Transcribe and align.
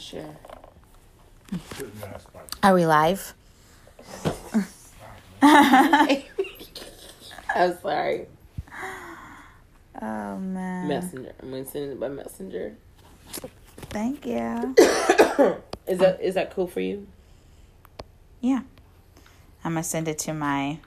share. 0.00 0.36
Are 2.62 2.74
we 2.74 2.86
live? 2.86 3.34
I'm 5.42 6.22
sorry. 7.82 8.26
Oh 10.02 10.38
man. 10.38 10.88
Messenger. 10.88 11.32
I'm 11.42 11.50
gonna 11.50 11.64
send 11.66 11.92
it 11.92 12.00
by 12.00 12.08
messenger. 12.08 12.76
Thank 13.90 14.26
you. 14.26 14.74
Is 15.86 15.98
that 15.98 16.20
is 16.20 16.34
that 16.34 16.54
cool 16.54 16.68
for 16.68 16.80
you? 16.80 17.06
Yeah. 18.40 18.60
I'm 19.64 19.72
gonna 19.72 19.82
send 19.82 20.06
it 20.06 20.18
to 20.20 20.32
my 20.32 20.78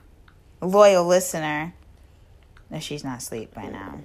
loyal 0.61 1.05
listener. 1.05 1.73
No, 2.69 2.79
she's 2.79 3.03
not 3.03 3.17
asleep 3.17 3.53
by 3.53 3.67
now. 3.67 3.99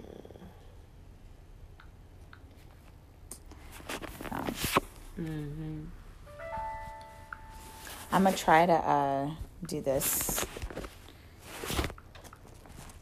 Mm-hmm. 5.21 5.85
I'm 8.13 8.25
gonna 8.25 8.37
try 8.37 8.65
to 8.67 8.73
uh, 8.73 9.31
do 9.67 9.81
this 9.81 10.45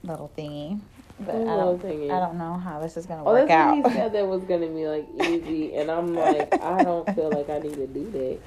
little 0.03 0.31
thingy, 0.37 0.81
but 1.21 1.35
I 1.35 1.57
don't. 1.57 1.81
thingy. 1.83 2.11
I 2.11 2.19
don't 2.19 2.39
know 2.39 2.55
how 2.55 2.81
this 2.81 2.97
is 2.97 3.07
gonna 3.07 3.23
Oh, 3.25 3.33
work 3.33 3.49
that's 3.49 3.51
out. 3.51 3.75
he 3.77 3.83
said 3.93 4.13
that 4.15 4.27
was 4.27 4.43
gonna 4.43 4.67
be 4.69 4.87
like 4.89 5.07
easy, 5.15 5.75
and 5.77 5.91
I'm 5.91 6.15
like, 6.15 6.53
I 6.61 6.83
don't 6.83 7.09
feel 7.15 7.31
like 7.31 7.49
I 7.51 7.59
need 7.61 7.75
to 7.75 7.87
do 7.87 8.11
that. 8.13 8.39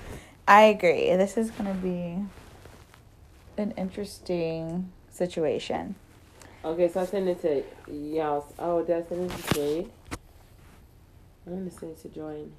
I 0.48 0.62
agree. 0.64 1.16
This 1.16 1.38
is 1.38 1.52
gonna 1.52 1.76
be 1.76 2.18
an 3.58 3.72
interesting 3.78 4.92
situation. 5.12 5.96
Okay, 6.66 6.90
so 6.90 7.02
I 7.02 7.06
send 7.06 7.30
it 7.30 7.42
to 7.44 7.64
y'all. 7.94 8.46
Oh, 8.58 8.84
did 8.84 8.98
I 9.06 9.08
send 9.08 9.32
it 9.32 9.38
to 9.38 9.54
Jade? 9.54 9.92
I'm 11.48 11.54
gonna 11.60 11.72
send 11.72 11.92
it 11.94 12.02
to 12.02 12.10
Jordan. 12.10 12.52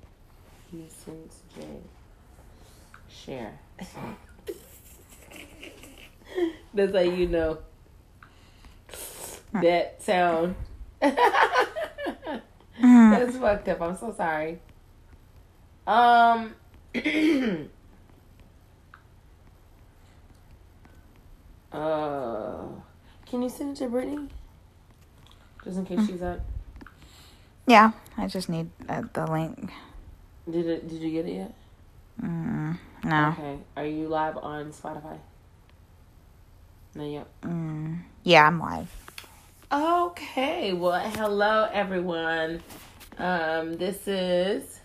You 0.72 0.84
send 0.88 1.24
it 1.24 1.30
to 1.30 1.36
Jade. 1.60 1.82
Share. 3.08 3.58
That's 6.72 6.92
how 6.92 7.00
you 7.00 7.26
know 7.26 7.58
that 9.52 10.00
sound. 10.00 10.54
That's 11.00 11.16
fucked 13.36 13.66
up. 13.68 13.82
I'm 13.82 13.96
so 13.96 14.14
sorry. 14.16 14.60
Um. 15.86 16.54
uh, 21.72 22.58
can 23.26 23.42
you 23.42 23.48
send 23.48 23.72
it 23.72 23.76
to 23.78 23.88
Brittany? 23.88 24.28
Just 25.64 25.78
in 25.78 25.86
case 25.86 26.06
she's 26.06 26.22
up. 26.22 26.38
Yeah, 27.66 27.90
I 28.16 28.28
just 28.28 28.48
need 28.48 28.70
uh, 28.88 29.02
the 29.12 29.26
link. 29.30 29.70
Did 30.50 30.66
it? 30.66 30.88
Did 30.88 31.00
you 31.00 31.10
get 31.12 31.26
it 31.26 31.34
yet? 31.34 31.54
Mm, 32.22 32.78
no. 33.04 33.28
Okay. 33.28 33.58
Are 33.76 33.86
you 33.86 34.08
live 34.08 34.36
on 34.38 34.72
Spotify? 34.72 35.18
No, 36.94 37.04
yep. 37.04 37.28
Mm, 37.42 38.00
yeah, 38.24 38.46
I'm 38.48 38.58
live. 38.58 38.90
Okay. 39.72 40.72
Well, 40.72 40.98
hello 41.10 41.68
everyone. 41.72 42.62
Um, 43.18 43.74
this 43.74 44.08
is 44.08 44.80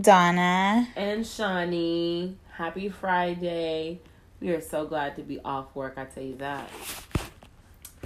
Donna. 0.00 0.86
and 0.94 1.26
Shawnee. 1.26 2.36
Happy 2.52 2.88
Friday. 2.88 4.00
We 4.40 4.50
are 4.50 4.60
so 4.60 4.86
glad 4.86 5.16
to 5.16 5.22
be 5.22 5.40
off 5.44 5.74
work. 5.74 5.94
I 5.96 6.04
tell 6.04 6.22
you 6.22 6.36
that. 6.36 6.70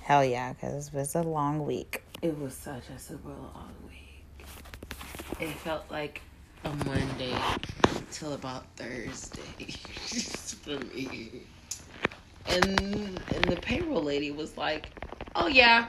Hell 0.02 0.24
yeah, 0.24 0.55
because 0.55 0.88
it 0.88 0.94
was 0.94 1.14
a 1.14 1.22
long 1.22 1.66
week. 1.66 2.02
It 2.22 2.38
was 2.38 2.55
such 2.55 2.88
a 2.88 2.98
super 2.98 3.28
long 3.28 3.74
week. 3.86 4.46
It 5.40 5.50
felt 5.58 5.84
like 5.90 6.22
a 6.64 6.70
Monday 6.84 7.34
till 8.11 8.34
about 8.34 8.64
Thursday 8.77 9.67
for 10.62 10.78
me. 10.95 11.42
And 12.46 13.20
and 13.34 13.45
the 13.45 13.58
payroll 13.61 14.02
lady 14.02 14.30
was 14.30 14.56
like, 14.56 14.90
"Oh 15.34 15.46
yeah, 15.46 15.89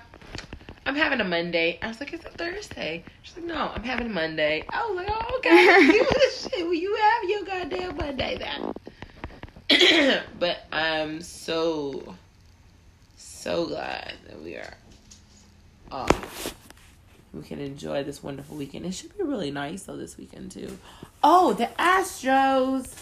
I'm 0.85 0.95
having 0.95 1.19
a 1.19 1.23
Monday." 1.23 1.79
I 1.81 1.87
was 1.87 1.99
like, 1.99 2.13
"It's 2.13 2.25
a 2.25 2.29
Thursday." 2.29 3.03
She's 3.21 3.37
like, 3.37 3.45
"No, 3.45 3.71
I'm 3.73 3.83
having 3.83 4.07
a 4.07 4.09
Monday." 4.09 4.63
I 4.69 4.85
was 4.87 4.95
like, 4.95 5.07
"Oh 5.09 5.37
okay, 5.37 5.91
shit. 6.57 6.65
Well, 6.65 6.73
you 6.73 6.95
have 6.95 7.29
your 7.29 7.43
goddamn 7.43 7.97
Monday 7.97 8.37
then." 8.37 8.73
but 10.39 10.65
I'm 10.71 11.21
so 11.21 12.15
so 13.17 13.65
glad 13.67 14.13
that 14.27 14.41
we 14.41 14.55
are 14.55 14.73
off. 15.91 16.62
We 17.33 17.41
can 17.41 17.59
enjoy 17.59 18.03
this 18.03 18.21
wonderful 18.21 18.55
weekend. 18.57 18.85
It 18.85 18.93
should 18.93 19.17
be 19.17 19.23
really 19.23 19.49
nice 19.51 19.83
though 19.83 19.97
this 19.97 20.17
weekend 20.17 20.51
too. 20.51 20.77
Oh, 21.23 21.53
the 21.53 21.65
Astros! 21.79 22.93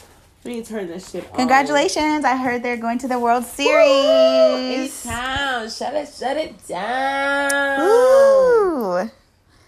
We 0.44 0.54
need 0.56 0.66
to 0.66 0.72
turn 0.74 0.88
this 0.88 1.12
shit 1.12 1.30
on. 1.32 1.36
Congratulations! 1.38 2.24
I 2.26 2.36
heard 2.38 2.64
they're 2.64 2.78
going 2.78 2.98
to 3.00 3.08
the 3.10 3.20
World 3.20 3.44
Woo! 3.44 3.50
Series. 3.50 5.04
Town, 5.04 5.70
shut 5.70 5.94
it, 5.96 6.08
shut 6.18 6.38
it 6.38 6.66
down. 6.68 7.82
Ooh, 7.82 9.10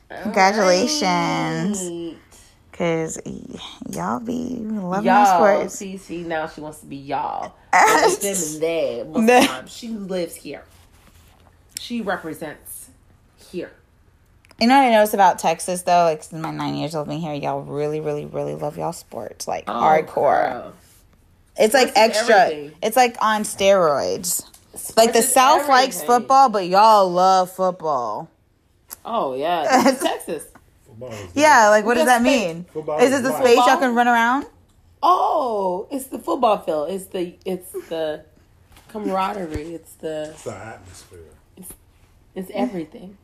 Congratulations. 0.09 1.81
right. 1.83 2.15
cause 2.71 3.19
y'all 3.89 4.19
be 4.19 4.55
loving 4.59 5.05
Y'all, 5.05 5.25
sports. 5.37 5.75
see, 5.75 5.97
see, 5.97 6.23
now 6.23 6.47
she 6.47 6.61
wants 6.61 6.79
to 6.79 6.85
be 6.85 6.95
y'all. 6.97 7.53
Them 7.71 7.81
and 8.03 8.61
they. 8.61 9.03
Most. 9.05 9.69
She 9.77 9.89
lives 9.89 10.35
here. 10.35 10.63
She 11.79 12.01
represents 12.01 12.89
here. 13.51 13.71
You 14.61 14.67
know 14.67 14.77
what 14.77 14.85
I 14.87 14.91
noticed 14.91 15.13
about 15.13 15.39
Texas 15.39 15.81
though? 15.81 16.03
Like 16.03 16.23
in 16.31 16.41
my 16.41 16.51
nine 16.51 16.75
years 16.75 16.93
living 16.93 17.19
here, 17.19 17.33
y'all 17.33 17.61
really, 17.61 17.99
really, 17.99 18.25
really 18.25 18.55
love 18.55 18.77
y'all 18.77 18.93
sports 18.93 19.47
like 19.47 19.65
Oh, 19.67 19.73
hardcore. 19.73 20.51
girl. 20.51 20.73
It's 21.57 21.73
like 21.73 21.89
Sports 21.89 21.97
is 22.15 22.17
extra. 22.17 22.35
everything. 22.35 22.71
It's 22.81 22.95
like 22.95 23.17
on 23.21 23.43
steroids. 23.43 24.45
Sports 24.75 24.97
Like 24.97 25.13
the 25.13 25.19
is 25.19 25.31
South 25.31 25.67
likes 25.67 26.01
football, 26.01 26.49
but 26.49 26.67
y'all 26.67 27.09
love 27.11 27.51
football. 27.51 28.29
Oh 29.05 29.35
yeah, 29.35 29.83
this 29.83 29.95
is 29.95 29.99
Texas. 30.03 30.43
Football 30.87 31.11
is 31.11 31.31
Yeah, 31.35 31.69
like 31.69 31.85
what 31.85 31.95
does 31.95 32.05
that 32.05 32.21
space- 32.21 32.53
mean? 32.55 32.63
Football 32.73 32.99
Is 32.99 33.11
is 33.11 33.19
it 33.19 33.23
the 33.23 33.29
life. 33.31 33.43
space 33.43 33.57
y'all 33.57 33.77
can 33.77 33.93
run 33.95 34.07
around? 34.07 34.45
Oh, 35.01 35.87
it's 35.91 36.05
the 36.07 36.19
football 36.19 36.59
field. 36.59 36.89
It's 36.89 37.05
the 37.07 37.35
it's 37.45 37.71
the 37.89 38.23
camaraderie. 38.89 39.73
It's 39.75 39.93
the 39.95 40.29
It's 40.31 40.43
the 40.43 40.55
atmosphere. 40.55 41.19
it's 42.35 42.51
everything. 42.53 43.17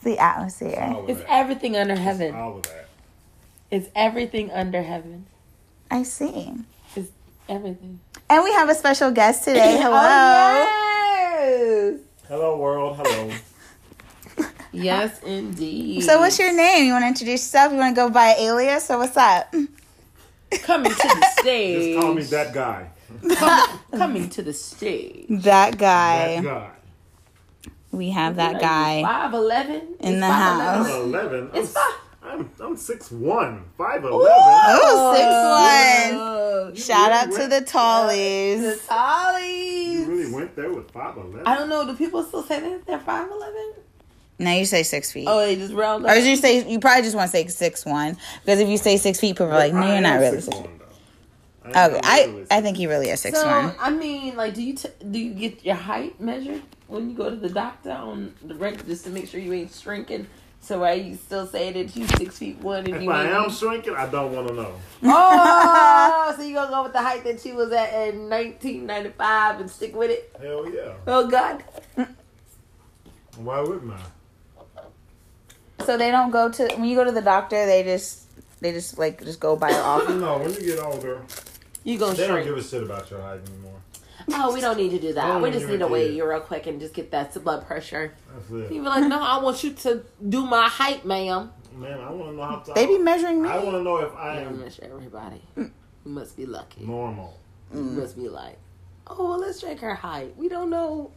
It's 0.00 0.04
the 0.06 0.18
atmosphere. 0.18 0.94
All 0.94 1.10
It's 1.10 1.20
everything 1.28 1.76
under 1.76 1.94
heaven. 1.94 2.34
All 2.34 2.56
of 2.56 2.62
that. 2.62 2.88
It's 3.70 3.88
everything 3.94 4.50
under 4.50 4.80
heaven. 4.82 5.26
I 5.90 6.04
see. 6.04 6.54
It's 6.96 7.10
everything. 7.50 8.00
And 8.30 8.42
we 8.42 8.50
have 8.54 8.70
a 8.70 8.74
special 8.74 9.10
guest 9.10 9.44
today. 9.44 9.78
Oh, 9.84 9.90
Hello. 9.90 10.66
Oh, 10.72 11.98
Hello, 12.28 12.56
world. 12.56 12.96
Hello. 12.96 13.26
yes. 14.38 14.52
yes, 14.72 15.22
indeed. 15.22 16.02
So 16.02 16.18
what's 16.18 16.38
your 16.38 16.54
name? 16.54 16.86
You 16.86 16.92
want 16.92 17.02
to 17.02 17.08
introduce 17.08 17.42
yourself? 17.42 17.72
You 17.72 17.78
want 17.78 17.94
to 17.94 18.00
go 18.00 18.08
by 18.08 18.36
alias 18.38 18.90
or 18.90 18.96
what's 18.98 19.16
up? 19.18 19.52
coming 20.62 20.92
to 20.92 20.96
the 20.96 21.26
stage? 21.40 21.94
Just 21.94 22.00
call 22.00 22.14
me 22.14 22.22
that 22.22 22.54
guy. 22.54 22.88
coming 23.92 24.30
to 24.30 24.42
the 24.42 24.54
stage. 24.54 25.26
That 25.28 25.76
guy. 25.76 26.36
That 26.40 26.44
guy. 26.44 26.70
We 27.92 28.10
have 28.10 28.36
that 28.36 28.60
guy. 28.60 29.02
Five 29.02 29.34
eleven 29.34 29.96
In 30.00 30.20
the 30.20 30.26
house. 30.26 30.86
I'm 30.88 31.02
11. 31.02 31.50
I'm, 31.52 31.56
It's 31.56 31.72
fine. 31.72 31.84
I'm, 32.22 32.50
I'm 32.60 32.76
6'1", 32.76 33.62
5'11". 33.78 34.00
Oh, 34.12 35.14
six 35.16 36.70
one. 36.70 36.76
Shout 36.76 37.10
out 37.12 37.24
to 37.32 37.38
went- 37.38 37.50
the 37.50 37.60
The 37.60 37.66
tallies. 37.66 38.62
You 38.62 40.04
really 40.06 40.32
went 40.32 40.54
there 40.54 40.72
with 40.72 40.92
5'11"? 40.92 41.42
I 41.46 41.56
don't 41.56 41.68
know. 41.68 41.84
Do 41.86 41.96
people 41.96 42.22
still 42.22 42.42
say 42.42 42.60
that 42.60 42.86
they're 42.86 43.00
five 43.00 43.28
eleven? 43.30 43.72
Now 44.38 44.52
you 44.52 44.64
say 44.64 44.82
six 44.84 45.10
feet. 45.12 45.26
Oh, 45.28 45.38
they 45.40 45.56
just 45.56 45.72
round 45.74 46.04
Or 46.04 46.08
up. 46.10 46.14
did 46.14 46.26
you 46.26 46.36
say 46.36 46.66
you 46.70 46.78
probably 46.78 47.02
just 47.02 47.16
want 47.16 47.30
to 47.30 47.36
say 47.36 47.46
six 47.48 47.84
one? 47.84 48.16
Because 48.44 48.60
if 48.60 48.68
you 48.68 48.78
say 48.78 48.96
six 48.96 49.18
feet, 49.18 49.30
people 49.36 49.46
are 49.46 49.50
like, 49.50 49.72
no, 49.74 49.86
you're 49.90 50.00
not 50.00 50.20
really 50.20 50.40
six. 50.40 50.56
6'1", 50.56 50.68
though. 50.78 51.70
Okay, 51.70 51.78
am 51.96 52.00
I 52.04 52.24
really 52.26 52.46
I 52.50 52.60
think 52.60 52.76
he 52.76 52.86
really 52.86 53.08
is 53.10 53.20
six 53.20 53.38
so 53.40 53.46
one. 53.46 53.74
I 53.78 53.90
mean, 53.90 54.36
like, 54.36 54.54
do 54.54 54.62
you 54.62 54.74
t- 54.74 54.88
do 55.10 55.18
you 55.18 55.34
get 55.34 55.64
your 55.64 55.74
height 55.74 56.20
measured 56.20 56.62
when 56.90 57.08
you 57.08 57.16
go 57.16 57.30
to 57.30 57.36
the 57.36 57.48
doctor 57.48 57.90
on 57.92 58.34
the 58.42 58.54
reg 58.54 58.84
just 58.86 59.04
to 59.04 59.10
make 59.10 59.28
sure 59.28 59.40
you 59.40 59.52
ain't 59.52 59.72
shrinking? 59.72 60.26
So 60.62 60.80
why 60.80 60.92
you 60.92 61.16
still 61.16 61.46
say 61.46 61.72
that 61.72 61.96
you 61.96 62.06
six 62.18 62.36
feet 62.36 62.58
one 62.58 62.84
and 62.84 62.96
If 62.96 63.02
you 63.02 63.10
I 63.10 63.24
ain't? 63.24 63.32
am 63.32 63.50
shrinking, 63.50 63.94
I 63.96 64.06
don't 64.06 64.34
want 64.34 64.48
to 64.48 64.54
know. 64.54 64.74
oh, 65.04 66.34
so 66.36 66.42
you 66.42 66.54
gonna 66.54 66.70
go 66.70 66.82
with 66.82 66.92
the 66.92 67.00
height 67.00 67.24
that 67.24 67.40
she 67.40 67.52
was 67.52 67.72
at 67.72 67.94
in 68.08 68.28
1995 68.28 69.60
and 69.60 69.70
stick 69.70 69.96
with 69.96 70.10
it? 70.10 70.30
Hell 70.38 70.68
yeah. 70.70 70.92
Oh 71.06 71.26
God. 71.28 71.64
Why 73.38 73.60
wouldn't 73.60 73.92
I? 73.94 74.00
So 75.86 75.96
they 75.96 76.10
don't 76.10 76.30
go 76.30 76.50
to 76.50 76.64
when 76.74 76.84
you 76.84 76.96
go 76.96 77.04
to 77.04 77.12
the 77.12 77.22
doctor. 77.22 77.64
They 77.64 77.82
just 77.82 78.26
they 78.60 78.72
just 78.72 78.98
like 78.98 79.24
just 79.24 79.40
go 79.40 79.56
by 79.56 79.72
off. 79.72 80.06
No, 80.10 80.38
when 80.38 80.52
you 80.52 80.60
get 80.60 80.78
older, 80.80 81.22
You 81.84 81.96
gonna 81.98 82.14
they 82.14 82.26
don't 82.26 82.44
give 82.44 82.58
a 82.58 82.62
shit 82.62 82.82
about 82.82 83.10
your 83.10 83.22
height 83.22 83.40
anymore. 83.48 83.69
Oh, 84.32 84.52
we 84.52 84.60
don't 84.60 84.76
need 84.76 84.90
to 84.90 84.98
do 84.98 85.12
that. 85.14 85.36
Oh, 85.36 85.42
we 85.42 85.50
just 85.50 85.68
need 85.68 85.78
to 85.78 85.86
a 85.86 85.88
weigh 85.88 86.12
you 86.12 86.28
real 86.28 86.40
quick 86.40 86.66
and 86.66 86.80
just 86.80 86.94
get 86.94 87.10
that 87.10 87.32
blood 87.42 87.66
pressure. 87.66 88.14
That's 88.32 88.50
You 88.72 88.80
be 88.82 88.88
like, 88.88 89.04
no, 89.04 89.20
I 89.22 89.38
want 89.38 89.62
you 89.64 89.72
to 89.72 90.02
do 90.28 90.44
my 90.44 90.68
height, 90.68 91.04
ma'am. 91.04 91.50
Man, 91.74 92.00
I 92.00 92.10
want 92.10 92.30
to 92.30 92.36
know 92.36 92.42
how 92.42 92.56
tall. 92.56 92.74
They 92.74 92.86
be 92.86 92.98
measuring 92.98 93.42
me. 93.42 93.48
I 93.48 93.58
want 93.58 93.76
to 93.76 93.82
know 93.82 93.98
if 93.98 94.14
I 94.14 94.38
I 94.38 94.40
am 94.40 94.60
measure 94.60 94.84
everybody. 94.84 95.42
You 95.56 95.70
must 96.04 96.36
be 96.36 96.46
lucky. 96.46 96.84
normal. 96.84 97.38
You 97.72 97.80
must 97.82 98.16
be 98.16 98.28
like, 98.28 98.58
oh, 99.06 99.28
well, 99.30 99.38
let's 99.38 99.60
check 99.60 99.78
her 99.80 99.94
height. 99.94 100.36
We 100.36 100.48
don't 100.48 100.70
know. 100.70 101.12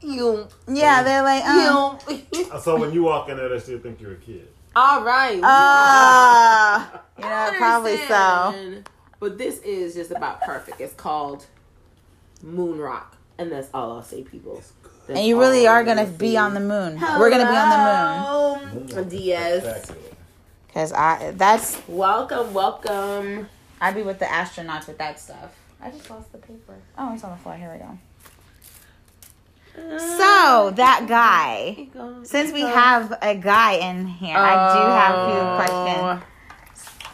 You. 0.00 0.48
Yeah, 0.68 1.02
they're 1.02 1.22
like, 1.22 1.44
um, 1.44 1.98
You. 2.32 2.46
So 2.60 2.76
when 2.76 2.92
you 2.92 3.02
walk 3.02 3.28
in 3.28 3.36
there, 3.36 3.48
they 3.48 3.58
still 3.58 3.78
think 3.78 4.00
you're 4.00 4.12
a 4.12 4.16
kid. 4.16 4.48
All 4.76 5.02
right. 5.02 5.40
uh, 5.42 6.86
you 7.18 7.24
know, 7.24 7.30
I 7.30 7.56
probably 7.56 7.96
so. 8.06 8.82
But 9.18 9.36
this 9.36 9.58
is 9.60 9.94
just 9.94 10.10
about 10.10 10.40
perfect. 10.42 10.80
It's 10.80 10.94
called 10.94 11.46
Moon 12.42 12.78
Rock. 12.78 13.16
And 13.38 13.50
that's 13.50 13.68
all 13.72 13.92
I'll 13.92 14.02
say, 14.02 14.22
people. 14.22 14.62
That's 15.06 15.18
And 15.18 15.26
you 15.26 15.40
really 15.40 15.66
are 15.66 15.82
gonna 15.82 16.06
say. 16.06 16.16
be 16.16 16.36
on 16.36 16.54
the 16.54 16.60
moon. 16.60 17.00
We're 17.00 17.30
gonna 17.30 17.50
be 17.50 17.56
on 17.56 17.70
the 17.70 18.70
moon. 18.76 18.88
Hello, 18.88 19.04
Diaz. 19.04 19.92
Cause 20.74 20.92
I 20.92 21.32
that's 21.36 21.80
Welcome, 21.88 22.54
welcome. 22.54 23.48
I'd 23.80 23.94
be 23.94 24.02
with 24.02 24.18
the 24.18 24.26
astronauts 24.26 24.86
with 24.86 24.98
that 24.98 25.18
stuff. 25.18 25.56
I 25.82 25.90
just 25.90 26.08
lost 26.10 26.30
the 26.32 26.38
paper. 26.38 26.76
Oh, 26.98 27.14
it's 27.14 27.24
on 27.24 27.30
the 27.30 27.36
floor. 27.38 27.56
Here 27.56 27.72
we 27.72 27.78
go. 27.78 27.98
So 29.98 30.68
um, 30.68 30.74
that 30.74 31.06
guy. 31.08 31.88
Since 32.24 32.52
we 32.52 32.60
have 32.60 33.16
a 33.22 33.34
guy 33.34 33.72
in 33.74 34.06
here, 34.06 34.36
I 34.36 34.74
do 34.74 34.80
have 34.90 35.14
a 35.14 35.26
few 35.30 35.40
oh. 35.40 35.56
questions. 35.56 36.30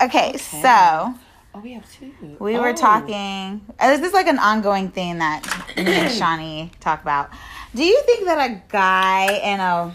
Okay, 0.02 0.36
so 0.36 1.14
Oh, 1.56 1.60
we 1.60 1.72
have 1.72 1.90
two. 1.90 2.12
we 2.38 2.58
were 2.58 2.68
Oh. 2.68 2.74
talking. 2.74 3.64
uh, 3.80 3.96
This 3.96 4.08
is 4.08 4.12
like 4.12 4.26
an 4.26 4.38
ongoing 4.38 4.90
thing 4.90 5.18
that 5.18 5.42
me 5.76 5.84
and 5.94 6.12
Shawnee 6.20 6.70
talk 6.80 7.00
about. 7.00 7.30
Do 7.74 7.82
you 7.82 8.02
think 8.04 8.26
that 8.26 8.50
a 8.50 8.60
guy 8.68 9.24
and 9.42 9.62
a 9.62 9.94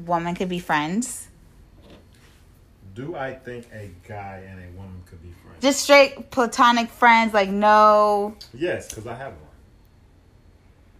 woman 0.00 0.36
could 0.36 0.48
be 0.48 0.60
friends? 0.60 1.26
Do 2.94 3.16
I 3.16 3.32
think 3.34 3.66
a 3.72 3.90
guy 4.06 4.44
and 4.48 4.60
a 4.60 4.70
woman 4.76 5.02
could 5.06 5.20
be 5.20 5.32
friends? 5.42 5.60
Just 5.60 5.80
straight 5.80 6.30
platonic 6.30 6.90
friends, 6.90 7.34
like 7.34 7.48
no. 7.48 8.36
yes, 8.52 8.88
because 8.88 9.08
I 9.08 9.16
have 9.16 9.32
one. 9.32 9.40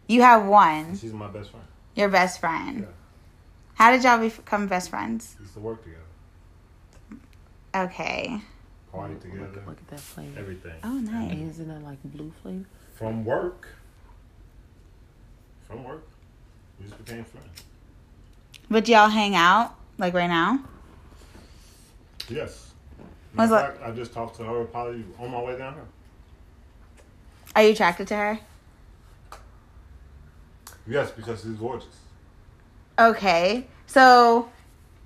You 0.09 0.23
have 0.23 0.45
one, 0.45 0.99
She's 0.99 1.13
my 1.13 1.29
best 1.29 1.51
friend. 1.53 1.65
your 1.95 2.09
best 2.09 2.41
friend. 2.41 2.81
Yeah. 2.81 2.87
How 3.75 3.93
did 3.93 4.03
y'all 4.03 4.19
become 4.19 4.67
best 4.67 4.91
friends? 4.91 5.37
We 5.39 5.45
used 5.45 5.55
to 5.55 5.61
work 5.61 5.83
together, 5.85 6.01
Okay. 7.77 8.41
Party 8.95 9.15
Look, 9.15 9.23
together, 9.23 9.63
look 9.67 9.79
at 9.79 9.89
that 9.89 10.01
flame. 10.01 10.35
everything. 10.39 10.73
Oh, 10.85 10.93
nice. 10.93 11.33
And 11.33 11.51
Isn't 11.51 11.69
that 11.69 11.83
like 11.83 11.99
blue 12.05 12.33
flame? 12.43 12.67
From 12.95 13.25
work. 13.25 13.69
From 15.67 15.85
work. 15.85 16.05
We 16.79 16.87
just 16.87 17.05
became 17.05 17.25
friends. 17.25 17.63
But 18.71 18.89
y'all 18.89 19.09
hang 19.09 19.35
out 19.35 19.75
like 19.99 20.15
right 20.15 20.29
now? 20.29 20.61
Yes. 22.29 22.73
Was 23.37 23.51
Matter 23.51 23.55
it- 23.73 23.79
fact, 23.79 23.83
I 23.83 23.91
just 23.91 24.13
talked 24.13 24.37
to 24.37 24.45
her 24.45 24.65
probably 24.65 25.05
on 25.19 25.31
my 25.31 25.43
way 25.43 25.59
down 25.59 25.75
here. 25.75 25.83
Are 27.57 27.63
you 27.63 27.71
attracted 27.71 28.07
to 28.09 28.17
her? 28.17 28.39
Yes, 30.87 31.11
because 31.11 31.43
she's 31.43 31.53
gorgeous. 31.53 31.89
Okay. 32.99 33.67
So, 33.87 34.51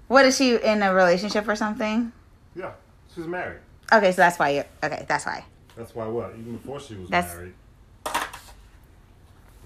what 0.08 0.24
is 0.24 0.36
she 0.36 0.56
in 0.56 0.82
a 0.82 0.92
relationship 0.94 1.46
or 1.48 1.56
something? 1.56 2.12
Yeah, 2.56 2.72
she's 3.14 3.26
married. 3.26 3.60
Okay, 3.92 4.12
so 4.12 4.16
that's 4.16 4.38
why 4.38 4.50
you. 4.50 4.64
Okay, 4.82 5.04
that's 5.08 5.24
why. 5.26 5.44
That's 5.76 5.94
why 5.94 6.06
what? 6.06 6.30
Even 6.38 6.56
before 6.56 6.80
she 6.80 6.94
was 6.96 7.08
That's- 7.08 7.34
married, 7.34 7.54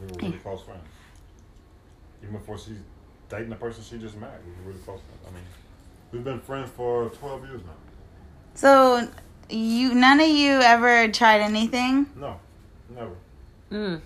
we 0.00 0.06
were 0.06 0.12
really 0.20 0.38
close 0.38 0.62
friends. 0.62 0.82
Even 2.22 2.36
before 2.36 2.58
she's 2.58 2.78
dating 3.28 3.50
the 3.50 3.56
person 3.56 3.82
she 3.82 3.98
just 3.98 4.16
married, 4.16 4.40
we 4.44 4.52
were 4.64 4.70
really 4.72 4.82
close 4.84 5.00
friends. 5.00 5.20
I 5.26 5.30
mean, 5.34 5.44
we've 6.12 6.24
been 6.24 6.40
friends 6.40 6.70
for 6.70 7.08
twelve 7.10 7.44
years 7.44 7.62
now. 7.64 7.72
So, 8.54 9.08
you 9.50 9.94
none 9.94 10.20
of 10.20 10.28
you 10.28 10.52
ever 10.60 11.08
tried 11.08 11.40
anything? 11.40 12.06
No, 12.14 12.38
never. 12.94 13.12
Mm. 13.70 14.00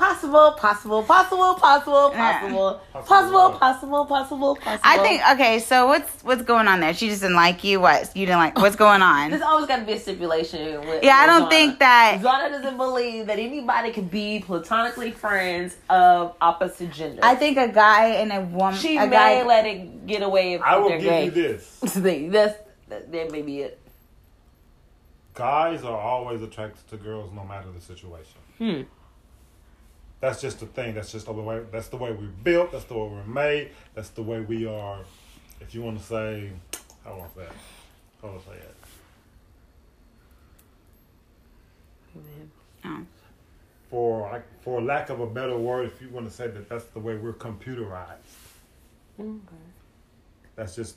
Possible, 0.00 0.52
possible, 0.52 1.02
possible, 1.02 1.54
possible, 1.54 2.10
possible, 2.10 2.10
Possible 2.10 2.80
possible, 3.04 3.50
possible, 3.58 4.04
possible, 4.06 4.56
possible. 4.56 4.80
I 4.82 4.96
think 4.98 5.22
okay. 5.32 5.58
So 5.58 5.88
what's 5.88 6.24
what's 6.24 6.40
going 6.42 6.68
on 6.68 6.80
there? 6.80 6.94
She 6.94 7.08
just 7.10 7.20
didn't 7.20 7.36
like 7.36 7.62
you. 7.64 7.80
What 7.80 8.16
you 8.16 8.24
didn't 8.24 8.38
like? 8.38 8.56
What's 8.56 8.76
going 8.76 9.02
on? 9.02 9.28
there's 9.28 9.42
always 9.42 9.66
got 9.66 9.76
to 9.80 9.84
be 9.84 9.92
a 9.92 10.00
stipulation. 10.00 10.80
With, 10.86 11.04
Yeah, 11.04 11.16
I 11.16 11.26
don't 11.26 11.42
Zana. 11.42 11.50
think 11.50 11.78
that. 11.80 12.18
Zana 12.22 12.48
doesn't 12.50 12.78
believe 12.78 13.26
that 13.26 13.38
anybody 13.38 13.92
can 13.92 14.06
be 14.06 14.40
platonically 14.40 15.10
friends 15.12 15.76
of 15.90 16.34
opposite 16.40 16.92
gender. 16.92 17.20
I 17.22 17.34
think 17.34 17.58
a 17.58 17.68
guy 17.68 18.06
and 18.06 18.32
a 18.32 18.40
woman. 18.40 18.78
she 18.80 18.96
a 18.96 19.00
may 19.06 19.10
guy. 19.10 19.42
let 19.44 19.66
it 19.66 20.06
get 20.06 20.22
away 20.22 20.54
if 20.54 20.62
I 20.62 20.78
will 20.78 20.88
they're 20.88 20.98
give 20.98 21.08
gay. 21.10 21.24
you 21.26 21.30
this: 21.30 21.78
That's 21.82 22.56
that, 22.88 23.12
that 23.12 23.30
may 23.30 23.42
be 23.42 23.60
it. 23.60 23.78
guys 25.34 25.84
are 25.84 25.98
always 25.98 26.40
attracted 26.40 26.88
to 26.88 26.96
girls, 26.96 27.30
no 27.34 27.44
matter 27.44 27.68
the 27.70 27.82
situation. 27.82 28.38
Hmm. 28.56 28.82
That's 30.20 30.40
just 30.40 30.60
the 30.60 30.66
thing. 30.66 30.94
That's 30.94 31.12
just 31.12 31.26
the 31.26 31.32
way. 31.32 31.62
That's 31.72 31.88
the 31.88 31.96
way 31.96 32.12
we're 32.12 32.26
built. 32.44 32.72
That's 32.72 32.84
the 32.84 32.94
way 32.94 33.08
we're 33.08 33.24
made. 33.24 33.70
That's 33.94 34.10
the 34.10 34.22
way 34.22 34.40
we 34.40 34.66
are. 34.66 35.00
If 35.60 35.74
you 35.74 35.82
want 35.82 35.98
to 35.98 36.04
say, 36.04 36.50
how 37.04 37.14
do 37.16 37.40
that. 37.40 37.52
How 38.22 38.28
do 38.28 38.34
I 38.34 38.52
say 38.54 38.58
it? 38.58 38.74
Oh. 42.84 43.06
For 43.90 44.44
for 44.60 44.80
lack 44.82 45.10
of 45.10 45.20
a 45.20 45.26
better 45.26 45.56
word, 45.56 45.86
if 45.86 46.00
you 46.02 46.08
want 46.10 46.28
to 46.28 46.32
say 46.34 46.48
that, 46.48 46.68
that's 46.68 46.84
the 46.86 47.00
way 47.00 47.16
we're 47.16 47.32
computerized. 47.32 48.36
Okay. 49.18 49.38
That's 50.56 50.76
just 50.76 50.96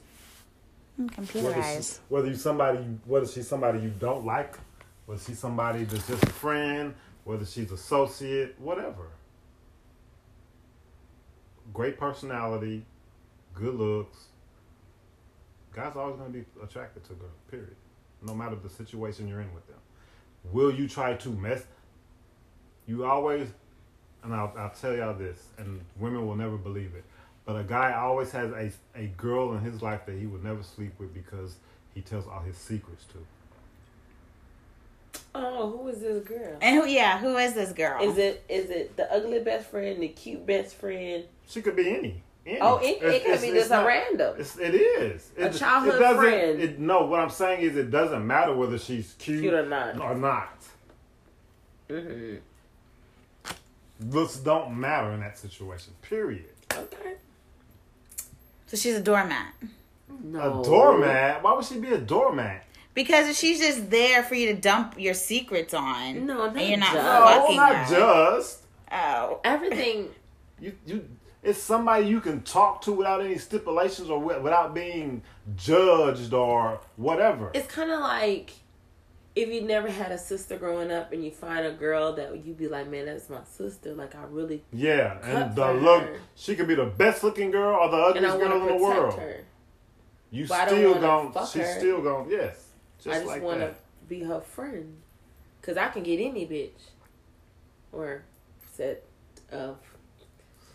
Hmm, 0.97 1.07
whether 1.07 1.25
she's, 1.25 1.33
Computerized. 1.33 1.99
whether 2.09 2.27
you 2.27 2.35
somebody 2.35 2.79
whether 3.05 3.25
she's 3.27 3.47
somebody 3.47 3.79
you 3.79 3.89
don't 3.99 4.25
like, 4.25 4.57
whether 5.07 5.19
she's 5.21 5.39
somebody 5.39 5.85
that's 5.85 6.07
just 6.07 6.23
a 6.23 6.29
friend, 6.29 6.93
whether 7.23 7.45
she's 7.45 7.71
associate, 7.71 8.55
whatever. 8.59 9.09
Great 11.73 11.97
personality, 11.97 12.85
good 13.53 13.75
looks. 13.75 14.25
Guys 15.73 15.93
always 15.95 16.17
gonna 16.17 16.29
be 16.29 16.45
attracted 16.61 17.03
to 17.05 17.13
girls, 17.13 17.31
period. 17.49 17.75
No 18.21 18.35
matter 18.35 18.55
the 18.55 18.69
situation 18.69 19.27
you're 19.27 19.41
in 19.41 19.53
with 19.53 19.65
them. 19.67 19.77
Will 20.51 20.73
you 20.73 20.87
try 20.87 21.15
to 21.15 21.29
mess 21.29 21.63
you 22.85 23.05
always 23.05 23.47
and 24.23 24.33
I'll, 24.33 24.53
I'll 24.57 24.69
tell 24.69 24.95
y'all 24.95 25.13
this, 25.13 25.47
and 25.57 25.81
women 25.99 26.25
will 26.25 26.35
never 26.35 26.57
believe 26.57 26.93
it. 26.95 27.03
But 27.45 27.57
a 27.57 27.63
guy 27.63 27.93
always 27.93 28.31
has 28.31 28.51
a, 28.51 28.71
a 28.95 29.07
girl 29.17 29.53
in 29.53 29.59
his 29.59 29.81
life 29.81 30.05
that 30.05 30.17
he 30.17 30.25
would 30.25 30.43
never 30.43 30.63
sleep 30.63 30.93
with 30.97 31.13
because 31.13 31.57
he 31.93 32.01
tells 32.01 32.25
all 32.25 32.39
his 32.39 32.57
secrets 32.57 33.05
to. 33.07 33.17
Oh, 35.35 35.71
who 35.77 35.87
is 35.89 35.99
this 36.01 36.23
girl? 36.23 36.57
And 36.61 36.75
who? 36.75 36.87
Yeah, 36.87 37.17
who 37.19 37.37
is 37.37 37.53
this 37.53 37.71
girl? 37.71 38.01
Is 38.01 38.17
it 38.17 38.43
is 38.47 38.69
it 38.69 38.95
the 38.97 39.11
ugly 39.11 39.39
best 39.39 39.67
friend, 39.69 40.01
the 40.01 40.09
cute 40.09 40.45
best 40.45 40.75
friend? 40.75 41.23
She 41.47 41.61
could 41.61 41.75
be 41.75 41.89
any. 41.89 42.21
any. 42.45 42.59
Oh, 42.61 42.77
it, 42.77 43.01
it 43.01 43.25
could 43.25 43.41
be 43.41 43.51
just 43.51 43.71
a 43.71 43.83
random. 43.85 44.35
It's, 44.39 44.57
it 44.59 44.75
is. 44.75 45.31
A 45.37 45.45
It, 45.47 45.53
childhood 45.55 45.95
it 45.95 45.99
doesn't, 45.99 46.21
friend. 46.21 46.61
It, 46.61 46.79
no, 46.79 47.05
what 47.05 47.19
I'm 47.19 47.29
saying 47.31 47.61
is 47.61 47.75
it 47.77 47.89
doesn't 47.89 48.25
matter 48.25 48.55
whether 48.55 48.77
she's 48.77 49.15
cute, 49.17 49.41
Cute 49.41 49.53
or 49.55 49.65
not. 49.65 49.99
or 49.99 50.15
not. 50.15 50.57
Mm-hmm. 51.89 52.35
Looks 54.11 54.37
don't 54.37 54.79
matter 54.79 55.11
in 55.11 55.19
that 55.21 55.37
situation. 55.37 55.93
Period. 56.01 56.45
Okay. 56.73 57.13
so 58.67 58.77
she's 58.77 58.95
a 58.95 59.01
doormat. 59.01 59.53
No. 60.23 60.61
A 60.61 60.63
doormat? 60.63 61.41
Why 61.43 61.53
would 61.53 61.65
she 61.65 61.79
be 61.79 61.91
a 61.93 61.97
doormat? 61.97 62.65
Because 62.93 63.27
if 63.27 63.35
she's 63.35 63.59
just 63.59 63.89
there 63.89 64.21
for 64.23 64.35
you 64.35 64.53
to 64.53 64.59
dump 64.61 64.95
your 64.99 65.13
secrets 65.15 65.73
on, 65.73 66.25
No, 66.27 66.45
not 66.47 66.55
and 66.57 66.69
you're 66.69 66.77
not 66.77 66.93
just. 66.93 67.05
No, 67.05 67.25
fucking 67.25 67.55
not 67.55 67.75
her. 67.75 67.95
just. 68.35 68.59
Oh, 68.91 69.39
Everything. 69.43 70.09
You 70.59 70.73
you. 70.85 71.09
It's 71.41 71.59
somebody 71.59 72.05
you 72.05 72.21
can 72.21 72.41
talk 72.43 72.81
to 72.83 72.93
without 72.93 73.19
any 73.19 73.37
stipulations 73.37 74.09
or 74.09 74.17
without 74.19 74.73
being 74.73 75.23
judged 75.57 76.33
or 76.33 76.79
whatever. 76.95 77.51
It's 77.53 77.67
kind 77.67 77.91
of 77.91 77.99
like 77.99 78.51
if 79.35 79.49
you 79.49 79.61
never 79.61 79.89
had 79.89 80.11
a 80.13 80.17
sister 80.17 80.55
growing 80.57 80.89
up 80.91 81.11
and 81.11 81.25
you 81.25 81.31
find 81.31 81.65
a 81.65 81.73
girl 81.73 82.13
that 82.13 82.45
you'd 82.45 82.55
be 82.57 82.69
like, 82.69 82.87
man, 82.87 83.07
that's 83.07 83.29
my 83.29 83.43
sister. 83.43 83.93
Like 83.93 84.15
I 84.15 84.23
really 84.29 84.63
Yeah, 84.71 85.15
Cut 85.15 85.23
and 85.25 85.49
for 85.49 85.55
the 85.55 85.67
her. 85.67 85.73
look, 85.73 86.09
she 86.35 86.55
could 86.55 86.67
be 86.67 86.75
the 86.75 86.85
best 86.85 87.23
looking 87.25 87.51
girl 87.51 87.75
or 87.75 87.89
the 87.89 87.97
ugliest 87.97 88.37
want 88.37 88.49
girl 88.49 88.61
in 88.61 88.67
the 88.67 88.81
world. 88.81 89.13
her. 89.19 89.43
You 90.31 90.47
But 90.47 90.59
I 90.59 90.65
don't 90.65 90.77
still 90.79 91.01
wanna 91.01 91.33
fuck 91.33 91.49
she's 91.51 91.61
her. 91.63 91.79
still 91.79 92.01
gon' 92.01 92.29
yes, 92.29 92.62
just, 93.03 93.07
I 93.15 93.19
just 93.19 93.25
like 93.27 93.41
want 93.41 93.59
to 93.59 93.73
be 94.07 94.23
her 94.23 94.41
friend 94.41 94.97
because 95.61 95.77
I 95.77 95.87
can 95.89 96.03
get 96.03 96.19
any 96.19 96.45
bitch 96.45 96.71
or 97.91 98.23
set 98.73 99.03
of 99.51 99.77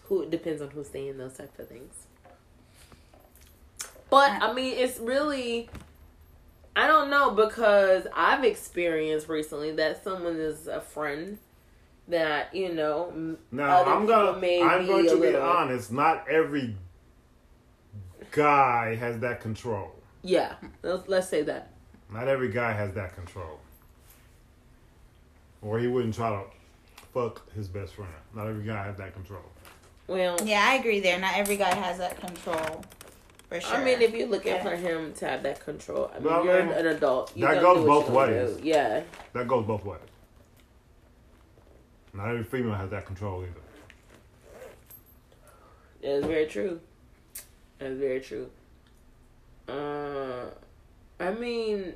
who 0.04 0.22
it 0.22 0.30
depends 0.30 0.62
on 0.62 0.70
who's 0.70 0.88
saying 0.88 1.18
those 1.18 1.34
types 1.34 1.58
of 1.58 1.68
things. 1.68 1.94
But 4.10 4.30
I 4.42 4.52
mean, 4.52 4.74
it's 4.78 4.98
really 4.98 5.68
I 6.74 6.86
don't 6.86 7.10
know 7.10 7.32
because 7.32 8.06
I've 8.14 8.44
experienced 8.44 9.28
recently 9.28 9.72
that 9.72 10.02
someone 10.04 10.36
is 10.36 10.66
a 10.66 10.80
friend 10.80 11.38
that 12.06 12.54
you 12.54 12.72
know. 12.72 13.10
m- 13.14 13.38
Now 13.52 13.84
I'm 13.84 14.06
gonna 14.06 14.38
may 14.38 14.62
I'm 14.62 14.82
be 14.82 14.86
going 14.86 15.06
to 15.08 15.14
be 15.16 15.20
little- 15.20 15.42
honest. 15.42 15.92
Not 15.92 16.26
every 16.28 16.76
guy 18.30 18.94
has 18.94 19.18
that 19.20 19.40
control. 19.40 19.90
Yeah, 20.22 20.54
let's, 20.82 21.08
let's 21.08 21.28
say 21.28 21.42
that. 21.42 21.72
Not 22.12 22.28
every 22.28 22.48
guy 22.50 22.72
has 22.72 22.92
that 22.94 23.14
control. 23.14 23.60
Or 25.60 25.78
he 25.78 25.86
wouldn't 25.86 26.14
try 26.14 26.30
to 26.30 26.44
fuck 27.12 27.50
his 27.52 27.68
best 27.68 27.94
friend. 27.94 28.10
Not 28.34 28.46
every 28.46 28.64
guy 28.64 28.84
has 28.84 28.96
that 28.96 29.12
control. 29.14 29.42
Well, 30.06 30.38
Yeah, 30.44 30.64
I 30.66 30.74
agree 30.74 31.00
there. 31.00 31.18
Not 31.18 31.34
every 31.36 31.56
guy 31.56 31.74
has 31.74 31.98
that 31.98 32.18
control. 32.20 32.84
For 33.48 33.60
sure. 33.60 33.76
I 33.76 33.84
mean, 33.84 34.00
if 34.02 34.14
you're 34.14 34.28
looking 34.28 34.54
Yeah. 34.54 34.62
for 34.62 34.76
him 34.76 35.12
to 35.14 35.28
have 35.28 35.42
that 35.42 35.60
control, 35.60 36.10
I 36.14 36.18
mean, 36.18 36.24
Well, 36.24 36.44
you're 36.44 36.64
mean, 36.64 36.72
an 36.74 36.86
adult. 36.86 37.34
You 37.36 37.46
that 37.46 37.60
goes 37.62 37.84
both 37.86 38.08
ways. 38.10 38.56
do. 38.56 38.62
Yeah, 38.62 39.02
That 39.32 39.48
goes 39.48 39.66
both 39.66 39.84
ways. 39.84 40.00
Not 42.14 42.28
every 42.28 42.44
female 42.44 42.74
has 42.74 42.90
that 42.90 43.04
control 43.06 43.42
either. 43.42 43.52
that's 46.02 46.26
very 46.26 46.46
true. 46.46 46.80
That's 47.78 47.96
very 47.96 48.20
true. 48.20 48.50
Uh, 49.68 50.46
I 51.20 51.32
mean, 51.32 51.94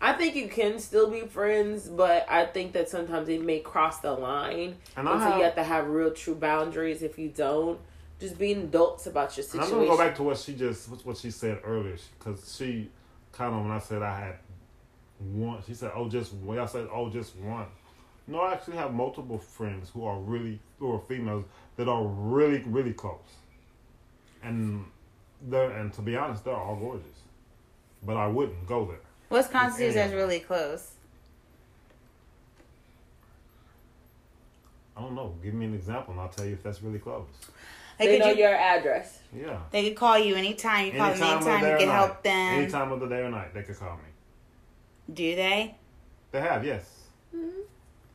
I 0.00 0.12
think 0.12 0.34
you 0.34 0.48
can 0.48 0.78
still 0.78 1.10
be 1.10 1.22
friends, 1.22 1.88
but 1.88 2.26
I 2.28 2.46
think 2.46 2.72
that 2.72 2.88
sometimes 2.88 3.28
it 3.28 3.42
may 3.42 3.60
cross 3.60 4.00
the 4.00 4.12
line. 4.12 4.76
And 4.96 5.08
And 5.08 5.08
I 5.08 5.12
so 5.12 5.18
have, 5.30 5.38
you 5.38 5.44
have 5.44 5.54
to 5.56 5.64
have 5.64 5.86
real 5.88 6.12
true 6.12 6.34
boundaries. 6.34 7.02
If 7.02 7.18
you 7.18 7.28
don't, 7.28 7.78
just 8.20 8.38
being 8.38 8.62
adults 8.62 9.06
about 9.06 9.36
your 9.36 9.44
and 9.52 9.60
I'm 9.60 9.66
situation. 9.66 9.86
gonna 9.86 9.96
go 9.96 9.98
back 9.98 10.16
to 10.16 10.22
what 10.22 10.38
she 10.38 10.54
just 10.54 10.88
what 11.04 11.16
she 11.16 11.30
said 11.30 11.60
earlier 11.64 11.96
because 12.18 12.56
she 12.56 12.90
kind 13.32 13.54
of 13.54 13.62
when 13.62 13.70
I 13.72 13.78
said 13.80 14.02
I 14.02 14.18
had 14.18 14.34
one, 15.18 15.62
she 15.66 15.74
said, 15.74 15.92
"Oh, 15.94 16.08
just 16.08 16.32
one." 16.34 16.58
I 16.58 16.66
said, 16.66 16.88
"Oh, 16.92 17.08
just 17.08 17.36
one." 17.36 17.66
No, 18.26 18.40
I 18.40 18.52
actually 18.52 18.76
have 18.76 18.92
multiple 18.94 19.38
friends 19.38 19.90
who 19.90 20.04
are 20.04 20.18
really 20.18 20.60
who 20.78 20.92
are 20.92 21.00
females 21.08 21.44
that 21.76 21.88
are 21.88 22.04
really 22.04 22.62
really 22.66 22.92
close, 22.92 23.18
and 24.42 24.84
they're 25.40 25.70
and 25.70 25.92
to 25.94 26.02
be 26.02 26.16
honest, 26.16 26.44
they're 26.44 26.54
all 26.56 26.76
gorgeous, 26.76 27.21
but 28.04 28.16
I 28.16 28.26
wouldn't 28.26 28.66
go 28.66 28.84
there. 28.84 29.00
What's 29.28 29.48
constitutes 29.48 29.96
as 29.96 30.12
really 30.12 30.40
close? 30.40 30.90
I 34.96 35.00
don't 35.00 35.14
know. 35.14 35.34
Give 35.42 35.54
me 35.54 35.66
an 35.66 35.74
example, 35.74 36.12
and 36.12 36.20
I'll 36.20 36.28
tell 36.28 36.44
you 36.44 36.52
if 36.52 36.62
that's 36.62 36.82
really 36.82 36.98
close. 36.98 37.26
Like, 37.98 38.08
they 38.08 38.18
could 38.18 38.26
know 38.26 38.32
you- 38.32 38.42
your 38.44 38.54
address. 38.54 39.20
Yeah. 39.34 39.60
they 39.70 39.84
could 39.88 39.96
call 39.96 40.18
you 40.18 40.34
anytime. 40.34 40.86
You 40.86 40.92
call 40.92 41.06
Anytime 41.10 41.38
of 41.38 41.44
the 41.44 41.50
anytime. 41.50 41.70
You 41.72 41.78
can 41.78 41.88
help 41.88 42.22
them. 42.22 42.58
Anytime 42.58 42.92
of 42.92 43.00
the 43.00 43.06
day 43.06 43.20
or 43.20 43.30
night, 43.30 43.54
they 43.54 43.62
could 43.62 43.78
call 43.78 43.96
me. 43.96 44.02
Do 45.14 45.34
they? 45.34 45.74
They 46.30 46.40
have, 46.40 46.64
yes. 46.64 46.84
Mm-hmm. 47.34 47.60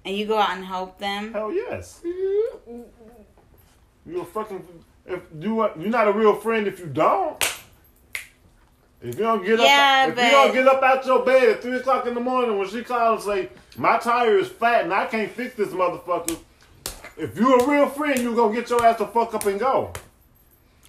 And 0.06 0.15
you 0.15 0.25
go 0.25 0.38
out 0.38 0.51
and 0.51 0.63
help 0.65 1.00
them. 1.00 1.34
Hell 1.34 1.51
yes. 1.51 2.01
Mm-hmm. 2.06 2.82
You're 4.06 4.22
a 4.22 4.25
fucking. 4.25 4.65
If 5.06 5.22
you 5.39 5.56
want, 5.56 5.79
you're 5.79 5.89
not 5.89 6.08
a 6.08 6.12
real 6.12 6.36
friend 6.36 6.67
if 6.67 6.79
you 6.79 6.86
don't. 6.88 7.44
If 9.08 9.16
you 9.18 9.24
don't 9.24 9.46
get 9.46 9.60
Yeah, 9.60 10.08
up, 10.10 10.18
if 10.18 10.24
you 10.24 10.32
don't 10.32 10.54
get 10.54 10.68
up 10.68 10.84
out 10.84 11.06
your 11.06 11.24
bed 11.26 11.50
at 11.50 11.62
three 11.62 11.78
o'clock 11.78 12.06
in 12.08 12.14
the 12.14 12.20
morning 12.20 12.58
when 12.58 12.68
she 12.70 12.84
calls 12.84 13.26
and 13.28 13.36
say 13.48 13.50
my 13.78 13.98
tire 13.98 14.38
is 14.38 14.50
flat 14.50 14.84
and 14.84 14.94
I 14.94 15.06
can't 15.06 15.32
fix 15.32 15.56
this 15.56 15.70
motherfucker. 15.70 16.38
If 17.18 17.36
you're 17.38 17.58
a 17.64 17.68
real 17.68 17.88
friend, 17.90 18.20
you 18.20 18.36
gonna 18.36 18.54
get 18.54 18.70
your 18.70 18.86
ass 18.86 18.98
to 18.98 19.08
fuck 19.08 19.34
up 19.34 19.46
and 19.46 19.60
go. 19.60 19.94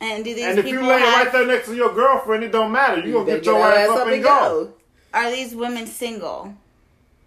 And 0.01 0.25
do 0.25 0.35
these 0.35 0.45
and 0.45 0.59
if 0.59 0.65
people 0.65 0.83
you 0.83 0.89
lay 0.89 1.01
have? 1.01 1.25
right 1.25 1.33
there 1.33 1.47
next 1.47 1.69
to 1.69 1.75
your 1.75 1.93
girlfriend, 1.95 2.45
it 2.45 2.53
don't 2.53 2.71
matter. 2.73 3.01
You, 3.05 3.15
gonna 3.15 3.25
better 3.25 3.39
get 3.39 3.47
your 3.47 3.63
ass 3.65 3.89
up 3.89 4.07
and 4.09 4.23
go. 4.23 4.73
Are 5.15 5.31
these 5.31 5.55
women 5.55 5.87
single? 5.87 6.55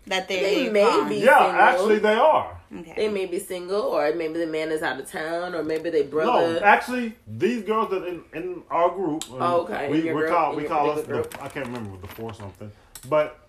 That 0.07 0.27
they, 0.27 0.39
They 0.39 0.63
you're 0.65 0.71
may 0.73 1.05
be. 1.09 1.15
Yeah, 1.17 1.45
single. 1.45 1.61
actually 1.61 1.99
they 1.99 2.13
are. 2.15 2.60
Okay. 2.73 2.93
They 2.95 3.09
may 3.09 3.25
be 3.25 3.37
single, 3.37 3.81
or 3.81 4.13
maybe 4.13 4.39
the 4.39 4.47
man 4.47 4.71
is 4.71 4.81
out 4.81 4.97
of 4.97 5.11
town, 5.11 5.53
or 5.55 5.61
maybe 5.61 5.89
they 5.89 6.03
No, 6.03 6.09
brother. 6.09 6.53
No, 6.53 6.59
actually, 6.61 7.15
these 7.27 7.63
girls 7.63 7.89
that 7.89 8.05
in, 8.07 8.23
in 8.33 8.63
our 8.71 8.89
group, 8.91 9.25
Oh, 9.29 9.63
okay, 9.63 9.85
in 9.87 9.91
we, 9.91 10.01
your 10.03 10.15
we 10.15 10.21
girl- 10.21 10.29
call 10.31 10.55
we 10.55 10.63
call 10.63 10.91
us 10.91 11.05
the, 11.05 11.27
I 11.41 11.49
can't 11.49 11.65
remember 11.65 11.97
the 11.99 12.07
four 12.07 12.33
something, 12.33 12.71
but 13.09 13.39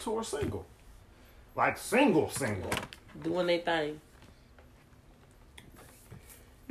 two 0.00 0.16
are 0.16 0.24
single, 0.24 0.66
like 1.54 1.78
single 1.78 2.28
single. 2.30 2.70
doing 3.22 3.46
their 3.46 3.58
thing. 3.60 4.00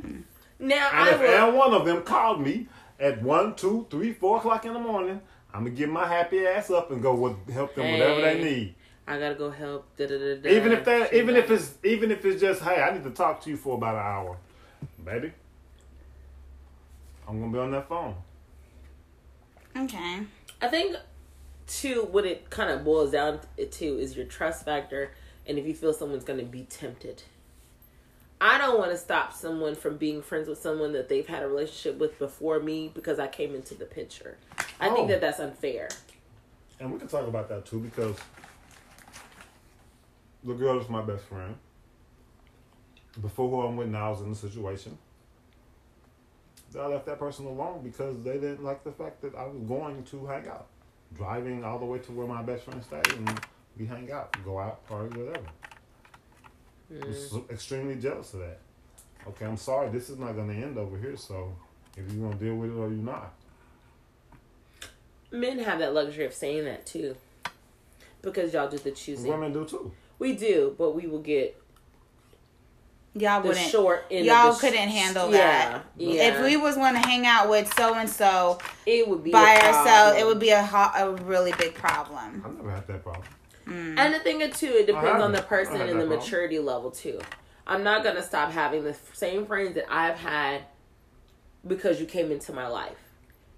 Hmm. 0.02 0.20
Now 0.58 0.90
And 0.92 0.98
I 0.98 1.10
if 1.14 1.20
will. 1.20 1.48
and 1.48 1.56
one 1.56 1.72
of 1.74 1.86
them 1.86 2.02
called 2.02 2.40
me 2.42 2.68
at 2.98 3.22
one, 3.22 3.54
two, 3.54 3.86
three, 3.90 4.12
four 4.12 4.36
o'clock 4.38 4.64
in 4.66 4.74
the 4.74 4.78
morning, 4.80 5.20
I'm 5.54 5.64
gonna 5.64 5.74
get 5.74 5.88
my 5.88 6.06
happy 6.06 6.46
ass 6.46 6.70
up 6.70 6.90
and 6.90 7.00
go 7.02 7.14
with 7.14 7.48
help 7.50 7.74
them 7.74 7.90
whatever 7.90 8.20
they 8.20 8.42
need. 8.42 8.74
I 9.10 9.18
gotta 9.18 9.34
go 9.34 9.50
help. 9.50 9.86
Da, 9.96 10.06
da, 10.06 10.16
da, 10.18 10.36
da, 10.36 10.48
Even 10.50 10.72
if 10.72 10.84
that, 10.84 11.10
She 11.10 11.18
even 11.18 11.36
if 11.36 11.50
like- 11.50 11.58
it's, 11.58 11.74
even 11.82 12.10
if 12.10 12.24
it's 12.24 12.40
just, 12.40 12.62
hey, 12.62 12.80
I 12.80 12.92
need 12.94 13.02
to 13.04 13.10
talk 13.10 13.42
to 13.42 13.50
you 13.50 13.56
for 13.56 13.76
about 13.76 13.96
an 13.96 14.02
hour, 14.02 14.36
baby. 15.04 15.32
I'm 17.28 17.40
gonna 17.40 17.52
be 17.52 17.58
on 17.58 17.70
that 17.72 17.88
phone. 17.88 18.14
Okay. 19.76 20.20
I 20.62 20.68
think 20.68 20.96
too 21.66 22.08
what 22.10 22.24
it 22.24 22.50
kind 22.50 22.70
of 22.70 22.84
boils 22.84 23.12
down 23.12 23.40
to 23.56 23.84
is 23.98 24.16
your 24.16 24.26
trust 24.26 24.64
factor, 24.64 25.10
and 25.46 25.58
if 25.58 25.66
you 25.66 25.74
feel 25.74 25.92
someone's 25.92 26.24
gonna 26.24 26.42
be 26.44 26.62
tempted. 26.64 27.22
I 28.42 28.56
don't 28.58 28.78
want 28.78 28.90
to 28.90 28.96
stop 28.96 29.34
someone 29.34 29.74
from 29.74 29.98
being 29.98 30.22
friends 30.22 30.48
with 30.48 30.58
someone 30.58 30.92
that 30.94 31.10
they've 31.10 31.26
had 31.26 31.42
a 31.42 31.46
relationship 31.48 31.98
with 32.00 32.18
before 32.18 32.58
me 32.58 32.90
because 32.94 33.18
I 33.18 33.26
came 33.26 33.54
into 33.54 33.74
the 33.74 33.84
picture. 33.84 34.38
I 34.80 34.88
Oh. 34.88 34.94
think 34.94 35.08
that 35.08 35.20
that's 35.20 35.38
unfair. 35.40 35.90
And 36.80 36.90
we 36.90 36.98
can 36.98 37.06
talk 37.06 37.28
about 37.28 37.50
that 37.50 37.66
too 37.66 37.80
because 37.80 38.16
the 40.44 40.54
girl 40.54 40.80
is 40.80 40.88
my 40.88 41.02
best 41.02 41.24
friend. 41.24 41.56
Before 43.20 43.50
who 43.50 43.62
I'm 43.62 43.76
with 43.76 43.88
now 43.88 44.12
is 44.14 44.20
in 44.20 44.30
the 44.30 44.36
situation. 44.36 44.96
I 46.78 46.86
left 46.86 47.06
that 47.06 47.18
person 47.18 47.46
alone 47.46 47.82
because 47.82 48.22
they 48.22 48.34
didn't 48.34 48.62
like 48.62 48.84
the 48.84 48.92
fact 48.92 49.22
that 49.22 49.34
I 49.34 49.44
was 49.44 49.58
going 49.66 50.04
to 50.04 50.26
hang 50.26 50.46
out. 50.46 50.68
Driving 51.16 51.64
all 51.64 51.80
the 51.80 51.84
way 51.84 51.98
to 51.98 52.12
where 52.12 52.28
my 52.28 52.42
best 52.42 52.64
friend 52.64 52.82
stayed 52.84 53.12
and 53.16 53.40
we 53.76 53.86
hang 53.86 54.12
out, 54.12 54.36
go 54.44 54.60
out, 54.60 54.86
party, 54.86 55.18
whatever. 55.18 55.46
I 56.92 57.06
was 57.06 57.34
extremely 57.50 57.96
jealous 57.96 58.34
of 58.34 58.40
that. 58.40 58.60
Okay, 59.26 59.44
I'm 59.44 59.56
sorry, 59.56 59.90
this 59.90 60.08
is 60.08 60.18
not 60.18 60.36
going 60.36 60.48
to 60.48 60.54
end 60.54 60.78
over 60.78 60.96
here, 60.96 61.16
so 61.16 61.52
if 61.96 62.10
you're 62.12 62.26
going 62.26 62.38
to 62.38 62.44
deal 62.44 62.54
with 62.54 62.70
it 62.70 62.74
or 62.74 62.88
you're 62.88 63.02
not. 63.02 63.34
Men 65.32 65.58
have 65.58 65.80
that 65.80 65.92
luxury 65.92 66.24
of 66.24 66.34
saying 66.34 66.64
that 66.64 66.86
too, 66.86 67.16
because 68.22 68.52
y'all 68.52 68.68
do 68.68 68.78
the 68.78 68.92
choosing. 68.92 69.30
Women 69.30 69.52
do 69.52 69.64
too. 69.64 69.92
We 70.20 70.34
do, 70.34 70.76
but 70.78 70.90
we 70.94 71.08
will 71.08 71.22
get 71.22 71.56
Y'all 73.14 73.42
the 73.42 73.48
wouldn't. 73.48 73.70
short 73.70 74.04
end. 74.10 74.24
y'all 74.26 74.50
of 74.50 74.54
the 74.54 74.58
sh- 74.58 74.70
couldn't 74.70 74.88
handle 74.88 75.30
that. 75.30 75.82
Yeah, 75.96 76.28
If 76.28 76.44
we 76.44 76.56
was 76.56 76.76
want 76.76 76.94
to 76.96 77.02
hang 77.08 77.26
out 77.26 77.50
with 77.50 77.72
so 77.74 77.94
and 77.94 78.08
so 78.08 78.58
it 78.86 79.08
would 79.08 79.24
be 79.24 79.32
by 79.32 79.54
a 79.54 79.66
ourselves, 79.66 80.20
it 80.20 80.24
would 80.26 80.38
be 80.38 80.50
a 80.50 80.62
ho- 80.62 80.92
a 80.94 81.10
really 81.24 81.52
big 81.58 81.74
problem. 81.74 82.42
I've 82.46 82.54
never 82.56 82.70
had 82.70 82.86
that 82.86 83.02
problem. 83.02 83.26
And 83.66 84.14
the 84.14 84.18
thing 84.20 84.40
is, 84.40 84.58
too, 84.58 84.66
it 84.68 84.86
depends 84.86 85.22
on 85.22 85.32
the 85.32 85.42
person 85.42 85.80
and 85.80 85.90
the 85.90 85.94
problem. 85.94 86.18
maturity 86.18 86.58
level 86.60 86.90
too. 86.92 87.20
I'm 87.66 87.82
not 87.82 88.02
gonna 88.04 88.22
stop 88.22 88.50
having 88.52 88.84
the 88.84 88.94
same 89.12 89.46
friends 89.46 89.74
that 89.74 89.86
I've 89.92 90.16
had 90.16 90.62
because 91.66 92.00
you 92.00 92.06
came 92.06 92.30
into 92.30 92.52
my 92.52 92.66
life. 92.66 92.96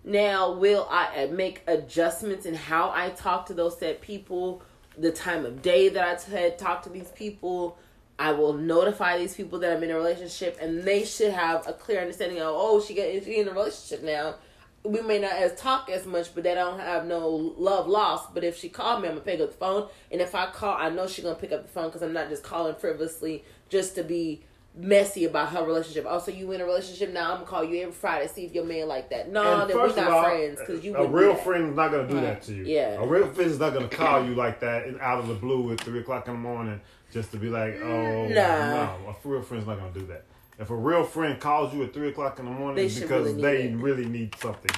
Now, 0.04 0.52
will 0.52 0.87
I 0.90 1.25
uh, 1.25 1.26
make 1.33 1.62
adjustments 1.66 2.45
in 2.47 2.54
how 2.54 2.90
I 2.95 3.11
talk 3.11 3.47
to 3.47 3.54
those 3.54 3.78
said 3.78 4.00
people, 4.00 4.62
the 4.97 5.13
time 5.13 5.45
of 5.45 5.63
day 5.63 5.89
that 5.89 6.05
I 6.31 6.49
t- 6.49 6.57
talk 6.57 6.83
to 6.85 6.91
these 6.91 7.09
people? 7.09 7.79
I 8.19 8.33
will 8.33 8.53
notify 8.53 9.19
these 9.19 9.35
people 9.35 9.59
that 9.61 9.77
I'm 9.77 9.83
in 9.83 9.91
a 9.91 9.97
relationship, 9.97 10.59
and 10.61 10.85
they 10.85 11.05
should 11.05 11.33
have 11.33 11.67
a 11.67 11.73
clear 11.73 12.01
understanding 12.01 12.39
of, 12.39 12.49
oh, 12.49 12.81
she 12.81 12.95
get 12.95 13.25
she 13.25 13.41
in 13.41 13.49
a 13.49 13.53
relationship 13.53 14.05
now. 14.05 14.37
We 14.85 15.01
may 15.01 15.19
not 15.19 15.33
as 15.33 15.55
talk 15.59 15.89
as 15.91 16.07
much, 16.07 16.35
but 16.35 16.45
they 16.45 16.55
don't 16.55 16.79
have 16.79 17.07
no 17.07 17.29
love 17.29 17.87
lost. 17.89 18.35
But 18.35 18.45
if 18.45 18.57
she 18.57 18.69
called 18.69 19.03
me, 19.03 19.09
I'm 19.09 19.15
gonna 19.15 19.25
pick 19.25 19.41
up 19.41 19.51
the 19.51 19.57
phone, 19.57 19.89
and 20.11 20.21
if 20.21 20.35
I 20.35 20.47
call, 20.47 20.77
I 20.77 20.89
know 20.91 21.07
she's 21.07 21.25
gonna 21.25 21.37
pick 21.37 21.53
up 21.53 21.63
the 21.63 21.69
phone 21.69 21.87
because 21.87 22.03
I'm 22.03 22.13
not 22.13 22.29
just 22.29 22.43
calling 22.43 22.75
frivolously 22.75 23.45
just 23.69 23.95
to 23.95 24.05
be 24.05 24.43
messy 24.75 25.25
about 25.26 25.50
her 25.50 25.64
relationship. 25.64 26.05
Oh, 26.07 26.14
also, 26.14 26.31
you 26.33 26.50
in 26.52 26.61
a 26.61 26.64
relationship 26.64 27.12
now? 27.12 27.31
I'm 27.33 27.37
gonna 27.38 27.47
call 27.47 27.64
you 27.64 27.81
every 27.83 27.93
Friday 27.93 28.26
to 28.26 28.33
see 28.33 28.45
if 28.47 28.55
your 28.55 28.64
man 28.64 28.88
like 28.88 29.11
that. 29.11 29.31
No, 29.31 29.61
And 29.62 29.71
then 29.71 29.76
we're 29.76 29.95
not 29.95 30.11
all, 30.11 30.25
friends 30.25 30.61
because 30.61 30.83
you 30.85 30.97
a 30.97 31.07
real 31.07 31.33
do 31.33 31.37
that. 31.37 31.45
friend 31.45 31.69
is 31.71 31.76
not 31.76 31.91
gonna 31.91 32.09
do 32.09 32.21
that 32.21 32.43
to 32.43 32.55
you. 32.55 32.64
Yeah. 32.64 32.95
a 33.02 33.07
real 33.07 33.26
friend 33.29 33.50
is 33.50 33.59
not 33.59 33.75
gonna 33.75 33.88
call 33.88 34.25
you 34.25 34.35
like 34.35 34.61
that 34.61 34.87
and 34.87 34.99
out 35.00 35.19
of 35.19 35.29
the 35.29 35.35
blue 35.35 35.73
at 35.73 35.81
three 35.81 36.00
o'clock 36.00 36.26
in 36.29 36.35
the 36.35 36.41
morning 36.41 36.81
just 37.12 37.31
to 37.33 37.37
be 37.37 37.49
like, 37.49 37.75
oh 37.83 37.87
mm, 37.87 38.35
Nah. 38.35 38.97
no. 38.97 39.14
A 39.25 39.29
real 39.29 39.43
friend's 39.43 39.67
not 39.67 39.79
gonna 39.79 39.93
do 39.93 40.07
that. 40.07 40.25
If 40.59 40.71
a 40.71 40.75
real 40.76 41.05
friend 41.05 41.38
calls 41.41 41.75
you 41.75 41.83
at 41.83 41.93
three 41.93 42.09
o'clock 42.09 42.38
in 42.38 42.45
the 42.47 42.50
morning, 42.50 42.76
They 42.76 43.00
because 43.00 43.33
really 43.33 43.43
they 43.43 43.62
it. 43.64 43.76
really 43.76 44.07
need 44.07 44.35
something. 44.37 44.71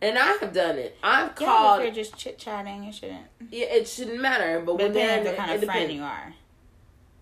And 0.00 0.18
I 0.18 0.32
have 0.40 0.52
done 0.52 0.78
it. 0.78 0.96
I've 1.02 1.28
Yeah, 1.28 1.46
called. 1.46 1.80
if 1.80 1.84
you're 1.86 1.94
just 2.04 2.16
chit 2.16 2.38
chatting, 2.38 2.84
it 2.84 2.94
shouldn't. 2.94 3.24
Yeah, 3.50 3.66
it 3.66 3.88
shouldn't 3.88 4.20
matter. 4.20 4.60
But, 4.60 4.76
But 4.78 4.82
when 4.84 4.92
then 4.92 5.24
the 5.24 5.32
kind 5.32 5.50
of 5.52 5.64
friend 5.64 5.88
depends. 5.88 5.94
you 5.94 6.02
are. 6.02 6.34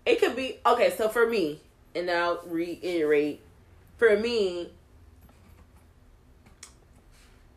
It 0.05 0.19
could 0.19 0.35
be 0.35 0.59
okay. 0.65 0.93
So 0.95 1.09
for 1.09 1.27
me, 1.27 1.61
and 1.95 2.09
I'll 2.09 2.41
reiterate, 2.45 3.41
for 3.97 4.17
me, 4.17 4.71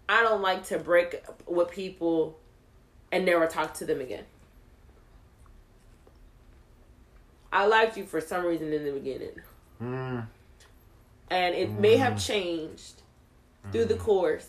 I 0.09 0.23
don't 0.23 0.43
like 0.43 0.65
to 0.67 0.79
break 0.79 1.23
up 1.29 1.43
with 1.47 1.71
people 1.71 2.39
and 3.11 3.25
never 3.25 3.47
talk 3.47 3.75
to 3.75 3.85
them 3.85 4.01
again. 4.01 4.25
I 7.53 7.67
liked 7.67 7.97
you 7.97 8.05
for 8.05 8.21
some 8.21 8.45
reason 8.45 8.73
in 8.73 8.85
the 8.85 8.93
beginning. 8.93 9.41
Mm. 9.83 10.27
and 11.29 11.55
it 11.55 11.71
may 11.71 11.97
have 11.97 12.19
changed 12.19 13.03
through 13.71 13.85
the 13.85 13.97
course, 13.97 14.49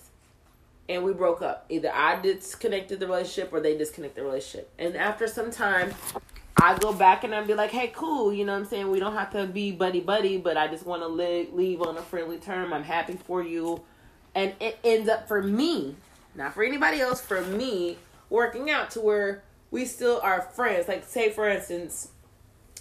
and 0.88 1.04
we 1.04 1.12
broke 1.12 1.42
up. 1.42 1.66
Either 1.68 1.92
I 1.94 2.22
disconnected 2.22 3.00
the 3.00 3.08
relationship 3.08 3.52
or 3.52 3.60
they 3.60 3.78
disconnected 3.78 4.24
the 4.24 4.28
relationship. 4.28 4.72
And 4.80 4.96
after 4.96 5.28
some 5.28 5.52
time, 5.52 5.94
I 6.60 6.78
go 6.80 6.92
back 6.92 7.24
and 7.24 7.34
I'd 7.36 7.48
be 7.48 7.54
like, 7.54 7.72
"Hey, 7.72 7.92
cool," 7.94 8.34
you 8.34 8.46
know 8.46 8.54
what 8.54 8.60
I'm 8.60 8.66
saying? 8.66 8.90
We 8.90 9.00
don't 9.00 9.14
have 9.14 9.32
to 9.32 9.46
be 9.46 9.72
buddy 9.72 10.00
buddy, 10.00 10.38
but 10.38 10.58
I 10.58 10.68
just 10.68 10.86
want 10.86 11.02
to 11.02 11.08
li- 11.08 11.50
leave 11.54 11.82
on 11.82 11.98
a 11.98 12.02
friendly 12.02 12.38
term. 12.38 12.74
I'm 12.74 12.84
happy 12.84 13.14
for 13.14 13.44
you, 13.44 13.82
and 14.34 14.54
it 14.60 14.80
ends 14.84 15.08
up 15.10 15.28
for 15.28 15.42
me, 15.44 15.96
not 16.36 16.54
for 16.54 16.64
anybody 16.64 17.00
else, 17.00 17.22
for 17.22 17.42
me 17.42 17.98
working 18.30 18.70
out 18.70 18.92
to 18.92 19.02
where 19.02 19.44
we 19.72 19.86
still 19.86 20.20
are 20.24 20.42
friends. 20.42 20.88
Like, 20.88 21.06
say 21.06 21.30
for 21.32 21.48
instance, 21.48 22.10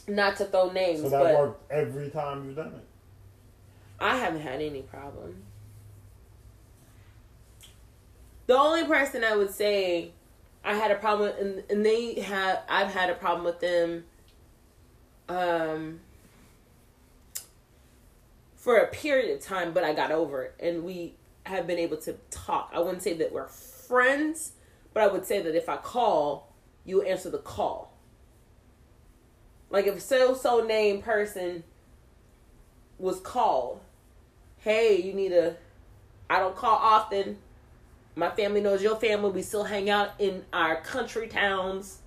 not 0.08 0.36
to 0.36 0.46
throw 0.46 0.70
names, 0.70 1.02
So 1.02 1.10
that 1.10 1.22
but 1.22 1.38
worked 1.38 1.70
every 1.70 2.10
time 2.10 2.46
you've 2.46 2.56
done 2.56 2.74
it. 2.74 2.86
I 4.00 4.16
haven't 4.16 4.42
had 4.42 4.60
any 4.60 4.82
problem. 4.82 5.42
The 8.46 8.56
only 8.56 8.84
person 8.84 9.24
I 9.24 9.36
would 9.36 9.52
say 9.52 10.12
I 10.66 10.74
had 10.74 10.90
a 10.90 10.96
problem 10.96 11.32
and, 11.38 11.62
and 11.70 11.86
they 11.86 12.20
have, 12.20 12.62
I've 12.68 12.92
had 12.92 13.08
a 13.08 13.14
problem 13.14 13.44
with 13.44 13.60
them, 13.60 14.04
um, 15.28 16.00
for 18.56 18.78
a 18.78 18.88
period 18.88 19.30
of 19.36 19.40
time, 19.40 19.72
but 19.72 19.84
I 19.84 19.94
got 19.94 20.10
over 20.10 20.42
it, 20.42 20.54
and 20.58 20.82
we 20.82 21.14
have 21.44 21.68
been 21.68 21.78
able 21.78 21.98
to 21.98 22.14
talk. 22.30 22.72
I 22.74 22.80
wouldn't 22.80 23.00
say 23.00 23.12
that 23.14 23.32
we're 23.32 23.46
friends, 23.46 24.54
but 24.92 25.04
I 25.04 25.06
would 25.06 25.24
say 25.24 25.40
that 25.40 25.54
if 25.54 25.68
I 25.68 25.76
call, 25.76 26.52
you 26.84 27.02
answer 27.02 27.30
the 27.30 27.38
call. 27.38 27.92
Like 29.70 29.86
if 29.86 29.96
a 29.96 30.00
so 30.00 30.34
so 30.34 30.64
named 30.64 31.04
person 31.04 31.62
was 32.98 33.20
called, 33.20 33.80
hey, 34.58 35.00
you 35.00 35.12
need 35.12 35.30
a. 35.30 35.56
I 36.28 36.40
don't 36.40 36.56
call 36.56 36.76
often. 36.76 37.38
My 38.18 38.30
family 38.30 38.62
knows 38.62 38.82
your 38.82 38.96
family. 38.96 39.30
We 39.30 39.42
still 39.42 39.64
hang 39.64 39.90
out 39.90 40.10
in 40.18 40.44
our 40.52 40.76
country 40.80 41.28
towns. 41.28 41.98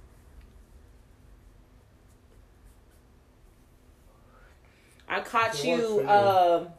I 5.08 5.22
caught 5.22 5.63
you. 5.63 6.08
Um, 6.10 6.70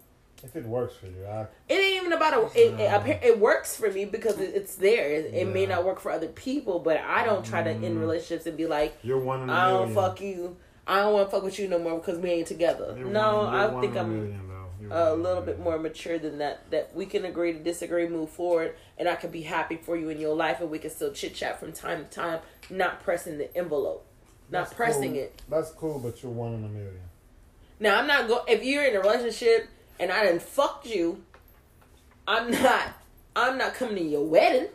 If 0.42 0.56
it 0.56 0.64
works 0.64 0.94
for 0.96 1.06
you, 1.06 1.26
I, 1.26 1.42
it 1.68 1.74
ain't 1.74 2.02
even 2.02 2.12
about 2.12 2.34
a. 2.34 2.58
It, 2.58 2.80
it, 2.80 3.20
it 3.24 3.38
works 3.38 3.76
for 3.76 3.90
me 3.90 4.04
because 4.04 4.38
it, 4.40 4.52
it's 4.54 4.74
there. 4.76 5.10
It, 5.12 5.34
it 5.34 5.44
may 5.46 5.66
not 5.66 5.84
work 5.84 6.00
for 6.00 6.10
other 6.10 6.28
people, 6.28 6.78
but 6.80 6.96
I 6.98 7.24
don't 7.24 7.44
try 7.44 7.62
to 7.62 7.70
end 7.70 7.96
Mm. 7.96 8.00
relationships 8.00 8.46
and 8.46 8.56
be 8.56 8.66
like, 8.66 8.96
you're 9.02 9.18
one 9.18 9.48
a 9.48 9.52
I 9.52 9.70
don't 9.70 9.94
fuck 9.94 10.20
you. 10.20 10.56
I 10.86 11.00
don't 11.02 11.12
want 11.12 11.28
to 11.28 11.36
fuck 11.36 11.44
with 11.44 11.58
you 11.58 11.68
no 11.68 11.78
more 11.78 11.98
because 11.98 12.18
we 12.18 12.30
ain't 12.30 12.46
together. 12.48 12.94
You're 12.98 13.08
no, 13.10 13.44
one- 13.44 13.54
I 13.54 13.80
think 13.80 13.96
I'm 13.96 14.12
million, 14.12 14.49
a 14.90 15.14
little 15.14 15.42
bit 15.42 15.58
more 15.58 15.78
mature 15.78 16.18
than 16.18 16.38
that. 16.38 16.70
That 16.70 16.94
we 16.94 17.06
can 17.06 17.24
agree 17.24 17.52
to 17.52 17.58
disagree, 17.58 18.08
move 18.08 18.30
forward, 18.30 18.76
and 18.98 19.08
I 19.08 19.16
can 19.16 19.30
be 19.30 19.42
happy 19.42 19.76
for 19.76 19.96
you 19.96 20.08
in 20.08 20.18
your 20.18 20.34
life, 20.34 20.60
and 20.60 20.70
we 20.70 20.78
can 20.78 20.90
still 20.90 21.12
chit 21.12 21.34
chat 21.34 21.60
from 21.60 21.72
time 21.72 22.04
to 22.04 22.10
time, 22.10 22.40
not 22.68 23.02
pressing 23.02 23.38
the 23.38 23.54
envelope, 23.56 24.06
not 24.50 24.64
That's 24.64 24.74
pressing 24.74 25.12
cool. 25.12 25.22
it. 25.22 25.42
That's 25.48 25.70
cool, 25.72 25.98
but 25.98 26.22
you're 26.22 26.32
one 26.32 26.54
in 26.54 26.64
a 26.64 26.68
million. 26.68 27.00
Now 27.78 27.98
I'm 27.98 28.06
not 28.06 28.28
going 28.28 28.42
If 28.46 28.62
you're 28.62 28.84
in 28.84 28.94
a 28.94 29.00
relationship 29.00 29.68
and 29.98 30.12
I 30.12 30.24
didn't 30.24 30.42
fucked 30.42 30.86
you, 30.86 31.22
I'm 32.26 32.50
not. 32.50 32.88
I'm 33.34 33.56
not 33.58 33.74
coming 33.74 33.96
to 33.96 34.02
your 34.02 34.24
wedding. 34.24 34.68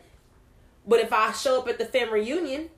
But 0.86 1.00
if 1.00 1.12
I 1.12 1.32
show 1.32 1.60
up 1.60 1.68
at 1.68 1.78
the 1.78 1.84
family 1.84 2.20
reunion, 2.20 2.70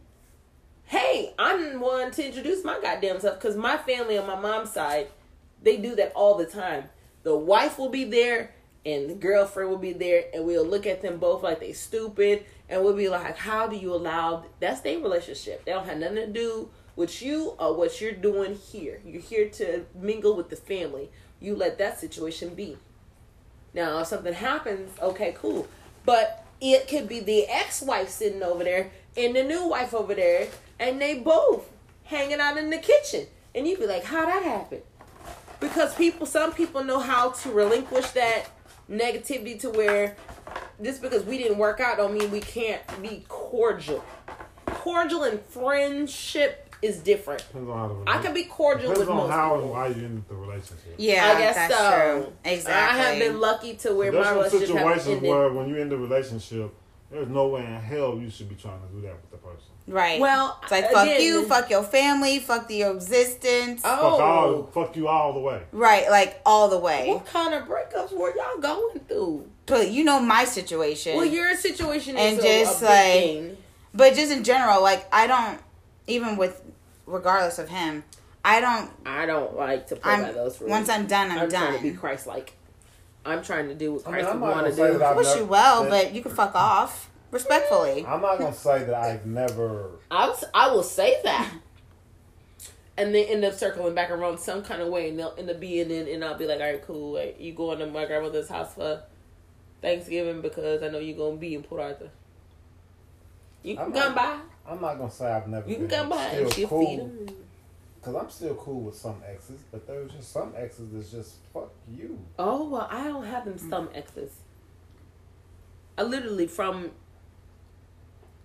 hey, 0.87 1.35
I'm 1.38 1.80
one 1.80 2.11
to 2.12 2.26
introduce 2.26 2.64
my 2.64 2.78
goddamn 2.80 3.20
self 3.20 3.38
because 3.38 3.56
my 3.56 3.76
family 3.76 4.16
on 4.18 4.26
my 4.26 4.38
mom's 4.38 4.73
side, 4.73 5.08
they 5.62 5.76
do 5.76 5.94
that 5.97 6.12
all 6.14 6.35
the 6.37 6.47
time. 6.47 6.85
The 7.28 7.37
wife 7.37 7.78
will 7.78 7.91
be 7.91 8.04
there 8.04 8.54
and 8.86 9.10
the 9.10 9.14
girlfriend 9.14 9.69
will 9.69 9.76
be 9.76 9.93
there, 9.93 10.25
and 10.32 10.47
we'll 10.47 10.64
look 10.64 10.86
at 10.86 11.02
them 11.02 11.19
both 11.19 11.43
like 11.43 11.60
they 11.60 11.75
stupid, 11.75 12.47
and 12.71 12.82
we'll 12.82 12.97
be 12.97 13.10
like, 13.10 13.36
"How 13.36 13.67
do 13.67 13.76
you 13.76 13.93
allow?" 13.93 14.47
That's 14.60 14.80
their 14.80 14.99
relationship. 14.99 15.67
They 15.67 15.73
don't 15.73 15.84
have 15.84 15.99
nothing 15.99 16.17
to 16.17 16.26
do 16.26 16.71
with 16.97 17.21
you 17.21 17.54
or 17.58 17.75
what 17.75 18.00
you're 18.00 18.12
doing 18.12 18.54
here. 18.54 19.02
You're 19.04 19.21
here 19.21 19.50
to 19.50 19.84
mingle 19.95 20.34
with 20.36 20.49
the 20.49 20.56
family. 20.56 21.10
You 21.38 21.54
let 21.54 21.76
that 21.76 22.00
situation 22.00 22.54
be. 22.54 22.78
Now, 23.75 24.00
if 24.00 24.06
something 24.06 24.32
happens, 24.32 24.99
okay, 24.99 25.34
cool. 25.36 25.69
But 26.06 26.47
it 26.62 26.88
could 26.88 27.10
be 27.10 27.21
the 27.21 27.45
ex-wife 27.47 28.08
sitting 28.08 28.43
over 28.43 28.64
there 28.64 28.91
and 29.19 29.36
the 29.36 29.45
new 29.45 29.69
wife 29.69 29.93
over 29.93 30.14
there, 30.14 30.49
and 30.80 30.99
they 30.99 31.19
both 31.19 31.69
hanging 32.04 32.41
out 32.41 32.56
in 32.56 32.71
the 32.71 32.78
kitchen, 32.78 33.26
and 33.54 33.69
you'd 33.69 33.80
be 33.80 33.86
like, 33.86 34.04
"How 34.04 34.25
that 34.25 34.45
happen?" 34.45 34.80
Because 35.60 35.94
people, 35.94 36.26
some 36.26 36.52
people 36.52 36.84
know 36.84 37.00
how 37.00 37.30
to 37.30 37.50
relinquish 37.50 38.10
that 38.10 38.47
negativity 38.90 39.58
to 39.60 39.71
where 39.71 40.16
just 40.82 41.02
because 41.02 41.25
we 41.25 41.38
didn't 41.38 41.58
work 41.58 41.80
out 41.80 41.97
don't 41.97 42.14
mean 42.14 42.30
we 42.30 42.40
can't 42.40 42.80
be 43.02 43.25
cordial. 43.28 44.04
Cordial 44.66 45.25
and 45.25 45.40
friendship 45.42 46.68
is 46.80 46.99
different. 46.99 47.44
Depends 47.49 47.68
on 47.68 47.76
how 47.76 47.88
the 47.88 48.10
I 48.10 48.23
can 48.23 48.34
be 48.34 48.44
cordial 48.44 48.90
Depends 48.90 49.00
with 49.00 49.08
on 49.08 49.16
most 49.16 49.30
how 49.30 49.58
and 49.58 49.71
why 49.71 49.88
you 49.88 50.04
in 50.04 50.25
the 50.28 50.34
relationship. 50.34 50.94
Yeah, 50.97 51.32
I 51.34 51.38
guess 51.38 51.54
that's 51.56 51.75
so. 51.75 52.23
true. 52.23 52.32
Exactly. 52.44 53.00
I 53.00 53.02
have 53.02 53.18
been 53.18 53.40
lucky 53.40 53.75
to 53.76 53.94
where 53.94 54.12
There's 54.12 54.25
my 54.25 54.30
some 54.30 54.38
relationship 54.38 54.76
has 54.76 55.02
situations 55.02 55.28
where 55.28 55.52
when 55.52 55.68
you 55.68 55.76
end 55.76 55.90
the 55.90 55.99
relationship, 55.99 56.73
there's 57.10 57.28
no 57.28 57.49
way 57.49 57.64
in 57.64 57.75
hell 57.75 58.18
you 58.18 58.30
should 58.30 58.49
be 58.49 58.54
trying 58.54 58.80
to 58.80 58.86
do 58.94 59.00
that 59.02 59.14
with 59.14 59.30
the 59.30 59.38
person. 59.38 59.71
Right. 59.88 60.20
Well, 60.20 60.58
it's 60.62 60.70
like 60.70 60.90
fuck 60.90 61.04
again- 61.06 61.22
you, 61.22 61.44
fuck 61.46 61.68
your 61.70 61.82
family, 61.82 62.38
fuck 62.38 62.68
the 62.68 62.82
existence. 62.82 63.82
Oh. 63.84 63.96
Fuck 63.96 64.20
all, 64.20 64.44
Oh, 64.48 64.62
fuck 64.72 64.96
you 64.96 65.08
all 65.08 65.32
the 65.32 65.40
way. 65.40 65.62
Right, 65.72 66.08
like 66.10 66.40
all 66.46 66.68
the 66.68 66.78
way. 66.78 67.08
what 67.08 67.26
kind 67.26 67.54
of 67.54 67.64
breakups 67.68 68.12
were 68.12 68.34
y'all 68.36 68.58
going 68.58 69.00
through? 69.00 69.48
But 69.66 69.90
you 69.90 70.04
know 70.04 70.20
my 70.20 70.44
situation. 70.44 71.16
Well, 71.16 71.26
your 71.26 71.54
situation 71.56 72.16
is 72.16 72.32
And 72.34 72.38
a, 72.38 72.42
just, 72.42 72.82
a 72.82 72.84
like, 72.86 72.94
thing. 72.94 73.56
But 73.94 74.14
just 74.14 74.30
in 74.32 74.44
general, 74.44 74.80
like 74.82 75.06
I 75.12 75.26
don't 75.26 75.60
even 76.06 76.36
with 76.36 76.62
regardless 77.06 77.58
of 77.58 77.68
him, 77.68 78.04
I 78.44 78.60
don't 78.60 78.90
I 79.04 79.26
don't 79.26 79.56
like 79.56 79.86
to 79.88 79.96
play 79.96 80.12
I'm 80.12 80.22
by 80.22 80.32
those 80.32 80.60
rules. 80.60 80.70
once 80.70 80.88
I'm 80.88 81.06
done, 81.06 81.30
I'm, 81.30 81.38
I'm 81.40 81.48
done. 81.48 81.66
trying 81.68 81.76
to 81.78 81.82
be 81.90 81.96
Christ-like. 81.96 82.54
I'm 83.26 83.42
trying 83.42 83.68
to 83.68 83.74
do 83.74 83.94
what 83.94 84.04
Christ 84.04 84.26
I'm 84.28 84.40
would 84.40 84.48
want 84.50 84.66
to 84.68 84.72
gonna 84.76 84.92
do. 84.92 84.98
that 84.98 85.10
I've 85.10 85.16
Wish 85.16 85.36
you 85.36 85.44
well, 85.44 85.88
but 85.88 86.14
you 86.14 86.22
can 86.22 86.30
fuck 86.32 86.54
off 86.54 87.10
respectfully. 87.30 88.04
I'm 88.06 88.21
not 88.23 88.38
gonna 88.38 88.54
say 88.54 88.84
that 88.84 88.95
I've 88.95 89.26
never. 89.26 89.91
I 90.10 90.28
was, 90.28 90.45
I 90.54 90.71
will 90.71 90.82
say 90.82 91.21
that, 91.25 91.52
and 92.97 93.14
then 93.14 93.25
end 93.26 93.45
up 93.45 93.54
circling 93.54 93.95
back 93.95 94.10
around 94.10 94.38
some 94.38 94.62
kind 94.62 94.82
of 94.82 94.88
way, 94.88 95.08
and 95.08 95.19
they'll 95.19 95.34
end 95.38 95.50
up 95.50 95.60
being 95.60 95.91
in, 95.91 96.08
and 96.08 96.25
I'll 96.25 96.38
be 96.38 96.47
like, 96.47 96.60
all 96.60 96.67
right, 96.67 96.84
cool. 96.86 97.14
Like, 97.14 97.41
you 97.41 97.52
going 97.52 97.78
to 97.80 97.86
my 97.86 98.06
grandmother's 98.06 98.49
house 98.49 98.75
for 98.75 99.02
Thanksgiving 99.80 100.41
because 100.41 100.82
I 100.82 100.88
know 100.88 100.99
you're 100.99 101.17
gonna 101.17 101.36
be 101.36 101.54
in 101.54 101.62
Port 101.62 101.80
Arthur. 101.80 102.10
You 103.62 103.76
can 103.76 103.86
I'm 103.86 103.93
come 103.93 104.14
not- 104.14 104.17
by. 104.17 104.38
I'm 104.73 104.80
not 104.82 104.99
gonna 104.99 105.10
say 105.10 105.26
I've 105.26 105.49
never. 105.49 105.69
You 105.69 105.76
can 105.76 105.86
been 105.86 105.99
come 105.99 106.08
by 106.10 106.25
and 106.25 106.50
still 106.50 106.69
she'll 106.69 106.69
feed 106.69 106.69
cool, 106.69 106.97
them. 106.97 107.36
Cause 108.02 108.14
I'm 108.14 108.30
still 108.30 108.54
cool 108.54 108.80
with 108.82 108.95
some 108.97 109.17
exes, 109.26 109.60
but 109.73 109.86
there's 109.86 110.12
just 110.12 110.32
some 110.32 110.52
exes 110.56 110.88
that's 110.93 111.10
just 111.10 111.34
fuck 111.52 111.71
you. 111.91 112.19
Oh 112.38 112.69
well, 112.69 112.86
I 112.91 113.04
don't 113.04 113.25
have 113.25 113.45
them 113.45 113.58
some 113.58 113.88
exes. 113.95 114.30
I 115.97 116.02
literally 116.02 116.47
from 116.47 116.91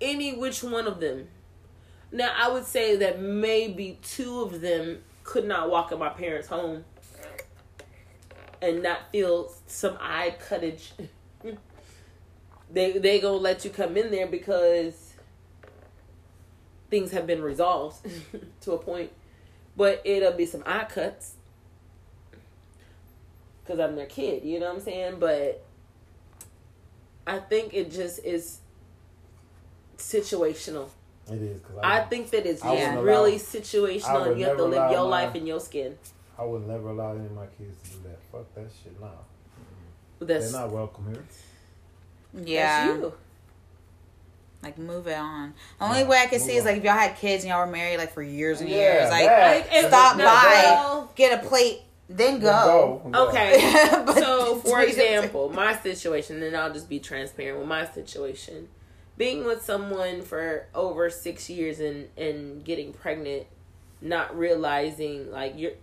any 0.03 0.35
which 0.35 0.61
one 0.61 0.85
of 0.85 0.99
them. 0.99 1.27
Now 2.11 2.31
I 2.37 2.51
would 2.51 2.65
say 2.65 2.95
that 2.97 3.19
maybe 3.19 3.97
two 4.03 4.41
of 4.41 4.61
them 4.61 4.99
could 5.23 5.47
not 5.47 5.71
walk 5.71 5.91
in 5.91 5.97
my 5.97 6.09
parents' 6.09 6.47
home 6.47 6.83
and 8.61 8.83
not 8.83 9.11
feel 9.11 9.51
some 9.65 9.97
eye 9.99 10.35
cuttage. 10.47 10.93
they 12.71 12.97
they 12.99 13.19
gonna 13.19 13.37
let 13.37 13.65
you 13.65 13.71
come 13.71 13.97
in 13.97 14.11
there 14.11 14.27
because 14.27 15.13
things 16.89 17.11
have 17.11 17.25
been 17.25 17.41
resolved 17.41 18.05
to 18.61 18.73
a 18.73 18.77
point, 18.77 19.11
but 19.75 20.01
it'll 20.05 20.33
be 20.33 20.45
some 20.45 20.63
eye 20.65 20.85
cuts 20.85 21.33
because 23.63 23.79
I'm 23.79 23.95
their 23.95 24.05
kid. 24.05 24.43
You 24.43 24.59
know 24.59 24.67
what 24.67 24.75
I'm 24.75 24.81
saying? 24.81 25.15
But 25.19 25.63
I 27.25 27.39
think 27.39 27.73
it 27.73 27.91
just 27.91 28.23
is 28.23 28.59
situational. 30.03 30.87
It 31.29 31.41
is 31.41 31.59
because 31.59 31.77
I 31.81 31.99
I, 31.99 32.03
think 32.05 32.29
that 32.31 32.45
it's 32.45 32.63
I 32.63 32.95
really 32.95 33.33
allow- 33.33 33.37
situational, 33.39 34.27
and 34.31 34.39
you 34.39 34.45
have 34.45 34.57
to 34.57 34.63
live 34.65 34.91
your 34.91 35.03
my- 35.09 35.23
life 35.25 35.35
in 35.35 35.47
your 35.47 35.59
skin. 35.59 35.97
I 36.37 36.43
would 36.43 36.67
never 36.67 36.89
allow 36.89 37.11
any 37.13 37.25
of 37.25 37.31
my 37.31 37.45
kids 37.57 37.77
to 37.83 37.89
do 37.97 38.03
that. 38.09 38.19
Fuck 38.31 38.53
that 38.55 38.65
shit. 38.83 38.99
Nah, 38.99 39.07
That's, 40.19 40.51
they're 40.51 40.61
not 40.61 40.71
welcome 40.71 41.05
here. 41.13 41.23
Yeah, 42.43 42.87
that's 42.87 42.99
you. 42.99 43.13
like 44.63 44.77
move 44.77 45.07
it 45.07 45.17
on. 45.17 45.53
The 45.79 45.85
only 45.85 45.99
Yeah, 45.99 46.07
way 46.07 46.17
I 46.17 46.25
could 46.25 46.39
move 46.39 46.49
see 46.49 46.55
is 46.57 46.65
like 46.65 46.77
if 46.77 46.83
y'all 46.83 46.93
had 46.93 47.15
kids 47.17 47.43
and 47.43 47.51
y'all 47.51 47.65
were 47.65 47.71
married 47.71 47.97
like 47.97 48.11
for 48.13 48.23
years 48.23 48.59
and 48.61 48.69
Yeah, 48.69 48.75
years, 48.77 49.09
like. 49.11 49.25
Like, 49.27 49.73
and- 49.73 49.87
stop 49.87 50.17
no, 50.17 50.25
by, 50.25 50.61
well, 50.65 51.11
get 51.15 51.43
a 51.43 51.47
plate, 51.47 51.81
then 52.09 52.39
Go. 52.39 53.01
go. 53.05 53.09
Go. 53.13 53.27
Okay. 53.29 54.01
But 54.05 54.15
so, 54.17 54.55
for 54.65 54.81
example, 54.81 55.49
my 55.49 55.75
situation, 55.77 56.41
and 56.41 56.57
I'll 56.57 56.73
just 56.73 56.89
be 56.89 56.99
transparent 56.99 57.59
with 57.59 57.67
my 57.67 57.85
situation. 57.85 58.67
Being 59.17 59.45
with 59.45 59.63
someone 59.63 60.21
for 60.21 60.67
over 60.73 61.09
six 61.09 61.49
years 61.49 61.79
and, 61.79 62.09
and 62.17 62.63
getting 62.63 62.93
pregnant, 62.93 63.45
not 64.01 64.37
realizing 64.37 65.31
like 65.31 65.53
you're 65.55 65.73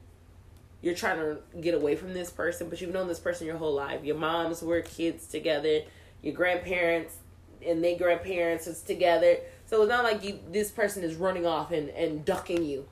you're 0.83 0.95
trying 0.95 1.19
to 1.19 1.39
get 1.61 1.75
away 1.75 1.95
from 1.95 2.15
this 2.15 2.31
person, 2.31 2.71
but 2.71 2.81
you've 2.81 2.93
known 2.93 3.07
this 3.07 3.19
person 3.19 3.47
your 3.47 3.59
whole 3.59 3.75
life. 3.75 4.03
Your 4.03 4.17
moms 4.17 4.63
were 4.63 4.81
kids 4.81 5.27
together, 5.27 5.83
your 6.23 6.35
grandparents 6.35 7.17
and 7.65 7.85
their 7.85 7.97
grandparents 7.97 8.67
is 8.67 8.83
together. 8.83 9.37
So 9.67 9.83
it's 9.83 9.89
not 9.89 10.05
like 10.05 10.25
you 10.25 10.41
this 10.51 10.71
person 10.71 11.03
is 11.03 11.17
running 11.17 11.47
off 11.47 11.73
and, 11.73 11.91
and 11.91 12.25
ducking 12.25 12.65
you 12.65 12.89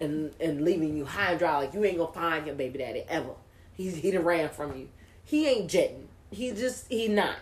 and 0.00 0.34
and 0.40 0.64
leaving 0.64 0.96
you 0.96 1.04
high 1.04 1.30
and 1.30 1.38
dry 1.38 1.58
like 1.58 1.74
you 1.74 1.84
ain't 1.84 1.98
gonna 1.98 2.12
find 2.12 2.46
your 2.46 2.54
baby 2.54 2.78
daddy 2.78 3.04
ever. 3.08 3.34
He's 3.72 3.96
he 3.96 4.10
done 4.10 4.24
ran 4.24 4.48
from 4.48 4.76
you. 4.76 4.88
He 5.24 5.46
ain't 5.46 5.70
jetting. 5.70 6.08
He 6.30 6.52
just 6.52 6.90
he 6.90 7.08
not. 7.08 7.36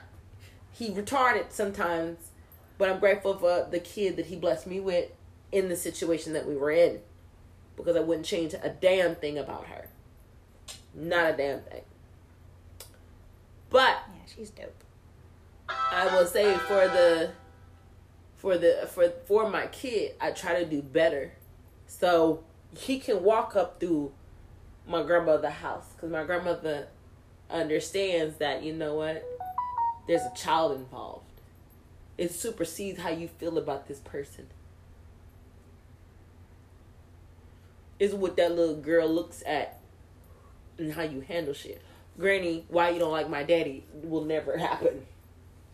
He 0.73 0.91
retarded 0.91 1.53
sometimes, 1.53 2.19
but 2.79 2.89
I'm 2.89 2.99
grateful 2.99 3.37
for 3.37 3.67
the 3.71 3.79
kid 3.79 4.17
that 4.17 4.27
he 4.27 4.37
blessed 4.37 4.67
me 4.67 4.81
with 4.81 5.11
in 5.53 5.69
the 5.69 5.77
situation 5.77 6.33
that 6.33 6.47
we 6.47 6.57
were 6.57 6.71
in. 6.71 7.01
Because 7.77 7.97
I 7.97 8.01
wouldn't 8.01 8.27
change 8.27 8.55
a 8.55 8.69
damn 8.69 9.17
thing 9.17 9.39
about 9.39 9.67
her. 9.67 9.89
Not 10.95 11.35
a 11.35 11.37
damn 11.37 11.61
thing. 11.61 11.83
But 13.71 13.99
Yeah, 14.15 14.33
she's 14.35 14.51
dope. 14.51 14.85
I 15.69 16.15
will 16.15 16.27
say 16.27 16.57
for 16.59 16.87
the 16.89 17.31
for 18.37 18.59
the 18.59 18.89
for 18.93 19.11
for 19.27 19.51
my 19.51 19.67
kid, 19.69 20.15
I 20.21 20.31
try 20.31 20.63
to 20.63 20.65
do 20.69 20.83
better, 20.83 21.33
so 21.87 22.45
he 22.77 22.99
can 22.99 23.23
walk 23.23 23.57
up 23.57 23.81
through 23.81 24.13
my 24.87 25.03
grandmother's 25.03 25.53
house 25.55 25.87
because 25.95 26.11
my 26.11 26.25
grandmother 26.25 26.89
understands 27.51 28.37
that 28.37 28.63
you 28.63 28.73
know 28.73 28.95
what, 28.95 29.25
there's 30.07 30.23
a 30.23 30.33
child 30.37 30.79
involved. 30.79 31.24
It 32.17 32.33
supersedes 32.33 33.01
how 33.01 33.11
you 33.11 33.29
feel 33.29 33.59
about 33.59 33.89
this 33.89 33.99
person. 33.99 34.47
Is 37.99 38.15
what 38.15 38.37
that 38.37 38.55
little 38.55 38.77
girl 38.77 39.09
looks 39.09 39.43
at 39.47 39.81
and 40.79 40.93
how 40.93 41.03
you 41.03 41.21
handle 41.21 41.55
shit. 41.55 41.83
Granny, 42.19 42.65
why 42.69 42.91
you 42.91 42.99
don't 42.99 43.13
like 43.13 43.29
my 43.29 43.43
daddy 43.43 43.85
will 44.03 44.25
never 44.25 44.57
happen 44.59 45.07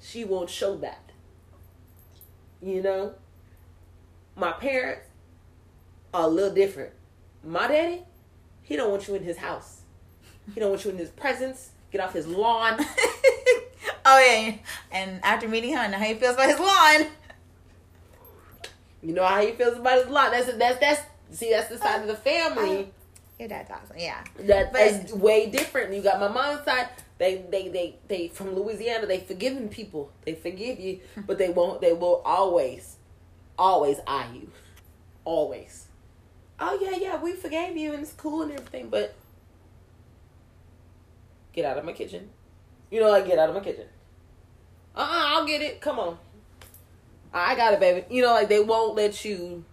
she 0.01 0.25
won't 0.25 0.51
show 0.51 0.77
that. 0.79 1.13
You 2.63 2.83
know? 2.83 3.15
My 4.37 4.53
parents 4.53 5.07
are 6.15 6.25
a 6.25 6.29
little 6.29 6.55
different. 6.55 6.93
My 7.45 7.69
daddy, 7.69 8.03
he 8.63 8.77
don't 8.77 8.91
want 8.91 9.07
you 9.09 9.15
in 9.15 9.25
his 9.25 9.39
house. 9.39 9.83
He 10.55 10.61
don't 10.61 10.71
want 10.71 10.85
you 10.85 10.91
in 10.91 10.99
his 10.99 11.11
presence. 11.11 11.71
Get 11.91 12.01
off 12.01 12.13
his 12.13 12.27
lawn. 12.27 12.77
oh 14.05 14.19
yeah, 14.19 14.55
and 14.93 15.21
after 15.25 15.49
meeting 15.49 15.71
him, 15.71 15.79
I 15.79 15.87
know 15.89 15.99
how 15.99 16.05
he 16.05 16.15
feels 16.15 16.35
about 16.35 16.49
his 16.49 16.61
lawn. 16.61 17.07
You 19.03 19.15
know 19.15 19.25
how 19.25 19.41
he 19.41 19.53
feels 19.53 19.79
about 19.79 19.99
his 19.99 20.09
lawn. 20.09 20.31
That's 20.31 20.53
that's 20.55 20.79
that's 20.79 21.03
see 21.33 21.51
that's 21.51 21.69
the 21.69 21.79
side 21.79 22.03
of 22.03 22.07
the 22.07 22.17
family 22.17 22.93
Your 23.39 23.49
dad's 23.49 23.71
awesome. 23.71 23.97
Yeah. 23.99 24.23
that 24.41 24.75
is 24.77 25.13
way 25.13 25.49
different. 25.49 25.95
You 25.95 26.03
got 26.03 26.21
my 26.21 26.29
mom's 26.29 26.65
side. 26.65 26.89
They 27.19 27.45
they 27.51 27.69
they 27.69 27.97
they 28.09 28.29
from 28.29 28.55
Louisiana. 28.55 29.07
They 29.07 29.21
forgiving 29.21 29.69
people. 29.69 30.11
They 30.25 30.35
forgive 30.35 30.79
you, 30.79 31.01
but 31.27 31.39
they 31.39 31.49
won't. 31.49 31.81
They 31.81 31.93
will 31.93 32.23
always, 32.25 32.97
always 33.59 33.99
eye 34.07 34.29
you, 34.35 34.51
always. 35.25 35.87
Oh 36.59 36.79
yeah, 36.81 36.97
yeah, 36.97 37.23
we 37.23 37.33
forgave 37.33 37.77
you 37.77 37.95
and 37.95 38.03
it's 38.03 38.13
cool 38.13 38.43
and 38.43 38.53
everything, 38.53 38.91
but 38.91 39.15
get 41.53 41.65
out 41.65 41.79
of 41.79 41.85
my 41.85 41.93
kitchen. 41.93 42.31
You 42.91 43.01
know, 43.01 43.11
like 43.11 43.27
get 43.27 43.39
out 43.39 43.49
of 43.49 43.55
my 43.55 43.61
kitchen. 43.61 43.87
Uh, 44.95 45.01
uh 45.01 45.07
I'll 45.11 45.47
get 45.47 45.63
it. 45.63 45.81
Come 45.81 45.99
on, 45.99 46.19
I 47.33 47.55
got 47.55 47.75
it, 47.75 47.81
baby. 47.81 48.05
You 48.11 48.23
know, 48.23 48.33
like 48.33 48.49
they 48.49 48.61
won't 48.61 48.97
let 48.97 49.25
you 49.25 49.65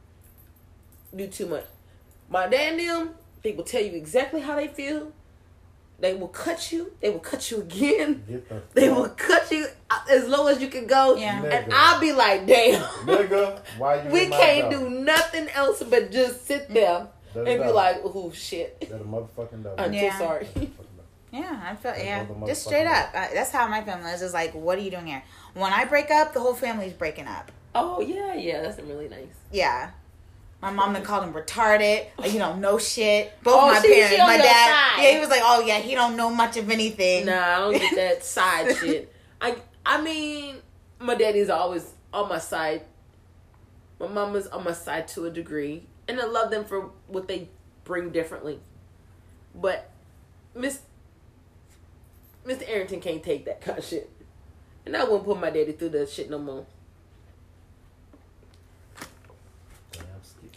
do 1.15 1.27
too 1.27 1.47
much. 1.47 1.65
My 2.29 2.47
dad 2.47 2.73
and 2.73 2.79
them, 2.79 3.15
they 3.43 3.53
will 3.53 3.63
tell 3.63 3.81
you 3.81 3.93
exactly 3.93 4.41
how 4.41 4.55
they 4.55 4.67
feel. 4.67 5.11
They 5.99 6.13
will 6.13 6.27
cut 6.27 6.71
you. 6.71 6.91
They 7.01 7.09
will 7.09 7.19
cut 7.19 7.49
you 7.49 7.61
again. 7.61 8.23
The 8.27 8.61
They 8.75 8.89
will 8.89 9.09
cut 9.09 9.49
you 9.49 9.65
as 10.07 10.27
low 10.27 10.45
as 10.45 10.61
you 10.61 10.67
can 10.67 10.85
go. 10.85 11.15
Yeah. 11.15 11.41
And 11.43 11.73
I'll 11.73 11.99
be 11.99 12.11
like, 12.13 12.45
damn. 12.45 12.83
Nigga, 13.07 13.59
why 13.79 14.03
you 14.03 14.09
We 14.11 14.27
can't 14.27 14.69
do 14.69 14.89
nothing 14.91 15.49
else 15.49 15.81
but 15.81 16.11
just 16.11 16.45
sit 16.45 16.69
there 16.69 17.07
Let 17.33 17.47
and 17.47 17.63
be 17.63 17.69
out. 17.69 17.73
like, 17.73 18.01
oh 18.03 18.31
shit. 18.31 18.79
That 18.81 19.01
a 19.01 19.03
motherfucking 19.03 19.63
dog. 19.63 19.79
I'm 19.79 19.91
Yeah. 19.91 20.15
so 20.19 20.25
sorry. 20.25 20.47
Yeah, 21.31 21.61
I 21.63 21.75
feel 21.75 21.91
Like 21.91 22.03
yeah. 22.03 22.25
Just 22.45 22.65
straight 22.65 22.87
up. 22.87 23.09
I, 23.13 23.29
that's 23.33 23.51
how 23.51 23.67
my 23.67 23.83
family 23.83 24.11
is. 24.11 24.21
Is 24.21 24.33
like, 24.33 24.53
what 24.53 24.77
are 24.77 24.81
you 24.81 24.91
doing 24.91 25.07
here? 25.07 25.23
When 25.53 25.73
I 25.73 25.85
break 25.85 26.09
up, 26.09 26.33
the 26.33 26.39
whole 26.39 26.53
family's 26.53 26.93
breaking 26.93 27.27
up. 27.27 27.51
oh 27.75 27.99
yeah, 27.99 28.33
yeah, 28.33 28.61
that's 28.61 28.79
really 28.81 29.09
nice. 29.09 29.27
Yeah. 29.51 29.91
My 30.61 30.71
mom 30.71 30.93
then 30.93 31.03
called 31.03 31.23
him 31.23 31.33
retarded. 31.33 32.07
Like, 32.17 32.33
you 32.33 32.39
don't 32.39 32.59
know 32.61 32.79
shit. 32.79 33.31
Both 33.43 33.53
Oh, 33.55 33.67
my 33.73 33.79
she- 33.81 33.87
parents. 33.93 34.11
she 34.15 34.17
my 34.17 34.37
dad. 34.37 34.93
side. 34.95 35.03
Yeah, 35.03 35.11
he 35.13 35.19
was 35.19 35.29
like, 35.29 35.41
oh 35.43 35.63
yeah, 35.65 35.79
he 35.79 35.93
don't 35.95 36.15
know 36.17 36.29
much 36.31 36.57
of 36.57 36.69
anything. 36.71 37.25
Nah, 37.27 37.33
I 37.33 37.57
don't 37.59 37.73
get 37.73 37.95
that 37.95 38.23
side 38.35 38.75
shit. 38.77 39.13
I 39.41 39.57
I 39.85 40.01
mean, 40.01 40.55
my 40.99 41.13
daddy's 41.15 41.49
always 41.49 41.91
on 42.13 42.29
my 42.29 42.39
side. 42.39 42.83
My 43.99 44.07
mama's 44.07 44.47
on 44.47 44.63
my 44.63 44.71
side 44.73 45.07
to 45.09 45.25
a 45.25 45.29
degree, 45.29 45.83
and 46.07 46.19
I 46.21 46.25
love 46.25 46.51
them 46.51 46.65
for 46.65 46.89
what 47.07 47.27
they 47.27 47.49
bring 47.83 48.11
differently. 48.11 48.59
But 49.53 49.89
Miss 50.55 50.79
Mr. 52.47 52.63
Arrington 52.67 53.01
can't 53.01 53.21
take 53.21 53.45
that 53.45 53.59
kind 53.59 53.77
of 53.77 53.83
shit, 53.83 54.09
and 54.85 54.95
I 54.95 55.03
wouldn't 55.03 55.25
put 55.25 55.39
my 55.39 55.49
daddy 55.49 55.73
through 55.73 55.89
that 55.89 56.09
shit 56.09 56.29
no 56.29 56.39
more. 56.39 56.65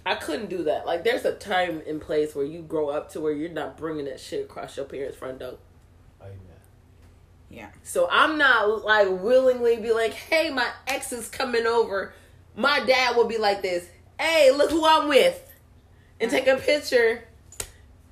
I 0.07 0.15
couldn't 0.15 0.49
do 0.49 0.65
that. 0.65 0.87
Like, 0.87 1.05
there's 1.05 1.25
a 1.25 1.35
time 1.35 1.83
and 1.87 2.01
place 2.01 2.35
where 2.35 2.45
you 2.45 2.63
grow 2.63 2.89
up 2.89 3.11
to 3.13 3.21
where 3.21 3.33
you're 3.33 3.51
not 3.51 3.77
bringing 3.77 4.07
that 4.07 4.19
shit 4.19 4.45
across 4.45 4.77
your 4.77 4.87
parents' 4.87 5.17
front 5.17 5.41
door. 5.41 5.59
Oh, 6.21 6.25
Amen. 6.25 6.39
Yeah. 7.51 7.69
So 7.83 8.09
I'm 8.11 8.39
not 8.39 8.83
like 8.83 9.09
willingly 9.11 9.77
be 9.77 9.93
like, 9.93 10.13
hey, 10.13 10.51
my 10.51 10.69
ex 10.87 11.13
is 11.13 11.29
coming 11.29 11.67
over. 11.67 12.15
My 12.57 12.81
dad 12.81 13.15
will 13.15 13.27
be 13.27 13.37
like 13.37 13.61
this, 13.61 13.89
hey, 14.19 14.51
look 14.53 14.71
who 14.71 14.87
I'm 14.87 15.09
with. 15.09 15.47
And 16.19 16.31
take 16.31 16.47
a 16.47 16.57
picture. 16.57 17.25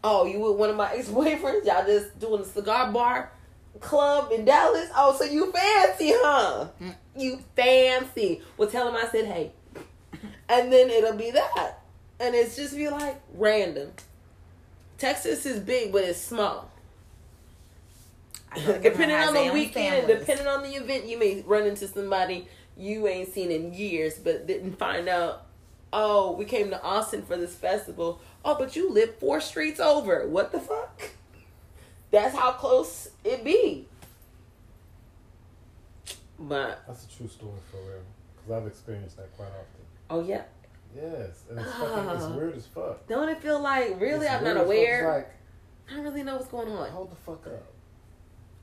Oh, 0.04 0.26
you 0.26 0.40
with 0.40 0.56
one 0.56 0.70
of 0.70 0.76
my 0.76 0.92
ex 0.92 1.08
boyfriends? 1.08 1.64
Y'all 1.64 1.86
just 1.86 2.18
doing 2.18 2.42
a 2.42 2.44
cigar 2.44 2.92
bar 2.92 3.32
club 3.80 4.32
in 4.32 4.44
Dallas? 4.44 4.88
Oh, 4.96 5.16
so 5.16 5.24
you 5.24 5.52
fancy, 5.52 6.12
huh? 6.14 6.68
You 7.16 7.40
fancy. 7.56 8.42
Well, 8.56 8.68
tell 8.68 8.88
him 8.88 8.96
I 8.96 9.08
said 9.08 9.26
hey. 9.26 9.52
And 10.48 10.72
then 10.72 10.88
it'll 10.90 11.16
be 11.16 11.30
that. 11.32 11.82
And 12.20 12.34
it's 12.34 12.56
just 12.56 12.76
be 12.76 12.88
like 12.88 13.20
random. 13.34 13.92
Texas 14.98 15.46
is 15.46 15.60
big, 15.60 15.92
but 15.92 16.04
it's 16.04 16.20
small. 16.20 16.70
I 18.50 18.60
feel 18.60 18.74
like 18.74 18.84
everyone 18.84 19.08
depending 19.08 19.16
on 19.16 19.34
the 19.34 19.52
weekend, 19.52 20.06
families. 20.06 20.18
depending 20.18 20.46
on 20.46 20.62
the 20.62 20.70
event, 20.70 21.06
you 21.06 21.18
may 21.18 21.42
run 21.46 21.66
into 21.66 21.86
somebody 21.86 22.48
you 22.76 23.06
ain't 23.06 23.32
seen 23.32 23.50
in 23.50 23.74
years, 23.74 24.18
but 24.18 24.46
didn't 24.46 24.78
find 24.78 25.08
out. 25.08 25.46
Oh, 25.92 26.32
we 26.32 26.44
came 26.44 26.70
to 26.70 26.82
Austin 26.82 27.22
for 27.22 27.36
this 27.36 27.54
festival. 27.54 28.20
Oh, 28.44 28.56
but 28.58 28.76
you 28.76 28.90
live 28.90 29.16
four 29.18 29.40
streets 29.40 29.80
over. 29.80 30.26
What 30.26 30.52
the 30.52 30.60
fuck? 30.60 31.10
That's 32.10 32.34
how 32.34 32.52
close 32.52 33.08
it 33.24 33.44
be. 33.44 33.86
But 36.38 36.82
That's 36.86 37.04
a 37.04 37.16
true 37.16 37.28
story 37.28 37.52
for 37.70 37.78
real. 37.78 38.00
Because 38.36 38.62
I've 38.62 38.66
experienced 38.68 39.16
that 39.16 39.34
quite 39.36 39.48
often. 39.48 39.82
oh 40.10 40.20
yeah, 40.22 40.42
Yes. 40.96 41.42
And 41.50 41.58
it's 41.58 41.70
fucking, 41.72 42.08
it's 42.10 42.24
Ah. 42.24 42.36
weird 42.36 42.56
as 42.56 42.66
fuck. 42.66 43.06
don't 43.08 43.28
it 43.28 43.42
feel 43.42 43.60
like 43.60 44.00
really? 44.00 44.26
It's 44.26 44.34
I'm 44.34 44.44
not 44.44 44.56
as 44.56 44.62
fuck. 44.62 44.62
It's 44.62 44.64
aware. 44.66 45.14
Like, 45.14 45.30
I 45.90 45.94
don't 45.96 46.04
really 46.04 46.22
know 46.22 46.36
what's 46.36 46.48
going 46.48 46.70
on. 46.70 46.90
hold 46.90 47.10
the 47.10 47.16
fuck 47.16 47.46
up. 47.46 47.62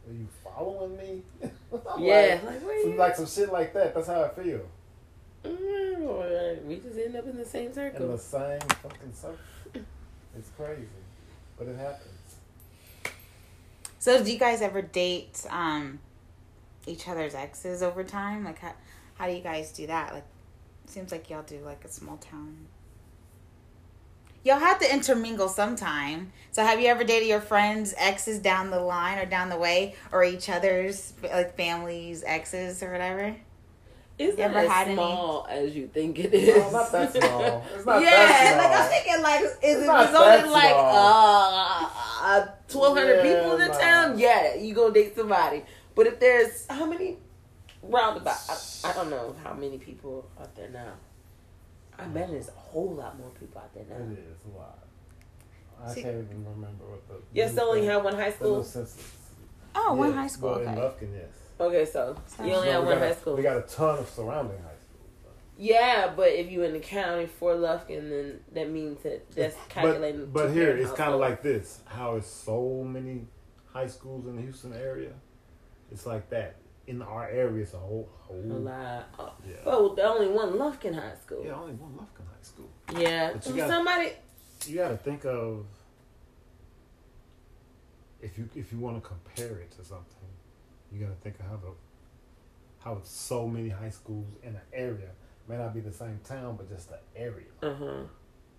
Are 0.07 0.13
you 0.13 0.27
following 0.43 0.97
me? 0.97 1.21
Yeah, 1.99 2.39
Like, 2.43 2.45
like 2.45 2.65
where 2.65 2.81
some, 2.81 2.91
you? 2.91 2.97
like 2.97 3.15
some 3.15 3.25
shit 3.27 3.51
like 3.51 3.73
that. 3.73 3.93
That's 3.93 4.07
how 4.07 4.23
I 4.23 4.29
feel. 4.29 4.61
Mm, 5.43 6.63
we 6.65 6.77
just 6.77 6.97
end 6.97 7.15
up 7.15 7.27
in 7.27 7.37
the 7.37 7.45
same 7.45 7.73
circle. 7.73 8.05
In 8.05 8.11
the 8.13 8.17
same 8.17 8.59
fucking 8.61 9.13
circle. 9.13 9.37
It's 10.37 10.49
crazy. 10.57 10.87
But 11.57 11.67
it 11.67 11.77
happens. 11.77 12.14
So, 14.05 14.23
do 14.23 14.31
you 14.31 14.37
guys 14.37 14.61
ever 14.61 14.83
date 14.83 15.43
um, 15.49 15.97
each 16.85 17.07
other's 17.07 17.33
exes 17.33 17.81
over 17.81 18.03
time? 18.03 18.43
Like, 18.43 18.59
how, 18.59 18.73
how 19.15 19.27
do 19.27 19.33
you 19.33 19.41
guys 19.41 19.71
do 19.71 19.87
that? 19.87 20.13
Like, 20.13 20.27
seems 20.85 21.11
like 21.11 21.27
y'all 21.27 21.41
do 21.41 21.57
like 21.65 21.83
a 21.83 21.89
small 21.89 22.17
town. 22.17 22.67
Y'all 24.43 24.59
have 24.59 24.77
to 24.77 24.93
intermingle 24.93 25.49
sometime. 25.49 26.31
So, 26.51 26.63
have 26.63 26.79
you 26.79 26.85
ever 26.85 27.03
dated 27.03 27.27
your 27.27 27.41
friends' 27.41 27.95
exes 27.97 28.37
down 28.37 28.69
the 28.69 28.79
line 28.79 29.17
or 29.17 29.25
down 29.25 29.49
the 29.49 29.57
way, 29.57 29.95
or 30.11 30.23
each 30.23 30.49
other's 30.49 31.13
like 31.23 31.57
families' 31.57 32.23
exes 32.27 32.83
or 32.83 32.91
whatever? 32.91 33.35
It's 34.17 34.37
You 34.37 34.43
not 34.43 34.51
ever 34.51 34.59
as 34.59 34.69
had 34.69 34.87
any- 34.87 34.95
small 34.95 35.45
as 35.49 35.75
you 35.75 35.87
think 35.87 36.19
it 36.19 36.33
is. 36.33 36.55
No, 36.55 36.71
not 36.71 36.91
that 36.91 37.11
small. 37.11 37.63
It's 37.75 37.85
not 37.85 38.01
yeah, 38.01 38.09
that 38.11 38.57
like. 38.57 38.79
I'm 38.81 38.89
thinking, 38.89 39.21
like, 39.23 39.41
is 39.41 39.51
It's 39.61 39.83
it 39.83 39.85
not 39.87 40.05
resulted 40.07 40.31
that 40.39 40.45
in 40.45 40.51
like 40.51 40.69
small. 40.69 41.91
uh, 42.21 42.47
twelve 42.69 42.97
hundred 42.97 43.15
Yeah, 43.25 43.35
people 43.35 43.51
in 43.53 43.59
the 43.59 43.67
nah. 43.67 43.77
town? 43.77 44.17
Yeah, 44.19 44.55
you 44.55 44.73
gonna 44.73 44.93
date 44.93 45.15
somebody. 45.17 45.63
But 45.95 46.07
if 46.07 46.19
there's 46.21 46.65
how 46.69 46.85
many 46.85 47.17
roundabout? 47.83 48.37
I, 48.49 48.89
I 48.89 48.93
don't 48.93 49.09
know 49.09 49.35
how 49.43 49.53
many 49.53 49.77
people 49.79 50.25
out 50.39 50.55
there 50.55 50.69
now. 50.69 50.93
I 51.99 52.05
bet 52.05 52.29
there's 52.29 52.47
a 52.49 52.51
whole 52.51 52.93
lot 52.93 53.17
more 53.17 53.29
people 53.39 53.59
out 53.61 53.73
there 53.73 53.83
now. 53.89 53.95
It 54.13 54.19
is 54.19 54.39
a 54.53 54.57
lot. 54.57 54.79
I 55.83 55.93
See- 55.93 56.03
can't 56.03 56.15
even 56.15 56.45
remember 56.45 56.85
what 56.85 57.05
the. 57.09 57.15
Yes, 57.33 57.53
they 57.53 57.61
only 57.61 57.85
have 57.85 58.01
one 58.03 58.15
high 58.15 58.31
school. 58.31 58.63
census. 58.63 58.97
Oh, 59.75 59.93
one 59.93 60.11
Yeah, 60.11 60.21
high 60.21 60.27
school. 60.27 60.51
Well, 60.51 60.59
in 60.61 60.67
Okay. 60.69 60.79
Lufkin, 61.05 61.13
yes. 61.13 61.35
Okay, 61.59 61.85
so 61.85 62.15
you 62.43 62.51
only 62.53 62.67
No, 62.67 62.73
have 62.73 62.83
one 62.85 62.93
got 62.97 63.03
a- 63.03 63.07
high 63.07 63.15
school. 63.15 63.35
We 63.35 63.43
got 63.43 63.57
a 63.57 63.61
ton 63.61 63.99
of 63.99 64.09
surrounding 64.09 64.57
high 64.57 64.75
schools. 64.81 65.09
though. 65.23 65.29
Yeah, 65.57 66.13
but 66.15 66.29
if 66.29 66.51
you 66.51 66.63
in 66.63 66.73
the 66.73 66.79
county 66.79 67.27
for 67.27 67.53
Lufkin, 67.55 68.09
then 68.09 68.39
that 68.53 68.69
means 68.69 69.01
that 69.03 69.31
that's 69.31 69.55
calculating. 69.69 70.25
But, 70.25 70.33
but 70.47 70.51
here 70.51 70.75
it's 70.75 70.91
kind 70.91 71.13
of 71.13 71.19
like 71.19 71.41
this: 71.41 71.81
how 71.85 72.15
is 72.17 72.25
so 72.25 72.83
many 72.83 73.27
high 73.67 73.87
schools 73.87 74.27
in 74.27 74.35
the 74.35 74.41
Houston 74.41 74.73
area? 74.73 75.13
It's 75.91 76.05
like 76.05 76.29
that 76.31 76.55
in 76.87 77.01
our 77.01 77.27
area. 77.29 77.63
It's 77.63 77.73
a 77.73 77.77
whole, 77.77 78.09
whole 78.19 78.41
a 78.43 78.59
lot. 78.59 79.07
Oh, 79.17 79.31
Yeah. 79.47 79.55
oh, 79.65 79.95
the 79.95 80.03
only 80.03 80.27
one 80.27 80.53
Lufkin 80.53 80.93
High 80.93 81.15
School. 81.23 81.43
Yeah, 81.45 81.53
only 81.53 81.73
one 81.75 81.93
Lufkin 81.93 82.25
High 82.27 82.41
School. 82.41 82.69
Yeah, 82.97 83.31
But 83.33 83.47
you 83.47 83.55
got- 83.55 83.69
somebody. 83.69 84.11
You 84.67 84.75
got 84.77 84.89
to 84.89 84.97
think 84.97 85.25
of 85.25 85.65
if 88.21 88.37
you 88.37 88.49
if 88.55 88.71
you 88.71 88.79
want 88.79 89.01
to 89.01 89.07
compare 89.07 89.59
it 89.59 89.71
to 89.77 89.83
something, 89.85 90.14
you 90.95 91.05
got 91.05 91.11
to 91.13 91.21
think 91.21 91.39
of 91.39 91.45
how 91.45 91.57
the 91.57 91.71
how 92.79 92.93
it's 92.97 93.09
so 93.09 93.47
many 93.47 93.69
high 93.69 93.89
schools 93.89 94.27
in 94.43 94.49
an 94.49 94.61
area 94.71 95.09
may 95.47 95.57
not 95.57 95.73
be 95.73 95.79
the 95.79 95.91
same 95.91 96.19
town, 96.23 96.55
but 96.55 96.69
just 96.69 96.89
the 96.89 96.99
area 97.15 97.47
Uh 97.61 97.73
huh. 97.73 97.93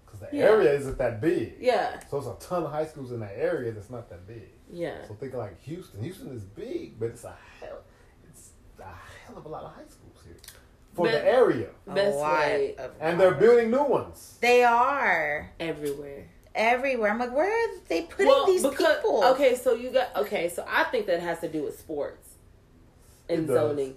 because 0.05 0.21
the 0.21 0.29
Yeah. 0.33 0.45
area 0.45 0.73
isn't 0.75 0.99
that 0.99 1.21
big. 1.21 1.57
Yeah, 1.61 2.01
So 2.11 2.19
it's 2.19 2.27
a 2.27 2.35
ton 2.49 2.65
of 2.65 2.71
high 2.73 2.87
schools 2.87 3.13
in 3.13 3.21
that 3.21 3.35
area 3.37 3.73
that's 3.73 3.91
not 3.91 4.09
that 4.11 4.27
big. 4.27 4.51
yeah. 4.71 5.07
So 5.07 5.15
think 5.15 5.33
of 5.33 5.39
like 5.39 5.61
Houston. 5.63 6.03
Houston 6.03 6.33
is 6.35 6.43
big, 6.43 6.99
but 6.99 7.11
it's 7.11 7.25
a 7.25 7.37
hell 7.61 7.83
it's 8.29 8.51
a 8.81 8.83
hell 8.83 9.37
of 9.39 9.45
a 9.47 9.49
lot 9.49 9.63
of 9.65 9.73
high 9.73 9.87
schools 9.89 10.19
here 10.25 10.37
for 10.95 11.07
But- 11.07 11.13
the 11.13 11.25
area, 11.25 11.69
A 11.87 11.95
Best 11.95 12.17
lot 12.19 12.39
way 12.39 12.77
and 13.01 13.21
they're 13.21 13.35
building 13.35 13.71
new 13.71 13.85
ones. 13.85 14.39
They 14.41 14.65
are 14.65 15.53
everywhere. 15.61 16.29
everywhere. 16.55 17.11
I'm 17.11 17.19
like, 17.19 17.33
where 17.35 17.51
are 17.53 17.79
they 17.89 18.03
putting 18.03 18.27
well, 18.27 18.47
these 18.47 18.63
because 18.67 18.97
people? 18.97 19.23
okay, 19.25 19.55
so 19.55 19.75
you 19.75 19.91
got 19.91 20.17
okay, 20.17 20.49
so 20.49 20.65
I 20.69 20.85
think 20.85 21.07
that 21.07 21.21
has 21.21 21.39
to 21.41 21.49
do 21.49 21.63
with 21.65 21.79
sports 21.79 22.26
and 23.29 23.47
zoning. 23.47 23.97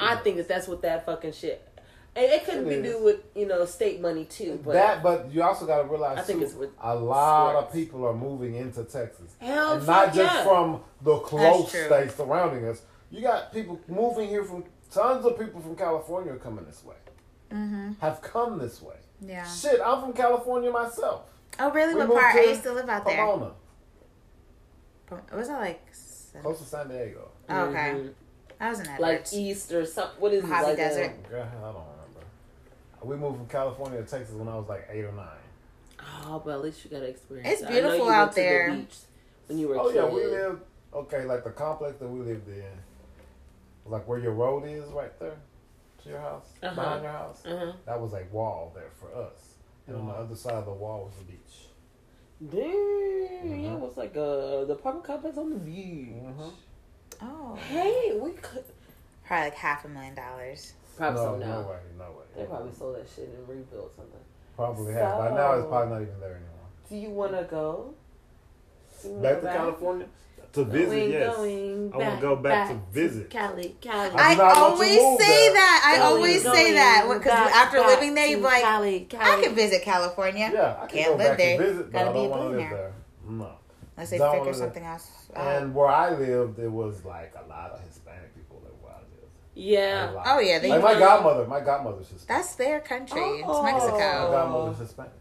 I 0.00 0.14
does. 0.14 0.24
think 0.24 0.36
that 0.38 0.48
that's 0.48 0.68
what 0.68 0.82
that 0.82 1.06
fucking 1.06 1.32
shit. 1.32 1.66
And 2.14 2.24
it 2.24 2.44
could 2.46 2.54
It 2.66 2.68
be 2.68 2.74
is. 2.76 2.94
do 2.94 3.04
with 3.04 3.20
you 3.34 3.46
know 3.46 3.64
state 3.66 4.00
money 4.00 4.24
too, 4.24 4.58
but 4.64 4.72
that, 4.72 5.02
but 5.02 5.30
you 5.32 5.42
also 5.42 5.66
got 5.66 5.82
to 5.82 5.88
realize 5.88 6.18
I 6.18 6.22
think 6.22 6.40
too, 6.40 6.46
it's 6.46 6.54
with 6.54 6.70
a 6.80 6.94
lot 6.94 7.50
sports. 7.52 7.66
of 7.66 7.72
people 7.74 8.06
are 8.06 8.14
moving 8.14 8.54
into 8.54 8.84
Texas, 8.84 9.34
hell, 9.38 9.74
and 9.74 9.86
not 9.86 10.14
just 10.14 10.34
yeah. 10.34 10.42
from 10.44 10.80
the 11.02 11.18
close 11.18 11.70
true. 11.70 11.84
states 11.84 12.14
surrounding 12.16 12.66
us. 12.68 12.80
You 13.10 13.20
got 13.20 13.52
people 13.52 13.78
moving 13.86 14.28
here 14.28 14.44
from 14.44 14.64
tons 14.90 15.24
of 15.26 15.38
people 15.38 15.60
from 15.60 15.76
California 15.76 16.32
are 16.32 16.36
coming 16.38 16.64
this 16.64 16.82
way. 16.84 16.96
mm-hmm. 17.52 17.92
Have 18.00 18.20
come 18.22 18.58
this 18.58 18.80
way. 18.80 18.96
Yeah. 19.20 19.44
Shit, 19.46 19.80
I'm 19.84 20.00
from 20.00 20.12
California 20.14 20.70
myself. 20.70 21.22
Oh, 21.58 21.70
really? 21.70 21.94
We 21.94 22.00
what 22.00 22.08
moved 22.08 22.20
part? 22.20 22.34
to 22.34 22.40
I 22.40 22.44
used 22.44 22.62
to 22.64 22.72
live 22.72 22.88
out 22.88 23.04
there. 23.04 23.16
Pomona, 23.16 23.52
Pom- 25.06 25.20
Was 25.34 25.48
that 25.48 25.60
like? 25.60 25.82
Close 26.42 26.58
to 26.58 26.64
San 26.64 26.88
Diego. 26.88 27.28
Oh, 27.48 27.60
okay. 27.66 27.78
Mhm. 27.94 28.12
I 28.60 28.70
was 28.70 28.80
in 28.80 28.86
that. 28.86 29.00
like 29.00 29.26
east 29.32 29.72
or 29.72 29.84
something. 29.84 30.20
What 30.20 30.32
is 30.32 30.42
it? 30.42 30.46
Mojave 30.46 30.64
like 30.66 30.76
Desert. 30.76 31.12
a- 31.24 31.28
Girl, 31.28 31.42
I 31.42 31.60
don't 31.72 31.74
remember. 31.74 32.26
We 33.04 33.16
moved 33.16 33.36
from 33.38 33.46
California 33.48 34.02
to 34.02 34.06
Texas 34.08 34.34
when 34.34 34.48
I 34.48 34.56
was 34.56 34.68
like 34.68 34.88
eight 34.90 35.04
or 35.04 35.12
nine. 35.12 35.26
oh, 36.24 36.40
but 36.44 36.52
at 36.52 36.62
least 36.62 36.84
you 36.84 36.90
got 36.90 37.00
to 37.00 37.06
experience. 37.06 37.48
It's 37.48 37.62
it. 37.62 37.66
I 37.66 37.68
know 37.68 37.72
beautiful 37.74 37.96
you 37.98 38.04
went 38.04 38.16
out 38.16 38.28
to 38.30 38.34
the 38.36 38.40
there. 38.40 38.72
beach 38.74 38.96
when 39.46 39.58
you 39.58 39.68
were. 39.68 39.74
a 39.76 39.80
Oh 39.82 39.88
yeah, 39.90 40.04
we 40.06 40.26
lived 40.26 40.62
okay, 40.94 41.24
like 41.24 41.44
the 41.44 41.50
complex 41.50 41.98
that 41.98 42.08
we 42.08 42.20
lived 42.20 42.48
in, 42.48 42.64
like 43.84 44.08
where 44.08 44.18
your 44.18 44.32
road 44.32 44.64
is 44.66 44.88
right 44.92 45.16
there 45.20 45.36
to 46.02 46.08
your 46.08 46.20
house, 46.20 46.48
Uh-huh. 46.62 46.74
behind 46.74 47.02
your 47.02 47.12
house. 47.12 47.42
Uh-huh. 47.44 47.72
That 47.84 48.00
was 48.00 48.14
a 48.14 48.24
wall 48.32 48.72
there 48.74 48.90
for 48.98 49.14
us, 49.14 49.54
and 49.86 49.96
on 49.96 50.06
the 50.06 50.12
other 50.14 50.34
side 50.34 50.54
of 50.54 50.64
the 50.66 50.72
wall 50.72 51.04
was 51.04 51.14
the 51.18 51.24
beach. 51.24 51.68
Damn, 52.50 52.60
yeah, 53.62 53.70
Mhm. 53.70 53.74
it 53.76 53.80
was 53.80 53.96
like 53.96 54.16
uh, 54.16 54.64
the 54.64 54.72
apartment 54.74 55.06
complex 55.06 55.36
on 55.38 55.50
the 55.50 55.56
beach. 55.56 56.08
Mhm. 56.22 56.52
Oh. 57.22 57.54
Hey, 57.68 58.18
we 58.20 58.32
could 58.32 58.64
Probably 59.26 59.44
like 59.46 59.54
half 59.54 59.84
a 59.84 59.88
million 59.88 60.14
dollars. 60.14 60.72
probably 60.96 61.20
no, 61.20 61.26
sold 61.26 61.40
no 61.40 61.46
out. 61.52 61.68
way, 61.68 61.76
no 61.98 62.04
way. 62.04 62.24
They 62.36 62.44
probably 62.44 62.72
sold 62.74 62.96
that 62.96 63.06
shit 63.14 63.28
and 63.36 63.48
rebuilt 63.48 63.94
something. 63.96 64.20
Probably 64.54 64.92
have. 64.94 65.18
By 65.18 65.30
now, 65.30 65.52
it's 65.54 65.66
probably 65.66 65.92
not 65.94 66.02
even 66.02 66.20
there 66.20 66.30
anymore. 66.36 66.66
Do 66.88 66.96
you 66.96 67.10
want 67.10 67.32
to 67.32 67.42
go? 67.50 67.94
Do 69.02 69.08
you 69.08 69.14
wanna 69.14 69.22
Back 69.34 69.40
to 69.42 69.46
California 69.58 70.06
to 70.52 70.64
visit, 70.64 70.88
Going, 70.88 71.10
yes. 71.12 71.36
going 71.36 71.92
I 71.92 71.96
wanna 71.98 72.20
go 72.20 72.36
back 72.36 72.68
to 72.68 72.74
to 72.74 72.80
visit. 72.92 73.30
Cali, 73.30 73.76
Cali. 73.80 74.10
I 74.10 74.30
I, 74.30 74.34
do 74.34 74.38
not 74.38 74.46
want 74.46 74.54
to 74.56 74.60
always 74.62 74.98
say 74.98 75.44
there. 75.44 75.52
that. 75.54 75.82
I 75.84 75.96
Going, 75.98 76.16
always 76.16 76.42
say 76.42 76.72
that 76.72 77.04
because 77.12 77.50
after 77.52 77.76
back 77.78 77.86
living 77.88 78.14
there, 78.14 78.26
you're 78.28 78.40
like, 78.40 78.62
Cali, 78.62 79.00
Cali. 79.10 79.24
I 79.42 79.44
could 79.44 79.54
visit 79.56 79.82
California. 79.82 80.50
Yeah, 80.54 80.76
I 80.80 80.86
can 80.86 80.98
Can't 80.98 81.18
go 81.18 81.24
live 81.24 81.36
there. 81.36 81.56
and 81.60 81.66
visit, 81.68 81.92
but 81.92 81.98
Gotta 81.98 82.10
I 82.10 82.12
be 82.12 82.18
a 82.18 82.22
don't 82.28 82.30
live 82.30 82.50
billionaire. 82.52 82.70
there. 82.70 82.92
No. 83.28 83.50
Unless 83.96 84.10
they 84.10 84.18
Don't 84.18 84.36
figure 84.38 84.52
something 84.54 84.84
else 84.84 85.10
out. 85.34 85.46
And 85.62 85.74
where 85.74 85.88
I 85.88 86.10
lived, 86.10 86.58
it 86.58 86.70
was 86.70 87.04
like 87.04 87.32
a 87.34 87.48
lot 87.48 87.70
of 87.70 87.80
Hispanic 87.80 88.34
people 88.34 88.60
that 88.64 88.74
where 88.82 88.92
I 88.92 88.98
lived. 88.98 89.32
Yeah. 89.54 90.22
Oh, 90.26 90.38
yeah, 90.38 90.58
they- 90.58 90.68
like 90.68 90.82
my 90.82 90.98
godmother. 90.98 91.46
My 91.46 91.60
godmother's 91.60 92.08
Hispanic. 92.10 92.28
That's 92.28 92.54
their 92.56 92.80
country. 92.80 93.20
Oh. 93.22 93.38
It's 93.38 93.62
my 93.62 93.72
Mexico. 93.72 94.30
godmother's 94.30 94.78
Hispanic 94.78 95.12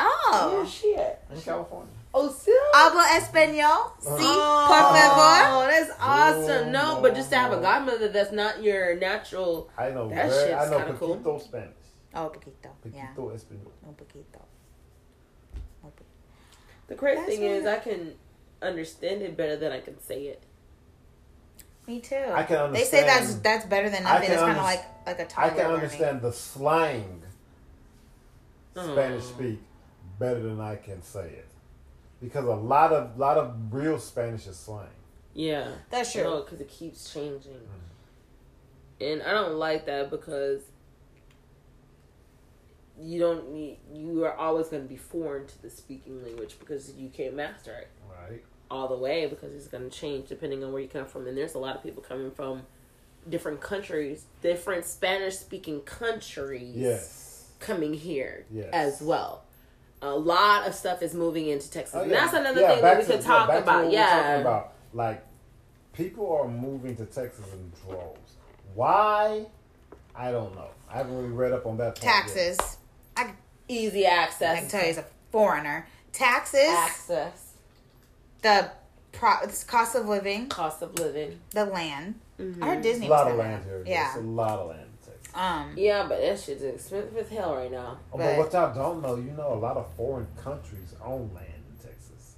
Oh. 0.00 0.50
Where's 0.56 0.70
she 0.70 0.94
at? 0.94 1.24
in 1.32 1.40
California. 1.40 1.92
Oh, 2.14 2.28
still? 2.30 2.54
Hablo 2.72 3.02
español. 3.18 3.92
Uh-huh. 3.98 4.16
Sí, 4.16 4.24
Oh, 4.24 4.66
por 4.68 4.82
favor. 4.94 5.40
Oh, 5.50 5.66
that's 5.68 5.90
awesome. 6.00 6.68
Oh, 6.68 6.70
No, 6.70 7.00
but 7.02 7.14
just 7.14 7.30
to 7.30 7.36
have 7.36 7.52
a 7.52 7.60
godmother 7.60 8.08
that's 8.08 8.32
not 8.32 8.62
your 8.62 8.96
natural. 8.96 9.68
I 9.76 9.90
know 9.90 10.08
That 10.08 10.30
very, 10.30 10.48
shit's 10.50 10.68
kinda 10.70 10.94
poquito 10.94 11.22
cool. 11.24 11.40
Spanish. 11.40 11.74
Oh, 12.14 12.30
poquito. 12.34 12.70
Yeah. 12.92 13.08
Poquito 13.14 13.34
español. 13.34 13.72
Un 13.86 13.94
poquito. 13.94 14.40
Un 16.90 16.94
po- 16.94 16.94
The 16.94 16.94
crazy 16.96 17.16
That's 17.20 17.28
thing 17.32 17.42
is, 17.44 17.66
I 17.66 17.78
can 17.78 18.14
understand 18.62 19.22
it 19.22 19.36
better 19.36 19.56
than 19.56 19.72
I 19.72 19.80
can 19.80 20.00
say 20.00 20.22
it. 20.24 20.42
Me 21.86 22.00
too. 22.00 22.16
I 22.16 22.42
can 22.42 22.56
understand. 22.56 22.74
They 22.74 22.84
say 22.84 23.02
that's 23.04 23.34
that's 23.36 23.64
better 23.66 23.88
than 23.88 24.04
I 24.06 24.14
nothing. 24.14 24.26
can 24.28 24.32
It's 24.34 24.42
kind 24.42 24.58
of 24.58 24.62
like 24.64 24.84
like 25.06 25.18
a 25.18 25.22
I 25.22 25.24
toddler 25.24 25.46
I 25.46 25.48
can 25.54 25.58
learning. 25.68 25.74
understand 25.84 26.20
the 26.22 26.32
slang 26.32 27.22
oh. 28.76 28.92
Spanish 28.92 29.22
Oh. 29.24 29.26
speak 29.26 29.58
better 30.18 30.40
than 30.40 30.60
I 30.60 30.76
can 30.76 31.02
say 31.02 31.26
it. 31.28 31.46
Because 32.20 32.44
a 32.44 32.54
lot 32.54 32.92
of 32.92 33.16
a 33.16 33.18
lot 33.18 33.38
of 33.38 33.54
real 33.72 33.98
Spanish 33.98 34.46
is 34.46 34.56
slang. 34.58 34.88
Yeah. 35.34 35.68
That's 35.90 36.12
true. 36.12 36.24
No, 36.24 36.42
because 36.42 36.60
it 36.60 36.68
keeps 36.68 37.12
changing. 37.12 37.52
Mm-hmm. 37.52 39.04
And 39.04 39.22
I 39.22 39.30
don't 39.32 39.54
like 39.54 39.86
that 39.86 40.10
because 40.10 40.62
you 43.00 43.18
don't 43.20 43.50
need, 43.52 43.78
you 43.92 44.24
are 44.24 44.34
always 44.34 44.68
going 44.68 44.82
to 44.82 44.88
be 44.88 44.96
foreign 44.96 45.46
to 45.46 45.62
the 45.62 45.70
speaking 45.70 46.22
language 46.22 46.56
because 46.58 46.92
you 46.92 47.08
can't 47.08 47.34
master 47.34 47.72
it 47.72 47.88
Right. 48.30 48.42
all 48.70 48.88
the 48.88 48.96
way 48.96 49.26
because 49.26 49.52
it's 49.54 49.68
going 49.68 49.88
to 49.88 49.96
change 49.96 50.28
depending 50.28 50.64
on 50.64 50.72
where 50.72 50.82
you 50.82 50.88
come 50.88 51.06
from. 51.06 51.26
And 51.26 51.36
there's 51.36 51.54
a 51.54 51.58
lot 51.58 51.76
of 51.76 51.82
people 51.82 52.02
coming 52.02 52.30
from 52.30 52.62
different 53.28 53.60
countries, 53.60 54.24
different 54.42 54.84
Spanish 54.84 55.36
speaking 55.36 55.80
countries 55.82 56.74
Yes. 56.76 57.50
coming 57.60 57.94
here 57.94 58.46
Yes. 58.50 58.70
as 58.72 59.00
well. 59.02 59.42
A 60.00 60.10
lot 60.10 60.66
of 60.66 60.74
stuff 60.74 61.02
is 61.02 61.12
moving 61.14 61.48
into 61.48 61.70
Texas. 61.70 61.94
Oh, 61.96 62.02
And 62.02 62.12
that's 62.12 62.32
another 62.32 62.60
Yeah, 62.60 62.74
thing 62.74 62.82
that 62.82 62.98
we 62.98 63.04
to- 63.04 63.12
could 63.12 63.20
talk 63.22 63.48
back 63.48 63.56
to 63.58 63.62
about. 63.64 63.74
what 63.84 63.90
we 63.90 63.96
were 63.96 64.02
talking 64.02 64.22
Yeah. 64.30 64.36
about. 64.40 64.72
Like, 64.94 65.24
people 65.92 66.30
are 66.32 66.46
moving 66.48 66.94
to 66.96 67.04
Texas 67.04 67.44
in 67.52 67.72
droves. 67.84 68.32
Why? 68.74 69.46
I 70.14 70.30
don't 70.30 70.54
know. 70.54 70.68
I 70.88 70.96
haven't 70.98 71.16
really 71.16 71.28
read 71.30 71.52
up 71.52 71.66
on 71.66 71.76
that. 71.78 72.00
part 72.00 72.24
yet. 73.18 73.26
Taxes. 73.26 73.36
Easy 73.70 74.06
I 74.06 74.10
access. 74.10 74.58
can 74.60 74.68
tell 74.68 74.82
you 74.84 74.90
as 74.90 74.98
a 74.98 75.04
foreigner. 75.30 75.86
Taxes. 76.12 76.60
access. 76.70 77.52
The 78.42 78.70
pro- 79.12 79.40
it's 79.42 79.64
cost 79.64 79.94
of 79.94 80.08
living. 80.08 80.48
Cost 80.48 80.82
of 80.82 80.98
living. 80.98 81.40
The 81.50 81.66
land. 81.66 82.18
Mhm. 82.38 82.62
I 82.62 82.66
heard 82.74 82.82
Disney 82.82 83.06
a 83.06 83.10
lot 83.10 83.26
was 83.26 83.32
of 83.34 83.38
land 83.40 83.64
here. 83.64 83.82
Yeah. 83.86 84.12
There's 84.14 84.24
a 84.24 84.28
lot 84.28 84.58
of 84.60 84.68
land 84.70 84.82
in 84.82 85.12
Texas. 85.12 85.32
Um. 85.34 85.74
Yeah, 85.76 86.06
but 86.08 86.20
that 86.20 86.38
shit's 86.40 86.62
expensive 86.62 87.16
as 87.16 87.28
hell 87.28 87.56
right 87.56 87.70
now. 87.70 87.98
Oh, 88.12 88.16
But- 88.18 88.24
but 88.24 88.38
what 88.38 88.52
y'all 88.52 88.74
don't 88.74 89.02
know, 89.02 89.16
you 89.16 89.32
know, 89.32 89.52
a 89.52 89.58
lot 89.60 89.76
of 89.76 89.92
foreign 89.96 90.28
countries 90.42 90.94
own 91.04 91.30
land 91.34 91.62
in 91.68 91.76
Texas. 91.86 92.36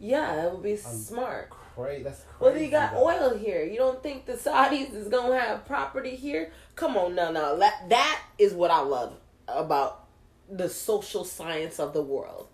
Yeah, 0.00 0.34
that 0.36 0.52
would 0.52 0.62
be 0.62 0.76
smart. 0.76 1.50
Crazy. 1.50 2.02
That's 2.04 2.20
crazy. 2.22 2.36
Well, 2.40 2.56
you 2.62 2.70
got 2.70 2.92
though. 2.94 3.04
oil 3.06 3.36
here. 3.36 3.62
You 3.64 3.76
don't 3.78 4.02
think 4.02 4.26
the 4.26 4.34
Saudis 4.34 4.94
is 4.94 5.08
gonna 5.08 5.38
have 5.38 5.66
property 5.66 6.16
here? 6.16 6.50
Come 6.74 6.96
on, 6.96 7.14
no, 7.14 7.30
no. 7.30 7.58
That 7.58 7.88
that 7.90 8.22
is 8.38 8.54
what 8.54 8.70
I 8.70 8.80
love 8.80 9.12
about 9.46 10.03
the 10.48 10.68
social 10.68 11.24
science 11.24 11.78
of 11.80 11.92
the 11.92 12.02
world. 12.02 12.48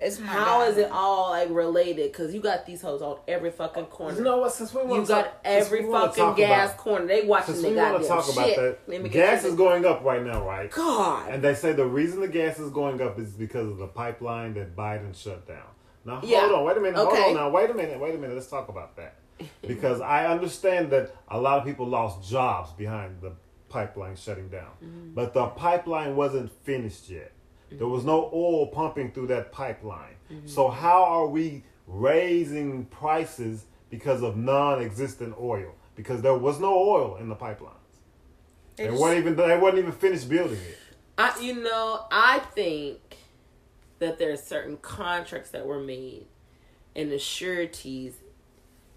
It's 0.00 0.18
oh 0.18 0.22
my 0.22 0.26
How 0.28 0.44
God. 0.60 0.68
is 0.70 0.76
it 0.76 0.90
all 0.92 1.30
like 1.30 1.48
related? 1.50 2.12
Because 2.12 2.32
you 2.32 2.40
got 2.40 2.64
these 2.66 2.80
hoes 2.80 3.02
on 3.02 3.18
every 3.26 3.50
fucking 3.50 3.86
corner. 3.86 4.16
You 4.16 4.22
know 4.22 4.38
what? 4.38 4.52
Since 4.52 4.72
we 4.72 4.84
want 4.84 5.02
You 5.02 5.08
got 5.08 5.38
every 5.44 5.90
fucking 5.90 6.34
gas 6.34 6.72
corner. 6.74 7.06
They 7.06 7.24
watching 7.24 7.54
Since 7.54 7.66
the 7.66 7.74
goddamn 7.74 8.02
to 8.02 8.06
talk 8.08 8.32
about 8.32 8.46
shit. 8.46 8.86
that, 8.86 8.88
me 8.88 9.08
get 9.08 9.12
gas 9.12 9.44
is 9.44 9.56
going 9.56 9.84
up 9.84 10.04
right 10.04 10.22
now, 10.22 10.46
right? 10.46 10.70
God. 10.70 11.30
And 11.30 11.42
they 11.42 11.54
say 11.54 11.72
the 11.72 11.84
reason 11.84 12.20
the 12.20 12.28
gas 12.28 12.60
is 12.60 12.70
going 12.70 13.02
up 13.02 13.18
is 13.18 13.30
because 13.32 13.68
of 13.68 13.78
the 13.78 13.88
pipeline 13.88 14.54
that 14.54 14.76
Biden 14.76 15.16
shut 15.20 15.48
down. 15.48 15.66
Now 16.04 16.20
hold 16.20 16.24
Yeah. 16.30 16.42
on, 16.44 16.64
wait 16.64 16.76
a 16.76 16.80
minute, 16.80 16.98
Okay. 17.00 17.16
hold 17.22 17.36
on 17.36 17.42
now, 17.42 17.50
wait 17.50 17.68
a 17.70 17.74
minute, 17.74 17.98
wait 17.98 18.14
a 18.14 18.18
minute. 18.18 18.34
Let's 18.36 18.46
talk 18.48 18.68
about 18.68 18.94
that 18.96 19.16
because 19.66 20.00
I 20.00 20.26
understand 20.26 20.90
that 20.90 21.12
a 21.26 21.40
lot 21.40 21.58
of 21.58 21.64
people 21.64 21.86
lost 21.86 22.22
jobs 22.30 22.70
behind 22.72 23.20
the 23.20 23.32
pipeline 23.68 24.16
shutting 24.16 24.48
down, 24.48 24.70
Mm-hmm. 24.84 25.14
but 25.14 25.34
the 25.34 25.46
pipeline 25.48 26.16
wasn't 26.16 26.50
finished 26.64 27.08
yet. 27.10 27.32
There 27.70 27.86
was 27.88 28.04
no 28.04 28.30
oil 28.32 28.66
pumping 28.68 29.12
through 29.12 29.26
that 29.28 29.52
pipeline. 29.52 30.14
So 30.46 30.68
how 30.68 31.04
are 31.04 31.26
we 31.26 31.64
raising 31.86 32.84
prices 32.86 33.64
because 33.90 34.22
of 34.22 34.36
non-existent 34.36 35.34
oil? 35.40 35.74
Because 35.94 36.22
there 36.22 36.34
was 36.36 36.60
no 36.60 36.72
oil 36.74 37.16
in 37.16 37.28
the 37.28 37.36
pipelines. 37.36 37.74
They 38.76 38.84
They 38.84 38.90
just- 38.90 39.02
weren't 39.02 39.18
even 39.18 39.36
they 39.36 39.58
weren't 39.58 39.78
even 39.78 39.92
finished 39.92 40.28
building 40.28 40.58
it. 40.60 40.78
I, 41.18 41.38
you 41.40 41.54
know, 41.62 42.04
I 42.10 42.38
think 42.54 43.00
that 43.98 44.18
there 44.18 44.32
are 44.32 44.36
certain 44.36 44.76
contracts 44.78 45.50
that 45.50 45.66
were 45.66 45.80
made 45.80 46.26
and 46.94 47.10
the 47.10 47.18
sureties 47.18 48.14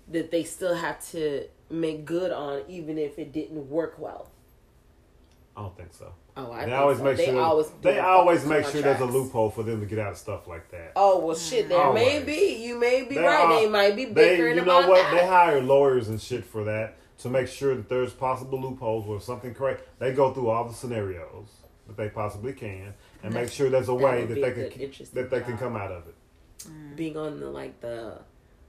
that 0.07 0.29
they 0.31 0.43
still 0.43 0.75
have 0.75 1.03
to 1.11 1.45
make 1.69 2.05
good 2.05 2.31
on, 2.31 2.63
even 2.69 2.97
if 2.97 3.17
it 3.17 3.31
didn't 3.31 3.69
work 3.69 3.95
well. 3.97 4.29
I 5.55 5.61
don't 5.63 5.75
think 5.77 5.93
so. 5.93 6.13
Oh, 6.37 6.51
I 6.51 6.59
they 6.59 6.65
think 6.67 6.77
always 6.77 6.97
so. 6.99 7.03
make 7.03 7.17
they 7.17 7.25
sure 7.25 7.41
always 7.41 7.67
they 7.81 7.99
always 7.99 8.45
make 8.45 8.65
sure 8.67 8.81
there's 8.81 9.01
a 9.01 9.05
loophole 9.05 9.49
for 9.49 9.63
them 9.63 9.81
to 9.81 9.85
get 9.85 9.99
out 9.99 10.13
of 10.13 10.17
stuff 10.17 10.47
like 10.47 10.71
that. 10.71 10.93
Oh 10.95 11.19
well, 11.19 11.35
shit. 11.35 11.67
There 11.67 11.91
may 11.93 12.23
be. 12.23 12.55
You 12.63 12.79
may 12.79 13.03
be 13.03 13.15
They 13.15 13.21
right. 13.21 13.41
are- 13.45 13.59
they 13.59 13.67
might 13.69 13.95
be 13.95 14.05
They, 14.05 14.13
bickering 14.37 14.55
you 14.57 14.65
know 14.65 14.87
what? 14.87 14.95
that. 15.03 15.11
They 15.13 15.27
hire 15.27 15.61
lawyers 15.61 16.07
and 16.07 16.21
shit 16.21 16.45
for 16.45 16.63
that 16.63 16.97
to 17.19 17.29
make 17.29 17.47
sure 17.47 17.75
that 17.75 17.89
there's 17.89 18.13
possible 18.13 18.61
loopholes 18.61 19.05
where 19.05 19.19
something 19.19 19.53
correct. 19.53 19.87
They 19.99 20.13
go 20.13 20.33
through 20.33 20.49
all 20.49 20.67
the 20.67 20.73
scenarios 20.73 21.47
that 21.87 21.97
they 21.97 22.07
possibly 22.09 22.53
can 22.53 22.93
and 23.23 23.33
make 23.33 23.49
sure 23.51 23.69
there's 23.69 23.89
a 23.89 23.93
way 23.93 24.21
would 24.25 24.29
that 24.29 24.55
they 24.55 24.69
can 24.69 24.91
that 25.13 25.29
they 25.29 25.41
can 25.41 25.57
come 25.57 25.75
out 25.75 25.91
of 25.91 26.03
it. 26.07 26.15
being 26.95 27.17
on 27.17 27.39
the 27.41 27.49
like 27.49 27.81
the 27.81 28.19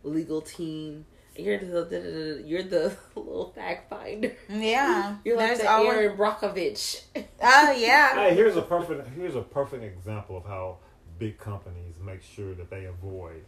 legal 0.03 0.40
team. 0.42 1.07
You're 1.37 1.59
the 1.59 2.42
you're 2.45 2.62
the 2.62 2.95
little 3.16 3.53
fact 3.55 3.88
finder. 3.88 4.33
Yeah. 4.49 5.16
You're 5.25 5.37
like 5.37 5.47
There's 5.49 5.61
the 5.61 5.71
always- 5.71 5.92
Erin 5.97 6.16
Brockovich. 6.16 7.03
Oh 7.45 7.73
yeah. 7.77 8.14
Hey, 8.14 8.35
here's 8.35 8.57
a 8.57 8.62
perfect 8.62 9.09
here's 9.16 9.35
a 9.35 9.40
perfect 9.42 9.83
example 9.83 10.37
of 10.37 10.45
how 10.45 10.77
big 11.18 11.38
companies 11.38 11.95
make 12.05 12.23
sure 12.23 12.55
that 12.55 12.71
they 12.71 12.85
avoid 12.85 13.42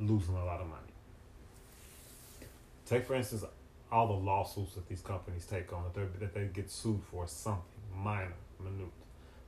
losing 0.00 0.34
a 0.34 0.44
lot 0.44 0.60
of 0.60 0.66
money. 0.68 0.82
Take 2.86 3.04
for 3.06 3.14
instance 3.14 3.44
all 3.92 4.06
the 4.08 4.12
lawsuits 4.14 4.74
that 4.74 4.88
these 4.88 5.00
companies 5.00 5.44
take 5.46 5.72
on 5.72 5.84
that 5.84 5.94
they 5.94 6.26
that 6.26 6.34
they 6.34 6.44
get 6.46 6.70
sued 6.70 7.00
for 7.10 7.26
something 7.28 7.62
minor, 7.94 8.32
minute, 8.62 8.88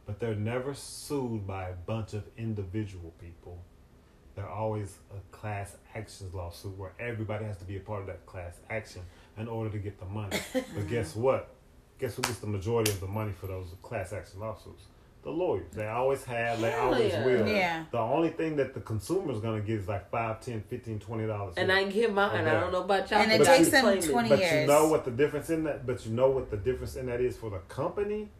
but 0.07 0.19
they're 0.21 0.35
never 0.35 0.75
sued 0.75 1.47
by 1.47 1.69
a 1.71 1.73
bunch 1.75 2.15
of 2.15 2.25
individual 2.37 3.13
people. 3.21 3.63
They're 4.41 4.49
always 4.49 4.97
a 5.15 5.37
class 5.37 5.77
actions 5.95 6.33
lawsuit 6.33 6.75
where 6.79 6.93
everybody 6.99 7.45
has 7.45 7.59
to 7.59 7.65
be 7.65 7.77
a 7.77 7.81
part 7.81 8.01
of 8.01 8.07
that 8.07 8.25
class 8.25 8.57
action 8.71 9.03
in 9.37 9.49
order 9.49 9.69
to 9.69 9.79
get 9.79 10.01
the 10.01 10.07
money. 10.07 10.39
but 10.55 10.89
guess 10.89 11.15
what? 11.15 11.51
Guess 11.99 12.17
who 12.17 12.23
gets 12.23 12.39
the 12.39 12.47
majority 12.47 12.91
of 12.91 13.01
the 13.01 13.07
money 13.07 13.33
for 13.39 13.49
those 13.49 13.67
class 13.83 14.15
action 14.15 14.41
lawsuits? 14.41 14.85
The 15.25 15.31
lawyers. 15.31 15.67
They 15.75 15.87
always 15.87 16.25
have, 16.25 16.63
they 16.63 16.73
always 16.73 17.13
yeah. 17.13 17.25
will. 17.27 17.47
Yeah. 17.47 17.85
The 17.91 17.99
only 17.99 18.31
thing 18.31 18.57
that 18.57 18.73
the 18.73 18.81
consumer 18.81 19.31
is 19.31 19.41
gonna 19.41 19.61
get 19.61 19.81
is 19.81 19.89
like 19.89 20.11
five, 20.11 20.41
ten, 20.41 20.63
fifteen, 20.63 20.99
twenty 20.99 21.27
dollars. 21.27 21.53
And 21.59 21.71
I 21.71 21.85
get 21.85 22.15
mine. 22.15 22.47
I 22.47 22.59
don't 22.59 22.73
know 22.73 22.85
about 22.85 23.11
y'all. 23.11 23.21
And 23.21 23.31
it 23.31 23.41
but 23.41 23.47
takes 23.47 23.69
them 23.69 23.83
claim 23.83 23.99
it. 23.99 24.09
20 24.09 24.29
But 24.31 24.39
you 24.41 24.67
know 24.67 24.89
what 24.89 25.05
the 25.05 25.11
difference 25.11 25.51
in 25.51 25.65
that? 25.65 25.87
But 25.87 26.07
you 26.07 26.13
know 26.13 26.31
what 26.31 26.51
the 26.51 26.57
difference 26.57 26.97
in 26.97 27.05
that 27.07 27.21
is 27.21 27.37
for 27.37 27.51
the 27.51 27.59
company. 27.69 28.31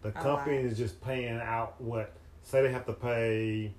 The 0.00 0.08
A 0.08 0.12
company 0.12 0.56
lot. 0.56 0.64
is 0.64 0.78
just 0.78 0.98
paying 1.02 1.38
out 1.38 1.78
what? 1.78 2.14
Say 2.42 2.62
they 2.62 2.72
have 2.72 2.86
to 2.86 2.94
pay 2.94 3.74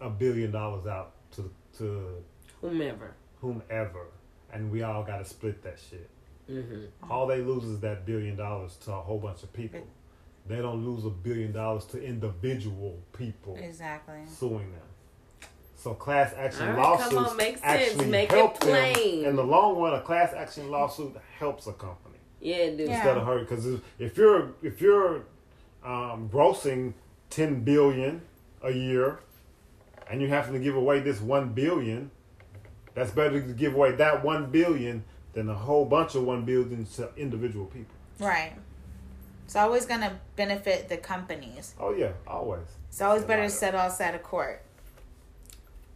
a 0.00 0.08
billion 0.10 0.50
dollars 0.50 0.86
out 0.86 1.12
to 1.36 1.50
to 1.78 2.22
Whomever. 2.60 3.14
whomever, 3.40 4.06
and 4.52 4.70
we 4.70 4.82
all 4.82 5.02
got 5.02 5.18
to 5.18 5.24
split 5.24 5.62
that 5.62 5.78
shit. 5.90 6.08
Mm-hmm. 6.50 7.10
All 7.10 7.26
they 7.26 7.40
lose 7.40 7.64
is 7.64 7.80
that 7.80 8.04
billion 8.04 8.36
dollars 8.36 8.76
to 8.84 8.92
a 8.92 9.00
whole 9.00 9.18
bunch 9.18 9.42
of 9.42 9.52
people. 9.52 9.86
They 10.46 10.56
don't 10.56 10.84
lose 10.84 11.04
a 11.04 11.10
billion 11.10 11.52
dollars 11.52 11.84
to 11.86 12.02
individual 12.02 12.98
people 13.12 13.56
Exactly. 13.60 14.16
suing 14.26 14.72
them. 14.72 15.48
So 15.76 15.94
class 15.94 16.34
action 16.36 16.62
All 16.70 16.74
right, 16.74 16.98
come 16.98 17.14
lawsuits 17.14 17.30
on, 17.30 17.36
make 17.36 17.58
sense. 17.58 17.62
actually 17.64 18.06
Make 18.06 18.32
it 18.32 18.36
help 18.36 18.60
plain. 18.60 19.20
them. 19.22 19.30
In 19.30 19.36
the 19.36 19.44
long 19.44 19.78
run, 19.78 19.94
a 19.94 20.00
class 20.00 20.32
action 20.34 20.70
lawsuit 20.70 21.14
helps 21.38 21.66
a 21.68 21.72
company 21.72 22.18
Yeah, 22.40 22.70
dude. 22.70 22.80
Yeah. 22.80 22.94
instead 22.96 23.16
of 23.16 23.26
hurt. 23.26 23.48
Because 23.48 23.80
if 23.98 24.16
you're 24.18 24.52
if 24.62 24.80
you're 24.80 25.24
um, 25.84 26.28
grossing 26.30 26.94
ten 27.30 27.62
billion 27.62 28.20
a 28.62 28.70
year, 28.72 29.20
and 30.10 30.20
you 30.20 30.28
have 30.28 30.50
to 30.50 30.58
give 30.58 30.74
away 30.74 31.00
this 31.00 31.20
one 31.20 31.50
billion, 31.50 32.10
that's 32.94 33.12
better 33.12 33.40
to 33.40 33.52
give 33.52 33.74
away 33.74 33.92
that 33.92 34.24
one 34.24 34.50
billion 34.50 35.04
than 35.32 35.48
a 35.48 35.54
whole 35.54 35.84
bunch 35.84 36.14
of 36.16 36.24
one 36.24 36.44
billion 36.44 36.84
to 36.84 37.08
individual 37.16 37.66
people. 37.66 37.94
Right. 38.18 38.52
It's 39.44 39.56
always 39.56 39.86
gonna 39.86 40.20
benefit 40.36 40.88
the 40.88 40.96
companies. 40.96 41.74
Oh 41.78 41.92
yeah, 41.94 42.12
always. 42.26 42.66
It's 42.88 43.00
always 43.00 43.24
better 43.24 43.42
to 43.42 43.50
settle 43.50 43.80
outside 43.80 44.14
of 44.14 44.22
court. 44.22 44.62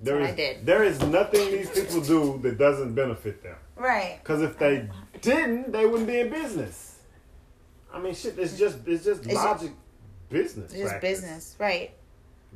There 0.01 0.21
is 0.21 0.29
I 0.29 0.35
did. 0.35 0.67
there 0.67 0.85
is 0.85 1.01
nothing 1.03 1.51
these 1.51 1.71
people 1.71 2.01
do 2.01 2.39
that 2.43 2.59
doesn't 2.59 2.95
benefit 2.95 3.43
them. 3.43 3.57
Right. 3.77 4.19
Because 4.23 4.43
if 4.43 4.59
they 4.59 4.89
didn't, 5.23 5.73
they 5.73 5.87
wouldn't 5.87 6.07
be 6.09 6.21
in 6.21 6.31
business. 6.31 6.99
I 7.93 8.01
mean, 8.01 8.15
shit. 8.15 8.39
It's 8.39 8.59
just 8.59 8.79
it's 8.87 9.05
just 9.05 9.25
It's 9.25 9.35
logic, 9.35 9.73
business. 10.31 10.73
It's 10.73 10.81
just 10.81 10.91
practice. 10.91 11.21
business. 11.21 11.57
Right. 11.59 11.93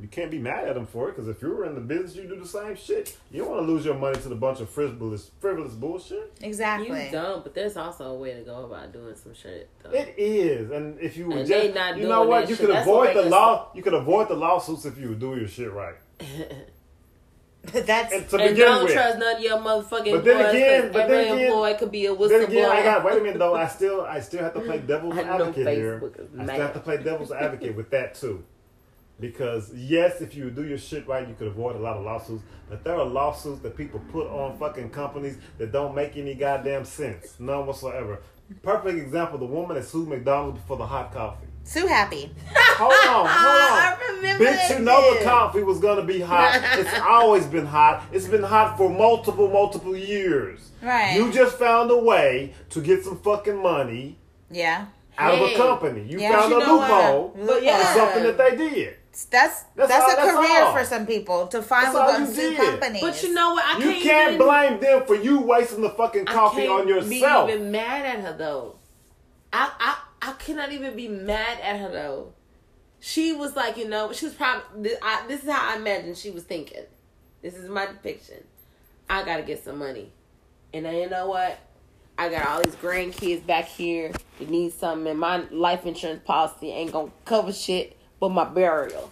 You 0.01 0.07
can't 0.07 0.31
be 0.31 0.39
mad 0.39 0.65
at 0.67 0.75
them 0.75 0.85
for 0.87 1.09
it 1.09 1.15
because 1.15 1.27
if 1.27 1.41
you 1.41 1.49
were 1.49 1.65
in 1.65 1.75
the 1.75 1.81
business, 1.81 2.15
you 2.15 2.23
do 2.27 2.39
the 2.39 2.47
same 2.47 2.75
shit. 2.77 3.17
You 3.31 3.41
don't 3.41 3.51
want 3.51 3.65
to 3.67 3.71
lose 3.71 3.83
your 3.83 3.95
money 3.95 4.17
to 4.21 4.29
the 4.29 4.35
bunch 4.35 4.61
of 4.61 4.69
frivolous, 4.69 5.31
frivolous 5.41 5.73
bullshit. 5.73 6.31
Exactly. 6.41 7.05
You 7.07 7.11
don't, 7.11 7.43
but 7.43 7.53
there's 7.53 7.75
also 7.75 8.05
a 8.11 8.15
way 8.15 8.33
to 8.33 8.41
go 8.41 8.63
about 8.65 8.93
doing 8.93 9.13
some 9.15 9.33
shit. 9.33 9.69
Though. 9.83 9.89
It 9.91 10.15
is, 10.17 10.71
and 10.71 10.97
if 11.01 11.17
you 11.17 11.27
would 11.27 11.37
And 11.39 11.47
just, 11.47 11.61
they 11.67 11.73
not 11.73 11.95
you 11.97 12.03
doing 12.03 12.09
know 12.09 12.23
what, 12.23 12.47
you 12.49 12.55
shit. 12.55 12.65
could 12.67 12.75
That's 12.75 12.87
avoid 12.87 13.05
make 13.07 13.13
the 13.15 13.23
us- 13.23 13.31
law. 13.31 13.71
You 13.75 13.83
could 13.83 13.93
avoid 13.93 14.29
the 14.29 14.35
lawsuits 14.35 14.85
if 14.85 14.97
you 14.97 15.09
would 15.09 15.19
do 15.19 15.35
your 15.35 15.47
shit 15.49 15.71
right. 15.73 15.95
That's 17.61 18.13
And 18.13 18.27
to 18.29 18.37
and 18.37 18.49
begin 18.55 18.55
don't 18.55 18.83
with, 18.85 18.93
trust 18.93 19.19
none 19.19 19.35
of 19.35 19.41
your 19.43 19.57
motherfucking 19.57 19.89
But 20.13 20.23
then 20.23 20.37
employees, 20.37 20.49
again- 20.55 20.91
but 20.93 21.01
every 21.01 21.15
then 21.17 21.33
again- 21.35 21.45
employee 21.47 21.73
could 21.75 21.91
be 21.91 22.05
a 22.05 22.15
whistleblower. 22.15 22.29
Then 22.29 22.43
again, 22.45 22.71
I 22.71 22.83
got 22.83 23.03
wait 23.03 23.17
a 23.17 23.21
minute 23.21 23.37
though. 23.39 23.53
I 23.65 23.67
still 23.67 24.01
I 24.01 24.19
still 24.21 24.39
have 24.43 24.53
to 24.53 24.61
play 24.61 24.79
devil's 24.79 25.17
advocate 25.17 25.67
here. 25.67 26.01
I 26.39 26.43
still 26.45 26.55
have 26.61 26.73
to 26.73 26.79
play 26.79 26.97
devil's 27.03 27.31
advocate 27.33 27.75
with 27.75 27.89
that 27.91 28.15
too. 28.15 28.45
Because 29.19 29.73
yes, 29.75 30.21
if 30.21 30.33
you 30.35 30.49
do 30.49 30.65
your 30.65 30.77
shit 30.77 31.07
right, 31.07 31.27
you 31.27 31.33
could 31.35 31.47
avoid 31.47 31.75
a 31.75 31.79
lot 31.79 31.97
of 31.97 32.05
lawsuits. 32.05 32.43
But 32.69 32.83
there 32.83 32.95
are 32.95 33.05
lawsuits 33.05 33.61
that 33.63 33.75
people 33.75 33.99
put 34.11 34.27
on 34.27 34.57
fucking 34.57 34.91
companies 34.91 35.37
that 35.57 35.71
don't 35.71 35.93
make 35.93 36.15
any 36.15 36.35
goddamn 36.35 36.85
sense, 36.85 37.35
none 37.39 37.65
whatsoever. 37.65 38.19
Perfect 38.63 38.97
example: 38.97 39.37
the 39.37 39.45
woman 39.45 39.75
that 39.75 39.85
sued 39.85 40.07
McDonald's 40.07 40.59
for 40.67 40.77
the 40.77 40.85
hot 40.85 41.13
coffee. 41.13 41.45
Sue 41.65 41.85
Happy. 41.85 42.31
Hold 42.55 42.93
on, 42.93 42.97
hold 43.07 43.27
on. 43.27 43.27
I 43.27 43.97
remember 44.15 44.45
Bitch, 44.45 44.69
you 44.79 44.79
know 44.85 45.13
the 45.19 45.23
coffee 45.23 45.61
was 45.61 45.79
gonna 45.79 46.03
be 46.03 46.19
hot. 46.21 46.59
It's 46.79 46.99
always 47.07 47.45
been 47.45 47.65
hot. 47.65 48.05
It's 48.11 48.27
been 48.27 48.41
hot 48.41 48.77
for 48.77 48.89
multiple, 48.89 49.49
multiple 49.49 49.95
years. 49.95 50.71
Right. 50.81 51.15
You 51.15 51.31
just 51.31 51.57
found 51.59 51.91
a 51.91 51.97
way 51.99 52.53
to 52.69 52.81
get 52.81 53.03
some 53.03 53.19
fucking 53.19 53.61
money 53.61 54.17
Yeah. 54.49 54.85
out 55.17 55.35
of 55.35 55.41
a 55.41 55.55
company. 55.57 56.03
You 56.09 56.19
Yeah, 56.19 56.39
found 56.39 56.51
you 56.51 56.57
a 56.57 56.59
loophole 56.65 57.35
But 57.37 57.59
for 57.59 57.63
yeah. 57.63 57.93
something 57.93 58.23
that 58.23 58.37
they 58.37 58.55
did. 58.55 58.95
That's 59.25 59.63
That's 59.75 59.89
that's, 59.89 60.03
all- 60.03 60.11
a 60.11 60.15
that's 60.15 60.37
career 60.37 60.63
all. 60.63 60.73
for 60.73 60.83
some 60.85 61.05
people 61.05 61.47
to 61.47 61.61
finally 61.61 61.99
all 61.99 62.07
go 62.07 62.15
and 62.17 62.27
you 62.27 62.33
sue 62.33 62.49
did. 62.51 62.57
companies. 62.57 63.01
But 63.01 63.23
you 63.23 63.33
know 63.33 63.53
what? 63.53 63.65
I 63.65 63.77
you 63.77 63.91
can't, 63.91 64.03
can't 64.03 64.33
even, 64.33 64.47
blame 64.47 64.79
them 64.79 65.05
for 65.05 65.15
you 65.15 65.41
wasting 65.41 65.81
the 65.81 65.89
fucking 65.89 66.27
I 66.27 66.33
coffee 66.33 66.67
can't 66.67 66.81
on 66.81 66.87
yourself. 66.87 67.47
Be 67.47 67.53
even 67.53 67.71
mad 67.71 68.05
at 68.05 68.19
her 68.21 68.37
though. 68.37 68.75
I 69.51 69.71
I 69.79 70.29
I 70.29 70.33
cannot 70.33 70.71
even 70.71 70.95
be 70.95 71.07
mad 71.07 71.59
at 71.61 71.79
her 71.79 71.91
though. 71.91 72.33
She 73.01 73.31
was 73.33 73.55
like, 73.55 73.77
you 73.77 73.87
know, 73.87 74.11
she 74.11 74.25
was 74.25 74.33
probably. 74.35 74.91
I, 75.01 75.25
this 75.27 75.43
is 75.43 75.49
how 75.49 75.73
I 75.73 75.77
imagine 75.77 76.15
she 76.15 76.31
was 76.31 76.43
thinking. 76.43 76.83
This 77.41 77.55
is 77.55 77.69
my 77.69 77.85
depiction. 77.85 78.43
I 79.09 79.23
gotta 79.23 79.43
get 79.43 79.63
some 79.63 79.79
money, 79.79 80.11
and 80.73 80.85
then 80.85 80.95
you 80.95 81.09
know 81.09 81.27
what? 81.27 81.57
I 82.17 82.27
got 82.29 82.45
all 82.47 82.61
these 82.61 82.75
grandkids 82.75 83.45
back 83.45 83.65
here 83.65 84.11
that 84.39 84.49
need 84.49 84.73
something, 84.73 85.07
and 85.07 85.19
my 85.19 85.37
life 85.49 85.85
insurance 85.85 86.21
policy 86.25 86.69
ain't 86.71 86.91
gonna 86.91 87.11
cover 87.25 87.53
shit 87.53 87.95
but 88.19 88.29
my 88.29 88.45
burial. 88.45 89.11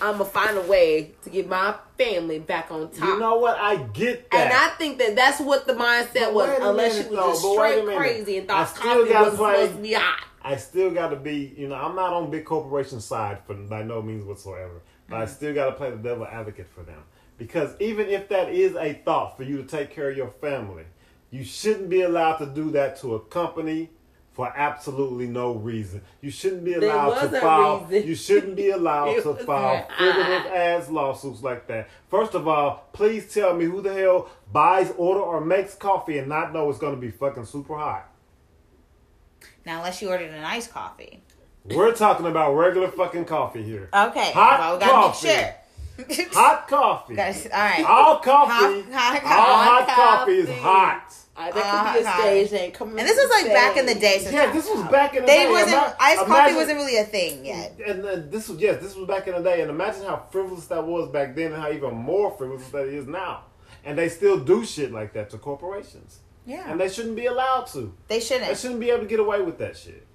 I'm 0.00 0.18
gonna 0.18 0.24
find 0.24 0.56
a 0.56 0.62
way 0.62 1.12
to 1.24 1.30
get 1.30 1.48
my 1.48 1.74
family 1.96 2.38
back 2.38 2.70
on 2.70 2.90
top. 2.90 3.08
You 3.08 3.18
know 3.18 3.36
what? 3.38 3.58
I 3.58 3.76
get 3.76 4.30
that. 4.30 4.40
And 4.40 4.52
I 4.52 4.68
think 4.76 4.98
that 4.98 5.16
that's 5.16 5.40
what 5.40 5.66
the 5.66 5.72
mindset 5.74 6.32
was, 6.32 6.56
unless 6.60 6.94
minute, 6.94 7.08
she 7.10 7.16
was 7.16 7.32
just 7.32 7.42
but 7.42 7.56
wait 7.58 7.78
a 7.78 7.82
straight 7.82 7.96
crazy 7.96 8.38
and 8.38 8.50
I 8.50 8.64
thought 8.64 8.76
still 8.76 9.06
coffee 9.06 9.14
was 9.14 9.32
supposed 9.32 9.76
to 9.76 9.82
be 9.82 9.92
hot. 9.94 10.24
I 10.42 10.56
still 10.56 10.90
got 10.90 11.08
to 11.08 11.16
be, 11.16 11.52
you 11.56 11.68
know, 11.68 11.74
I'm 11.74 11.96
not 11.96 12.12
on 12.12 12.30
big 12.30 12.44
corporation 12.44 13.00
side 13.00 13.40
for 13.44 13.54
by 13.54 13.82
no 13.82 14.00
means 14.00 14.24
whatsoever, 14.24 14.82
but 15.08 15.16
I 15.16 15.24
mm-hmm. 15.24 15.34
still 15.34 15.54
got 15.54 15.66
to 15.66 15.72
play 15.72 15.90
the 15.90 15.96
devil 15.96 16.26
advocate 16.26 16.68
for 16.68 16.82
them 16.82 17.02
because 17.36 17.74
even 17.80 18.08
if 18.08 18.28
that 18.28 18.50
is 18.50 18.74
a 18.76 18.94
thought 19.04 19.36
for 19.36 19.42
you 19.42 19.58
to 19.58 19.64
take 19.64 19.90
care 19.90 20.10
of 20.10 20.16
your 20.16 20.30
family, 20.40 20.84
you 21.30 21.44
shouldn't 21.44 21.90
be 21.90 22.02
allowed 22.02 22.36
to 22.36 22.46
do 22.46 22.70
that 22.70 22.98
to 23.00 23.16
a 23.16 23.20
company 23.20 23.90
for 24.38 24.52
absolutely 24.56 25.26
no 25.26 25.52
reason. 25.52 26.00
You 26.20 26.30
shouldn't 26.30 26.64
be 26.64 26.74
allowed 26.74 27.20
to 27.22 27.40
file. 27.40 27.80
reason. 27.86 28.08
You 28.08 28.14
shouldn't 28.14 28.54
be 28.54 28.70
allowed 28.78 29.20
to 29.24 29.34
file 29.34 29.88
frivolous 29.98 30.46
ass 30.54 30.88
lawsuits 30.88 31.42
like 31.42 31.66
that. 31.66 31.88
First 32.08 32.34
of 32.36 32.46
all, 32.46 32.86
please 32.92 33.34
tell 33.34 33.56
me 33.56 33.64
who 33.64 33.82
the 33.82 33.92
hell 33.92 34.30
buys, 34.52 34.92
order, 34.96 35.18
or 35.18 35.40
makes 35.40 35.74
coffee 35.74 36.18
and 36.18 36.28
not 36.28 36.52
know 36.52 36.70
it's 36.70 36.78
going 36.78 36.94
to 36.94 37.00
be 37.00 37.10
fucking 37.10 37.46
super 37.46 37.76
hot. 37.76 38.08
now, 39.66 39.78
unless 39.78 40.00
you 40.00 40.08
ordered 40.08 40.30
an 40.30 40.44
iced 40.44 40.70
coffee. 40.72 41.20
We're 41.64 41.92
talking 41.92 42.26
about 42.26 42.54
regular 42.54 42.92
fucking 42.92 43.24
coffee 43.24 43.64
here. 43.64 43.88
Okay. 43.92 44.30
Hot 44.30 44.60
well, 44.60 44.74
we 44.74 44.78
gotta 44.78 44.92
coffee. 44.92 45.26
make 45.26 45.36
sure. 45.36 45.54
Hot 46.32 46.68
coffee. 46.68 47.14
Guys, 47.16 47.46
all 47.52 47.58
right. 47.60 47.84
All 47.84 48.18
coffee. 48.20 48.82
Hot- 48.92 48.92
hot- 48.92 49.22
all 49.24 49.58
hot, 49.64 49.88
hot 49.88 50.18
coffee 50.18 50.32
is 50.38 50.48
hot. 50.58 51.14
Uh, 51.36 51.50
that 51.52 51.92
could 51.94 52.00
be 52.00 52.04
a 52.04 52.08
Uh, 52.10 52.18
stage 52.20 52.52
name. 52.52 52.72
Coming 52.72 52.98
And 52.98 53.08
this 53.08 53.16
was 53.16 53.30
like 53.30 53.46
back 53.52 53.76
in 53.76 53.86
the 53.86 53.94
day. 53.94 54.18
So 54.18 54.30
Yeah, 54.30 54.52
this 54.52 54.68
was 54.68 54.82
back 54.90 55.14
in 55.14 55.22
the 55.22 55.26
they 55.26 55.44
day. 55.44 55.50
wasn't 55.50 55.72
Ima- 55.74 55.96
iced 56.00 56.18
coffee 56.18 56.30
imagine- 56.32 56.56
wasn't 56.56 56.78
really 56.78 56.96
a 56.98 57.04
thing 57.04 57.44
yet. 57.44 57.78
And 57.86 58.04
uh, 58.04 58.16
this 58.28 58.48
was 58.48 58.58
yes, 58.58 58.82
this 58.82 58.96
was 58.96 59.06
back 59.06 59.28
in 59.28 59.34
the 59.34 59.40
day. 59.42 59.60
And 59.60 59.70
imagine 59.70 60.02
how 60.02 60.24
frivolous 60.32 60.66
that 60.66 60.84
was 60.84 61.08
back 61.10 61.36
then, 61.36 61.52
and 61.52 61.62
how 61.62 61.70
even 61.70 61.94
more 61.94 62.32
frivolous 62.32 62.68
that 62.70 62.86
is 62.86 63.06
now. 63.06 63.44
And 63.84 63.96
they 63.96 64.08
still 64.08 64.38
do 64.38 64.64
shit 64.64 64.90
like 64.92 65.12
that 65.12 65.30
to 65.30 65.38
corporations, 65.38 66.18
Yeah. 66.44 66.68
and 66.70 66.80
they 66.80 66.88
shouldn't 66.88 67.14
be 67.14 67.26
allowed 67.26 67.66
to. 67.68 67.94
They 68.08 68.16
They 68.16 68.20
shouldn't. 68.20 68.48
They 68.48 68.54
shouldn't 68.56 68.80
be 68.80 68.90
able 68.90 69.02
to 69.02 69.06
get 69.06 69.20
away 69.20 69.40
with 69.40 69.58
that 69.58 69.76
shit. 69.76 70.06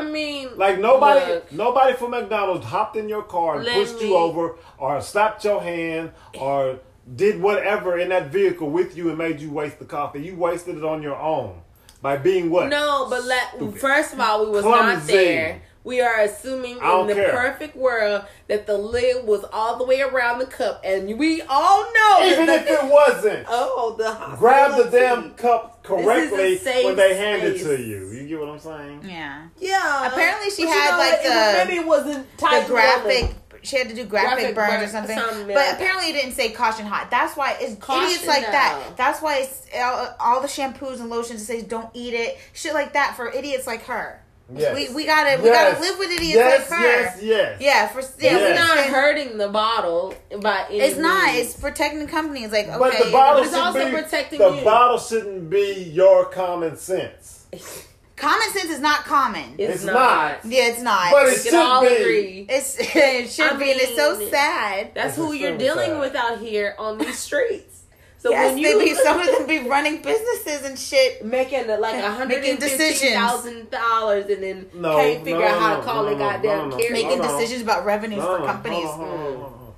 I 0.00 0.04
mean, 0.04 0.48
Like 0.56 0.78
nobody, 0.78 1.32
Look. 1.32 1.52
nobody 1.52 1.94
from 1.94 2.10
McDonald's 2.12 2.66
hopped 2.66 2.96
in 2.96 3.08
your 3.08 3.22
car 3.22 3.58
and 3.58 3.66
pushed 3.66 4.00
me- 4.00 4.08
you 4.08 4.16
over, 4.16 4.56
or 4.78 5.00
slapped 5.00 5.44
your 5.44 5.60
hand, 5.62 6.12
or 6.38 6.78
did 7.16 7.40
whatever 7.40 7.98
in 7.98 8.08
that 8.08 8.28
vehicle 8.28 8.70
with 8.70 8.96
you 8.96 9.08
and 9.08 9.18
made 9.18 9.40
you 9.40 9.50
waste 9.50 9.78
the 9.78 9.84
coffee. 9.84 10.20
You 10.22 10.36
wasted 10.36 10.76
it 10.78 10.84
on 10.84 11.02
your 11.02 11.16
own 11.16 11.60
by 12.00 12.16
being 12.16 12.50
what? 12.50 12.68
No, 12.68 13.06
but 13.10 13.24
let, 13.24 13.76
first 13.78 14.12
of 14.14 14.20
all, 14.20 14.44
we 14.46 14.50
was 14.50 14.64
not 14.64 15.06
there. 15.06 15.62
We 15.84 16.00
are 16.00 16.20
assuming 16.20 16.78
in 16.78 17.06
the 17.06 17.14
care. 17.14 17.30
perfect 17.30 17.76
world 17.76 18.24
that 18.48 18.66
the 18.66 18.78
lid 18.78 19.26
was 19.26 19.44
all 19.52 19.76
the 19.76 19.84
way 19.84 20.00
around 20.00 20.38
the 20.38 20.46
cup, 20.46 20.80
and 20.82 21.18
we 21.18 21.42
all 21.42 21.82
know 21.92 22.20
Even 22.24 22.48
if 22.48 22.66
it 22.66 22.84
wasn't, 22.90 23.44
oh 23.50 23.94
the 23.98 24.36
grab 24.38 24.82
the 24.82 24.90
damn 24.90 25.34
cup 25.34 25.82
correctly 25.82 26.54
This 26.54 26.62
is 26.62 26.66
a 26.66 26.70
safe 26.72 26.84
when 26.86 26.96
they 26.96 27.14
hand 27.16 27.42
it 27.42 27.58
to 27.58 27.82
you. 27.82 28.10
You 28.24 28.38
get 28.38 28.40
what 28.40 28.48
I'm 28.48 28.58
saying? 28.58 29.00
Yeah. 29.04 29.46
yeah. 29.58 30.06
Apparently 30.12 30.50
she 30.50 30.64
But 30.64 30.68
you 30.70 30.74
had, 30.80 30.90
know 30.92 30.98
like. 30.98 31.14
It 31.20 31.22
the- 31.24 31.64
maybe 31.64 31.80
it 31.80 31.86
wasn't 31.86 32.36
The 32.36 32.40
tight 32.40 32.66
graphic. 32.66 33.34
She 33.62 33.78
had 33.78 33.88
to 33.88 33.94
do 33.94 34.04
graphic, 34.04 34.54
Graphic 34.54 34.54
burns 34.56 34.72
or 34.74 34.78
burn- 34.78 34.88
something. 34.90 35.18
something, 35.18 35.46
but 35.46 35.54
yeah. 35.54 35.74
apparently 35.74 36.10
it 36.10 36.12
didn't 36.12 36.32
say 36.32 36.50
caution 36.50 36.84
hot. 36.84 37.10
That's 37.10 37.34
why 37.34 37.56
it's 37.58 37.76
Caution 37.82 38.04
idiots 38.10 38.26
like 38.26 38.42
that. 38.42 38.94
That's 38.98 39.22
why 39.22 39.38
it's 39.38 39.66
all, 39.74 40.14
all 40.20 40.40
the 40.42 40.48
shampoos 40.48 41.00
and 41.00 41.08
lotions 41.08 41.40
that 41.46 41.46
says 41.54 41.62
don't 41.62 41.88
eat 41.94 42.12
it. 42.12 42.36
Shit 42.52 42.74
like 42.74 42.92
that 42.92 43.16
for 43.16 43.30
idiots 43.32 43.66
like 43.66 43.84
her. 43.84 44.20
Yes. 44.54 44.74
We 44.76 44.94
we 44.94 45.06
gotta 45.06 45.40
we 45.40 45.48
Yes. 45.48 45.72
gotta 45.72 45.80
live 45.80 45.98
with 45.98 46.10
idiots 46.10 46.34
yes, 46.34 46.70
like 46.70 46.78
her. 46.78 46.84
Yes, 46.86 47.18
yes, 47.22 47.60
Yeah, 47.62 47.88
for 47.88 48.00
yeah, 48.00 48.06
It's 48.06 48.20
Yes. 48.20 48.58
not 48.76 48.84
hurting 48.94 49.38
the 49.38 49.48
bottle 49.48 50.14
by 50.42 50.66
any 50.68 50.80
it's 50.80 50.98
not. 50.98 51.32
means. 51.32 51.46
It's 51.48 51.58
protecting 51.58 52.06
companies. 52.06 52.52
Like 52.52 52.68
okay, 52.68 52.78
But 52.78 53.02
the 53.02 53.10
bottle 53.10 53.42
it's 53.44 53.54
also 53.54 53.78
should 53.80 53.94
be 53.94 54.02
protecting 54.02 54.38
the 54.40 54.50
you. 54.56 54.62
bottle 54.62 54.98
shouldn't 54.98 55.48
be 55.48 55.84
your 55.90 56.26
common 56.26 56.76
sense. 56.76 57.46
common 58.16 58.48
sense 58.50 58.70
is 58.70 58.80
not 58.80 59.04
common. 59.04 59.54
It's, 59.58 59.76
It's 59.76 59.84
not. 59.84 59.94
not. 59.94 60.44
yeah, 60.44 60.68
it's 60.68 60.80
not. 60.82 61.10
But 61.12 61.24
We 61.26 61.32
it 61.32 61.42
can 61.44 61.54
all 61.66 61.82
should 61.82 61.96
be. 61.96 62.02
agree. 62.02 62.46
it's 62.48 62.76
it 62.80 63.28
should 63.30 63.52
I 63.52 63.56
be, 63.56 63.70
and 63.72 63.80
it's 63.80 63.96
so 63.96 64.28
sad. 64.30 64.92
That's 64.94 65.08
It's 65.08 65.16
who 65.16 65.32
you're 65.32 65.56
dealing 65.58 65.90
fact. 65.90 66.00
with 66.00 66.14
out 66.14 66.38
here 66.38 66.74
on 66.78 66.98
these 66.98 67.18
streets. 67.28 67.82
So 68.18 68.30
yes, 68.30 68.54
when 68.54 68.62
they 68.62 68.70
you 68.70 68.78
be 68.78 68.94
some 68.94 69.20
of 69.20 69.26
them 69.26 69.46
be 69.46 69.68
running 69.68 70.00
businesses 70.00 70.64
and 70.64 70.78
shit. 70.78 71.22
making 71.26 71.66
like 71.68 71.96
a 72.02 72.10
hundred 72.10 72.40
decisions. 72.42 73.00
fifty 73.00 73.08
thousand 73.14 73.70
dollars 73.70 74.26
and 74.30 74.42
then 74.42 74.66
No, 74.72 74.96
can't 74.96 75.22
figure 75.24 75.40
no, 75.40 75.44
out 75.46 75.60
how 75.60 75.76
to 75.76 75.82
call 75.82 76.02
no, 76.04 76.08
the 76.10 76.16
no, 76.16 76.18
goddamn 76.18 76.58
no, 76.58 76.68
no. 76.68 76.76
Making 76.78 77.06
Hold 77.08 77.20
on. 77.20 77.38
decisions 77.38 77.62
about 77.62 77.84
revenues 77.84 78.20
No, 78.20 78.38
for 78.38 78.46
companies. 78.46 78.84
hold 78.86 78.90
on, 78.92 78.98
hold 78.98 79.10
on, 79.12 79.18
hold 79.20 79.34
on, 79.34 79.40
hold 79.42 79.52
on. 79.52 79.74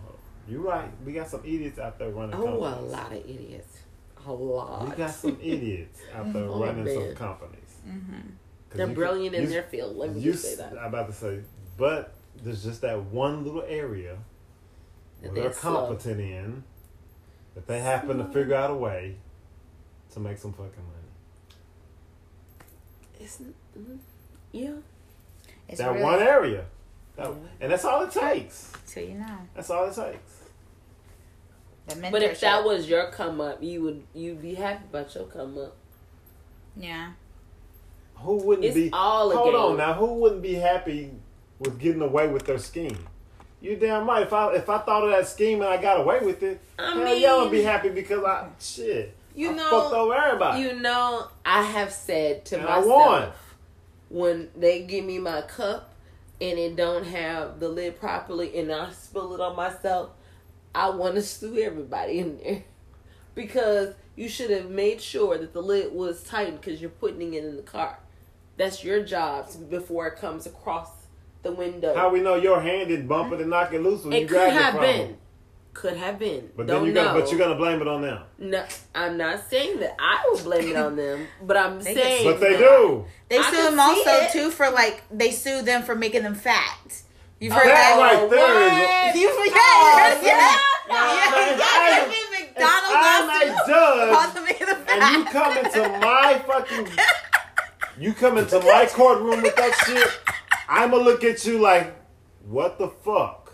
You 0.49 0.59
right. 0.69 0.89
We 1.05 1.13
got 1.13 1.29
some 1.29 1.41
idiots 1.45 1.81
out 1.81 1.99
there 1.99 2.11
running 2.11 2.37
Oh, 2.37 2.55
a 2.55 2.55
lot 2.55 3.11
of 3.11 3.19
idiots. 3.19 3.79
A 4.29 4.33
lot. 4.33 4.91
We 4.91 4.95
got 4.95 5.11
some 5.11 5.39
idiots 5.43 6.01
out 6.15 6.33
there 6.33 6.45
Oh, 6.45 6.61
running 6.63 6.87
some 6.87 7.15
companies. 7.17 7.66
Mm-hmm. 7.87 8.13
'Cause 8.69 8.77
They're 8.79 8.87
brilliant 8.89 9.35
can- 9.35 9.45
in 9.45 9.49
you- 9.51 9.55
their 9.55 9.63
field. 9.63 9.97
Let 9.97 10.15
me 10.15 10.21
you 10.21 10.33
just 10.33 10.45
say 10.45 10.55
that. 10.57 10.73
I'm 10.79 10.87
about 10.87 11.07
to 11.07 11.13
say, 11.13 11.41
but 11.77 12.13
there's 12.43 12.63
just 12.65 12.81
that 12.83 13.01
one 13.05 13.45
little 13.45 13.63
area 13.63 14.19
where 15.21 15.29
And 15.29 15.37
they're 15.37 15.45
they're 15.45 15.53
slow. 15.53 15.87
competent 15.87 16.21
in 16.21 16.65
that 17.55 17.67
they 17.67 17.81
happen 17.81 18.19
to 18.19 18.25
figure 18.27 18.55
out 18.55 18.71
a 18.71 18.75
way 18.75 19.17
to 20.13 20.21
make 20.21 20.37
some 20.39 20.53
fucking 20.53 20.71
money. 20.77 20.93
It's, 23.21 23.39
mm, 23.79 23.99
yeah. 24.53 24.73
It's 25.69 25.79
that 25.79 25.91
really, 25.93 26.03
one 26.03 26.21
area. 26.23 26.67
That, 27.17 27.33
and 27.61 27.73
that's 27.73 27.85
all 27.85 28.03
it 28.05 28.11
takes. 28.13 28.73
So 28.85 29.01
you 29.01 29.15
know, 29.15 29.39
That's 29.55 29.71
all 29.71 29.89
it 29.89 29.95
takes. 29.95 30.33
But 32.11 32.23
if 32.23 32.41
that 32.41 32.65
was 32.65 32.89
your 32.89 33.11
come 33.11 33.41
up, 33.41 33.63
you 33.63 33.81
would 33.83 34.05
you'd 34.13 34.43
be 34.43 34.55
happy 34.55 34.85
about 34.91 35.15
your 35.15 35.25
come 35.27 35.57
up. 35.57 35.77
yeah, 36.77 37.13
Who 38.19 38.37
wouldn't 38.37 38.65
It's 38.67 38.75
be? 38.75 38.91
all 38.93 39.31
hold 39.31 39.55
on 39.55 39.77
now. 39.77 39.95
Who 39.95 40.15
wouldn't 40.15 40.43
be 40.43 40.55
happy 40.55 41.13
with 41.59 41.79
getting 41.79 42.03
away 42.03 42.29
with 42.29 42.45
their 42.45 42.59
scheme? 42.59 42.99
You 43.61 43.77
damn 43.77 44.07
right. 44.07 44.23
If 44.23 44.33
I 44.33 44.53
if 44.55 44.69
I 44.69 44.79
thought 44.79 45.05
of 45.05 45.11
that 45.11 45.27
scheme 45.27 45.61
and 45.61 45.69
I 45.71 45.81
got 45.81 46.01
away 46.01 46.21
with 46.21 46.43
it, 46.43 46.61
I 46.79 46.93
hell 46.93 47.05
mean- 47.05 47.27
I 47.27 47.37
would 47.43 47.51
be 47.51 47.63
happy 47.63 47.89
because 47.91 48.23
I 48.25 48.49
shit. 48.61 49.15
You 49.35 49.51
I 49.51 49.55
know- 49.55 49.71
fucked 49.71 49.95
over 49.95 50.15
everybody. 50.15 50.63
You 50.63 50.75
know, 50.81 51.29
I 51.45 51.63
have 51.63 51.93
said 51.93 52.45
to 52.47 52.57
And 52.57 52.65
myself 52.65 53.55
when 54.09 54.51
they 54.57 54.83
give 54.83 55.05
me 55.05 55.19
my 55.19 55.43
cup 55.43 55.93
and 56.41 56.59
it 56.59 56.77
don't 56.77 57.05
have 57.05 57.59
the 57.61 57.69
lid 57.69 57.99
properly 57.99 58.57
and 58.59 58.71
I 58.73 58.91
spill 58.93 59.35
it 59.35 59.41
on 59.41 59.57
myself, 59.57 60.11
I 60.75 60.91
want 60.91 61.15
to 61.17 61.23
sue 61.23 61.59
everybody 61.59 62.19
in 62.21 62.39
there 62.39 62.63
because 63.35 63.95
you 64.15 64.29
should 64.29 64.51
have 64.51 64.71
made 64.71 65.01
sure 65.01 65.37
that 65.39 65.53
the 65.53 65.63
lid 65.63 65.93
was 65.93 66.23
tightened 66.23 66.61
because 66.61 66.81
you're 66.81 66.91
putting 66.91 67.35
it 67.35 67.45
in 67.45 67.57
the 67.57 67.63
car. 67.63 67.99
That's 68.57 68.83
your 68.85 69.03
job 69.03 69.49
before 69.71 70.07
it 70.09 70.17
comes 70.19 70.47
across 70.47 70.89
the 71.43 71.53
window. 71.53 71.95
How 71.95 72.09
we 72.11 72.21
know 72.21 72.35
your 72.37 72.61
hand 72.61 72.89
didn't 72.89 73.07
bump 73.07 73.33
it 73.33 73.41
and 73.41 73.51
knock 73.51 73.73
it 73.73 73.83
loose 73.83 74.03
when 74.05 74.13
you 74.13 74.19
it 74.21 74.29
could 74.29 74.31
grabbed 74.31 74.57
it 74.57 74.63
have 74.63 74.81
been. 74.81 75.07
them? 75.09 75.17
Could 75.75 75.97
have 75.99 76.19
been. 76.19 76.51
But 76.57 76.67
Don't 76.67 76.79
then 76.79 76.87
you 76.87 76.93
know. 76.95 77.05
got 77.05 77.15
but 77.21 77.31
you're 77.31 77.39
gonna 77.39 77.55
blame 77.55 77.83
it 77.83 77.87
on 77.89 78.01
them. 78.01 78.23
No, 78.39 78.65
I'm 78.95 79.19
not 79.19 79.49
saying 79.51 79.79
that 79.81 79.95
I 80.01 80.27
would 80.31 80.43
blame 80.43 80.71
it 80.71 80.77
on 80.77 80.97
them, 80.97 81.27
but 81.43 81.59
I'm 81.59 81.81
They 81.81 81.93
saying. 81.95 82.25
But 82.25 82.41
they 82.41 82.57
do. 82.57 83.05
they 83.29 83.39
I 83.39 83.51
sue 83.51 83.63
them 83.71 83.79
also 83.79 84.11
it. 84.11 84.33
too 84.33 84.51
for 84.51 84.71
like 84.71 85.03
they 85.11 85.31
sue 85.31 85.61
them 85.61 85.83
for 85.83 85.95
making 85.95 86.23
them 86.23 86.35
fat. 86.35 87.03
You've 87.41 87.53
Oh, 87.53 87.57
heard 87.57 87.67
That 87.69 87.97
that? 87.99 88.21
right 88.21 88.31
there 88.31 89.11
is. 89.11 89.21
You've 89.21 89.33
Oh, 89.37 89.45
yeah, 89.45 89.53
yeah, 89.53 90.09
yeah, 90.09 90.17
if 90.17 90.23
yeah. 90.25 90.57
Yeah, 92.09 92.41
McDonald's 92.41 92.97
I'm 92.97 93.29
a 93.29 93.57
judge 93.67 94.15
called 94.17 94.35
them 94.35 94.45
making 94.45 94.67
them 94.67 94.81
and 94.89 95.17
you 95.17 95.25
come 95.27 95.57
into 95.59 95.99
my 96.01 96.43
fucking 96.47 96.87
you 97.99 98.13
come 98.13 98.39
into 98.39 98.61
my 98.61 98.87
courtroom 98.93 99.43
with 99.43 99.57
that 99.57 99.75
shit, 99.87 100.09
I'ma 100.69 100.97
look 100.97 101.25
at 101.25 101.45
you 101.47 101.59
like, 101.59 101.95
what 102.47 102.79
the 102.79 102.89
fuck? 102.89 103.53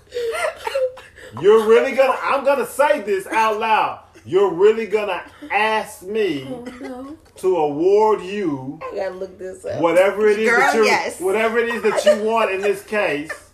You're 1.40 1.66
really 1.66 1.92
gonna 1.92 2.18
I'm 2.22 2.44
gonna 2.44 2.66
say 2.66 3.00
this 3.00 3.26
out 3.26 3.58
loud. 3.58 4.00
You're 4.24 4.52
really 4.52 4.86
gonna 4.86 5.22
ask 5.50 6.02
me 6.02 6.46
Oh, 6.48 6.62
no. 6.80 7.16
to 7.36 7.56
award 7.56 8.20
you 8.22 8.78
I 8.82 8.94
gotta 8.94 9.14
look 9.14 9.38
this 9.38 9.64
up. 9.64 9.80
whatever 9.80 10.28
it 10.28 10.38
is 10.38 10.50
that 10.50 10.74
you 10.76 10.84
yes. 10.84 11.18
whatever 11.20 11.58
it 11.58 11.68
is 11.74 11.82
that 11.82 12.04
you 12.04 12.22
want 12.24 12.50
in 12.52 12.60
this 12.60 12.84
case 12.84 13.30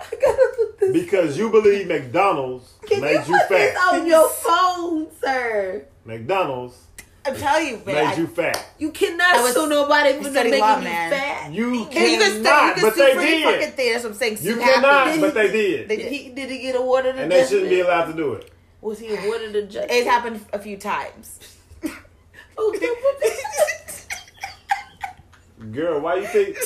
I 0.00 0.04
gotta 0.20 0.54
look 0.58 0.80
this 0.80 0.92
because 0.92 1.38
you 1.38 1.50
believe 1.50 1.86
McDonald's 1.86 2.72
Can 2.86 3.00
made 3.02 3.26
you 3.26 3.34
you 3.34 3.40
put 3.40 3.48
this 3.50 3.74
fat. 3.76 3.94
on 3.94 4.06
your 4.06 4.28
phone, 4.28 5.06
sir? 5.20 5.86
McDonald's 6.04 6.76
I'm 7.26 7.36
telling 7.36 7.68
you, 7.68 7.80
man. 7.86 8.08
made 8.10 8.18
you 8.18 8.26
fat. 8.26 8.66
You 8.78 8.90
cannot 8.90 9.42
was- 9.42 9.54
sue 9.54 9.68
nobody 9.68 10.12
for 10.22 10.30
study 10.30 10.50
making 10.50 10.60
law, 10.60 10.76
you 10.78 10.84
man. 10.84 11.10
fat. 11.10 11.52
You 11.52 11.66
And 11.66 11.74
you 11.74 11.84
can 11.86 11.92
sue, 11.92 12.10
you 12.10 12.18
cannot, 12.44 12.74
can 12.74 12.82
but 12.84 12.94
sue 12.94 13.04
they 13.04 13.14
for 13.14 13.20
any 13.20 13.42
fucking 13.42 13.60
did. 13.60 13.74
thing. 13.74 13.92
That's 13.92 14.04
what 14.04 14.12
I'm 14.12 14.18
saying. 14.18 14.38
You 14.42 14.56
cannot, 14.56 15.06
happy. 15.06 15.20
but 15.20 15.34
they 15.34 15.52
did. 15.52 15.88
They 15.88 15.96
Did 15.96 16.02
did. 16.04 16.12
he 16.12 16.28
did 16.30 16.50
he 16.50 16.58
get 16.58 16.76
awarded 16.76 17.16
a 17.16 17.22
And 17.22 17.32
they 17.32 17.46
shouldn't 17.46 17.70
be 17.70 17.80
allowed 17.80 18.06
to 18.06 18.12
do 18.12 18.32
it. 18.34 18.50
Was 18.82 18.98
he 18.98 19.14
awarded 19.16 19.56
a 19.56 19.62
judgment? 19.62 19.90
It's 19.90 20.06
happened 20.06 20.44
a 20.52 20.58
few 20.58 20.76
times. 20.76 21.38
Okay, 22.56 22.86
Girl, 25.72 26.00
why 26.00 26.16
you 26.16 26.26
think? 26.26 26.56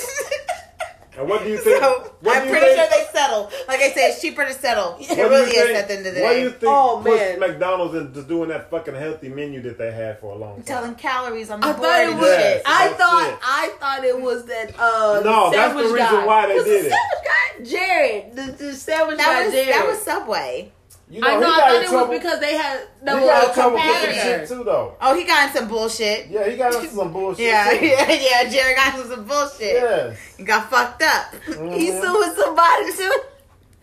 And 1.19 1.29
what 1.29 1.43
do 1.43 1.51
you 1.51 1.59
think? 1.59 1.83
So 1.83 2.13
what 2.21 2.37
I'm 2.37 2.43
do 2.45 2.49
you 2.49 2.55
pretty 2.57 2.77
think, 2.77 2.91
sure 2.93 3.01
they 3.05 3.07
settle. 3.13 3.51
Like 3.67 3.81
I 3.81 3.91
said, 3.91 4.11
it's 4.11 4.21
cheaper 4.21 4.45
to 4.45 4.53
settle. 4.53 4.97
It 5.01 5.09
what 5.09 5.17
do 5.17 5.23
you 5.23 5.29
really 5.31 5.51
is 5.51 5.65
think- 5.67 5.79
at 5.79 5.89
the 5.89 5.95
end 5.97 6.07
of 6.07 6.15
the 6.15 6.21
What 6.23 6.33
do 6.35 6.39
you 6.41 6.51
think 6.51 6.63
Oh, 6.73 7.01
pushed 7.05 7.19
man. 7.23 7.41
McDonald's 7.41 7.95
into 7.97 8.23
doing 8.23 8.49
that 8.51 8.71
fucking 8.71 8.95
healthy 8.95 9.29
menu 9.29 9.61
that 9.63 9.79
they 9.79 9.91
had 9.91 10.21
for 10.21 10.33
a 10.33 10.37
long 10.39 10.57
time? 10.57 10.65
Telling 10.65 10.95
calories 10.95 11.51
on 11.51 11.61
the 11.61 11.67
I 11.67 11.73
board 11.73 11.83
thought 11.85 12.01
it 12.03 12.15
was. 12.15 12.23
Yes. 12.29 12.63
I 12.67 12.89
thought. 12.91 13.29
it. 13.33 13.39
I 13.43 13.73
thought 13.81 14.05
it 14.05 14.21
was 14.21 14.45
that. 14.47 14.79
Uh, 14.79 15.21
No, 15.25 15.51
the 15.51 15.57
that's 15.57 15.75
the 15.75 15.83
reason 15.83 15.99
guy. 15.99 16.25
why 16.25 16.47
they 16.47 16.55
was 16.55 16.65
did 16.65 16.85
the 16.85 16.89
it. 16.89 16.93
Sandwich 16.93 17.25
guy, 17.25 17.65
Jared, 17.65 18.37
the, 18.37 18.65
the 18.65 18.73
sandwich 18.75 19.17
That 19.17 19.27
guy, 19.27 19.45
was 19.47 19.53
Jared. 19.55 19.75
that 19.75 19.87
was 19.89 19.99
Subway. 20.03 20.73
You 21.11 21.23
I 21.25 21.35
know. 21.35 21.39
he 21.41 21.45
I 21.45 21.49
got 21.49 21.61
thought 21.61 21.75
it 21.83 21.89
trouble. 21.89 22.09
was 22.09 22.19
because 22.19 22.41
they 22.41 22.55
had 22.57 22.81
he 22.81 23.05
no 23.07 23.13
got 23.21 23.49
in 23.49 23.55
trouble 23.55 23.79
for 23.79 23.83
some 23.85 23.95
competitor. 23.95 24.23
shit 24.23 24.49
too, 24.49 24.65
though. 24.65 24.95
Oh, 25.01 25.15
he 25.17 25.25
got 25.25 25.49
in 25.49 25.57
some 25.57 25.69
bullshit. 25.69 26.27
Yeah, 26.29 26.49
he 26.49 26.57
got 26.57 26.75
into 26.75 26.89
some 26.89 27.13
bullshit. 27.13 27.47
Yeah, 27.47 27.71
too. 27.71 27.87
yeah, 27.87 28.11
yeah. 28.13 28.51
Jerry 28.51 28.75
got 28.75 28.95
into 28.95 29.09
some 29.09 29.25
bullshit. 29.25 29.61
Yes. 29.75 30.19
He 30.37 30.45
got 30.45 30.69
fucked 30.69 31.03
up. 31.03 31.35
He 31.47 31.53
Mhm. 31.55 32.03
suing 32.03 32.35
somebody 32.37 32.93
too. 32.93 33.15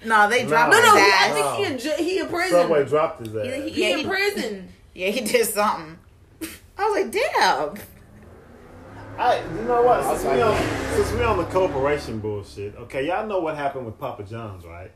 No, 0.06 0.30
they 0.30 0.46
dropped 0.46 0.72
No, 0.72 0.78
No, 0.80 0.84
his 0.84 0.94
no. 0.94 0.98
He, 1.00 1.12
I 1.14 1.32
think 1.32 1.48
he 1.68 1.74
in, 1.74 1.80
j- 1.80 2.04
he 2.04 2.20
in 2.20 2.28
prison. 2.28 2.62
Subway 2.62 2.86
dropped 2.86 3.26
his 3.26 3.36
ass. 3.36 3.46
He- 3.46 3.70
He 3.72 3.82
Yeah, 3.82 3.90
in 3.94 3.98
he- 4.00 4.06
prison. 4.06 4.70
Yeah, 4.94 5.10
he 5.10 5.22
did 5.22 5.46
something. 5.48 5.98
I 6.78 6.84
was 6.90 7.04
like, 7.04 7.12
damn. 7.12 7.76
I, 9.18 9.40
you 9.42 9.62
know 9.68 9.82
what? 9.82 10.04
Since 10.20 10.24
we, 10.34 10.42
on, 10.42 10.58
since 10.94 11.12
we 11.14 11.24
on 11.24 11.38
the 11.38 11.46
corporation 11.46 12.20
bullshit, 12.20 12.76
okay, 12.78 13.08
y'all 13.08 13.26
know 13.28 13.40
what 13.40 13.56
happened 13.58 13.86
with 13.86 13.98
Papa 13.98 14.24
John's, 14.24 14.66
right? 14.66 14.92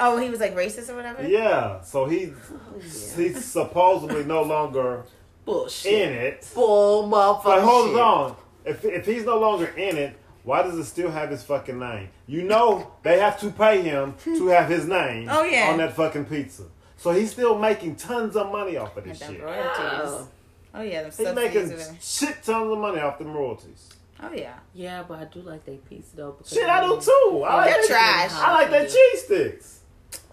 Oh, 0.00 0.16
he 0.16 0.30
was 0.30 0.40
like 0.40 0.54
racist 0.54 0.88
or 0.88 0.96
whatever. 0.96 1.26
Yeah, 1.26 1.80
so 1.82 2.06
he 2.06 2.32
oh, 2.52 2.78
he's 2.80 3.44
supposedly 3.44 4.24
no 4.24 4.42
longer 4.42 5.04
Bullshit. 5.44 5.92
in 5.92 6.12
it. 6.12 6.44
Full 6.44 7.08
motherfucker. 7.08 7.44
But 7.44 7.62
hold 7.62 7.90
shit. 7.90 8.00
on, 8.00 8.36
if 8.64 8.84
if 8.84 9.06
he's 9.06 9.24
no 9.24 9.38
longer 9.38 9.66
in 9.66 9.96
it, 9.96 10.16
why 10.44 10.62
does 10.62 10.76
it 10.76 10.84
still 10.84 11.10
have 11.10 11.30
his 11.30 11.42
fucking 11.42 11.78
name? 11.78 12.08
You 12.26 12.42
know 12.42 12.92
they 13.02 13.18
have 13.20 13.38
to 13.40 13.50
pay 13.50 13.82
him 13.82 14.14
to 14.24 14.46
have 14.48 14.68
his 14.68 14.86
name 14.86 15.28
Oh, 15.30 15.44
yeah. 15.44 15.70
on 15.70 15.78
that 15.78 15.94
fucking 15.94 16.24
pizza. 16.26 16.64
So 16.96 17.10
he's 17.10 17.32
still 17.32 17.58
making 17.58 17.96
tons 17.96 18.36
of 18.36 18.50
money 18.52 18.76
off 18.76 18.96
of 18.96 19.04
this 19.04 19.18
shit. 19.18 19.42
royalties. 19.42 19.74
Oh. 19.78 20.28
Oh 20.74 20.80
yeah, 20.82 21.02
them 21.02 21.12
He's 21.16 21.34
making 21.34 21.76
shit 22.00 22.42
tons 22.42 22.72
of 22.72 22.78
money 22.78 23.00
off 23.00 23.18
them 23.18 23.32
royalties. 23.34 23.90
Oh 24.22 24.30
yeah. 24.32 24.54
Yeah, 24.72 25.02
but 25.06 25.18
I 25.18 25.24
do 25.24 25.40
like 25.40 25.64
they 25.66 25.76
pizza 25.76 26.16
though. 26.16 26.32
because 26.32 26.52
Shit, 26.52 26.68
I 26.68 26.86
do 26.86 26.98
too. 27.00 27.42
I 27.44 27.56
like 27.56 27.74
They're 27.74 27.84
trash. 27.86 28.30
I 28.32 28.52
like 28.54 28.70
that 28.70 28.88
cheese 28.88 29.24
sticks. 29.24 29.80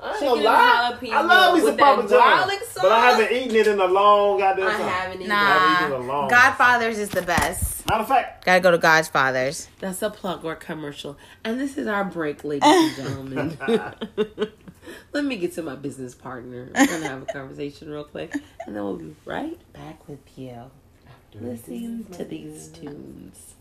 I 0.02 0.12
ain't 0.14 0.20
gonna 0.22 0.42
lie. 0.42 0.98
I 1.12 1.22
love 1.24 1.56
me 1.56 1.62
some 1.62 1.78
Papa 1.78 2.08
John's, 2.08 2.54
but 2.76 2.92
I 2.92 3.12
haven't 3.12 3.32
eaten 3.36 3.56
it 3.56 3.68
in 3.68 3.80
a 3.80 3.86
long 3.86 4.40
goddamn 4.40 4.68
I 4.68 4.72
time. 4.78 4.88
haven't 4.88 5.22
either. 5.24 5.34
I've 5.34 5.82
eaten 5.82 5.94
it 5.94 5.98
Nah, 6.08 6.14
alone. 6.14 6.30
Godfather's 6.30 6.98
is 7.00 7.10
the 7.10 7.22
best. 7.22 7.86
Matter 7.90 8.02
of 8.04 8.08
fact, 8.08 8.46
Gotta 8.46 8.62
go 8.62 8.72
to 8.72 8.78
Godfather's. 8.78 9.68
That's 9.80 10.02
a 10.02 10.10
plug 10.10 10.46
or 10.46 10.56
commercial. 10.56 11.18
And 11.44 11.60
this 11.60 11.78
is 11.78 11.88
our 11.88 12.06
break, 12.06 12.44
ladies 12.46 12.64
and 12.66 12.96
gentlemen. 12.96 13.58
Let 15.12 15.26
me 15.26 15.36
get 15.38 15.54
to 15.56 15.62
my 15.64 15.76
business 15.76 16.16
partner. 16.16 16.70
We're 16.74 16.86
gonna 16.88 17.08
have 17.10 17.22
a 17.24 17.26
conversation 17.26 17.90
real 17.90 18.06
quick, 18.06 18.34
and 18.66 18.76
then 18.76 18.84
we'll 18.84 18.96
be 18.98 19.16
right 19.26 19.60
back 19.74 20.08
with 20.08 20.20
you. 20.38 20.56
Listening 21.40 22.06
to 22.14 22.24
these 22.24 22.70
tunes. 22.70 23.54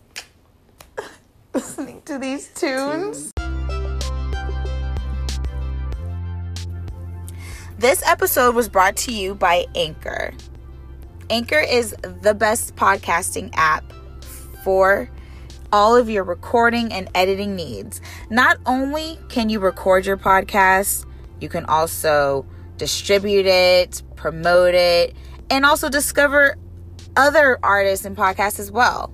Listening 1.53 2.01
to 2.03 2.17
these 2.17 2.47
tunes. 2.47 3.31
This 7.79 8.03
episode 8.05 8.55
was 8.55 8.67
brought 8.67 8.97
to 8.97 9.13
you 9.13 9.33
by 9.33 9.65
Anchor. 9.73 10.33
Anchor 11.29 11.61
is 11.61 11.95
the 12.01 12.33
best 12.33 12.75
podcasting 12.75 13.51
app 13.53 13.93
for 14.65 15.09
all 15.71 15.95
of 15.95 16.09
your 16.09 16.25
recording 16.25 16.91
and 16.91 17.09
editing 17.15 17.55
needs. 17.55 18.01
Not 18.29 18.57
only 18.65 19.17
can 19.29 19.47
you 19.47 19.61
record 19.61 20.05
your 20.05 20.17
podcast, 20.17 21.05
you 21.39 21.47
can 21.47 21.63
also 21.67 22.45
distribute 22.75 23.45
it, 23.45 24.03
promote 24.17 24.75
it, 24.75 25.15
and 25.49 25.65
also 25.65 25.87
discover 25.87 26.57
other 27.15 27.59
artists 27.63 28.03
and 28.03 28.17
podcasts 28.17 28.59
as 28.59 28.69
well. 28.69 29.13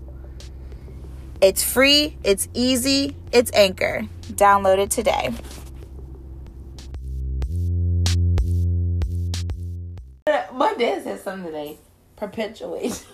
It's 1.39 1.63
free, 1.63 2.17
it's 2.23 2.49
easy, 2.55 3.15
it's 3.31 3.51
Anchor. 3.53 4.07
Download 4.33 4.79
it 4.79 4.89
today. 4.89 5.35
My 10.53 10.73
dad 10.73 11.03
said 11.03 11.19
something 11.21 11.45
today. 11.45 11.77
Perpetuate. 12.15 13.05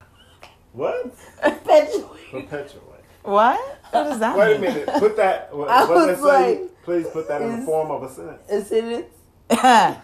what? 0.72 1.14
Perpetuate. 1.42 2.30
Perpetuate. 2.30 2.82
What? 3.22 3.58
What 3.90 4.04
does 4.04 4.18
that 4.20 4.36
Wait 4.36 4.56
a 4.56 4.58
minute. 4.60 4.86
Put 4.98 5.16
that. 5.16 5.50
What, 5.56 5.68
I 5.68 5.84
what 5.84 6.06
they 6.06 6.12
was 6.12 6.18
say? 6.20 6.58
like, 6.60 6.82
Please 6.84 7.06
put 7.08 7.26
that 7.28 7.42
in 7.42 7.60
the 7.60 7.66
form 7.66 7.90
of 7.90 8.02
a 8.04 8.08
sentence. 8.10 8.50
A 8.50 8.64
sentence. 8.64 9.06
mean? 9.50 9.96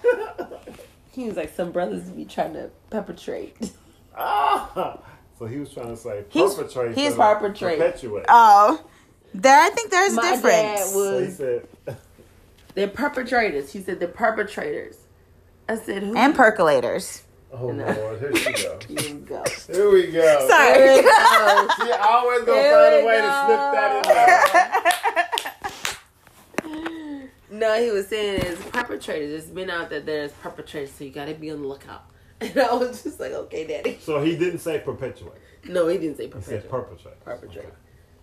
He 1.12 1.26
was 1.26 1.36
like, 1.36 1.54
some 1.54 1.72
brothers 1.72 2.04
be 2.08 2.24
trying 2.24 2.54
to 2.54 2.70
perpetrate. 2.88 3.54
Ah. 4.16 4.98
So 5.38 5.44
he 5.46 5.58
was 5.58 5.70
trying 5.72 5.88
to 5.88 5.96
say 5.96 6.22
perpetrate. 6.30 6.94
he's 6.94 7.08
instead 7.08 7.20
of 7.32 7.38
perpetrate. 7.40 7.78
Perpetuate. 7.78 8.24
oh, 8.30 8.82
there. 9.34 9.60
I 9.60 9.68
think 9.70 9.90
there's 9.90 10.14
a 10.14 10.16
My 10.16 10.22
difference. 10.30 10.42
dad 10.52 10.78
so 10.86 11.18
he 11.18 11.24
was. 11.26 11.36
said. 11.36 11.68
They're 12.74 12.88
perpetrators. 12.88 13.72
He 13.72 13.82
said 13.82 14.00
they're 14.00 14.08
perpetrators. 14.08 14.96
I 15.68 15.76
said 15.76 16.02
who? 16.02 16.16
and 16.16 16.34
percolators. 16.34 17.22
Oh 17.52 17.70
uh, 17.70 17.94
Lord, 17.94 18.18
here 18.18 18.36
she 18.36 18.52
go. 18.52 18.78
Here 18.88 19.00
you 19.10 19.14
go. 19.20 19.44
Here 19.70 19.90
we 19.90 20.06
go. 20.10 20.48
Sorry. 20.48 20.78
There 20.78 20.98
it 21.00 21.04
goes. 21.04 21.70
She 21.86 21.92
always 21.92 22.44
gonna 22.44 22.60
Here 22.62 22.72
find 22.72 22.94
a 22.94 23.06
way 23.06 23.16
to 23.20 23.30
slip 23.44 23.62
that 23.72 23.96
in 23.96 24.12
there. 24.12 24.92
No, 27.50 27.78
he 27.80 27.90
was 27.90 28.08
saying 28.08 28.40
there's 28.40 28.58
perpetrators. 28.58 29.30
It's 29.44 29.52
been 29.52 29.68
out 29.68 29.90
that 29.90 30.06
there's 30.06 30.32
perpetrators, 30.32 30.90
so 30.90 31.04
you 31.04 31.10
got 31.10 31.26
to 31.26 31.34
be 31.34 31.50
on 31.50 31.60
the 31.60 31.68
lookout. 31.68 32.06
And 32.40 32.58
I 32.58 32.72
was 32.72 33.02
just 33.02 33.20
like, 33.20 33.32
okay, 33.32 33.66
daddy. 33.66 33.98
So 34.00 34.22
he 34.22 34.36
didn't 34.36 34.60
say 34.60 34.78
perpetuate. 34.80 35.38
No, 35.68 35.86
he 35.86 35.98
didn't 35.98 36.16
say 36.16 36.28
perpetuate. 36.28 36.62
He 36.62 36.68
perpetrate. 36.68 37.12
said 37.22 37.24
perpetrate. 37.24 37.24
Perpetrate. 37.24 37.74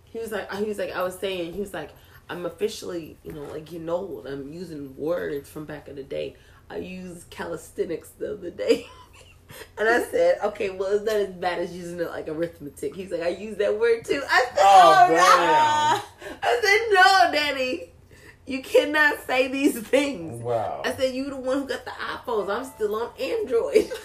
He 0.03 0.17
was 0.19 0.31
like, 0.31 0.51
he 0.55 0.65
was 0.65 0.79
like, 0.79 0.91
I 0.91 1.03
was 1.03 1.17
saying, 1.19 1.53
he 1.53 1.59
was 1.59 1.73
like, 1.73 1.91
I'm 2.27 2.45
officially, 2.45 3.17
you 3.23 3.31
know, 3.31 3.43
like 3.43 3.71
you 3.71 3.79
know, 3.79 4.23
I'm 4.27 4.51
using 4.51 4.95
words 4.97 5.49
from 5.49 5.65
back 5.65 5.87
in 5.87 5.95
the 5.95 6.03
day. 6.03 6.35
I 6.69 6.77
used 6.77 7.29
calisthenics 7.29 8.09
the 8.09 8.33
other 8.33 8.51
day. 8.51 8.87
And 9.79 9.89
I 9.89 10.03
said, 10.03 10.37
okay, 10.43 10.69
well, 10.69 10.93
it's 10.93 11.03
not 11.03 11.15
as 11.15 11.29
bad 11.29 11.57
as 11.57 11.75
using 11.75 11.99
it 11.99 12.09
like 12.09 12.27
arithmetic. 12.27 12.95
He's 12.95 13.09
like, 13.09 13.21
I 13.21 13.29
use 13.29 13.57
that 13.57 13.79
word 13.79 14.05
too. 14.05 14.21
I 14.29 14.45
said, 14.45 14.57
Oh, 14.59 15.07
oh, 15.09 15.11
no. 15.11 16.37
I 16.43 16.59
said, 16.61 16.93
no, 16.93 17.31
daddy. 17.31 17.89
You 18.45 18.61
cannot 18.61 19.25
say 19.25 19.47
these 19.47 19.79
things. 19.79 20.43
Wow. 20.43 20.83
I 20.85 20.93
said, 20.93 21.15
you 21.15 21.31
the 21.31 21.37
one 21.37 21.61
who 21.61 21.67
got 21.67 21.83
the 21.83 21.91
iPhones. 21.91 22.55
I'm 22.55 22.63
still 22.65 22.95
on 22.95 23.09
Android. 23.19 23.91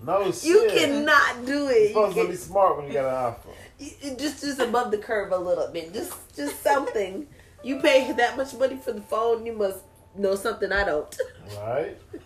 No 0.00 0.30
shit. 0.30 0.44
you 0.44 0.70
cannot 0.72 1.44
do 1.44 1.68
it. 1.68 1.70
You're 1.70 1.72
it. 1.72 1.82
You 1.82 1.88
supposed 1.88 2.16
to 2.16 2.28
be 2.28 2.36
smart 2.36 2.76
when 2.76 2.86
you 2.86 2.92
got 2.92 3.34
an 3.34 3.34
iPhone. 3.34 4.18
just 4.18 4.40
just 4.42 4.60
above 4.60 4.92
the 4.92 4.98
curve 4.98 5.32
a 5.32 5.36
little 5.36 5.68
bit. 5.68 5.92
Just 5.92 6.14
just 6.36 6.62
something. 6.62 7.26
You 7.64 7.80
pay 7.80 8.12
that 8.12 8.36
much 8.36 8.54
money 8.54 8.76
for 8.76 8.92
the 8.92 9.00
phone, 9.00 9.44
you 9.44 9.52
must 9.52 9.80
know 10.16 10.34
something 10.34 10.72
I 10.72 10.84
don't. 10.84 11.16
Right? 11.56 11.96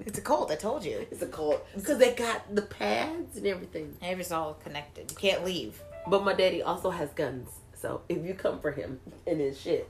It's 0.00 0.18
a 0.18 0.20
cult. 0.20 0.50
I 0.50 0.56
told 0.56 0.84
you. 0.84 1.06
It's 1.10 1.22
a 1.22 1.26
cult 1.26 1.66
because 1.74 1.96
they 1.96 2.12
got 2.12 2.54
the 2.54 2.60
pads 2.60 3.38
and 3.38 3.46
everything. 3.46 3.96
Everything's 4.02 4.32
all 4.32 4.54
connected. 4.54 5.10
You 5.10 5.16
can't 5.16 5.44
leave. 5.46 5.80
But 6.06 6.24
my 6.24 6.34
daddy 6.34 6.62
also 6.62 6.90
has 6.90 7.08
guns, 7.10 7.48
so 7.72 8.02
if 8.08 8.22
you 8.26 8.34
come 8.34 8.60
for 8.60 8.72
him 8.72 9.00
and 9.26 9.40
his 9.40 9.58
shit, 9.58 9.88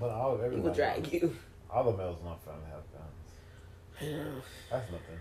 But 0.00 0.10
all 0.10 0.36
he 0.38 0.44
everybody, 0.44 0.68
will 0.68 0.74
drag 0.74 1.12
you. 1.12 1.36
All 1.70 1.84
the 1.84 1.96
males 1.96 2.18
in 2.18 2.24
my 2.24 2.34
family 2.44 2.66
have 2.70 4.10
guns. 4.10 4.42
That's 4.70 4.90
nothing. 4.90 5.18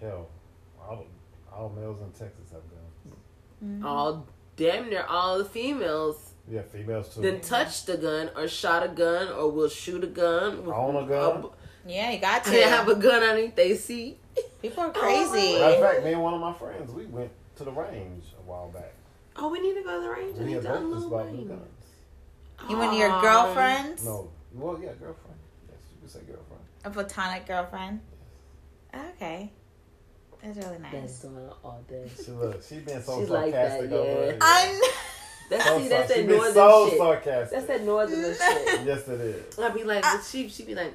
Hell, 0.00 0.28
all, 0.80 1.06
all 1.52 1.68
males 1.70 1.98
in 2.00 2.10
Texas 2.10 2.52
have 2.52 2.62
guns. 2.70 3.84
All 3.84 4.26
damn 4.56 4.88
near 4.90 5.04
all 5.08 5.38
the 5.38 5.44
females 5.46 6.31
Yeah, 6.50 6.62
females 6.62 7.14
too. 7.14 7.22
then 7.22 7.40
touched 7.40 7.88
a 7.88 7.96
gun 7.96 8.30
or 8.36 8.48
shot 8.48 8.82
a 8.82 8.88
gun 8.88 9.28
or 9.28 9.50
will 9.50 9.68
shoot 9.68 10.02
a 10.02 10.08
gun. 10.08 10.64
Own 10.66 10.96
a 10.96 11.06
gun? 11.06 11.46
Yeah, 11.86 12.10
you 12.10 12.18
got 12.20 12.44
to. 12.44 12.50
They 12.50 12.62
have 12.68 12.88
a 12.88 12.94
gun 12.94 13.22
underneath 13.22 13.54
they 13.54 13.76
see. 13.76 14.18
People 14.60 14.84
are 14.84 14.92
oh, 14.94 15.00
crazy. 15.00 15.58
Matter 15.58 15.74
of 15.74 15.80
fact, 15.80 16.04
me 16.04 16.12
and 16.12 16.22
one 16.22 16.34
of 16.34 16.40
my 16.40 16.52
friends, 16.52 16.92
we 16.92 17.06
went 17.06 17.30
to 17.56 17.64
the 17.64 17.70
range 17.70 18.24
a 18.38 18.42
while 18.42 18.70
back. 18.70 18.92
Oh, 19.36 19.48
we 19.48 19.60
need 19.60 19.74
to 19.74 19.82
go 19.82 19.96
to 19.96 20.02
the 20.02 20.10
range. 20.10 20.36
I 20.38 20.42
We 20.42 20.46
need 20.46 20.62
to 20.62 20.68
both 20.68 20.78
unload 20.78 21.32
new 21.32 21.44
guns. 21.46 21.60
You 22.68 22.80
and 22.80 22.96
your 22.96 23.20
girlfriends? 23.20 24.04
No, 24.04 24.30
well, 24.52 24.78
yeah, 24.80 24.90
girlfriend. 25.00 25.38
Yes, 25.68 25.78
you 25.90 26.00
could 26.00 26.10
say 26.10 26.20
girlfriend. 26.26 26.62
A 26.84 26.90
platonic 26.90 27.46
girlfriend? 27.46 28.00
Okay. 28.94 29.50
That's 30.42 30.58
really 30.58 30.78
That's 30.78 30.92
nice. 30.92 31.18
doing 31.20 31.50
all 31.64 31.82
day. 31.88 32.10
She 32.16 32.32
look, 32.32 32.62
she 32.62 32.76
been 32.80 33.02
so 33.02 33.20
She's 33.20 33.30
like 33.30 33.52
that, 33.52 33.78
sarcastic 33.78 33.92
over 33.92 34.26
yeah. 34.26 34.38
I'm. 34.40 34.80
That's 35.52 35.64
So 35.64 35.78
see, 35.78 35.88
that's 35.88 36.08
that 36.08 36.16
been 36.26 36.36
northern 36.36 36.54
so 36.54 36.88
shit. 36.88 36.98
sarcastic. 36.98 37.50
That's 37.50 37.66
that 37.66 37.84
northern 37.84 38.20
shit. 38.34 38.86
Yes, 38.86 39.08
it 39.08 39.20
is. 39.20 39.58
I'd 39.58 39.74
be 39.74 39.84
like, 39.84 40.02
but 40.02 40.22
she 40.24 40.48
she 40.48 40.64
be 40.64 40.74
like, 40.74 40.94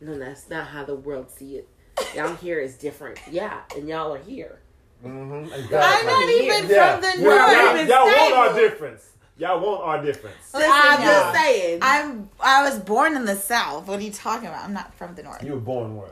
no, 0.00 0.18
that's 0.18 0.48
not 0.48 0.66
how 0.68 0.84
the 0.84 0.94
world 0.94 1.30
see 1.30 1.56
it. 1.56 1.68
Down 2.14 2.36
here 2.38 2.58
is 2.60 2.76
different. 2.76 3.18
Yeah, 3.30 3.60
and 3.76 3.88
y'all 3.88 4.14
are 4.14 4.18
here. 4.18 4.60
Mm-hmm. 5.04 5.52
I'm 5.74 6.06
not 6.06 6.28
even 6.30 6.68
Yeah. 6.70 6.92
from 6.92 7.02
the 7.02 7.22
Y'all- 7.22 7.36
north. 7.74 7.88
Y'all, 7.88 7.88
y'all 7.88 8.06
want 8.06 8.34
our 8.34 8.54
difference. 8.60 9.04
Y'all 9.36 9.60
want 9.60 9.82
our 9.84 10.02
difference. 10.04 10.36
Listen, 10.52 10.70
I'm 10.72 11.00
y'all. 11.00 11.08
just 11.10 11.34
saying. 11.36 11.78
I'm. 11.82 12.28
I 12.40 12.62
was 12.68 12.78
born 12.80 13.14
in 13.14 13.24
the 13.24 13.36
South. 13.36 13.86
What 13.86 14.00
are 14.00 14.02
you 14.02 14.10
talking 14.10 14.48
about? 14.48 14.64
I'm 14.64 14.72
not 14.72 14.92
from 14.94 15.14
the 15.14 15.22
North. 15.22 15.42
You 15.44 15.52
were 15.52 15.60
born 15.60 15.96
where? 15.96 16.10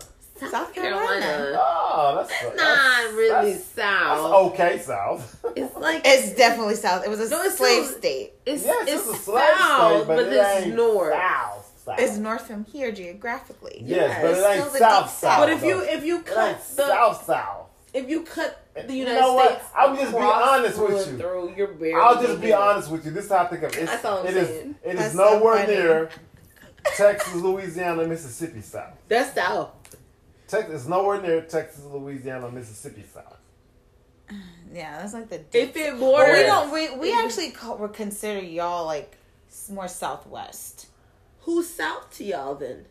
South 0.51 0.73
Carolina. 0.75 1.55
Oh, 1.59 2.15
that's, 2.17 2.29
That's 2.31 2.43
that's 2.43 2.57
not 2.57 3.13
really 3.15 3.53
That's, 3.53 3.65
south. 3.65 4.53
that's 4.55 4.61
okay, 4.61 4.79
South. 4.79 5.45
It's 5.57 5.77
like 5.77 6.03
It's 6.05 6.35
definitely 6.37 6.75
South. 6.75 7.05
It 7.05 7.09
was 7.11 7.21
a 7.21 7.29
No, 7.31 7.43
it's 7.43 7.57
slave 7.57 7.85
still- 7.87 7.99
state. 7.99 8.33
it's 8.45 8.65
yes, 8.65 8.89
it's, 8.89 9.09
it's, 9.09 9.19
a 9.21 9.23
slave 9.23 9.45
south, 9.59 9.97
state, 10.05 10.07
but, 10.09 10.17
but 10.17 10.27
it 10.27 10.33
it's 10.35 10.67
ain't 10.67 10.75
north. 10.77 11.13
South, 11.15 11.83
south. 11.85 11.99
It's 11.99 12.17
north 12.17 12.47
from 12.47 12.65
here 12.65 12.93
geographically. 12.93 13.83
Yes, 13.85 14.11
Yeah, 14.11 14.23
but 14.23 14.31
it 14.33 14.59
ain't 14.59 14.65
south, 14.73 14.79
south. 14.79 15.11
south. 15.11 15.39
But 15.41 15.51
if 15.51 15.63
you 15.65 15.81
if 15.83 16.05
you 16.05 16.19
it 16.19 16.27
cut 16.27 16.49
ain't 16.49 16.59
the 16.59 16.65
south, 16.89 17.25
south. 17.25 17.67
if 17.95 18.09
you 18.11 18.23
cut 18.23 18.63
the 18.75 18.83
You 18.93 19.01
United 19.01 19.21
know 19.21 19.33
what? 19.35 19.51
States, 19.53 19.65
I'll 19.75 19.97
just 19.97 20.13
be 20.13 20.19
honest 20.19 20.79
with 20.79 21.13
you. 21.13 21.19
Through, 21.19 21.55
you're 21.57 21.69
barely 21.69 21.95
I'll 21.95 22.15
just 22.23 22.35
be 22.35 22.49
making 22.49 22.55
honest 22.55 22.91
with 22.91 23.05
you. 23.07 23.11
This 23.13 23.25
is 23.25 23.31
how 23.31 23.39
I 23.39 23.47
think 23.47 23.63
of 23.63 23.73
it. 23.73 23.79
It's, 23.79 23.91
That's 23.93 24.05
all 24.05 24.19
I'm 24.19 24.27
it 24.27 24.37
is- 24.37 24.49
saying. 24.49 24.75
it 24.85 24.89
is 24.91 24.99
That's 24.99 25.15
so 25.15 25.39
nowhere 25.39 25.67
near 25.67 26.11
Texas, 26.97 27.35
Louisiana, 27.35 28.07
Mississippi 28.07 28.61
South. 28.61 28.93
That's 29.09 29.35
south. 29.35 29.71
Texas 30.49 30.83
is 30.83 30.89
nowhere 30.89 31.21
near 31.21 31.43
Texas, 31.43 31.83
Louisiana, 31.85 32.51
Mississippi 32.51 33.05
South. 33.13 33.37
Yeah, 34.73 34.99
that's 35.01 35.15
like 35.15 35.29
the. 35.29 35.37
If 35.37 35.51
deep- 35.53 35.77
it 35.77 35.93
But 35.93 35.99
borders, 36.01 36.37
we 36.39 36.43
don't. 36.45 36.73
We, 36.73 36.97
we 36.97 37.13
actually 37.13 37.51
call, 37.51 37.79
we 37.79 37.89
consider 37.89 38.41
y'all 38.41 38.85
like 38.87 39.17
more 39.71 39.89
southwest, 39.89 40.87
Who's 41.41 41.69
south 41.69 42.11
to 42.17 42.25
y'all 42.25 42.55
then? 42.57 42.87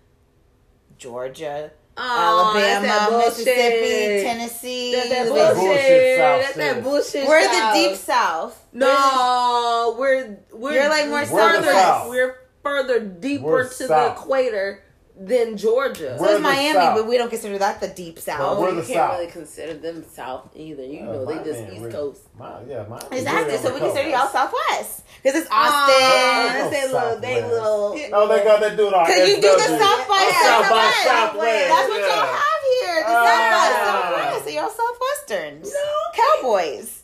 Georgia, 0.97 1.71
Oh, 1.97 2.53
Alabama. 2.55 3.17
Mississippi, 3.25 4.23
Tennessee. 4.23 4.93
That's 4.95 5.09
that 5.09 5.27
bullshit. 5.27 5.55
bullshit 5.55 6.17
south 6.17 6.41
That's 6.41 6.55
that 6.55 6.73
shit. 6.75 6.83
bullshit. 6.83 7.27
We're 7.27 7.43
south. 7.43 7.73
the 7.73 7.79
deep 7.89 7.97
south. 7.97 8.65
No, 8.73 9.95
we're 9.99 10.37
we're 10.53 10.73
You're, 10.73 10.89
like, 10.89 11.07
more 11.07 11.19
We're 11.31 11.51
the 11.57 11.57
further. 11.63 11.71
south. 11.71 12.09
We're 12.09 12.35
further 12.63 12.99
deeper 13.01 13.43
We're 13.43 13.69
to 13.69 13.87
the 13.87 14.11
equator 14.13 14.83
than 15.17 15.55
Georgia. 15.57 16.17
So 16.17 16.23
We're 16.23 16.29
is 16.31 16.35
the 16.37 16.39
Miami, 16.41 16.73
South. 16.73 16.95
but 16.97 17.07
we 17.07 17.17
don't 17.17 17.29
consider 17.29 17.57
that 17.59 17.79
the 17.79 17.87
deep 17.87 18.15
But 18.15 18.23
south. 18.25 18.59
we're 18.59 18.69
you 18.71 18.75
the 18.75 18.81
can't 18.81 18.93
South. 18.95 19.11
really 19.19 19.31
consider 19.31 19.73
them 19.75 20.03
south 20.13 20.49
either. 20.55 20.83
You 20.83 20.99
Uh, 21.01 21.05
know, 21.05 21.25
they 21.25 21.43
just 21.43 21.59
ain't 21.61 21.71
East 21.73 21.81
really- 21.81 21.91
Coast. 21.93 22.21
My, 22.37 22.59
yeah, 22.67 22.83
mine. 22.89 22.99
Exactly. 23.11 23.57
So 23.57 23.73
we 23.73 23.79
consider 23.79 24.09
y'all 24.09 24.27
southwest 24.27 25.01
because 25.23 25.39
it's 25.41 25.49
Aw, 25.49 25.55
Austin. 25.55 26.71
they 26.71 26.87
little, 26.91 27.19
they 27.19 27.41
little. 27.43 27.97
No, 28.11 28.27
they 28.27 28.43
got 28.43 28.59
they 28.59 28.75
do 28.75 28.87
it 28.89 28.93
on. 28.93 29.05
Because 29.05 29.29
you 29.29 29.35
do 29.35 29.41
the 29.41 29.59
South 29.59 30.07
by 30.07 30.19
Oh, 30.19 30.41
South 30.43 30.69
by 30.69 30.91
Southwest. 30.91 31.03
Southwest. 31.05 31.67
That's 31.69 31.89
what 31.89 31.99
y'all 32.01 32.27
have 32.35 32.63
here. 32.81 33.03
The. 33.03 33.11
South 33.15 33.51
by 33.55 33.67
Southwest. 33.85 34.43
So 34.45 34.49
y'all 34.51 34.69
Southwesterns. 34.69 35.73
No. 35.73 36.41
Cowboys. 36.41 37.03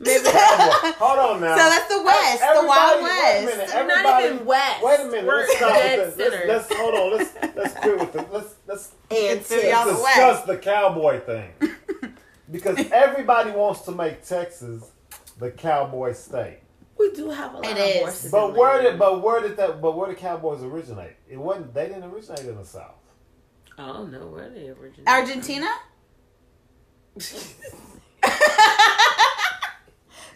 Maybe 0.00 0.24
Hold 0.26 1.18
on 1.18 1.40
now. 1.40 1.56
So 1.56 1.62
that's 1.70 1.88
the 1.88 2.02
West, 2.02 2.40
the 2.40 2.46
Everybody- 2.46 2.66
Wild 2.68 3.02
Wait 3.04 3.10
a 3.10 3.12
West. 3.46 3.58
minute. 3.58 3.70
We're 3.74 4.02
not 4.02 4.24
even 4.24 4.44
west. 4.46 4.82
Wait 4.84 5.00
a 5.00 5.04
minute. 5.04 5.24
We're 5.26 5.38
let's 5.40 5.56
stop 5.56 5.68
dead 5.74 5.98
with 6.06 6.16
this. 6.16 6.32
Let's, 6.48 6.70
let's 6.70 6.80
hold 6.80 6.94
on. 6.94 7.18
Let's 7.18 7.34
let's 7.56 7.74
quit 7.74 7.98
with 8.00 8.12
the 8.12 8.22
let's 8.32 8.54
let's 8.66 8.92
let's 9.10 9.50
y'all 9.50 9.84
the 9.86 9.92
discuss 9.92 10.02
West. 10.16 10.46
the 10.46 10.56
cowboy 10.58 11.20
thing 11.20 11.50
because 12.50 12.78
everybody 12.90 13.50
wants 13.52 13.82
to 13.82 13.92
make 13.92 14.24
Texas 14.24 14.90
the 15.38 15.50
cowboy 15.50 16.12
state. 16.12 16.58
we 16.98 17.10
do 17.12 17.30
have 17.30 17.54
a 17.54 17.56
lot 17.58 17.66
It 17.66 17.72
of 17.72 17.78
is. 17.78 17.98
horses. 18.00 18.30
But 18.30 18.54
where 18.54 18.82
did 18.82 18.98
but 18.98 19.22
where 19.22 19.40
did 19.40 19.56
that 19.58 19.80
but 19.80 19.96
where 19.96 20.08
did 20.08 20.18
cowboys 20.18 20.62
originate? 20.62 21.16
It 21.28 21.38
wasn't. 21.38 21.72
They 21.74 21.86
didn't 21.88 22.04
originate 22.04 22.46
in 22.46 22.56
the 22.56 22.64
South. 22.64 22.94
I 23.78 23.86
don't 23.86 24.10
know 24.12 24.26
where 24.26 24.50
they 24.50 24.68
originated. 24.68 25.06
Argentina? 25.08 25.68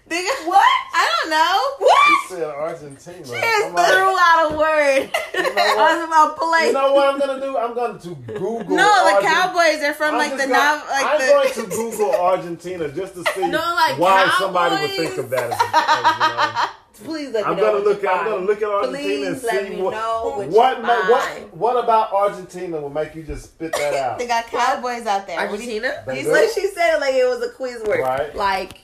Nigga, 0.09 0.47
what? 0.47 0.67
I 0.95 1.11
don't 1.21 1.31
know. 1.31 1.61
You 1.81 1.87
What? 1.87 2.29
said 2.31 2.43
Argentina. 2.45 3.25
She 3.27 3.33
just 3.33 3.67
I'm 3.67 3.75
like, 3.75 3.87
threw 3.93 4.17
out 4.19 4.53
a 4.53 4.57
word. 4.57 5.11
You 5.35 5.43
know 5.43 5.51
I 5.57 5.75
what? 5.77 5.99
was 5.99 6.09
about 6.09 6.37
play. 6.39 6.67
You 6.69 6.73
know 6.73 6.93
what 6.95 7.15
I'm 7.15 7.21
gonna 7.21 7.41
do? 7.41 7.57
I'm 7.59 7.75
going 7.75 7.99
to 7.99 8.09
Google. 8.39 8.77
no, 8.77 9.17
the 9.21 9.27
Cowboys 9.27 9.83
are 9.85 9.93
from 9.95 10.15
I'm 10.15 10.19
like 10.19 10.33
the 10.33 10.47
gonna- 10.49 10.83
like 10.91 11.05
I'm 11.05 11.21
the. 11.21 11.27
going 11.27 11.53
to 11.53 11.77
Google 11.77 12.13
Argentina 12.15 12.89
just 12.91 13.15
to 13.15 13.25
see 13.35 13.49
No, 13.49 13.59
like 13.59 13.99
why 13.99 14.35
somebody 14.39 14.77
would 14.81 14.91
think 14.97 15.19
of 15.19 15.31
that. 15.31 15.51
As, 15.53 16.71
Please 17.05 17.31
let 17.33 17.47
as, 17.47 17.51
me 17.51 17.51
you 17.51 17.51
know. 17.51 17.51
I'm 17.53 17.57
know. 17.57 17.73
gonna 17.73 17.85
look. 17.85 18.03
you 18.03 18.09
I'm 18.09 18.25
gonna 18.25 18.45
look 18.47 18.59
at 18.63 18.69
Argentina 18.69 19.27
and 19.29 19.37
Please 19.41 19.45
let 19.45 19.65
see 19.67 19.71
me 19.77 19.83
what 19.83 19.91
know 19.93 20.23
what, 20.37 20.49
what, 20.49 20.79
you 20.79 20.83
what 20.83 21.23
find. 21.29 21.53
what 21.53 21.85
about 21.85 22.13
Argentina 22.13 22.81
will 22.81 22.91
make 22.91 23.15
you 23.15 23.23
just 23.23 23.45
spit 23.45 23.73
that 23.75 23.95
out. 23.95 24.19
They 24.19 24.27
got 24.27 24.47
Cowboys 24.47 25.07
out 25.07 25.27
there. 25.29 25.39
Argentina? 25.39 26.03
They 26.07 26.19
You 26.19 26.25
do? 26.25 26.33
like 26.33 26.49
she 26.55 26.67
said 26.69 26.97
it 26.97 27.01
like 27.01 27.15
it 27.15 27.25
was 27.27 27.41
a 27.43 27.51
quiz 27.53 27.83
word. 27.87 28.01
Right. 28.01 28.35
Like 28.35 28.81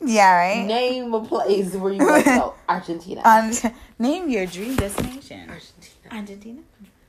Yeah, 0.00 0.36
right. 0.36 0.66
name 0.66 1.14
a 1.14 1.24
place 1.24 1.74
where 1.74 1.92
you 1.92 2.04
want 2.04 2.24
to 2.24 2.30
go. 2.30 2.54
Argentina. 2.68 3.22
Um, 3.24 3.52
name 3.98 4.28
your 4.28 4.46
dream 4.46 4.76
destination. 4.76 5.48
Argentina. 5.48 6.08
Argentina. 6.10 6.60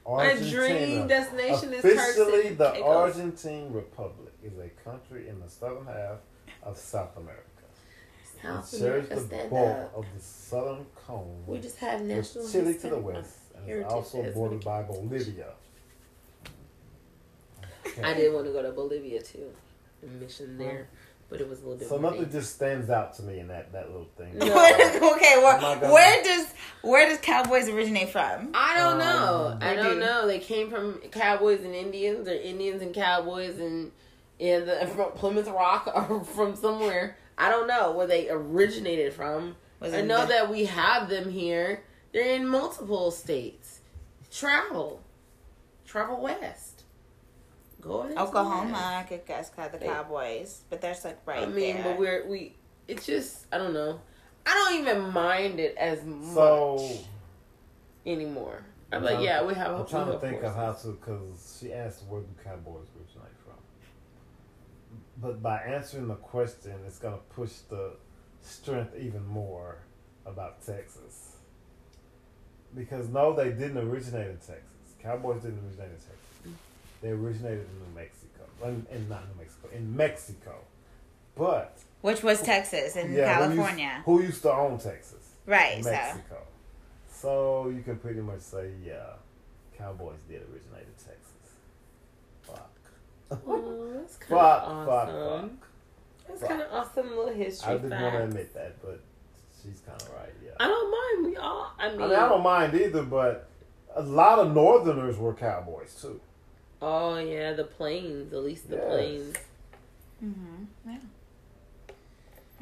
My 0.07 0.35
dream 0.35 1.07
destination 1.07 1.73
is 1.73 1.83
Officially, 1.83 2.49
the 2.53 2.67
and 2.67 2.75
Caicos. 2.75 3.15
Argentine 3.15 3.73
Republic 3.73 4.33
is 4.43 4.53
a 4.59 4.69
country 4.87 5.27
in 5.27 5.39
the 5.39 5.49
southern 5.49 5.85
half 5.87 6.19
of 6.63 6.77
South 6.77 7.17
America. 7.17 7.41
South 8.41 8.73
it 8.73 8.77
shares 8.77 9.05
America, 9.05 9.15
the 9.15 9.21
stand 9.21 9.49
bulk 9.49 9.77
up. 9.77 9.95
of 9.95 10.05
the 10.15 10.21
southern 10.21 10.85
cone 10.95 11.43
We 11.47 11.59
just 11.59 11.77
have 11.77 12.01
with 12.01 12.09
national 12.09 12.49
Chile 12.49 12.75
to 12.75 12.89
the 12.89 12.99
west, 12.99 13.37
and 13.55 13.63
is 13.63 13.69
Heritage 13.69 13.91
also 13.91 14.31
bordered 14.33 14.63
by 14.63 14.83
Bolivia. 14.83 15.47
Okay. 17.87 18.03
I 18.03 18.13
did 18.13 18.33
want 18.33 18.45
to 18.45 18.51
go 18.51 18.61
to 18.61 18.71
Bolivia 18.71 19.21
too, 19.21 19.51
mission 20.19 20.57
there, 20.57 20.87
but 21.29 21.41
it 21.41 21.49
was 21.49 21.59
a 21.59 21.63
little 21.63 21.77
bit. 21.77 21.89
So 21.89 21.97
nothing 21.97 22.21
dangerous. 22.23 22.45
just 22.45 22.55
stands 22.55 22.89
out 22.89 23.15
to 23.15 23.23
me 23.23 23.39
in 23.39 23.47
that, 23.47 23.71
that 23.73 23.87
little 23.91 24.07
thing. 24.17 24.37
No. 24.37 24.45
okay, 25.15 25.35
well, 25.37 25.59
not 25.61 25.81
where 25.81 26.23
does 26.23 26.47
where 26.81 27.09
does 27.09 27.19
Cowboys 27.19 27.67
originate 27.67 28.09
from? 28.09 28.51
I 28.53 28.77
don't 28.77 28.99
know. 28.99 29.51
Um, 29.53 29.57
I 29.61 29.75
They 29.75 29.83
don't 29.83 29.93
do. 29.95 29.99
know. 29.99 30.27
They 30.27 30.39
came 30.39 30.69
from 30.69 30.99
cowboys 31.11 31.63
and 31.63 31.73
Indians, 31.73 32.27
or 32.27 32.33
Indians 32.33 32.81
and 32.81 32.93
cowboys, 32.93 33.59
and 33.59 33.91
in 34.39 34.65
the 34.65 34.85
from 34.95 35.11
Plymouth 35.13 35.47
Rock, 35.47 35.91
or 36.09 36.23
from 36.23 36.55
somewhere. 36.55 37.17
I 37.37 37.49
don't 37.49 37.67
know 37.67 37.91
where 37.91 38.07
they 38.07 38.29
originated 38.29 39.13
from. 39.13 39.55
Was 39.79 39.93
I 39.93 40.01
know 40.01 40.21
the- 40.21 40.27
that 40.27 40.49
we 40.51 40.65
have 40.65 41.09
them 41.09 41.29
here. 41.31 41.83
They're 42.13 42.33
in 42.33 42.47
multiple 42.47 43.11
states. 43.11 43.81
Travel, 44.31 45.01
travel 45.85 46.21
west. 46.21 46.74
Go 47.85 48.01
ahead. 48.01 48.17
Oklahoma. 48.17 48.97
I 48.99 49.03
could 49.03 49.25
guess 49.25 49.49
got 49.51 49.71
the 49.71 49.77
They- 49.77 49.85
Cowboys, 49.85 50.63
but 50.69 50.81
that's 50.81 51.05
like 51.05 51.19
right 51.25 51.43
I 51.43 51.45
mean, 51.45 51.75
there. 51.75 51.83
but 51.83 51.99
we're 51.99 52.27
we. 52.27 52.55
It's 52.87 53.05
just 53.05 53.45
I 53.51 53.57
don't 53.59 53.73
know. 53.73 54.01
I 54.45 54.53
don't 54.53 54.81
even 54.81 55.11
mind 55.13 55.59
it 55.59 55.75
as 55.77 56.03
much 56.03 56.33
So 56.33 56.89
anymore. 58.05 58.63
I'm 58.91 58.99
I'm 58.99 59.03
like, 59.03 59.23
yeah, 59.25 59.43
we 59.43 59.53
have. 59.55 59.73
I'm 59.79 59.85
trying 59.85 60.05
to 60.07 60.11
have 60.13 60.21
think 60.21 60.43
of 60.43 60.55
how 60.55 60.71
to 60.71 60.87
because 60.93 61.59
she 61.59 61.73
asked 61.73 62.03
where 62.07 62.21
do 62.21 62.27
cowboys 62.43 62.87
originate 62.97 63.37
from. 63.43 63.55
But 65.17 65.41
by 65.41 65.57
answering 65.57 66.07
the 66.07 66.15
question, 66.15 66.73
it's 66.87 66.99
gonna 66.99 67.17
push 67.29 67.51
the 67.69 67.93
strength 68.41 68.95
even 68.99 69.25
more 69.25 69.77
about 70.25 70.65
Texas. 70.65 71.37
Because 72.75 73.09
no, 73.09 73.33
they 73.33 73.49
didn't 73.51 73.77
originate 73.77 74.27
in 74.27 74.37
Texas. 74.37 74.93
Cowboys 75.01 75.41
didn't 75.43 75.59
originate 75.65 75.89
in 75.89 75.95
Texas. 75.95 76.15
They 77.01 77.09
originated 77.09 77.65
in 77.71 77.79
New 77.79 77.95
Mexico. 77.95 78.43
In, 78.63 78.85
in 78.91 79.09
not 79.09 79.23
New 79.29 79.41
Mexico, 79.41 79.67
in 79.73 79.95
Mexico. 79.95 80.55
But 81.35 81.77
Which 82.01 82.23
was 82.23 82.41
Texas 82.41 82.95
and 82.95 83.13
yeah, 83.13 83.35
who 83.37 83.43
used- 83.43 83.55
California, 83.57 84.01
who 84.05 84.21
used 84.21 84.41
to 84.43 84.51
own 84.53 84.77
Texas? 84.79 85.31
right? 85.45 85.83
Mexico. 85.83 86.37
So 87.09 87.69
you 87.75 87.81
can 87.81 87.97
pretty 87.97 88.21
much 88.21 88.41
say, 88.41 88.69
yeah, 88.85 89.13
Cowboys 89.77 90.19
did 90.29 90.41
originate 90.43 90.87
in 90.87 90.93
Texas. 90.93 91.49
Fuck. 92.43 92.69
Oh, 93.47 93.91
that's 93.95 94.15
kind 94.17 94.29
Fuck, 94.29 94.63
of 94.63 94.85
fuck, 94.87 95.07
awesome. 95.09 95.49
fuck. 95.49 95.67
That's 96.27 96.43
kind 96.43 96.61
of 96.61 96.71
awesome 96.71 97.09
little 97.17 97.33
history 97.33 97.73
I 97.73 97.77
didn't 97.77 98.01
want 98.01 98.13
to 98.15 98.23
admit 98.23 98.53
that, 98.55 98.81
but 98.81 98.99
she's 99.61 99.81
kind 99.85 100.01
of 100.01 100.09
right, 100.11 100.33
yeah. 100.43 100.51
I 100.59 100.67
don't 100.67 100.91
mind. 101.23 101.31
We 101.31 101.37
all. 101.37 101.73
I 101.77 101.89
mean, 101.91 102.01
I 102.01 102.07
mean, 102.07 102.15
I 102.15 102.29
don't 102.29 102.43
mind 102.43 102.73
either, 102.73 103.03
but 103.03 103.47
a 103.95 104.01
lot 104.01 104.39
of 104.39 104.53
Northerners 104.53 105.17
were 105.17 105.33
Cowboys 105.33 105.95
too. 106.01 106.19
Oh 106.81 107.17
yeah, 107.17 107.53
the 107.53 107.63
plains. 107.63 108.33
At 108.33 108.43
least 108.43 108.69
the 108.69 108.75
Yes. 108.77 108.85
plains. 108.87 109.35
mm-hmm. 110.23 110.89
yeah. 110.91 110.97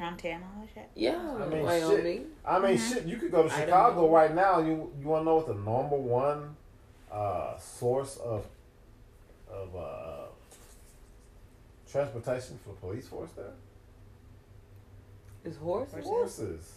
Montana, 0.00 0.44
all 0.56 0.62
that 0.62 0.74
shit. 0.74 0.90
Yeah, 0.96 1.16
I 1.40 1.46
mean, 1.46 1.62
Wyoming. 1.62 2.26
I 2.44 2.58
mean, 2.58 2.76
Mhm. 2.76 2.92
shit, 2.94 3.04
you 3.06 3.16
could 3.16 3.30
go 3.30 3.44
to 3.44 3.48
Chicago 3.48 4.10
right 4.10 4.34
now. 4.34 4.58
You 4.58 4.92
you 5.00 5.06
want 5.06 5.20
to 5.20 5.24
know 5.24 5.36
what 5.36 5.46
the 5.46 5.54
number 5.54 5.96
one 5.96 6.56
uh, 7.12 7.56
source 7.58 8.16
of 8.16 8.44
of 9.48 9.76
uh, 9.76 10.24
transportation 11.90 12.58
for 12.64 12.70
the 12.70 12.76
police 12.80 13.06
force 13.06 13.30
there? 13.36 13.52
Is 15.44 15.56
horses? 15.58 16.04
Horses. 16.04 16.72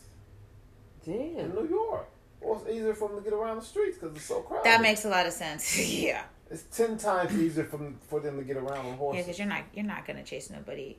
in 1.06 1.36
Damn. 1.38 1.56
New 1.56 1.68
York. 1.70 2.08
Well, 2.42 2.60
it's 2.62 2.70
easier 2.70 2.94
for 2.94 3.08
them 3.10 3.18
to 3.18 3.24
get 3.24 3.34
around 3.34 3.58
the 3.58 3.64
streets 3.66 3.98
because 3.98 4.16
it's 4.16 4.26
so 4.26 4.42
crowded. 4.42 4.66
That 4.66 4.82
makes 4.82 5.06
a 5.06 5.10
lot 5.10 5.26
of 5.26 5.34
sense. 5.34 5.78
yeah, 5.90 6.24
it's 6.52 6.64
ten 6.76 6.98
times 6.98 7.38
easier 7.38 7.64
for 7.66 7.78
them, 7.78 7.98
for 8.08 8.20
them 8.20 8.38
to 8.38 8.44
get 8.44 8.58
around 8.58 8.86
on 8.86 8.98
horse. 8.98 9.16
yeah, 9.16 9.22
because 9.24 9.38
you're 9.40 9.48
not 9.48 9.64
you're 9.74 9.86
not 9.86 10.06
gonna 10.06 10.24
chase 10.24 10.50
nobody. 10.50 10.98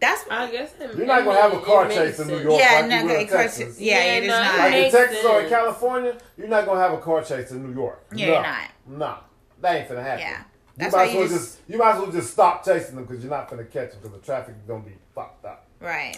That's 0.00 0.24
I 0.30 0.50
guess 0.50 0.72
it, 0.80 0.96
You're 0.96 1.06
not 1.06 1.24
gonna 1.24 1.38
have 1.40 1.52
a 1.52 1.60
car 1.60 1.86
chase 1.86 1.98
makes 1.98 2.20
in 2.20 2.28
New. 2.28 2.38
York 2.40 2.58
yeah, 2.60 2.80
like 2.80 2.88
not 2.88 2.96
you 2.96 3.02
will 3.02 3.08
gonna 3.08 3.20
in 3.20 3.28
course- 3.28 3.58
Texas. 3.58 3.80
Yeah, 3.80 3.98
Yeah, 4.04 4.12
it 4.14 4.22
is 4.22 4.28
no, 4.28 4.38
not. 4.42 4.54
it 4.54 4.58
like 4.58 4.66
in 4.72 4.80
makes 4.80 4.94
Texas 4.94 5.24
or 5.26 5.40
in. 5.42 5.48
California, 5.50 6.18
you're 6.38 6.48
not 6.48 6.64
gonna 6.64 6.80
have 6.80 6.92
a 6.94 6.98
car 6.98 7.22
chase 7.22 7.50
in 7.50 7.62
New 7.62 7.74
York. 7.74 8.02
Yeah, 8.14 8.26
no, 8.26 8.32
you're 8.32 8.42
not. 8.42 8.70
No, 8.86 9.16
that 9.60 9.76
ain't 9.76 9.88
gonna 9.88 10.02
happen. 10.02 10.20
Yeah, 10.20 10.38
You 10.38 10.44
that's 10.78 10.92
might 10.94 10.98
why 10.98 11.04
as 11.08 11.12
you 11.12 11.18
well 11.18 11.28
just, 11.28 11.40
just 11.58 11.58
you 11.68 11.76
might 11.78 11.92
as 11.92 11.98
well 12.00 12.10
just 12.10 12.30
stop 12.30 12.64
chasing 12.64 12.94
them 12.94 13.04
because 13.04 13.22
you're 13.22 13.30
not 13.30 13.50
gonna 13.50 13.64
catch 13.64 13.90
them 13.90 14.00
because 14.02 14.18
the 14.18 14.24
traffic 14.24 14.54
is 14.58 14.62
gonna 14.66 14.82
be 14.82 14.96
fucked 15.14 15.44
up. 15.44 15.66
right. 15.80 16.16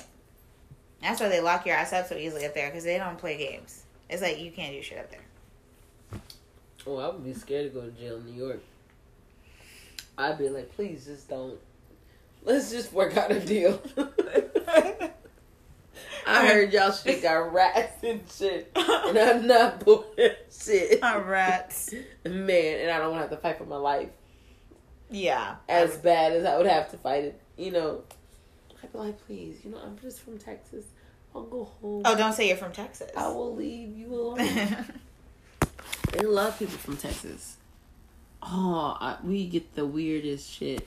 That's 1.03 1.21
why 1.21 1.29
they 1.29 1.41
lock 1.41 1.67
your 1.67 1.75
ass 1.75 1.93
up 1.93 2.07
so 2.09 2.15
easily 2.17 2.47
up 2.47 2.55
there 2.55 2.69
because 2.71 2.85
they 2.85 2.97
don't 2.97 3.19
play 3.19 3.37
games. 3.37 3.83
It's 4.09 4.23
like 4.23 4.39
you 4.39 4.51
can't 4.53 4.73
do 4.73 4.81
shit 4.83 4.99
up 4.99 5.11
there. 5.11 5.21
Oh, 6.87 6.99
I 6.99 7.09
would 7.09 7.25
be 7.25 7.33
scared 7.35 7.73
to 7.73 7.81
go 7.81 7.87
to 7.87 7.93
jail 7.93 8.17
in 8.17 8.27
New 8.27 8.33
York. 8.45 8.63
I'd 10.19 10.39
be 10.39 10.49
like, 10.49 10.75
please 10.77 11.07
just 11.07 11.29
don't. 11.29 11.59
Let's 12.43 12.71
just 12.71 12.93
work 12.93 13.17
out 13.17 13.33
a 13.33 13.41
deal. 13.41 13.81
I 16.27 16.47
heard 16.47 16.73
y'all 16.73 16.91
shit 16.93 17.23
got 17.23 17.53
rats 17.53 18.03
and 18.03 18.21
shit, 18.31 18.71
and 18.75 19.19
I'm 19.19 19.47
not 19.47 19.85
bullshit, 19.85 20.99
rats. 21.03 21.93
man. 22.25 22.81
And 22.81 22.91
I 22.91 22.99
don't 22.99 23.11
want 23.13 23.17
to 23.17 23.29
have 23.29 23.31
to 23.31 23.37
fight 23.37 23.59
for 23.59 23.67
my 23.67 23.77
life 23.77 24.09
Yeah. 25.11 25.57
as 25.69 25.97
bad 25.99 26.33
as 26.33 26.45
I 26.47 26.57
would 26.57 26.67
have 26.67 26.91
to 26.93 26.97
fight 26.97 27.25
it 27.25 27.41
you 27.57 27.71
know, 27.71 28.03
I'd 28.83 28.91
be 28.93 28.99
like, 28.99 29.27
please, 29.27 29.59
you 29.65 29.71
know, 29.71 29.79
I'm 29.79 29.97
just 29.99 30.21
from 30.23 30.39
Texas. 30.39 30.85
I'll 31.35 31.45
go 31.45 31.65
home. 31.81 32.03
Oh, 32.05 32.17
don't 32.17 32.33
say 32.33 32.49
you're 32.49 32.57
from 32.57 32.73
Texas. 32.73 33.11
I 33.17 33.29
will 33.29 33.55
leave 33.55 33.97
you 33.97 34.13
alone. 34.15 34.39
They 36.17 36.25
love 36.27 36.59
people 36.59 36.77
from 36.79 36.97
Texas. 36.97 37.57
Oh, 38.43 38.97
I, 39.01 39.17
we 39.25 39.47
get 39.47 39.75
the 39.75 39.87
weirdest 39.87 40.51
shit 40.51 40.87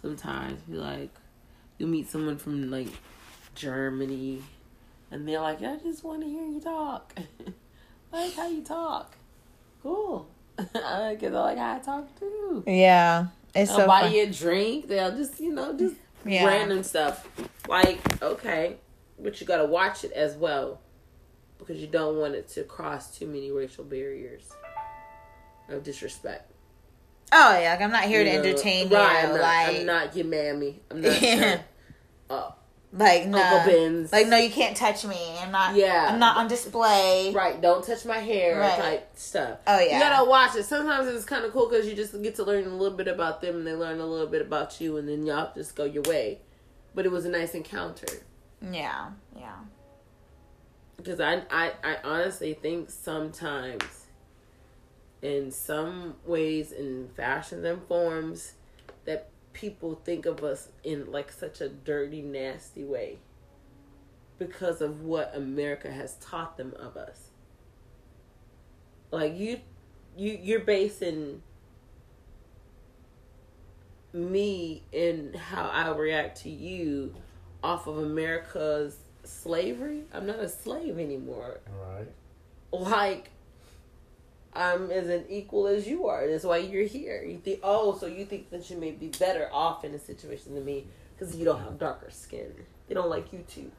sometimes. 0.00 0.60
Be 0.62 0.76
like, 0.76 1.10
you 1.78 1.86
meet 1.86 2.08
someone 2.08 2.36
from 2.38 2.70
like 2.70 2.88
Germany, 3.54 4.42
and 5.10 5.26
they're 5.26 5.40
like, 5.40 5.62
I 5.62 5.76
just 5.76 6.04
want 6.04 6.22
to 6.22 6.28
hear 6.28 6.44
you 6.44 6.60
talk. 6.60 7.14
Like 8.12 8.34
how 8.34 8.46
you 8.46 8.60
talk. 8.60 9.16
Cool. 9.82 10.28
I 10.58 11.16
Cause 11.18 11.32
I 11.32 11.40
like 11.40 11.56
how 11.56 11.76
I 11.76 11.78
talk 11.78 12.20
too. 12.20 12.62
yeah, 12.66 13.28
it's 13.54 13.70
I'll 13.70 13.78
so 13.78 13.86
buy 13.86 14.02
fun. 14.02 14.12
you 14.12 14.22
a 14.24 14.30
drink. 14.30 14.86
They'll 14.86 15.16
just, 15.16 15.40
you 15.40 15.50
know, 15.50 15.72
just 15.72 15.96
Yeah. 16.26 16.44
random 16.46 16.82
stuff. 16.82 17.26
Like, 17.66 18.00
okay, 18.22 18.76
but 19.18 19.40
you 19.40 19.46
gotta 19.46 19.64
watch 19.64 20.04
it 20.04 20.12
as 20.12 20.34
well 20.36 20.78
because 21.66 21.80
you 21.80 21.86
don't 21.88 22.16
want 22.18 22.34
it 22.34 22.48
to 22.50 22.64
cross 22.64 23.16
too 23.16 23.26
many 23.26 23.50
racial 23.50 23.84
barriers 23.84 24.50
of 25.68 25.82
disrespect. 25.82 26.50
Oh 27.32 27.58
yeah, 27.58 27.70
like 27.72 27.80
I'm 27.80 27.90
not 27.90 28.04
here 28.04 28.24
to 28.24 28.32
know, 28.32 28.38
entertain 28.40 28.88
right, 28.90 29.22
you. 29.22 29.28
I'm 29.28 29.28
not, 29.30 29.40
like, 29.40 29.76
I'm 29.80 29.86
not 29.86 30.16
your 30.16 30.26
mammy. 30.26 30.80
I'm 30.90 31.00
not 31.00 31.22
Yeah. 31.22 31.34
your, 31.50 31.60
uh, 32.30 32.50
like 32.92 33.26
no, 33.26 33.38
Uncle 33.42 33.72
Ben's. 33.72 34.12
like 34.12 34.26
no, 34.28 34.36
you 34.36 34.50
can't 34.50 34.76
touch 34.76 35.06
me. 35.06 35.16
I'm 35.40 35.50
not. 35.50 35.74
Yeah. 35.74 36.08
I'm 36.12 36.18
not 36.18 36.36
on 36.36 36.46
display. 36.48 37.32
right. 37.34 37.58
Don't 37.58 37.82
touch 37.82 38.04
my 38.04 38.18
hair 38.18 38.58
Right. 38.58 38.76
type 38.78 39.10
stuff. 39.14 39.60
Oh 39.66 39.78
yeah, 39.80 39.94
You 39.96 40.02
gotta 40.02 40.28
watch 40.28 40.54
it. 40.56 40.64
Sometimes 40.64 41.08
it's 41.08 41.24
kind 41.24 41.44
of 41.46 41.52
cool 41.52 41.70
because 41.70 41.86
you 41.88 41.94
just 41.94 42.20
get 42.22 42.34
to 42.34 42.44
learn 42.44 42.66
a 42.66 42.68
little 42.68 42.96
bit 42.96 43.08
about 43.08 43.40
them, 43.40 43.56
and 43.56 43.66
they 43.66 43.72
learn 43.72 43.98
a 43.98 44.06
little 44.06 44.26
bit 44.26 44.42
about 44.42 44.78
you, 44.78 44.98
and 44.98 45.08
then 45.08 45.24
y'all 45.24 45.52
just 45.54 45.74
go 45.74 45.84
your 45.84 46.02
way. 46.02 46.40
But 46.94 47.06
it 47.06 47.12
was 47.12 47.24
a 47.24 47.30
nice 47.30 47.54
encounter. 47.54 48.08
yeah, 48.60 49.08
yeah. 49.34 49.54
Because 51.02 51.20
I, 51.20 51.42
I 51.50 51.72
I 51.82 51.96
honestly 52.04 52.54
think 52.54 52.90
sometimes 52.90 54.06
in 55.20 55.50
some 55.50 56.14
ways 56.24 56.72
in 56.72 57.08
fashions 57.16 57.64
and 57.64 57.82
forms 57.86 58.54
that 59.04 59.28
people 59.52 60.00
think 60.04 60.26
of 60.26 60.42
us 60.44 60.68
in 60.84 61.10
like 61.10 61.30
such 61.32 61.60
a 61.60 61.68
dirty 61.68 62.22
nasty 62.22 62.84
way 62.84 63.18
because 64.38 64.80
of 64.80 65.02
what 65.02 65.32
America 65.34 65.90
has 65.90 66.16
taught 66.16 66.56
them 66.56 66.74
of 66.78 66.96
us. 66.96 67.30
Like 69.10 69.36
you 69.36 69.60
you 70.16 70.38
you're 70.40 70.60
basing 70.60 71.42
me 74.12 74.82
and 74.92 75.34
how 75.34 75.68
I 75.68 75.88
react 75.96 76.42
to 76.42 76.50
you 76.50 77.14
off 77.62 77.86
of 77.86 77.98
America's 77.98 78.96
slavery. 79.24 80.02
I'm 80.12 80.26
not 80.26 80.38
a 80.38 80.48
slave 80.48 80.98
anymore. 80.98 81.60
Right. 81.80 82.08
Like 82.72 83.30
I'm 84.54 84.90
as 84.90 85.08
an 85.08 85.24
equal 85.28 85.66
as 85.66 85.86
you 85.86 86.08
are. 86.08 86.28
That's 86.28 86.44
why 86.44 86.58
you're 86.58 86.84
here. 86.86 87.22
You 87.22 87.38
think, 87.38 87.60
oh, 87.62 87.96
so 87.96 88.06
you 88.06 88.24
think 88.24 88.50
that 88.50 88.68
you 88.70 88.76
may 88.76 88.90
be 88.90 89.08
better 89.08 89.48
off 89.52 89.84
in 89.84 89.94
a 89.94 89.98
situation 89.98 90.54
than 90.54 90.64
me 90.64 90.86
because 91.16 91.34
you 91.36 91.44
don't 91.44 91.60
have 91.60 91.78
darker 91.78 92.10
skin. 92.10 92.52
They 92.88 92.94
don't 92.94 93.08
like 93.08 93.32
you 93.32 93.44
too. 93.48 93.70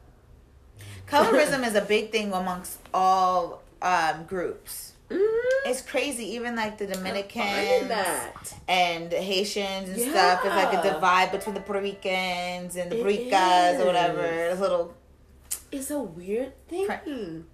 Colorism 1.06 1.64
is 1.66 1.76
a 1.76 1.82
big 1.82 2.10
thing 2.10 2.32
amongst 2.32 2.78
all 2.92 3.62
um, 3.80 4.24
groups. 4.24 4.92
Mm-hmm. 5.10 5.70
It's 5.70 5.82
crazy. 5.82 6.34
Even 6.34 6.56
like 6.56 6.78
the 6.78 6.86
Find 6.86 6.98
Dominicans 6.98 7.88
that. 7.88 8.54
and 8.66 9.12
Haitians 9.12 9.90
and 9.90 10.00
stuff. 10.00 10.40
It's 10.44 10.54
like 10.54 10.72
a 10.72 10.94
divide 10.94 11.30
between 11.30 11.54
the 11.54 11.60
Puerto 11.60 11.82
Ricans 11.82 12.74
and 12.74 12.90
the 12.90 12.98
It 13.00 13.04
Ricas 13.04 13.80
or 13.80 13.86
whatever. 13.86 14.24
is. 14.24 14.58
Little 14.58 14.94
It's 15.74 15.90
a 15.90 15.98
weird 15.98 16.52
thing. 16.68 17.44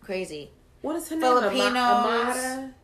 crazy. 0.00 0.50
What 0.82 0.96
is 0.96 1.08
her 1.08 1.16
name? 1.16 1.22
Filipinos. 1.22 1.76
Amara. 1.76 2.74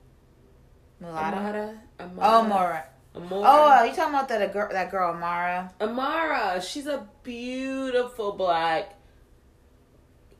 Mulatto. 1.01 1.37
Amara. 1.37 1.81
Amara. 2.01 2.39
Oh, 2.39 2.43
Mora. 2.43 2.87
Amara. 3.15 3.43
Oh, 3.43 3.71
are 3.71 3.87
you 3.87 3.95
talking 3.95 4.15
about 4.15 4.29
that 4.29 4.53
girl? 4.53 4.69
That 4.71 4.91
girl, 4.91 5.15
Amara. 5.15 5.73
Amara. 5.81 6.63
She's 6.63 6.87
a 6.87 7.07
beautiful 7.23 8.33
black 8.33 8.95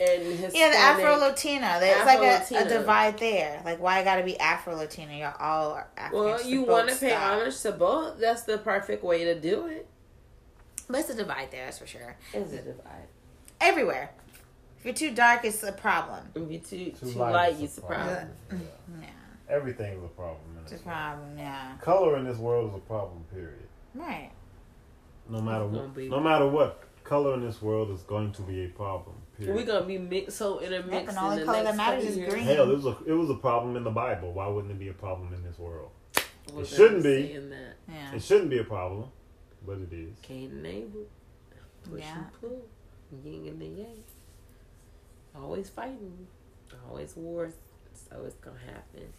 and 0.01 0.23
Hispanic. 0.23 0.55
Yeah, 0.55 0.71
the 0.71 0.77
Afro 0.77 1.17
Latina. 1.17 1.77
There's 1.81 2.07
like 2.07 2.21
a, 2.21 2.57
a 2.57 2.69
divide 2.69 3.19
there. 3.19 3.63
Like, 3.65 3.81
why 3.81 3.99
I 3.99 4.05
gotta 4.05 4.23
be 4.23 4.39
Afro 4.39 4.75
Latina? 4.75 5.15
Y'all 5.15 5.35
all 5.39 5.73
are 5.73 5.89
African. 5.97 6.25
Well, 6.25 6.47
you 6.47 6.63
want 6.63 6.89
to 6.91 6.97
pay 6.97 7.15
homage 7.15 7.61
to 7.63 7.73
both. 7.73 8.19
That's 8.19 8.43
the 8.43 8.59
perfect 8.59 9.05
way 9.05 9.25
to 9.25 9.39
do 9.39 9.67
it. 9.67 9.89
But 10.89 11.01
it's 11.01 11.11
a 11.11 11.15
divide 11.15 11.51
there, 11.51 11.65
that's 11.65 11.79
for 11.79 11.87
sure. 11.87 12.17
Is 12.33 12.53
a 12.53 12.63
divide. 12.63 13.09
Everywhere. 13.61 14.11
If 14.87 15.01
you're 15.01 15.11
too 15.11 15.17
dark, 15.17 15.45
it's 15.45 15.65
a 15.65 15.73
problem. 15.73 16.21
If 16.37 16.49
you 16.49 16.59
too 16.61 16.93
Too 16.93 17.13
too, 17.13 17.19
light 17.19 17.33
light, 17.33 17.53
is 17.55 17.61
you 17.61 17.67
a 17.67 17.71
surprise. 17.71 18.27
problem. 18.49 18.69
Yeah, 19.03 19.09
Everything 19.49 19.99
is 19.99 20.05
a 20.05 20.09
problem. 20.09 20.39
In 20.57 20.63
it's 20.63 20.73
a 20.81 20.85
problem. 20.85 21.37
Yeah, 21.37 21.73
Color 21.81 22.19
in 22.19 22.25
this 22.25 22.37
world 22.39 22.71
is 22.71 22.77
a 22.77 22.81
problem. 22.87 23.25
Period. 23.33 23.67
right. 23.95 24.31
No 25.29 25.41
matter 25.41 25.67
what. 25.67 25.93
gonna. 25.93 26.09
No 26.09 26.21
matter 26.21 26.47
what, 26.49 26.85
color 27.03 27.35
in 27.35 27.41
this 27.41 27.61
world 27.61 27.91
is 27.91 28.03
going 28.03 28.31
to 28.35 28.43
be 28.43 28.65
a 28.65 28.69
problem. 28.69 29.17
Period. 29.37 29.57
We're 29.57 29.65
gonna 29.67 29.87
be 29.87 29.99
mixed 29.99 30.37
so 30.39 30.61
Yep, 30.61 30.71
intermixed. 30.71 31.09
and 31.09 31.17
the 31.17 31.21
only 31.21 31.35
in 31.35 31.41
the 31.41 31.47
color 31.47 31.65
next 31.65 31.71
that 31.71 31.77
matters 31.77 32.05
couple 32.05 32.23
is 32.23 32.33
green. 32.33 32.45
Hell, 32.45 32.71
it 32.71 32.75
was 32.77 32.87
a 32.87 32.97
it 33.07 33.13
was 33.13 33.31
a 33.31 33.35
problem 33.35 33.75
in 33.77 33.83
the 33.83 33.91
Bible. 33.91 34.33
Why 34.33 34.47
wouldn't 34.47 34.71
it 34.73 34.79
be 34.79 34.87
a 34.89 34.93
problem 34.93 35.35
in 35.35 35.43
this 35.43 35.59
world? 35.59 35.91
We're 36.53 36.63
It 36.63 36.69
shouldn't 36.69 37.03
be. 37.03 37.37
That. 37.37 37.75
Yeah. 37.89 38.15
It 38.15 38.23
shouldn't 38.23 38.51
be 38.51 38.59
a 38.59 38.65
problem, 38.65 39.09
but 39.67 39.79
it 39.79 39.93
is. 39.93 40.17
Cain 40.23 40.51
and 40.53 40.65
Abel. 40.67 41.01
Push 41.91 42.01
Yeah. 42.03 42.19
and 42.19 42.33
pull. 42.41 42.63
Yin 43.25 43.49
and 43.49 43.61
the 43.61 43.67
yang. 43.67 44.05
Always 45.41 45.69
fighting. 45.69 46.27
Always 46.89 47.17
wars. 47.17 47.55
So 47.93 48.25
it's 48.25 48.37
gonna 48.37 48.59
happen. 48.59 49.13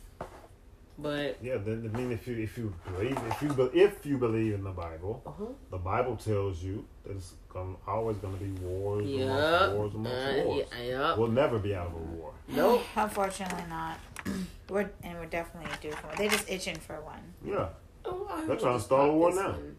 But 1.00 1.38
Yeah, 1.44 1.58
then 1.58 1.90
I 1.94 1.98
mean, 1.98 2.12
if 2.12 2.28
you 2.28 2.36
if 2.38 2.58
you 2.58 2.74
believe 2.86 3.18
if 3.30 3.42
you 3.42 3.50
be, 3.54 3.80
if 3.80 4.06
you 4.06 4.18
believe 4.18 4.54
in 4.56 4.64
the 4.64 4.72
Bible, 4.72 5.22
uh-huh. 5.26 5.46
the 5.70 5.78
Bible 5.78 6.16
tells 6.16 6.64
you 6.64 6.86
that 7.06 7.16
it's 7.16 7.34
gonna, 7.50 7.76
always 7.88 8.18
going 8.18 8.36
to 8.36 8.44
be 8.44 8.50
wars, 8.62 9.06
amongst 9.06 9.20
yeah, 9.20 9.74
wars, 9.74 9.94
amongst 9.94 10.18
uh, 10.18 10.44
wars. 10.44 10.66
yeah, 10.72 10.84
yep. 10.84 11.18
We'll 11.18 11.28
never 11.28 11.60
be 11.60 11.76
out 11.76 11.88
of 11.88 11.94
a 11.94 11.98
war. 11.98 12.34
Nope. 12.48 12.82
Unfortunately, 12.96 13.64
not. 13.70 14.00
we're 14.70 14.90
and 15.04 15.20
we're 15.20 15.28
definitely 15.28 15.70
due 15.82 15.96
for 15.96 16.08
one. 16.08 16.18
They're 16.18 16.30
just 16.30 16.50
itching 16.50 16.78
for 16.78 17.00
one. 17.02 17.22
Yeah, 17.46 17.70
Oh, 18.04 18.28
I 18.32 18.46
They're 18.46 18.56
trying 18.56 18.78
to 18.78 18.84
start 18.84 19.10
a 19.10 19.14
war 19.14 19.34
now. 19.36 19.52
one 19.52 19.76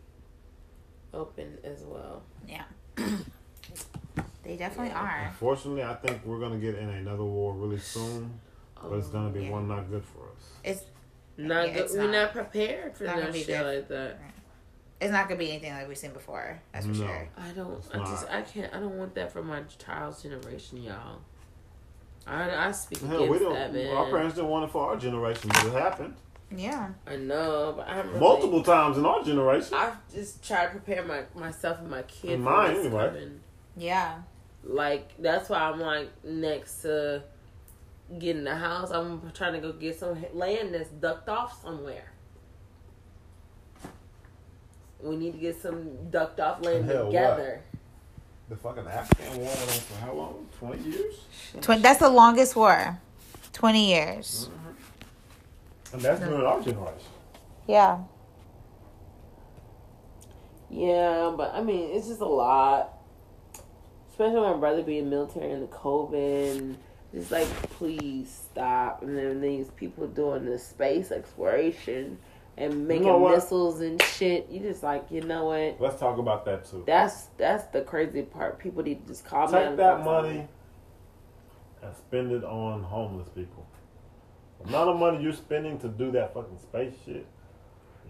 Open 1.13 1.59
as 1.65 1.83
well. 1.83 2.23
They 4.49 4.57
definitely 4.57 4.89
Yeah. 4.93 5.03
are. 5.03 5.27
unfortunately, 5.29 5.83
I 5.85 5.95
think 5.95 6.25
we're 6.25 6.39
going 6.39 6.53
to 6.53 6.59
get 6.59 6.75
in 6.77 6.89
another 6.89 7.23
war 7.25 7.53
really 7.53 7.79
soon, 7.79 8.41
but 8.83 8.95
it's 8.97 9.09
going 9.09 9.31
to 9.31 9.39
be 9.39 9.45
oh, 9.45 9.49
yeah. 9.49 9.51
one 9.53 9.69
not 9.69 9.91
good 9.91 10.03
for 10.05 10.21
us. 10.21 10.53
It's 10.65 10.83
Not 11.37 11.69
Yeah, 11.69 11.75
good. 11.75 11.83
it's 11.85 11.93
We're 11.93 12.03
not. 12.05 12.13
not 12.13 12.33
prepared 12.33 12.97
for 12.97 13.05
Not 13.05 13.17
no 13.17 13.21
gonna 13.23 13.33
be 13.35 13.39
shit 13.41 13.49
good. 13.59 13.77
like 13.77 13.89
that. 13.89 14.19
it's 15.01 15.13
not 15.13 15.29
gonna 15.29 15.39
be 15.39 15.51
anything 15.51 15.73
like 15.75 15.87
we've 15.87 15.97
seen 15.99 16.13
before. 16.13 16.59
That's 16.73 16.87
for 16.87 16.93
No. 16.93 16.99
sure. 17.07 17.29
I 17.37 17.49
don't. 17.51 17.85
I 17.95 17.99
just. 17.99 18.29
I 18.31 18.43
can't. 18.43 18.75
I 18.75 18.81
don't 18.81 18.99
want 18.99 19.15
that 19.15 19.31
for 19.31 19.43
my 19.43 19.61
child's 19.79 20.23
generation, 20.23 20.83
y'all. 20.83 21.21
I 22.27 22.69
I 22.69 22.73
speak 22.73 23.01
Hell, 23.03 23.29
we 23.29 23.39
don't. 23.39 23.53
that, 23.53 23.73
man. 23.73 23.95
Our 23.97 24.07
parents 24.11 24.35
didn't 24.35 24.51
want 24.51 24.65
it 24.65 24.73
for 24.73 24.89
our 24.91 24.97
generation, 24.97 25.49
but 25.55 25.67
it 25.67 25.73
happened 25.75 26.15
Yeah. 26.51 26.89
I 27.07 27.17
know, 27.17 27.75
but 27.77 27.87
I'm 27.89 28.09
really, 28.09 28.19
multiple 28.21 28.63
times 28.65 28.97
in 28.99 29.05
our 29.07 29.23
generation. 29.23 29.75
I 29.75 29.93
just 30.13 30.43
try 30.43 30.65
to 30.65 30.71
prepare 30.71 31.05
my 31.05 31.23
myself 31.37 31.79
and 31.81 31.91
my 31.91 32.03
kids. 32.03 32.33
And 32.35 32.43
mine, 32.43 32.73
what's 32.75 32.87
anyway. 32.87 33.07
coming. 33.09 33.41
Yeah. 33.77 34.23
Like 34.69 35.11
that's 35.19 35.49
why 35.49 35.61
I'm 35.61 35.81
like 35.81 36.11
next 36.25 36.83
to 36.83 37.23
getting 38.19 38.47
a 38.47 38.55
house. 38.55 38.91
I'm 38.91 39.33
trying 39.33 39.55
to 39.55 39.61
go 39.61 39.73
get 39.73 39.99
some 39.99 40.25
land 40.35 40.75
that's 40.75 40.91
ducked 40.91 41.31
off 41.31 41.63
somewhere. 41.63 42.13
We 45.03 45.17
need 45.17 45.33
to 45.33 45.39
get 45.39 45.61
some 45.61 46.11
ducked 46.11 46.39
off 46.39 46.63
land 46.63 46.85
Hell, 46.85 47.05
what? 47.05 47.07
together. 47.07 47.63
The 48.51 48.57
fucking 48.57 48.87
Afghan 48.87 49.37
war 49.39 49.47
went 49.47 49.61
on 49.61 49.69
for 49.69 50.05
how 50.05 50.13
long? 50.13 50.49
Twenty 50.59 50.91
years. 50.91 51.15
Tw- 51.63 51.83
that's 51.83 52.01
the 52.01 52.11
longest 52.11 52.55
war. 52.55 52.99
Twenty 53.55 53.89
years. 53.89 54.51
Mm-hmm. 54.51 55.95
And 55.95 56.03
that's 56.03 56.21
during 56.21 56.45
our 56.45 56.61
generation. 56.61 56.99
Yeah. 57.67 58.01
Yeah, 60.71 61.33
but 61.35 61.55
I 61.55 61.63
mean, 61.63 61.97
it's 61.97 62.09
just 62.09 62.21
a 62.21 62.27
lot. 62.27 62.98
Especially 64.19 64.41
my 64.41 64.55
brother 64.55 64.83
being 64.83 65.09
military 65.09 65.53
and 65.53 65.63
the 65.63 65.69
COVID. 65.69 66.57
And 66.57 66.79
just 67.15 67.31
like, 67.31 67.47
please 67.71 68.49
stop. 68.51 69.03
And 69.03 69.17
then 69.17 69.41
these 69.41 69.71
people 69.77 70.09
doing 70.09 70.45
the 70.45 70.59
space 70.59 71.13
exploration 71.13 72.19
and 72.57 72.89
making 72.89 73.07
know 73.07 73.29
missiles 73.29 73.81
and 73.81 74.03
shit. 74.03 74.49
You 74.51 74.59
just 74.59 74.83
like, 74.83 75.07
you 75.13 75.21
know 75.21 75.45
what? 75.45 75.81
Let's 75.81 76.01
talk 76.01 76.19
about 76.19 76.45
that 76.47 76.69
too. 76.69 76.83
That's 76.85 77.27
that's 77.37 77.67
the 77.69 77.83
crazy 77.83 78.23
part. 78.23 78.59
People 78.59 78.83
need 78.83 79.03
to 79.03 79.13
just 79.13 79.25
calm 79.25 79.53
Take 79.53 79.63
down. 79.63 79.77
that 79.77 80.05
money 80.05 80.49
and 81.81 81.95
spend 81.95 82.33
it 82.33 82.43
on 82.43 82.83
homeless 82.83 83.29
people. 83.29 83.65
The 84.63 84.71
amount 84.71 84.91
of 84.91 84.99
money 84.99 85.23
you're 85.23 85.33
spending 85.33 85.79
to 85.79 85.89
do 85.89 86.11
that 86.11 86.35
fucking 86.35 86.59
space 86.59 86.95
shit, 87.07 87.25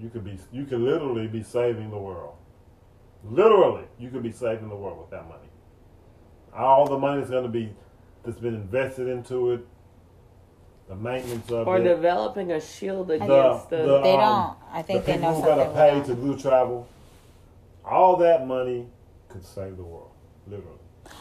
you 0.01 0.09
could 0.09 0.25
be 0.25 0.39
you 0.53 0.65
could 0.65 0.81
literally 0.81 1.27
be 1.27 1.43
saving 1.43 1.91
the 1.91 1.99
world. 1.99 2.37
Literally, 3.23 3.85
you 3.99 4.09
could 4.09 4.23
be 4.23 4.33
saving 4.33 4.71
the 4.71 4.77
world 4.77 4.97
with 4.99 5.11
that 5.11 5.29
money. 5.29 5.51
All 6.57 6.87
the 6.87 6.99
money 6.99 7.23
is 7.23 7.31
going 7.31 7.45
to 7.45 7.49
be 7.49 7.71
that's 8.25 8.39
been 8.39 8.55
invested 8.55 9.09
into 9.09 9.53
it. 9.53 9.67
The 10.89 10.97
maintenance 10.97 11.51
of 11.51 11.69
Or 11.69 11.79
it. 11.79 11.83
developing 11.85 12.51
a 12.53 12.61
shield 12.61 13.11
against 13.11 13.69
the. 13.71 13.77
the, 13.77 14.01
They 14.03 14.15
um, 14.15 14.21
don't. 14.21 14.57
I 14.73 14.83
think 14.83 15.05
the 15.05 15.13
they 15.13 15.19
people 15.19 15.33
know 15.33 15.41
who 15.41 15.47
gotta 15.47 15.71
pay 15.75 16.01
to 16.03 16.15
that. 16.15 16.23
do 16.23 16.39
travel. 16.39 16.89
All 17.85 18.17
that 18.17 18.47
money 18.47 18.87
could 19.29 19.45
save 19.45 19.77
the 19.77 19.83
world, 19.83 20.11
literally. 20.47 20.79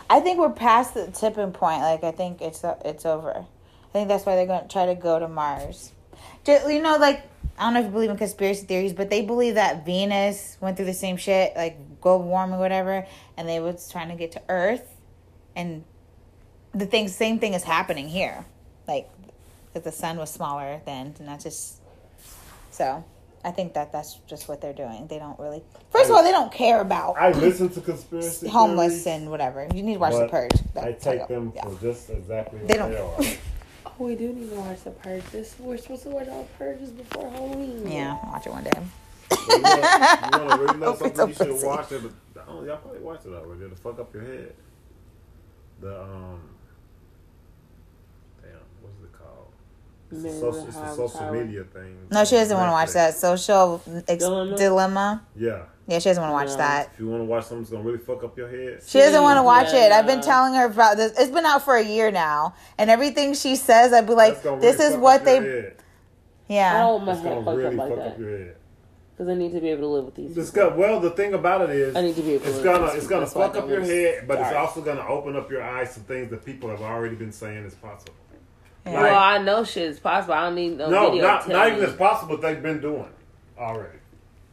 I 0.10 0.20
think 0.22 0.40
we're 0.40 0.50
past 0.52 0.94
the 0.94 1.08
tipping 1.12 1.52
point. 1.52 1.82
Like 1.82 2.04
I 2.04 2.12
think 2.12 2.42
it's 2.42 2.64
it's 2.86 3.06
over. 3.06 3.32
I 3.34 3.92
think 3.94 4.08
that's 4.10 4.26
why 4.26 4.36
they're 4.36 4.46
going 4.48 4.62
to 4.62 4.68
try 4.68 4.86
to 4.86 4.96
go 4.96 5.18
to 5.20 5.28
Mars. 5.28 5.92
Just, 6.44 6.70
you 6.70 6.82
know, 6.82 6.98
like 6.98 7.24
I 7.58 7.64
don't 7.64 7.74
know 7.74 7.80
if 7.80 7.86
you 7.88 7.92
believe 7.92 8.10
in 8.10 8.18
conspiracy 8.18 8.66
theories, 8.66 8.94
but 8.94 9.10
they 9.10 9.22
believe 9.22 9.56
that 9.56 9.86
Venus 9.86 10.58
went 10.62 10.78
through 10.78 10.86
the 10.88 10.94
same 10.94 11.18
shit, 11.18 11.56
like 11.56 12.00
global 12.02 12.26
warming, 12.28 12.60
whatever, 12.60 13.06
and 13.36 13.48
they 13.50 13.60
was 13.60 13.90
trying 13.92 14.10
to 14.10 14.16
get 14.16 14.32
to 14.34 14.42
Earth, 14.50 14.96
and 15.58 15.84
the 16.74 16.86
thing, 16.86 17.10
same 17.10 17.40
thing 17.40 17.54
is 17.54 17.64
happening 17.64 18.08
here, 18.08 18.46
like 18.88 19.10
that 19.74 19.84
the 19.84 19.92
sun 19.92 20.18
was 20.18 20.30
smaller 20.32 20.80
then, 20.86 21.14
and 21.20 21.28
that's 21.28 21.44
just 21.44 21.82
so. 22.72 23.04
I 23.46 23.52
think 23.52 23.74
that 23.76 23.92
that's 23.94 24.16
just 24.28 24.48
what 24.50 24.60
they're 24.62 24.74
doing. 24.74 25.08
They 25.08 25.20
don't 25.20 25.40
really. 25.40 25.64
First 25.92 26.10
of 26.10 26.16
all, 26.16 26.24
they 26.24 26.32
don't 26.32 26.52
care 26.52 26.82
about 26.82 27.16
I 27.18 27.32
listen 27.32 27.70
to 27.70 27.82
conspiracy 27.82 28.48
homeless 28.60 29.04
theories, 29.04 29.22
and 29.22 29.30
whatever. 29.32 29.68
You 29.74 29.84
need 29.84 29.94
to 29.96 30.00
watch 30.00 30.14
The 30.14 30.20
but 30.22 30.32
Purge. 30.32 30.52
I 30.76 30.92
take 30.94 31.22
how- 31.22 31.28
them 31.28 31.54
yeah. 31.56 31.64
for 31.64 31.76
just 31.82 32.10
exactly 32.10 32.60
what 32.60 32.68
They 32.68 32.74
they, 32.74 32.80
don't- 32.80 32.96
are. 32.96 33.38
Oh, 34.00 34.06
we 34.06 34.16
do 34.16 34.32
need 34.32 34.50
to 34.52 34.56
watch 34.58 34.84
the 34.84 34.92
purge. 34.92 35.24
This 35.32 35.56
we're 35.58 35.78
supposed 35.78 36.04
to 36.04 36.10
watch 36.10 36.28
all 36.28 36.48
purges 36.60 36.92
before 36.92 37.32
Halloween. 37.32 37.90
Yeah, 37.90 38.18
watch 38.32 38.46
it 38.46 38.52
one 38.52 38.64
day. 38.64 38.72
You 39.32 39.62
want 39.62 40.52
to 40.52 40.58
really 40.60 40.78
know 40.80 40.96
something 41.00 41.28
you 41.30 41.34
should 41.34 41.48
pussy. 41.48 41.66
watch 41.66 41.92
it. 41.94 42.02
Oh, 42.48 42.64
y'all 42.64 42.78
probably 42.78 43.00
watch 43.00 43.22
it 43.26 43.30
already. 43.34 43.64
It'll 43.66 43.78
fuck 43.78 44.00
up 44.00 44.14
your 44.14 44.24
head. 44.24 44.54
The 45.80 46.02
um, 46.02 46.40
damn, 48.42 48.52
what's 48.82 49.00
it 49.04 49.14
called? 49.14 49.52
It's 50.12 50.24
a 50.24 50.40
social, 50.40 50.68
it's 50.68 50.78
a 50.78 50.96
social 50.96 51.32
media 51.32 51.64
thing. 51.66 51.98
No, 52.12 52.24
she 52.26 52.36
doesn't 52.36 52.58
want 52.58 52.70
to 52.70 52.72
watch 52.72 52.92
that 52.94 53.14
social 53.16 53.82
ex- 54.08 54.24
Dilemma? 54.24 54.58
dilemma. 54.58 55.24
Yeah, 55.36 55.64
Yeah, 55.88 56.00
she 56.00 56.10
doesn't 56.10 56.22
want 56.24 56.32
to 56.32 56.34
watch 56.34 56.58
No. 56.58 56.58
that. 56.58 56.90
if 56.94 57.00
you 57.00 57.08
want 57.08 57.22
to 57.22 57.26
watch 57.26 57.44
something 57.44 57.60
that's 57.62 57.72
gonna 57.72 57.84
really 57.84 58.00
fuck 58.00 58.24
up 58.24 58.36
your 58.38 58.50
head, 58.50 58.82
She 58.86 58.98
doesn't 59.00 59.22
want 59.22 59.38
to 59.38 59.44
watch 59.44 59.74
it. 59.74 59.92
I've 59.92 60.08
been 60.08 60.22
telling 60.22 60.54
her 60.56 60.66
about 60.66 60.98
this. 60.98 61.12
It's 61.20 61.32
been 61.32 61.46
out 61.46 61.62
for 61.64 61.76
a 61.76 61.84
year 61.84 62.10
now, 62.12 62.56
and 62.78 62.90
everything 62.90 63.34
she 63.36 63.56
says, 63.56 63.94
I'd 63.94 64.08
be 64.08 64.14
like, 64.14 64.42
"This 64.42 64.46
really 64.46 64.68
is 64.68 64.94
fuck 64.94 65.02
what 65.02 65.20
up 65.20 65.26
they." 65.26 65.36
your 65.36 65.62
head. 65.62 65.74
I 66.50 66.54
Yeah, 66.54 66.80
don't 66.80 66.94
want 66.94 67.06
my 67.06 67.12
It's 67.12 67.22
head 67.22 67.30
gonna 67.34 67.46
fucked 67.46 67.58
really 67.58 67.68
up 67.68 67.74
like 67.78 67.90
fuck 67.90 67.98
that 68.00 68.08
up 68.14 68.20
your 68.20 68.38
head. 68.38 68.56
Because 69.18 69.32
I 69.32 69.34
need 69.34 69.52
to 69.54 69.60
be 69.60 69.70
able 69.70 69.82
to 69.82 69.88
live 69.88 70.06
with 70.06 70.16
these. 70.16 70.38
It's 70.38 70.52
people. 70.52 70.70
got, 70.70 70.78
well, 70.78 71.00
the 71.00 71.10
thing 71.10 71.34
about 71.34 71.62
it 71.68 71.72
is, 71.72 71.96
I 71.96 72.02
need 72.02 72.16
to 72.18 72.22
be 72.22 72.34
able 72.34 72.44
to 72.44 72.50
it's 72.50 72.58
live 72.58 72.64
gonna 72.66 72.84
with 72.84 72.94
these 72.94 73.02
it's 73.04 73.10
gonna 73.10 73.26
people. 73.26 73.42
That's 73.42 73.56
fuck 73.56 73.64
up 73.64 73.70
your 73.70 73.80
don't 73.80 73.90
head, 73.90 74.28
but 74.28 74.40
it's 74.40 74.54
also 74.56 74.82
gonna 74.82 75.08
open 75.08 75.36
up 75.36 75.50
your 75.50 75.64
eyes 75.64 75.96
to 75.96 76.02
things 76.02 76.30
that 76.30 76.46
people 76.46 76.70
have 76.70 76.82
already 76.82 77.16
been 77.16 77.32
saying 77.32 77.66
is 77.66 77.74
possible. 77.74 78.14
Yeah. 78.86 79.02
Well, 79.02 79.16
I 79.18 79.40
know 79.40 79.64
shit 79.64 79.90
is 79.90 80.00
possible. 80.00 80.36
I 80.36 80.44
don't 80.46 80.56
need 80.56 80.78
no, 80.78 80.90
No, 80.90 81.10
video. 81.10 81.24
not 81.24 81.44
to 81.46 81.50
not 81.50 81.68
even 81.68 81.80
me. 81.80 81.86
as 81.88 81.94
possible. 81.96 82.38
They've 82.38 82.62
been 82.62 82.80
doing 82.80 83.10
already 83.58 83.98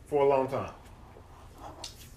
for 0.07 0.23
a 0.25 0.29
long 0.29 0.49
time. 0.49 0.73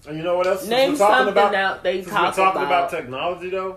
And 0.06 0.16
you 0.16 0.22
know 0.22 0.36
what 0.38 0.46
else? 0.46 0.60
Since 0.60 0.70
Name 0.70 0.92
we're 0.92 0.98
talking 0.98 1.14
something 1.16 1.32
about, 1.32 1.54
out 1.54 1.82
they 1.82 2.00
talk 2.02 2.36
we're 2.36 2.44
talking 2.44 2.62
about. 2.62 2.88
about. 2.88 2.90
technology, 2.90 3.50
though. 3.50 3.76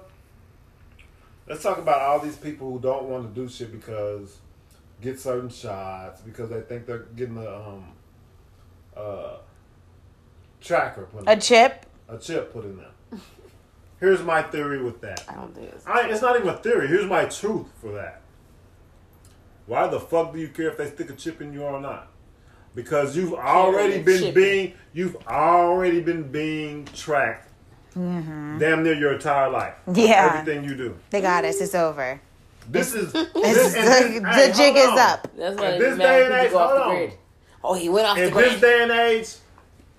Let's 1.48 1.62
talk 1.62 1.78
about 1.78 2.02
all 2.02 2.20
these 2.20 2.38
people 2.38 2.72
who 2.72 2.80
don't 2.80 3.04
want 3.10 3.36
to 3.36 3.42
do 3.42 3.50
shit 3.50 3.72
because 3.72 4.38
get 5.02 5.20
certain 5.20 5.50
shots 5.50 6.22
because 6.22 6.50
they 6.50 6.62
think 6.62 6.86
they're 6.86 7.00
getting 7.16 7.36
the 7.36 7.54
um 7.54 7.86
uh 8.96 9.38
tracker 10.60 11.04
put 11.12 11.24
in 11.24 11.28
a 11.28 11.39
chip. 11.39 11.86
a 12.10 12.18
chip 12.18 12.54
put 12.54 12.66
in 12.66 12.78
them. 12.78 13.22
Here's 14.00 14.24
my 14.24 14.42
theory 14.42 14.82
with 14.82 15.00
that. 15.02 15.24
I 15.30 15.36
don't 15.36 15.54
think 15.54 15.70
it's. 15.72 15.86
I, 15.86 16.10
it's 16.10 16.22
not 16.22 16.36
even 16.36 16.50
a 16.50 16.58
theory. 16.58 16.88
Here's 16.88 17.06
my 17.06 17.26
truth 17.26 17.68
for 17.80 17.92
that. 17.94 18.22
Why 19.68 19.88
the 19.88 20.00
fuck 20.00 20.34
do 20.34 20.39
you 20.39 20.48
care 20.50 20.70
if 20.70 20.78
they 20.78 20.88
stick 20.89 21.10
a 21.12 21.14
chip 21.14 21.39
in 21.42 21.54
you 21.54 21.62
or 21.64 21.80
not? 21.80 22.08
Because 22.74 23.16
you've 23.16 23.34
already 23.34 24.02
been 24.02 24.20
chip. 24.22 24.36
being 24.36 24.74
you've 24.94 25.16
already 25.28 26.02
been 26.02 26.32
being 26.32 26.86
tracked 26.94 27.50
damn 27.94 28.84
near 28.84 28.94
your 28.94 29.14
entire 29.14 29.50
life. 29.50 29.76
Mm-hmm. 29.88 30.00
Yeah. 30.00 30.32
Everything 30.39 30.64
you 30.64 30.76
do. 30.76 30.98
They 31.12 31.22
got 31.22 31.46
us. 31.46 31.62
It's 31.62 31.76
over. 31.76 32.20
This 32.70 32.94
is 32.94 33.12
this, 33.14 33.32
the 33.34 33.39
and 33.39 33.56
this- 33.56 33.74
hey, 33.76 34.20
the 34.20 34.54
jig 34.56 34.76
is 34.78 34.88
on. 34.88 34.98
up. 35.00 35.28
That's 35.38 35.60
why 35.60 35.68
it's 35.68 35.84
this 35.84 35.98
mad 35.98 36.04
day 36.06 36.26
and 36.26 36.34
age, 36.34 36.54
off 36.54 36.70
hold 36.72 36.80
the 36.80 36.84
on. 36.84 37.12
Grid. 37.62 37.72
Oh, 37.72 37.74
he 37.74 37.89
went 37.89 38.07
off 38.07 38.18
the 38.18 38.28
In 38.28 38.34
this 38.34 38.49
grid. 38.59 38.62
day 38.62 38.84
and 38.84 38.91
age, 38.91 39.36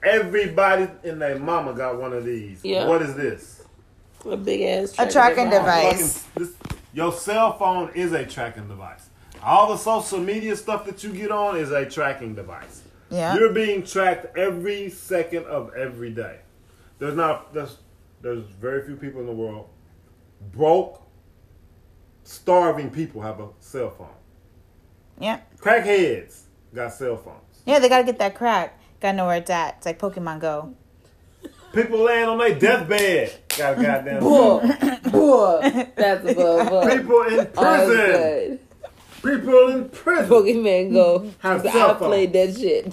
everybody 0.02 0.88
and 1.04 1.20
their 1.20 1.38
mama 1.38 1.72
got 1.72 2.00
one 2.00 2.12
of 2.12 2.24
these. 2.24 2.60
Yeah. 2.64 2.86
What 2.86 3.02
is 3.02 3.14
this? 3.14 3.64
A 4.24 4.36
big 4.36 4.62
ass 4.62 4.94
A 4.98 5.10
tracking 5.10 5.50
device. 5.50 6.18
Fucking- 6.18 6.44
this- 6.46 6.76
your 6.94 7.12
cell 7.12 7.56
phone 7.58 7.90
is 7.94 8.12
a 8.12 8.24
tracking 8.26 8.68
device. 8.68 9.08
All 9.42 9.68
the 9.70 9.76
social 9.78 10.18
media 10.20 10.54
stuff 10.56 10.84
that 10.86 11.02
you 11.02 11.10
get 11.12 11.32
on 11.32 11.56
is 11.56 11.70
a 11.72 11.84
tracking 11.88 12.34
device. 12.34 12.82
Yeah. 13.10 13.34
You're 13.34 13.52
being 13.52 13.82
tracked 13.82 14.36
every 14.38 14.88
second 14.90 15.44
of 15.46 15.74
every 15.74 16.10
day. 16.10 16.38
There's 16.98 17.16
not 17.16 17.52
there's 17.52 17.78
there's 18.20 18.44
very 18.60 18.84
few 18.84 18.94
people 18.96 19.20
in 19.20 19.26
the 19.26 19.32
world 19.32 19.68
broke, 20.52 21.02
starving 22.24 22.90
people 22.90 23.20
have 23.22 23.40
a 23.40 23.48
cell 23.58 23.90
phone. 23.90 24.06
Yeah. 25.18 25.40
Crackheads 25.58 26.42
got 26.74 26.92
cell 26.92 27.16
phones. 27.16 27.51
Yeah, 27.66 27.78
they 27.78 27.88
gotta 27.88 28.04
get 28.04 28.18
that 28.18 28.34
crack. 28.34 28.78
Gotta 29.00 29.16
know 29.16 29.26
where 29.26 29.36
it's 29.36 29.50
at. 29.50 29.76
It's 29.78 29.86
like 29.86 29.98
Pokemon 29.98 30.40
Go. 30.40 30.74
People 31.72 32.00
laying 32.04 32.28
on 32.28 32.38
their 32.38 32.54
deathbed 32.58 33.32
got 33.56 33.78
a 33.78 33.82
goddamn 33.82 34.20
Boy, 34.20 34.60
phone. 34.60 35.10
boy, 35.10 35.88
that's 35.96 36.30
above 36.30 36.72
us. 36.72 36.94
People 36.94 37.22
in 37.22 37.46
prison. 37.46 38.58
People 39.22 39.68
in 39.68 39.88
prison. 39.88 40.28
Pokemon 40.30 40.92
Go. 40.92 41.30
Have 41.38 41.64
I 41.66 41.94
played 41.94 42.32
that 42.34 42.56
shit. 42.56 42.92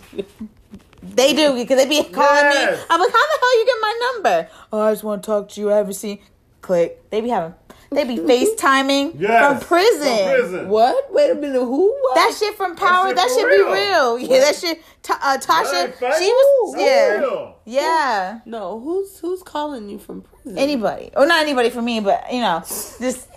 They 1.02 1.34
do 1.34 1.54
because 1.56 1.78
they 1.78 1.90
be 1.90 2.04
calling 2.04 2.30
Yes. 2.44 2.80
me. 2.80 2.86
I'm 2.90 3.00
like, 3.00 3.10
how 3.12 3.18
the 3.18 3.38
hell 3.42 3.60
you 3.60 3.66
get 3.66 3.78
my 3.82 4.12
number? 4.14 4.50
Oh, 4.72 4.82
I 4.82 4.92
just 4.92 5.04
want 5.04 5.24
to 5.24 5.28
talk 5.28 5.50
to 5.50 5.62
you. 5.62 5.72
I 5.72 5.78
haven't 5.78 5.94
seen. 5.94 6.20
Click. 6.62 7.10
They 7.10 7.22
be 7.22 7.30
having. 7.30 7.56
They 7.92 8.04
be 8.04 8.18
FaceTiming 8.18 9.16
Yes, 9.20 9.62
from 9.64 9.68
prison. 9.68 10.18
From 10.18 10.28
prison. 10.30 10.70
What? 10.70 11.12
Wait 11.12 11.32
a 11.32 11.36
minute. 11.36 11.60
Who? 11.60 11.92
What? 12.02 12.16
That 12.16 12.36
shit 12.38 12.56
from 12.56 12.76
Power. 12.76 13.08
shit 13.08 13.16
That 13.16 13.28
for 13.30 13.34
shit 13.34 13.48
real. 13.48 13.66
be 13.66 13.72
real. 13.74 14.20
Yeah, 14.20 14.40
that 14.42 14.56
shit. 14.56 14.82
Ta- 15.02 15.20
uh, 15.24 15.38
Tasha, 15.40 15.86
ain't 15.86 15.96
fake. 15.96 16.14
she 16.20 16.26
was. 16.30 16.76
For 16.76 16.82
Yeah, 16.82 17.10
real. 17.18 17.56
yeah. 17.66 18.40
No, 18.46 18.80
who's 18.80 19.18
who's 19.20 19.42
calling 19.42 19.90
you 19.90 19.98
from 19.98 20.22
prison? 20.22 20.58
Anybody, 20.60 21.10
or 21.16 21.26
not 21.26 21.42
anybody 21.42 21.72
for 21.72 21.82
me, 21.82 22.00
but 22.00 22.32
you 22.32 22.42
know, 22.42 22.60
just 22.60 23.28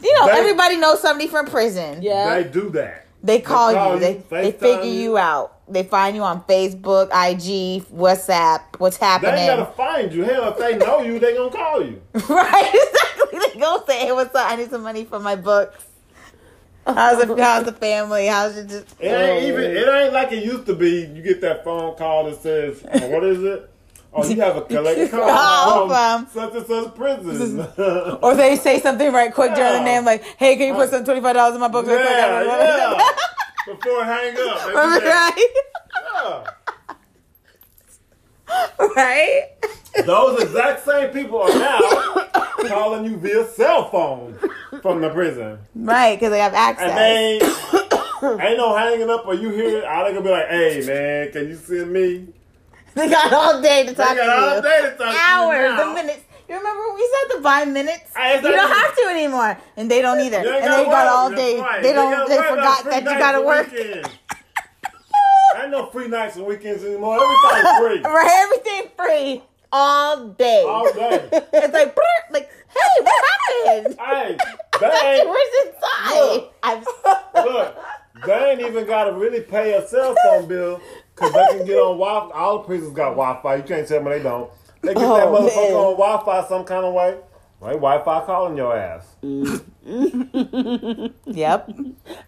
you 0.00 0.12
know, 0.20 0.26
They- 0.26 0.32
everybody 0.38 0.76
knows 0.76 1.00
somebody 1.00 1.26
from 1.28 1.46
prison. 1.46 2.00
Yeah. 2.02 2.36
They 2.36 2.44
do 2.48 2.70
that. 2.70 3.06
They 3.22 3.40
call, 3.40 3.72
call 3.72 3.94
you. 3.94 4.00
They 4.00 4.12
you, 4.16 4.22
they 4.30 4.52
FaceTime 4.52 4.58
figure 4.58 4.84
you. 4.84 5.02
you 5.02 5.18
out. 5.18 5.58
They 5.72 5.84
find 5.84 6.16
you 6.16 6.22
on 6.22 6.42
Facebook, 6.42 7.06
IG, 7.06 7.84
WhatsApp. 7.94 8.62
What's 8.78 8.98
They 8.98 9.06
happening? 9.06 9.34
ain't 9.36 9.58
gotta 9.60 9.72
find 9.72 10.12
you. 10.12 10.24
Hell, 10.24 10.50
if 10.50 10.58
they 10.58 10.76
know 10.76 11.00
you, 11.02 11.18
they 11.18 11.34
gonna 11.34 11.50
call 11.50 11.84
you. 11.84 12.02
Right, 12.28 12.70
exactly. 12.74 13.38
They 13.38 13.60
gonna 13.60 13.84
say, 13.86 13.98
"Hey, 14.06 14.12
what's 14.12 14.34
up? 14.34 14.50
I 14.50 14.56
need 14.56 14.70
some 14.70 14.82
money 14.82 15.04
for 15.04 15.20
my 15.20 15.36
books. 15.36 15.84
How's 16.84 17.24
the 17.24 17.36
how's 17.42 17.64
the 17.64 17.72
family? 17.72 18.26
How's 18.26 18.56
it 18.56 18.68
just?" 18.68 18.86
It 19.00 19.06
ain't 19.08 19.44
even. 19.44 19.62
It 19.62 19.86
ain't 19.88 20.12
like 20.12 20.32
it 20.32 20.44
used 20.44 20.66
to 20.66 20.74
be. 20.74 21.06
You 21.06 21.22
get 21.22 21.40
that 21.42 21.62
phone 21.64 21.94
call 21.96 22.24
that 22.24 22.42
says, 22.42 22.82
"What 23.08 23.22
is 23.24 23.42
it?" 23.44 23.70
Oh, 24.14 24.28
you 24.28 24.40
have 24.42 24.56
a 24.56 24.62
collect 24.66 25.10
call 25.10 25.28
Call 25.28 25.88
from 25.88 26.26
from- 26.26 26.44
um, 26.44 26.52
such 26.52 26.54
and 26.56 26.66
such 26.66 26.94
prison. 26.94 28.18
Or 28.22 28.34
they 28.34 28.56
say 28.56 28.78
something 28.80 29.12
right 29.12 29.32
quick 29.32 29.54
during 29.54 29.72
the 29.72 29.84
name, 29.84 30.04
like, 30.04 30.22
"Hey, 30.36 30.56
can 30.56 30.68
you 30.68 30.74
put 30.74 30.88
uh, 30.88 30.90
some 30.90 31.04
twenty 31.04 31.20
five 31.20 31.34
dollars 31.34 31.54
in 31.54 31.60
my 31.60 31.68
book?" 31.68 31.86
real 31.86 31.96
quick?" 31.96 32.08
yeah, 32.10 32.42
yeah. 32.44 33.08
Before 33.74 34.02
I 34.02 34.04
hang 34.04 34.36
up, 34.38 34.74
right, 34.74 35.42
Yeah. 36.14 36.44
right. 38.96 39.48
Those 40.04 40.42
exact 40.42 40.84
same 40.84 41.10
people 41.10 41.40
are 41.42 41.48
now 41.58 41.80
calling 42.68 43.04
you 43.04 43.16
via 43.18 43.46
cell 43.50 43.88
phone 43.90 44.38
from 44.82 45.00
the 45.00 45.10
prison. 45.10 45.58
Right, 45.74 46.16
because 46.16 46.30
they 46.32 46.40
have 46.40 46.54
access. 46.54 46.90
And 46.90 46.98
they 46.98 47.38
ain't, 48.48 48.58
no 48.58 48.76
hanging 48.76 49.10
up 49.10 49.26
or 49.26 49.34
you 49.34 49.50
hear 49.50 49.78
it. 49.78 49.84
All 49.84 50.04
they 50.04 50.12
gonna 50.12 50.24
be 50.24 50.30
like, 50.30 50.48
hey 50.48 50.82
man, 50.86 51.30
can 51.32 51.48
you 51.48 51.56
send 51.56 51.92
me? 51.92 52.28
They 52.94 53.08
got 53.08 53.32
all 53.32 53.62
day 53.62 53.86
to 53.86 53.94
talk. 53.94 54.10
They 54.10 54.16
got 54.16 54.26
to 54.26 54.46
all 54.46 54.56
you. 54.56 54.62
day 54.62 54.80
to 54.90 54.96
talk 54.96 55.16
Hours, 55.18 55.76
the 55.78 55.86
minutes. 55.94 56.20
You 56.48 56.56
remember 56.58 56.82
when 56.88 56.94
we 56.96 57.08
said 57.30 57.36
to 57.36 57.42
buy 57.42 57.64
minutes? 57.64 58.12
Hey, 58.14 58.36
You 58.36 58.42
don't 58.42 58.68
have 58.70 58.94
to 58.94 59.06
anymore, 59.08 59.58
and 59.78 59.90
they 59.90 60.02
don't 60.02 60.20
either. 60.20 60.38
Ain't 60.38 60.46
And 60.46 60.64
gotta 60.66 60.82
they 60.84 60.90
got 60.90 61.06
all 61.06 61.30
day. 61.30 61.58
right. 61.58 61.82
They 61.82 61.92
don't. 61.94 62.10
gotta 62.10 62.28
They 62.28 62.36
forgot 62.36 62.84
that 62.84 63.02
you 63.04 63.18
gotta 63.18 63.40
work. 63.40 63.72
Ain't 65.62 65.70
no 65.70 65.86
free 65.90 66.08
nights 66.08 66.36
and 66.36 66.46
weekends 66.46 66.82
anymore. 66.84 67.18
Everything's 67.20 67.78
free. 67.78 68.00
Right, 68.12 68.40
everything 68.42 68.90
free 68.96 69.42
all 69.70 70.28
day. 70.28 70.64
All 70.66 70.92
day. 70.92 71.28
It's 71.32 71.72
like, 71.74 71.96
like, 72.30 72.50
hey, 72.68 73.02
what 73.02 73.24
happened? 73.30 73.96
Hey, 74.00 74.36
they 74.80 75.20
ain't, 75.20 75.28
Where's 75.28 75.66
inside? 75.66 76.84
Look. 77.34 77.44
Look, 77.44 77.76
they 78.26 78.50
ain't 78.50 78.60
even 78.60 78.86
got 78.86 79.04
to 79.04 79.12
really 79.12 79.40
pay 79.40 79.74
a 79.74 79.86
cell 79.86 80.14
phone 80.24 80.46
bill 80.46 80.80
Because 81.22 81.32
they 81.52 81.58
can 81.58 81.66
get 81.66 81.76
on 81.78 81.98
Wi-Fi. 81.98 82.34
All 82.38 82.58
the 82.58 82.64
prisons 82.64 82.92
got 82.94 83.10
Wi 83.16 83.40
Fi. 83.42 83.54
You 83.56 83.62
can't 83.62 83.86
tell 83.88 84.02
me 84.02 84.10
they 84.10 84.22
don't. 84.22 84.50
They 84.82 84.94
get 84.94 85.00
that 85.00 85.04
Oh, 85.28 85.32
motherfucker 85.32 85.68
man. 85.68 85.74
on 85.74 85.96
Wi 85.96 86.24
Fi 86.24 86.48
some 86.48 86.64
kind 86.64 86.84
of 86.84 86.92
way. 86.94 87.16
Right? 87.60 87.74
Wi 87.74 88.02
Fi 88.04 88.24
calling 88.26 88.56
your 88.56 88.76
ass. 88.76 89.06
Mm. 89.22 89.62
Yep. 91.26 91.70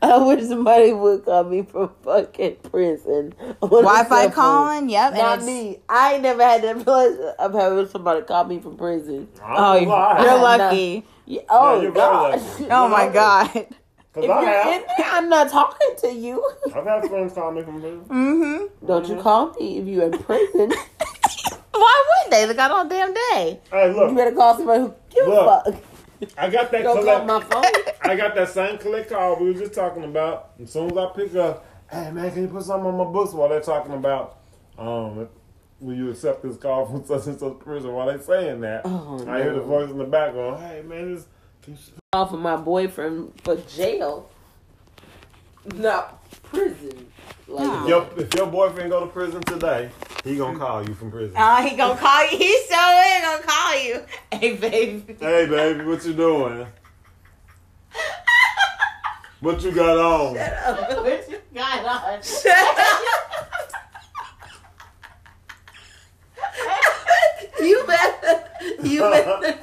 I 0.03 0.19
wish 0.19 0.45
somebody 0.45 0.93
would 0.93 1.25
call 1.25 1.45
me 1.45 1.63
from 1.63 1.91
fucking 2.03 2.57
prison. 2.71 3.35
Wi-Fi 3.61 4.29
calling. 4.31 4.89
Yep. 4.89 5.13
Not 5.15 5.39
it's- 5.41 5.47
me. 5.47 5.79
I 5.89 6.15
ain't 6.15 6.23
never 6.23 6.43
had 6.43 6.63
that 6.63 6.85
pleasure 6.85 7.35
of 7.39 7.53
having 7.53 7.89
somebody 7.89 8.23
call 8.23 8.45
me 8.45 8.61
from 8.61 8.77
prison. 8.77 9.29
I 9.43 9.55
Oh, 9.57 9.75
don't 9.75 9.83
you're 10.25 10.39
lucky. 10.39 11.05
Oh, 11.07 11.11
yeah, 11.27 11.41
oh, 11.49 11.81
you're 11.83 11.91
God. 11.93 12.41
lucky. 12.41 12.67
Oh 12.71 12.89
my 12.89 13.09
god. 13.09 13.67
Because 14.15 14.25
If 14.25 14.31
I 14.31 14.41
you're 14.43 14.51
have. 14.63 14.67
in 14.75 14.87
there, 14.99 15.07
I'm 15.11 15.29
not 15.29 15.51
talking 15.51 15.95
to 15.99 16.13
you. 16.13 16.51
I've 16.75 16.85
had 16.85 17.05
friends 17.09 17.33
call 17.33 17.51
me 17.53 17.63
from 17.63 17.81
prison. 17.81 18.05
Mm-hmm. 18.05 18.87
Don't 18.87 19.09
you 19.09 19.17
call 19.21 19.53
me 19.55 19.79
if 19.79 19.87
you're 19.87 20.05
in 20.05 20.13
prison. 20.19 20.73
Why 21.73 22.05
would 22.23 22.33
they? 22.33 22.47
They 22.47 22.55
got 22.55 22.71
all 22.71 22.89
damn 22.89 23.13
day. 23.13 23.61
Hey, 23.71 23.93
look. 23.93 24.11
You 24.11 24.17
better 24.17 24.33
call 24.33 24.57
somebody 24.57 24.81
who 24.83 24.95
give 25.11 25.27
a 25.27 25.45
fuck. 25.45 25.75
I 26.39 26.49
got 26.49 26.71
that 26.71 26.83
Don't 26.85 27.05
call 27.05 27.25
collect. 27.25 27.27
my 27.27 27.41
phone. 27.41 27.95
I 28.11 28.15
got 28.17 28.35
that 28.37 28.49
same 28.51 28.79
collect 28.79 29.11
call 29.11 29.37
we 29.41 29.53
were 29.53 29.59
just 29.59 29.75
talking 29.75 30.05
about. 30.05 30.53
As 30.63 30.71
soon 30.71 30.91
as 30.93 30.97
I 30.97 31.07
pick 31.15 31.35
up, 31.35 31.67
hey 31.91 32.11
man, 32.13 32.31
can 32.31 32.43
you 32.43 32.49
put 32.49 32.63
something 32.63 32.87
on 32.87 32.97
my 32.97 33.13
books 33.13 33.33
while 33.33 33.49
they're 33.49 33.61
talking 33.61 33.95
about 33.95 34.39
um 34.79 35.29
will 35.81 35.95
you 35.95 36.11
accept 36.11 36.43
this 36.43 36.57
call 36.57 36.87
from 36.87 37.05
such 37.05 37.27
and 37.27 37.39
such 37.39 37.59
person 37.59 37.93
while 37.93 38.07
they 38.07 38.23
saying 38.23 38.61
that? 38.61 38.83
Oh, 38.85 39.25
I 39.29 39.43
hear 39.43 39.55
the 39.55 39.61
voice 39.61 39.91
in 39.91 39.99
the 39.99 40.05
background, 40.05 40.63
hey 40.63 40.83
man, 40.83 41.15
this 41.15 41.27
can 41.65 41.75
you 41.75 41.79
Call 42.13 42.27
for 42.27 42.37
my 42.37 42.57
boyfriend 42.57 43.33
for 43.43 43.57
jail, 43.57 44.31
not 45.75 46.23
prison. 46.45 47.09
Like, 47.49 47.67
Huh. 47.67 47.83
if 47.83 47.89
your, 47.89 48.09
if 48.19 48.35
your 48.35 48.47
boyfriend 48.47 48.91
go 48.91 49.01
to 49.01 49.07
prison 49.07 49.43
today, 49.43 49.91
he 50.23 50.37
gonna 50.37 50.57
mm. 50.57 50.61
call 50.61 50.87
you 50.87 50.95
from 50.95 51.11
prison. 51.11 51.35
Oh, 51.37 51.63
he 51.63 51.77
gonna 51.77 51.99
call 51.99 52.31
you. 52.31 52.39
He 52.39 52.57
so 52.69 52.77
ain't 52.77 53.25
gonna 53.25 53.43
call 53.43 53.83
you. 53.83 54.03
Hey, 54.31 54.57
baby. 54.57 55.17
Hey 55.19 55.47
baby, 55.47 55.85
what 55.85 56.05
you 56.05 56.13
doing? 56.13 56.67
What 59.41 59.63
you 59.63 59.73
got 59.73 59.99
on? 59.99 60.35
what 61.05 61.29
you 61.29 61.41
got 61.55 61.85
on? 61.85 62.23
Shut 62.23 62.53
up. 62.79 63.03
you 67.61 67.85
better, 67.87 68.45
you 68.83 69.01
better, 69.01 69.59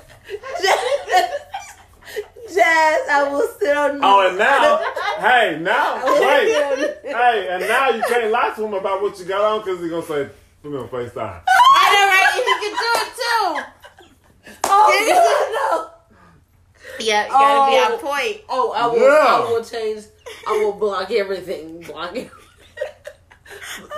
Jazz, 2.51 2.55
Jazz, 2.55 3.09
I 3.09 3.27
will 3.31 3.47
sit 3.59 3.75
on 3.77 3.93
you. 3.95 3.99
Oh, 4.03 4.27
and 4.27 4.37
now, 4.37 4.77
hey, 5.19 5.59
now, 5.61 6.03
wait. 6.05 6.47
sit 6.47 6.63
on 6.63 6.79
you. 6.79 6.87
Hey, 7.15 7.47
and 7.51 7.61
now 7.67 7.89
you 7.89 8.01
can't 8.07 8.31
lie 8.31 8.53
to 8.55 8.65
him 8.65 8.73
about 8.73 9.01
what 9.01 9.17
you 9.19 9.25
got 9.25 9.41
on 9.41 9.59
because 9.59 9.79
he's 9.79 9.89
gonna 9.89 10.05
say, 10.05 10.29
"Put 10.61 10.71
me 10.71 10.77
on 10.77 10.87
Facetime." 10.89 11.41
I 11.47 11.85
know, 11.93 12.07
right? 12.07 12.33
You 12.37 12.43
can 12.61 12.73
do 12.77 12.91
it 13.01 13.11
too. 13.17 14.59
Oh, 14.65 15.91
Yeah, 16.99 17.25
you 17.25 17.31
gotta 17.31 17.71
be 17.71 17.77
Oh. 17.77 17.93
on 17.93 17.99
point. 17.99 18.41
Oh, 18.49 18.71
I 18.73 18.85
will. 18.87 18.99
Yeah. 19.01 19.25
I 19.27 19.39
will 19.51 19.63
change. 19.63 20.03
I 20.47 20.51
will 20.63 20.73
block 20.73 21.09
everything. 21.11 21.81
Block 21.81 22.09
everything. 22.09 22.29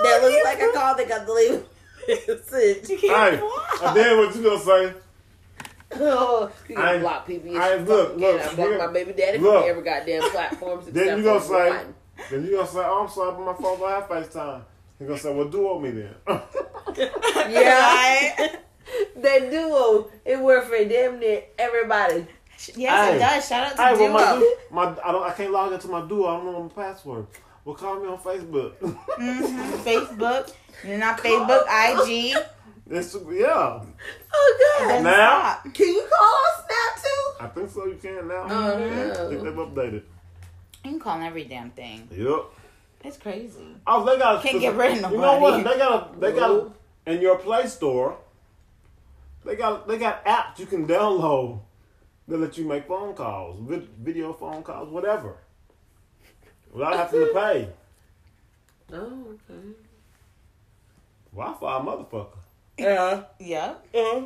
that 0.04 0.22
looks 0.22 0.36
oh, 0.38 0.42
like 0.46 0.62
a 0.62 0.72
call 0.74 0.96
that 0.96 1.08
got 1.10 1.26
deleted. 1.26 1.66
message. 2.08 2.90
You 2.90 2.98
can't 3.00 3.34
and 3.34 3.40
block. 3.42 3.96
then 3.96 4.18
what 4.18 4.36
you 4.36 4.44
gonna 4.44 4.60
say? 4.60 4.94
Oh, 6.00 6.52
you 6.70 6.78
I- 6.78 6.94
can 6.94 7.02
block 7.02 7.28
people. 7.28 7.58
I- 7.58 7.70
should 7.78 7.88
look, 7.88 8.08
fucking 8.10 8.22
look, 8.22 8.38
get. 8.42 8.52
I 8.52 8.56
block 8.56 8.70
look, 8.70 8.78
my 8.80 8.88
baby 8.94 9.14
daddy 9.14 9.38
look. 9.40 9.62
from 9.62 9.70
every 9.70 9.84
goddamn 9.84 10.22
platforms. 10.32 10.86
Then 10.88 11.18
you 11.18 11.24
gonna 11.24 11.42
say- 11.42 11.70
one. 11.70 11.96
Then 12.30 12.46
you 12.46 12.52
gonna 12.56 12.68
say, 12.68 12.80
"Oh, 12.84 13.04
I'm 13.04 13.10
sorry, 13.10 13.32
but 13.32 13.42
my 13.42 13.54
phone 13.54 13.80
don't 13.80 13.90
have 13.90 14.08
Facetime." 14.08 14.62
He 15.00 15.06
gonna 15.06 15.18
say, 15.18 15.34
"Well, 15.34 15.48
duo 15.50 15.80
me 15.80 15.92
then." 15.92 16.16
Yeah. 17.50 18.48
that 19.18 19.50
duo, 19.52 20.10
it 20.26 20.40
worked 20.40 20.68
for 20.68 20.78
damn 20.86 21.20
near 21.20 21.44
everybody. 21.58 22.28
Yes, 22.76 23.10
Hey. 23.10 23.16
it 23.16 23.20
does. 23.20 23.48
Shout 23.48 23.68
out 23.68 23.76
to 23.76 23.82
hey, 23.98 24.10
well, 24.10 24.14
my, 24.14 24.36
Duo. 24.36 24.40
du- 24.40 24.56
my 24.72 24.96
I 25.04 25.12
don't 25.12 25.24
I 25.24 25.32
can't 25.34 25.52
log 25.52 25.74
into 25.74 25.88
my 25.88 26.08
duo. 26.08 26.28
I 26.28 26.38
don't 26.38 26.46
know 26.46 26.64
my 26.64 26.84
password. 26.84 27.28
Well, 27.66 27.76
call 27.76 28.00
me 28.00 28.08
on 28.08 28.18
Facebook. 28.20 28.74
Mhm. 28.78 29.84
Facebook. 29.84 30.54
You're 30.86 30.98
not 30.98 31.18
Facebook, 31.18 31.64
IG. 31.68 32.36
It's, 32.96 33.16
yeah, 33.16 33.82
Oh 34.34 34.78
God! 34.80 34.88
Doesn't 34.88 35.04
Now? 35.04 35.60
stop. 35.62 35.74
Can 35.74 35.88
you 35.88 36.08
call 36.12 36.36
us 36.36 36.66
Snap 36.66 37.04
too? 37.04 37.44
I 37.44 37.48
think 37.48 37.70
so. 37.70 37.86
You 37.86 37.96
can 37.96 38.28
now. 38.28 38.46
Oh, 38.50 38.74
I 38.76 39.30
think 39.30 39.44
they've 39.44 39.54
updated. 39.54 40.04
You 40.84 40.92
can 40.92 41.00
call 41.00 41.22
every 41.22 41.46
damn 41.46 41.72
thing. 41.72 42.08
Yep. 42.12 42.46
It's 43.04 43.18
crazy. 43.18 43.76
Oh, 43.86 44.06
they 44.06 44.18
got. 44.18 44.44
Can't 44.44 44.60
get 44.60 44.76
rid 44.76 45.04
of 45.04 45.12
You 45.12 45.18
know 45.18 45.40
what? 45.40 45.64
They 45.64 45.78
got. 45.78 46.16
A, 46.16 46.20
they 46.20 46.32
got 46.32 46.52
a, 46.52 47.12
in 47.12 47.22
your 47.22 47.38
Play 47.38 47.68
Store. 47.68 48.18
They 49.46 49.56
got. 49.56 49.88
They 49.88 49.98
got 49.98 50.26
apps 50.26 50.60
you 50.60 50.66
can 50.66 50.88
download 50.88 51.60
that 52.28 52.38
let 52.38 52.58
you 52.58 52.66
make 52.66 52.88
phone 52.88 53.14
calls, 53.14 53.60
video 54.02 54.34
phone 54.34 54.64
calls, 54.64 54.90
whatever, 54.90 55.36
without 56.72 56.96
having 56.96 57.20
to 57.20 57.34
pay. 57.34 57.70
Oh, 58.94 59.38
okay. 59.50 59.60
Wi-Fi, 61.36 61.80
motherfucker. 61.80 62.38
Yeah. 62.78 63.24
Yep. 63.40 63.86
Uh, 63.94 64.22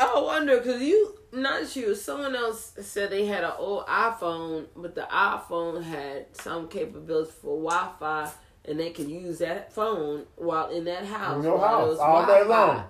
I 0.00 0.20
wonder 0.20 0.58
because 0.58 0.82
you, 0.82 1.16
not 1.32 1.74
you, 1.76 1.94
someone 1.94 2.34
else 2.34 2.72
said 2.80 3.10
they 3.10 3.26
had 3.26 3.44
an 3.44 3.52
old 3.58 3.86
iPhone, 3.86 4.66
but 4.76 4.94
the 4.94 5.02
iPhone 5.12 5.82
had 5.84 6.26
some 6.32 6.68
capabilities 6.68 7.32
for 7.34 7.56
Wi 7.62 7.88
Fi 7.98 8.30
and 8.64 8.78
they 8.78 8.90
could 8.90 9.08
use 9.08 9.38
that 9.38 9.72
phone 9.72 10.26
while 10.36 10.68
in 10.70 10.84
that 10.84 11.04
house. 11.04 11.36
In 11.38 11.42
your 11.44 11.58
house, 11.58 11.98
all 11.98 12.26
day 12.26 12.42
Wi-Fi, 12.42 12.66
long. 12.66 12.84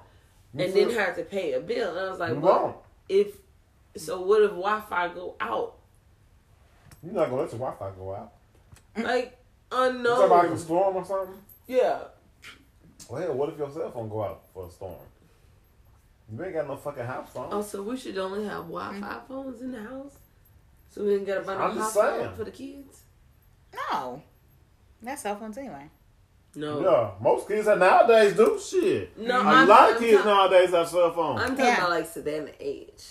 You 0.54 0.64
And 0.64 0.72
feel- 0.72 0.88
didn't 0.88 1.00
have 1.00 1.16
to 1.16 1.22
pay 1.24 1.52
a 1.52 1.60
bill. 1.60 1.90
And 1.96 2.06
I 2.06 2.10
was 2.10 2.18
like, 2.18 2.30
You 2.30 2.40
well, 2.40 2.62
won't. 2.62 2.76
if, 3.08 3.36
so 3.96 4.20
what 4.22 4.42
if 4.42 4.50
Wi 4.50 4.80
Fi 4.88 5.08
go 5.08 5.36
out? 5.40 5.76
You're 7.02 7.12
not 7.14 7.30
gonna 7.30 7.42
let 7.42 7.50
your 7.52 7.58
Wi-Fi 7.60 7.90
go 7.98 8.14
out. 8.14 8.32
Like, 8.96 9.38
unknown. 9.72 10.04
talking 10.04 10.26
about 10.26 10.44
like 10.44 10.50
a 10.54 10.58
storm 10.58 10.96
or 10.96 11.04
something? 11.04 11.36
Yeah. 11.66 11.98
Well, 13.10 13.20
hell, 13.22 13.34
what 13.34 13.48
if 13.48 13.58
your 13.58 13.70
cell 13.70 13.90
phone 13.90 14.08
go 14.08 14.22
out 14.22 14.42
for 14.54 14.66
a 14.66 14.70
storm? 14.70 14.94
You 16.32 16.44
ain't 16.44 16.54
got 16.54 16.68
no 16.68 16.76
fucking 16.76 17.04
house 17.04 17.30
phone. 17.32 17.48
Oh, 17.50 17.60
so 17.60 17.82
we 17.82 17.96
should 17.96 18.16
only 18.18 18.44
have 18.44 18.68
Wi 18.68 18.88
Fi 18.88 18.94
mm-hmm. 19.00 19.26
phones 19.26 19.60
in 19.62 19.72
the 19.72 19.82
house? 19.82 20.16
So 20.90 21.04
we 21.04 21.16
can 21.16 21.24
get 21.24 21.38
a 21.38 21.40
bunch 21.40 21.58
I'm 21.60 21.70
of 21.70 21.76
just 21.76 21.94
house 21.98 22.18
phone 22.18 22.34
for 22.36 22.44
the 22.44 22.50
kids? 22.52 23.00
No. 23.74 24.22
That's 25.02 25.22
cell 25.22 25.36
phones 25.36 25.58
anyway. 25.58 25.88
No. 26.54 26.80
Yeah, 26.82 27.10
most 27.20 27.48
kids 27.48 27.66
that 27.66 27.78
nowadays 27.78 28.36
do 28.36 28.60
shit. 28.60 29.16
No, 29.18 29.40
A 29.40 29.44
I'm, 29.44 29.68
lot 29.68 29.90
of 29.90 29.96
I'm 29.96 30.02
kids 30.02 30.22
ta- 30.22 30.28
nowadays 30.28 30.70
have 30.70 30.88
cell 30.88 31.12
phones. 31.12 31.42
I'm 31.42 31.50
talking 31.50 31.64
Yeah. 31.64 31.76
about 31.78 31.90
like 31.90 32.06
Savannah 32.06 32.52
age. 32.60 33.04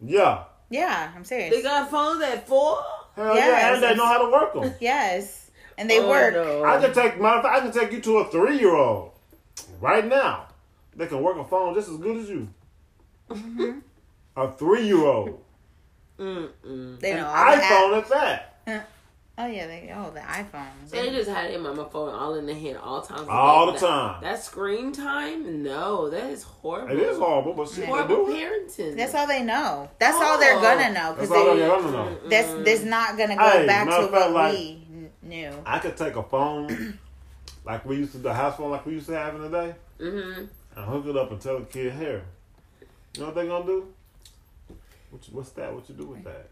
yeah. 0.00 0.44
Yeah, 0.70 1.12
I'm 1.14 1.22
serious. 1.24 1.54
They 1.54 1.60
got 1.62 1.90
phones 1.90 2.22
at 2.22 2.48
four. 2.48 2.78
Hell 3.14 3.34
Yes, 3.34 3.46
yeah, 3.46 3.74
and 3.74 3.82
they 3.82 3.94
know 3.94 4.06
how 4.06 4.24
to 4.24 4.30
work 4.32 4.54
them. 4.54 4.74
yes. 4.80 5.50
And 5.76 5.88
they 5.88 6.00
Oh, 6.00 6.08
work. 6.08 6.32
no. 6.32 6.64
I 6.64 6.80
can 6.80 6.94
take 6.94 7.20
matter 7.20 7.38
of 7.38 7.44
fact, 7.44 7.56
I 7.56 7.60
can 7.60 7.72
take 7.72 7.92
you 7.92 8.00
to 8.00 8.18
a 8.18 8.30
three 8.30 8.58
year 8.58 8.74
old 8.74 9.12
right 9.82 10.06
now. 10.06 10.46
They 10.96 11.06
can 11.06 11.22
work 11.22 11.36
a 11.36 11.44
phone 11.44 11.74
just 11.74 11.88
as 11.90 11.96
good 11.98 12.16
as 12.18 12.28
you. 12.30 12.48
Mm-hmm. 13.28 13.78
A 14.36 14.52
three 14.52 14.86
year 14.86 15.04
old. 15.04 15.40
An 16.18 16.26
know 16.26 16.46
all 16.66 17.00
the 17.00 17.10
apps. 17.12 17.60
iPhone 17.60 17.98
at 17.98 18.08
that. 18.08 18.48
Oh 19.38 19.46
yeah, 19.46 19.66
they 19.66 19.90
oh 19.96 20.10
the 20.10 20.20
iPhone. 20.20 20.66
They 20.90 21.08
just 21.08 21.30
had 21.30 21.50
it 21.50 21.54
in 21.54 21.62
my, 21.62 21.72
my 21.72 21.88
phone 21.88 22.14
all 22.14 22.34
in 22.34 22.44
the 22.44 22.52
hand 22.54 22.76
all 22.76 23.00
times. 23.00 23.22
of 23.22 23.30
All 23.30 23.64
the 23.66 23.72
That- 23.72 23.80
time. 23.80 24.22
That 24.22 24.44
screen 24.44 24.92
time? 24.92 25.62
No, 25.62 26.10
that 26.10 26.28
is 26.28 26.42
horrible. 26.42 26.94
It 26.94 26.98
is 27.02 27.16
horrible, 27.16 27.54
but 27.54 27.66
shit, 27.68 27.76
they 27.78 27.86
Horrible 27.86 28.26
do 28.26 28.32
parenting. 28.34 28.94
That's 28.94 29.14
all 29.14 29.26
they 29.26 29.42
know. 29.42 29.88
That's 29.98 30.18
all 30.18 30.38
they're 30.38 30.58
Oh. 30.58 30.60
gonna 30.60 30.92
know 30.92 31.14
because 31.14 31.30
That's 31.30 31.40
all 31.40 31.54
they. 31.54 31.60
they're 31.60 31.68
gonna 31.70 31.90
know. 31.92 32.18
That's 32.28 32.48
that's 32.62 32.82
not 32.84 33.16
gonna 33.16 33.36
go 33.36 33.48
Hey, 33.48 33.66
back 33.66 33.88
to 33.88 33.94
of 33.96 34.10
fact, 34.10 34.12
what 34.12 34.32
like- 34.34 34.52
we 34.52 35.08
knew. 35.22 35.50
I 35.64 35.78
could 35.78 35.96
take 35.96 36.14
a 36.14 36.22
phone 36.22 36.98
like 37.64 37.84
we 37.84 37.96
used 37.96 38.12
to, 38.12 38.18
the 38.18 38.32
house 38.34 38.56
phone 38.56 38.70
like 38.70 38.84
we 38.86 38.92
used 38.94 39.06
to 39.06 39.16
have 39.16 39.34
in 39.34 39.42
the 39.42 39.48
day, 39.48 39.74
Mm-hmm. 40.00 40.44
and 40.76 40.84
hook 40.88 41.06
it 41.06 41.16
up 41.16 41.30
and 41.30 41.40
tell 41.40 41.58
the 41.60 41.64
kid, 41.66 41.92
here. 41.94 42.22
You 43.14 43.20
know 43.20 43.26
what 43.26 43.34
they 43.34 43.46
gonna 43.46 43.66
do? 43.66 43.86
What 45.10 45.28
you, 45.28 45.34
what's 45.36 45.50
that? 45.50 45.72
What 45.74 45.88
you 45.88 45.94
do 45.94 46.06
with 46.06 46.24
that? 46.24 46.48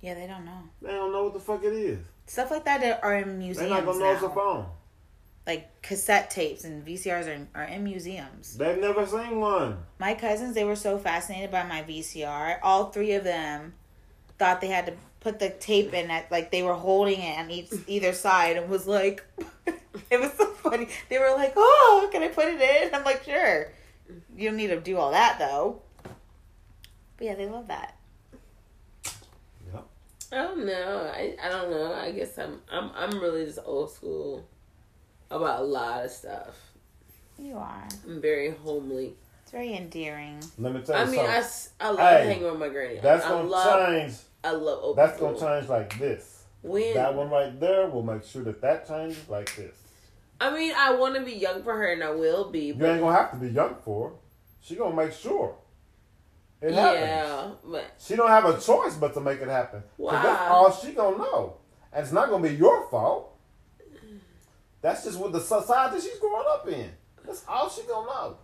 Yeah, 0.00 0.14
they 0.14 0.26
don't 0.26 0.44
know 0.44 0.58
They 0.82 0.90
don't 0.90 1.12
know 1.12 1.24
what 1.24 1.32
the 1.34 1.40
fuck 1.40 1.64
it 1.64 1.72
is. 1.72 1.98
stuff 2.26 2.50
like 2.50 2.64
that 2.66 3.02
are 3.02 3.14
in 3.16 3.38
museums. 3.38 3.58
They're 3.58 3.68
not 3.70 3.86
gonna 3.86 3.98
know 4.00 4.12
it's 4.12 4.22
a 4.22 4.28
phone. 4.30 4.66
Like 5.46 5.82
cassette 5.82 6.30
tapes 6.30 6.64
and 6.64 6.86
VCRs 6.86 7.26
are 7.54 7.62
are 7.62 7.64
in 7.64 7.84
museums. 7.84 8.56
They've 8.56 8.78
never 8.78 9.06
seen 9.06 9.40
one. 9.40 9.78
My 9.98 10.14
cousins, 10.14 10.54
they 10.54 10.64
were 10.64 10.76
so 10.76 10.98
fascinated 10.98 11.50
by 11.50 11.64
my 11.64 11.82
VCR. 11.82 12.58
All 12.62 12.86
three 12.90 13.12
of 13.12 13.24
them 13.24 13.74
thought 14.38 14.60
they 14.60 14.68
had 14.68 14.86
to 14.86 14.92
put 15.24 15.40
the 15.40 15.50
tape 15.50 15.92
in 15.92 16.10
it, 16.12 16.26
like 16.30 16.52
they 16.52 16.62
were 16.62 16.74
holding 16.74 17.18
it 17.20 17.36
on 17.38 17.50
each 17.50 17.70
either 17.88 18.12
side, 18.12 18.56
and 18.56 18.68
was 18.70 18.86
like, 18.86 19.24
it 20.10 20.20
was 20.20 20.32
so 20.34 20.46
funny. 20.46 20.86
They 21.08 21.18
were 21.18 21.32
like, 21.34 21.54
"Oh, 21.56 22.08
can 22.12 22.22
I 22.22 22.28
put 22.28 22.46
it 22.46 22.60
in?" 22.60 22.94
I'm 22.94 23.02
like, 23.04 23.24
"Sure." 23.24 23.72
You 24.36 24.50
don't 24.50 24.56
need 24.58 24.68
to 24.68 24.80
do 24.80 24.98
all 24.98 25.10
that 25.12 25.38
though. 25.40 25.80
But 27.16 27.26
yeah, 27.26 27.34
they 27.34 27.46
love 27.48 27.68
that. 27.68 27.96
Yep. 29.72 29.84
I 30.32 30.36
don't 30.36 30.66
know. 30.66 31.10
I, 31.14 31.36
I 31.42 31.48
don't 31.48 31.70
know. 31.70 31.92
I 31.94 32.12
guess 32.12 32.38
I'm 32.38 32.60
I'm 32.70 32.90
I'm 32.94 33.18
really 33.20 33.44
just 33.46 33.60
old 33.64 33.90
school. 33.90 34.44
about 35.30 35.60
a 35.60 35.64
lot 35.64 36.04
of 36.04 36.10
stuff. 36.10 36.54
You 37.38 37.56
are. 37.56 37.88
I'm 38.06 38.20
very 38.20 38.50
homely. 38.50 39.14
It's 39.42 39.52
very 39.52 39.74
endearing. 39.74 40.38
Let 40.58 40.74
me 40.74 40.82
tell 40.82 40.96
you 40.96 41.02
I 41.02 41.04
you 41.06 41.10
mean, 41.10 41.26
I, 41.30 41.42
I 41.80 41.90
love 41.90 41.98
Hey, 41.98 42.26
hanging 42.26 42.44
with 42.44 42.58
my 42.60 42.68
granny. 42.68 42.98
that's 43.02 43.24
I 43.24 43.28
gonna 43.30 43.48
love, 43.48 43.88
change. 43.88 44.14
I 44.44 44.50
love 44.52 44.80
open 44.82 45.04
That's 45.04 45.18
gonna 45.18 45.38
change 45.38 45.68
like 45.68 45.98
this. 45.98 46.44
When 46.62 46.94
That 46.94 47.14
one 47.14 47.30
right 47.30 47.58
there 47.60 47.88
will 47.88 48.02
make 48.02 48.24
sure 48.24 48.42
that 48.44 48.60
that 48.62 48.86
changes 48.86 49.28
like 49.28 49.54
this. 49.56 49.74
I 50.40 50.52
mean, 50.54 50.72
I 50.76 50.94
want 50.94 51.14
to 51.14 51.22
be 51.22 51.32
young 51.32 51.62
for 51.62 51.74
her, 51.74 51.92
and 51.92 52.02
I 52.02 52.10
will 52.10 52.50
be. 52.50 52.66
You 52.66 52.86
ain't 52.86 53.00
gonna 53.00 53.12
have 53.16 53.30
to 53.32 53.36
be 53.36 53.48
young 53.48 53.76
for 53.84 54.08
her. 54.10 54.14
She 54.60 54.74
gonna 54.76 54.94
make 54.96 55.12
sure 55.12 55.56
it 56.62 56.72
happens. 56.72 57.00
yeah, 57.00 57.50
but 57.64 57.84
She 57.98 58.16
don't 58.16 58.28
have 58.28 58.44
a 58.46 58.58
choice 58.60 58.94
but 58.96 59.12
to 59.14 59.20
make 59.20 59.40
it 59.40 59.48
happen. 59.48 59.82
'Cause 59.98 60.22
that's 60.22 60.50
all 60.50 60.72
she 60.72 60.92
gonna 60.92 61.18
know, 61.18 61.56
and 61.92 62.02
it's 62.02 62.12
not 62.12 62.30
gonna 62.30 62.42
be 62.48 62.54
your 62.54 62.88
fault. 62.88 63.30
That's 64.80 65.04
just 65.04 65.18
what 65.18 65.32
the 65.32 65.40
society 65.40 66.00
she's 66.00 66.18
growing 66.18 66.46
up 66.48 66.68
in. 66.68 66.90
That's 67.24 67.44
all 67.48 67.68
she 67.70 67.82
gonna 67.82 68.06
know. 68.06 68.36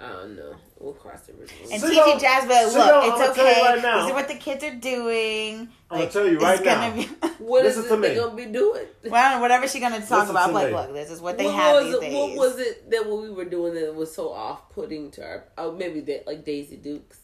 I 0.00 0.08
don't 0.12 0.36
know. 0.36 0.54
We'll 0.78 0.92
cross 0.92 1.22
the 1.22 1.32
bridge. 1.32 1.50
And 1.72 1.80
She 1.82 1.88
TT 1.88 1.94
don't- 1.94 2.20
Jazz, 2.20 2.44
but 2.46 2.70
she 2.70 2.78
look, 2.78 2.86
don't- 2.86 3.04
I'ma 3.12 3.16
it's 3.20 3.30
okay. 3.38 3.62
right 3.62 3.82
now. 3.82 3.96
This 3.98 4.06
is 4.06 4.12
what 4.12 4.28
the 4.28 4.34
kids 4.36 4.62
are 4.64 4.74
doing. 4.76 5.68
I'ma 5.90 6.04
tell 6.06 6.28
you 6.28 6.38
right 6.38 6.64
now. 6.64 6.94
Be, 6.94 7.02
What 7.40 7.64
is 7.66 7.76
Listen 7.78 7.98
it 7.98 8.02
they 8.02 8.08
me. 8.10 8.14
gonna 8.20 8.36
be 8.36 8.46
doing? 8.46 8.86
well, 9.06 9.40
whatever 9.40 9.66
she's 9.66 9.80
gonna 9.80 9.98
talk 10.00 10.10
Listen 10.20 10.30
about, 10.30 10.46
to 10.48 10.52
like, 10.52 10.72
look, 10.72 10.92
this 10.94 11.10
is 11.10 11.20
what 11.20 11.36
they 11.36 11.46
what 11.46 11.54
have 11.54 11.74
was 11.76 11.84
these 11.86 11.94
it, 11.94 12.00
days. 12.00 12.14
What 12.14 12.36
was 12.36 12.58
it 12.60 12.90
that 12.90 13.06
what 13.08 13.22
we 13.22 13.30
were 13.30 13.44
doing 13.44 13.74
that 13.74 13.92
was 13.94 14.14
so 14.14 14.30
off 14.32 14.70
putting 14.70 15.10
to 15.12 15.24
our? 15.24 15.44
Oh, 15.58 15.72
maybe 15.72 16.00
that 16.02 16.26
like 16.28 16.44
Daisy 16.44 16.76
Dukes. 16.76 17.18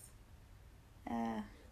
Uh, 1.08 1.14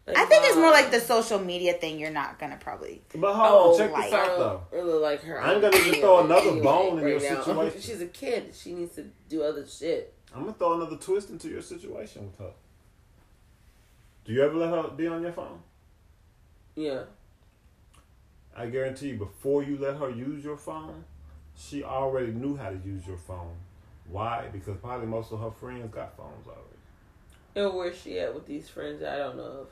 Like, 0.07 0.19
I 0.19 0.25
think 0.27 0.45
it's 0.47 0.57
more 0.57 0.67
um, 0.67 0.73
like 0.73 0.91
the 0.91 1.01
social 1.01 1.39
media 1.39 1.73
thing. 1.75 1.99
You're 2.01 2.11
not 2.11 2.39
gonna 2.39 2.59
probably. 2.61 3.03
But 3.15 3.35
hold 3.35 3.49
Oh, 3.51 3.73
on, 3.73 3.79
check 3.79 3.93
like- 3.93 4.05
this 4.05 4.13
out 4.15 4.39
though. 4.39 4.79
Or 4.79 4.85
like 5.01 5.21
her. 5.23 5.41
I'm 5.41 5.61
gonna 5.61 5.77
even 5.77 6.01
throw 6.01 6.25
another 6.25 6.61
bone 6.63 6.99
in 7.01 7.09
your 7.09 7.21
now. 7.21 7.43
situation. 7.45 7.81
She's 7.81 8.01
a 8.01 8.07
kid. 8.07 8.53
She 8.55 8.73
needs 8.73 8.95
to 8.97 9.05
do 9.29 9.43
other 9.43 9.65
shit. 9.67 10.13
I'm 10.35 10.43
gonna 10.43 10.55
throw 10.55 10.75
another 10.75 10.97
twist 10.97 11.31
into 11.31 11.49
your 11.49 11.63
situation 11.63 12.27
with 12.27 12.39
her. 12.39 12.53
Do 14.25 14.33
you 14.33 14.43
ever 14.43 14.55
let 14.55 14.71
her 14.71 14.89
be 14.89 15.07
on 15.07 15.23
your 15.23 15.33
phone? 15.33 15.61
Yeah. 16.75 17.03
I 18.57 18.67
guarantee 18.67 19.11
you, 19.11 19.17
before 19.17 19.63
you 19.63 19.79
let 19.79 19.97
her 19.97 20.11
use 20.11 20.45
your 20.45 20.57
phone, 20.57 21.05
she 21.57 21.83
already 21.83 22.33
knew 22.33 22.57
how 22.57 22.71
to 22.71 22.81
use 22.85 23.07
your 23.07 23.17
phone. 23.17 23.57
Why? 24.09 24.49
Because 24.53 24.77
probably 24.79 25.07
most 25.07 25.33
of 25.33 25.41
her 25.41 25.51
friends 25.51 25.93
got 25.93 26.17
phones 26.17 26.47
already. 26.47 26.61
And 27.55 27.75
where's 27.75 27.97
she 27.99 28.19
at 28.19 28.35
with 28.35 28.47
these 28.47 28.69
friends 28.69 29.03
I 29.03 29.19
don't 29.19 29.37
know 29.37 29.43
of? 29.43 29.69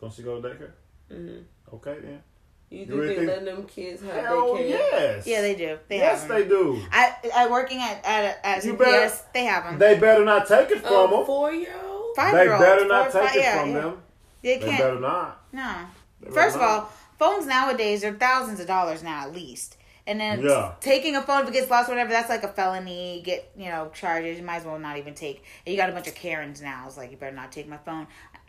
Don't 0.00 0.12
she 0.12 0.22
go 0.22 0.40
to 0.40 0.48
daycare? 0.48 0.70
hmm 1.08 1.38
Okay 1.72 1.98
then. 2.00 2.22
You 2.70 2.80
You 2.80 2.84
think 2.86 2.96
really 3.00 3.08
they 3.08 3.14
think- 3.16 3.28
letting 3.28 3.44
them 3.46 3.64
kids 3.66 4.02
have 4.02 4.24
Hell 4.24 4.54
their 4.54 4.62
kids? 4.64 4.70
yes. 4.92 5.26
Yeah, 5.26 5.40
they 5.40 5.54
do. 5.54 5.78
They 5.88 5.96
yes, 5.98 6.20
have 6.20 6.28
they 6.28 6.44
do. 6.46 6.82
I, 6.92 7.14
I 7.34 7.48
working 7.50 7.78
at 7.80 8.04
at 8.04 8.38
at 8.44 8.64
You 8.64 8.74
CPS. 8.74 9.22
They 9.32 9.44
have 9.44 9.64
them. 9.64 9.78
They 9.78 9.98
better 9.98 10.24
not 10.24 10.46
take 10.46 10.70
it 10.70 10.80
from 10.80 10.92
Um, 10.94 11.10
them. 11.10 11.24
four 11.26 11.52
year 11.52 11.74
old. 11.82 12.14
Five 12.14 12.34
They 12.34 12.42
year 12.44 12.52
olds, 12.52 12.64
better 12.64 12.86
not 12.86 13.04
take 13.12 13.22
five- 13.22 13.36
it 13.36 13.40
yeah, 13.40 13.60
from 13.60 13.70
yeah. 13.70 13.80
them. 13.80 14.02
They 14.42 14.58
They 14.58 14.66
can't. 14.66 14.78
better 14.78 15.00
not. 15.00 15.40
No. 15.52 15.74
They 16.20 16.28
better 16.28 16.34
First 16.40 16.56
of 16.56 16.62
not. 16.62 16.70
all, 16.70 16.92
phones 17.18 17.46
nowadays 17.46 18.04
are 18.04 18.12
thousands 18.12 18.60
of 18.60 18.66
dollars 18.66 19.02
now 19.02 19.22
at 19.22 19.32
least. 19.34 19.76
And 20.06 20.20
then 20.20 20.42
Yeah. 20.42 20.72
taking 20.80 21.16
a 21.16 21.22
phone 21.22 21.42
if 21.42 21.48
it 21.48 21.52
gets 21.52 21.70
lost, 21.70 21.88
or 21.88 21.92
whatever, 21.92 22.10
that's 22.10 22.28
like 22.30 22.42
a 22.42 22.48
felony. 22.48 23.22
Get 23.24 23.50
you 23.56 23.70
know 23.70 23.90
charges. 23.94 24.38
You 24.38 24.44
might 24.44 24.56
as 24.56 24.64
well 24.64 24.78
not 24.78 24.96
even 24.98 25.14
take. 25.14 25.42
And 25.66 25.74
you 25.74 25.80
got 25.80 25.88
a 25.90 25.92
bunch 25.92 26.06
of 26.08 26.14
Karens 26.14 26.60
now. 26.60 26.84
It's 26.86 26.96
like 26.98 27.10
you 27.10 27.16
better 27.16 27.34
not 27.34 27.50
take 27.52 27.66
my 27.68 27.76
phone, 27.78 28.06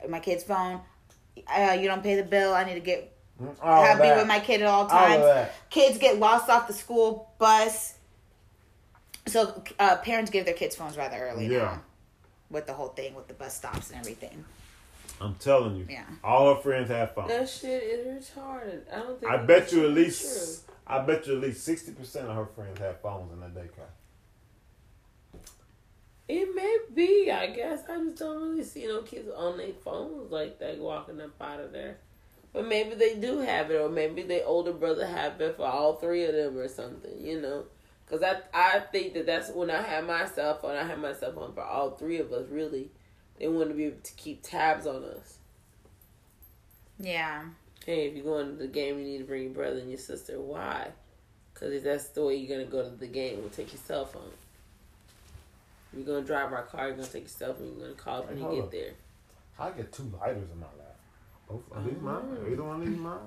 my 0.10 0.20
kid's 0.20 0.44
phone. 0.44 0.82
Uh, 1.48 1.78
you 1.80 1.88
don't 1.88 2.04
pay 2.04 2.16
the 2.16 2.24
bill. 2.24 2.54
I 2.54 2.64
need 2.66 2.74
to 2.76 2.80
get 2.82 3.14
all 3.62 3.84
have 3.84 3.98
of 4.00 4.04
be 4.04 4.10
with 4.12 4.28
my 4.28 4.40
kid 4.40 4.62
at 4.62 4.68
all 4.68 4.84
all 4.84 4.90
times. 4.90 5.24
that. 5.24 5.70
Kids 5.70 5.98
get 5.98 6.20
lost 6.20 6.50
off 6.50 6.68
the 6.68 6.74
school 6.74 7.32
bus. 7.38 7.96
So 9.28 9.64
uh, 9.78 9.98
parents 9.98 10.32
give 10.32 10.46
their 10.46 10.54
kids 10.54 10.76
phones 10.76 10.98
rather 10.98 11.18
early 11.30 11.48
Yeah. 11.48 11.60
now. 11.60 11.82
With 12.50 12.66
the 12.66 12.74
whole 12.74 12.90
thing 12.90 13.14
with 13.14 13.28
the 13.28 13.34
bus 13.36 13.56
stops 13.56 13.92
and 13.92 14.00
everything. 14.00 14.44
I'm 15.22 15.36
telling 15.36 15.76
you. 15.76 15.86
Yeah. 15.90 16.04
All 16.24 16.56
her 16.56 16.62
friends 16.62 16.90
have 16.90 17.14
phones. 17.14 17.28
That 17.28 17.48
shit 17.50 17.84
is 17.84 18.30
retarded. 18.30 18.82
I 18.92 18.96
don't 19.00 19.20
think. 19.20 19.32
I 19.32 19.38
that 19.38 19.48
bet 19.48 19.72
you 19.72 19.80
at 19.80 19.90
shit 19.90 19.98
is 19.98 20.06
least 20.06 20.62
I 20.88 21.00
bet 21.00 21.28
you 21.28 21.36
at 21.36 21.42
least 21.42 21.64
sixty 21.64 21.92
percent 21.92 22.28
of 22.28 22.36
her 22.36 22.46
friends 22.48 22.80
have 22.80 23.00
phones 23.02 23.32
in 23.34 23.40
their 23.40 23.50
daycare. 23.50 23.90
It 26.28 26.56
may 26.56 26.78
be. 26.94 27.32
I 27.32 27.48
guess 27.48 27.82
I 27.90 27.98
just 28.04 28.18
don't 28.18 28.42
really 28.52 28.64
see 28.64 28.86
no 28.88 29.02
kids 29.02 29.30
on 29.36 29.58
their 29.58 29.74
phones 29.84 30.32
like 30.32 30.60
that 30.60 30.78
walking 30.78 31.20
up 31.22 31.32
out 31.42 31.60
of 31.60 31.72
there. 31.72 31.98
But 32.54 32.68
maybe 32.68 32.96
they 32.96 33.16
do 33.16 33.40
have 33.40 33.70
it, 33.70 33.76
or 33.76 33.90
maybe 33.90 34.24
their 34.24 34.46
older 34.46 34.74
brother 34.74 35.06
have 35.06 35.40
it 35.40 35.56
for 35.58 35.66
all 35.66 35.96
three 35.96 36.26
of 36.26 36.34
them, 36.34 36.58
or 36.58 36.68
something. 36.68 37.14
You 37.20 37.42
know, 37.42 37.66
because 38.06 38.24
I 38.24 38.42
I 38.54 38.80
think 38.92 39.14
that 39.14 39.26
that's 39.26 39.52
when 39.52 39.70
I 39.70 39.82
had 39.82 40.06
my 40.06 40.26
cell 40.26 40.58
phone. 40.58 40.76
I 40.76 40.84
had 40.84 41.00
my 41.00 41.14
cell 41.14 41.34
phone 41.34 41.54
for 41.54 41.64
all 41.64 41.92
three 41.92 42.18
of 42.18 42.32
us. 42.32 42.50
Really, 42.50 42.90
they 43.38 43.48
want 43.48 43.70
to 43.70 43.76
be 43.76 43.86
able 43.86 44.02
to 44.02 44.14
keep 44.14 44.42
tabs 44.44 44.88
on 44.88 45.04
us. 45.04 45.38
Yeah. 47.00 47.44
Hey, 47.86 48.08
if 48.08 48.16
you're 48.16 48.26
going 48.26 48.48
to 48.48 48.56
the 48.56 48.68
game, 48.68 49.00
you 49.00 49.06
need 49.06 49.18
to 49.20 49.24
bring 49.24 49.44
your 49.44 49.54
brother 49.54 49.80
and 49.80 49.90
your 49.90 49.98
sister. 50.00 50.40
Why? 50.40 50.90
Because 51.54 51.74
if 51.74 51.84
that's 51.84 52.10
the 52.10 52.24
way 52.26 52.36
you're 52.36 52.56
going 52.56 52.66
to 52.66 52.72
go 52.72 52.84
to 52.84 52.96
the 52.96 53.08
game, 53.08 53.40
we'll 53.40 53.50
take 53.50 53.72
your 53.74 53.82
cell 53.82 54.06
phone. 54.06 54.32
If 55.92 55.98
you're 56.00 56.06
going 56.06 56.22
to 56.22 56.28
drive 56.28 56.52
our 56.54 56.64
car, 56.64 56.88
you're 56.88 56.96
going 56.96 57.08
to 57.08 57.12
take 57.14 57.24
your 57.24 57.30
cell 57.30 57.54
phone. 57.54 57.68
You're 57.68 57.86
going 57.86 57.96
to 57.96 58.02
call 58.02 58.22
us 58.22 58.30
when 58.30 58.38
you 58.38 58.50
get 58.56 58.64
up. 58.64 58.72
there. 58.72 58.92
I 59.58 59.72
get 59.72 59.92
two 59.92 60.12
lighters 60.20 60.50
in 60.52 60.60
my 60.60 60.68
lap. 61.50 61.60
Both 61.70 61.78
are 61.78 61.84
these 61.84 62.02
mine? 62.02 62.38
Oh. 62.46 62.52
Either 62.52 62.64
one 62.64 62.82
of 62.82 62.88
these 62.88 62.98
mine? 62.98 63.18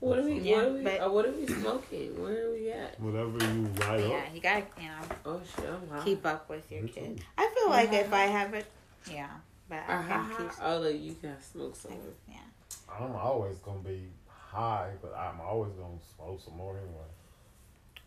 What 0.00 0.18
are 0.20 0.22
we? 0.22 0.38
Yeah, 0.38 0.56
what 0.56 0.64
are 0.66 0.72
we? 0.74 0.82
but- 0.84 1.00
uh, 1.00 1.10
what 1.10 1.26
are 1.26 1.32
we 1.32 1.46
smoking? 1.46 2.22
Where 2.22 2.46
are 2.46 2.52
we 2.52 2.70
at? 2.70 3.00
Whatever 3.00 3.30
you 3.52 3.62
light 3.80 4.00
Yeah, 4.00 4.06
up. 4.06 4.10
Yeah, 4.12 4.32
you 4.34 4.40
gotta, 4.40 4.64
you 4.80 4.88
know, 4.88 5.16
Oh 5.26 5.40
shit! 5.56 5.64
I'm 5.68 5.88
high. 5.88 6.04
keep 6.04 6.24
up 6.24 6.48
with 6.48 6.70
your 6.70 6.82
Me 6.82 6.88
kid. 6.88 7.16
too. 7.18 7.24
I 7.36 7.52
feel 7.54 7.70
like 7.70 7.90
Yeah. 7.92 7.98
if 8.00 8.12
I 8.12 8.24
have 8.26 8.54
it, 8.54 8.66
yeah, 9.10 9.28
but 9.68 9.78
I 9.88 9.94
Uh, 9.94 10.02
can 10.02 10.08
high, 10.08 10.34
keep. 10.36 10.48
high. 10.50 10.72
Oh, 10.74 10.78
look, 10.78 10.94
you 10.94 11.14
can 11.20 11.40
smoke 11.42 11.74
some. 11.76 11.92
Yeah. 12.28 12.36
I'm 12.88 13.14
always 13.16 13.58
gonna 13.58 13.80
be 13.80 14.08
high, 14.28 14.92
but 15.02 15.14
I'm 15.16 15.40
always 15.40 15.72
gonna 15.72 15.98
smoke 16.16 16.40
some 16.44 16.56
more 16.56 16.76
anyway. 16.78 17.04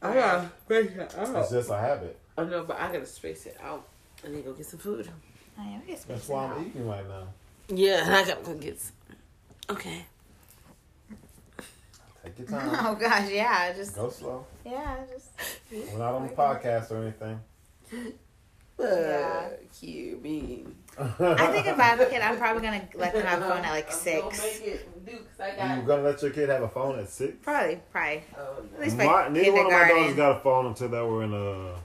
I 0.02 0.14
gotta 0.14 0.52
space 0.66 0.92
it 0.96 1.14
It's 1.20 1.52
just 1.52 1.70
a 1.70 1.78
habit. 1.78 2.18
Oh 2.38 2.46
know, 2.46 2.64
but 2.64 2.80
I 2.80 2.88
gotta 2.92 3.06
space 3.06 3.46
it 3.46 3.58
out. 3.62 3.86
I 4.26 4.30
need 4.30 4.38
to 4.38 4.42
go 4.44 4.54
get 4.54 4.66
some 4.66 4.80
food. 4.80 5.10
Oh, 5.60 5.64
yeah, 5.64 5.80
we 5.80 5.88
can 5.88 5.96
space 5.98 6.06
That's 6.08 6.30
why. 6.30 6.46
I'm 6.46 6.66
eating 6.68 6.88
right 6.88 7.08
now. 7.08 7.28
Yeah, 7.74 8.04
I 8.08 8.26
gotta 8.28 8.44
go 8.44 8.54
get 8.56 8.80
some. 8.80 8.94
Okay. 9.70 10.06
Take 12.24 12.40
your 12.40 12.48
time. 12.48 12.70
Oh 12.86 12.96
gosh, 12.96 13.30
yeah, 13.30 13.74
just 13.74 13.96
Go 13.96 14.10
slow. 14.10 14.46
yeah, 14.66 14.98
just 15.12 15.30
We're 15.72 15.98
not 16.00 16.14
on 16.14 16.28
the 16.28 16.34
podcast 16.34 16.92
or 16.92 17.02
anything. 17.04 17.40
Yeah. 18.80 19.50
Cute, 19.80 20.22
mean. 20.22 20.76
I 20.98 21.48
think 21.52 21.66
if 21.68 21.80
I 21.80 21.84
have 21.84 22.00
a 22.00 22.06
kid, 22.08 22.22
I'm 22.22 22.38
probably 22.38 22.62
gonna 22.64 22.88
let 22.96 23.14
them 23.14 23.26
have 23.26 23.42
a 23.42 23.48
phone 23.48 23.64
at 23.64 23.72
like 23.72 23.92
six. 23.92 24.22
gonna 24.22 24.38
make 24.54 24.62
it 24.68 25.06
do 25.06 25.12
'cause 25.12 25.40
I 25.40 25.50
you 25.76 25.82
got. 25.82 25.88
gonna 25.88 26.02
let 26.04 26.22
your 26.22 26.32
kid 26.32 26.50
have 26.50 26.64
a 26.64 26.68
phone 26.70 27.00
at 27.00 27.10
six? 27.10 27.34
Probably, 27.42 27.80
probably. 27.92 28.24
Oh, 28.38 28.64
At 28.76 28.82
least 28.82 28.98
by 28.98 29.06
My, 29.06 29.28
neither 29.30 29.52
one 29.54 29.66
of 29.68 29.72
my 29.72 29.88
daughters 29.88 30.16
got 30.16 30.38
a 30.38 30.40
phone 30.42 30.66
until 30.68 30.90
they 30.90 31.02
were 31.02 31.24
in 31.24 31.34
uh 31.34 31.78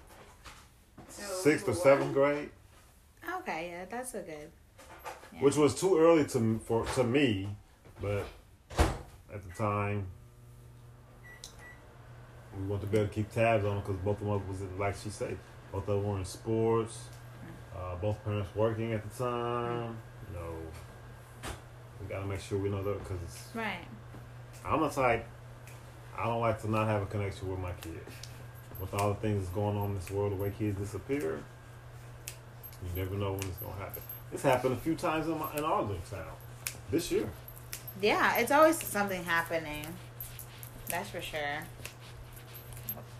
sixth 1.09 1.69
or 1.69 1.75
seventh 1.75 2.13
grade, 2.13 2.51
Okay, 3.41 3.69
yeah, 3.71 3.85
that's 3.89 4.15
a 4.15 4.21
good. 4.21 4.51
Yeah. 5.33 5.41
which 5.43 5.57
was 5.57 5.79
too 5.79 5.99
early 5.99 6.25
to 6.27 6.61
for 6.65 6.85
to 6.87 7.05
me, 7.05 7.49
but 8.01 8.25
at 8.79 9.43
the 9.47 9.55
time 9.57 10.07
we 12.59 12.67
wanted 12.67 12.83
to 12.83 12.87
be 12.87 12.99
able 12.99 13.09
to 13.09 13.15
keep 13.15 13.31
tabs 13.33 13.65
on 13.65 13.71
them 13.77 13.81
because 13.81 13.97
both 13.97 14.21
of 14.21 14.27
them 14.27 14.49
was 14.49 14.61
in, 14.63 14.79
like 14.79 14.97
she 14.97 15.11
said, 15.11 15.37
both 15.73 15.83
of 15.89 15.97
them 16.03 16.05
were 16.05 16.19
in 16.19 16.25
sports. 16.25 17.01
Uh, 17.77 17.95
both 17.97 18.23
parents 18.25 18.49
working 18.55 18.93
at 18.95 19.03
the 19.11 19.19
time. 19.25 19.95
You 20.29 20.39
know, 20.39 20.55
we 22.01 22.07
gotta 22.09 22.25
make 22.27 22.41
sure 22.41 22.59
we 22.59 22.71
know 22.71 22.83
that 22.83 22.99
because 23.01 23.51
Right. 23.55 23.85
I'm 24.65 24.81
the 24.81 24.89
type. 24.89 25.27
I 26.17 26.25
don't 26.25 26.41
like 26.41 26.61
to 26.63 26.71
not 26.71 26.87
have 26.87 27.03
a 27.03 27.07
connection 27.07 27.51
with 27.51 27.59
my 27.59 27.73
kids. 27.73 27.99
With 28.81 28.95
all 28.95 29.11
the 29.11 29.15
things 29.21 29.43
that's 29.45 29.55
going 29.55 29.77
on 29.77 29.91
in 29.91 29.95
this 29.97 30.11
world, 30.11 30.33
the 30.33 30.37
way 30.37 30.51
kids 30.59 30.79
disappear, 30.79 31.43
you 32.83 32.89
never 33.03 33.15
know 33.17 33.33
when 33.33 33.41
it's 33.43 33.57
gonna 33.59 33.75
happen. 33.77 34.03
This 34.37 34.43
happened 34.43 34.75
a 34.75 34.77
few 34.77 34.95
times 34.95 35.27
in, 35.29 35.39
my, 35.39 35.51
in 35.57 35.65
our 35.65 35.81
little 35.81 35.97
town 36.11 36.27
this 36.91 37.11
year. 37.11 37.27
Yeah, 38.03 38.37
it's 38.37 38.51
always 38.53 38.77
something 38.87 39.25
happening. 39.25 39.87
That's 40.91 41.09
for 41.09 41.23
sure. 41.23 41.63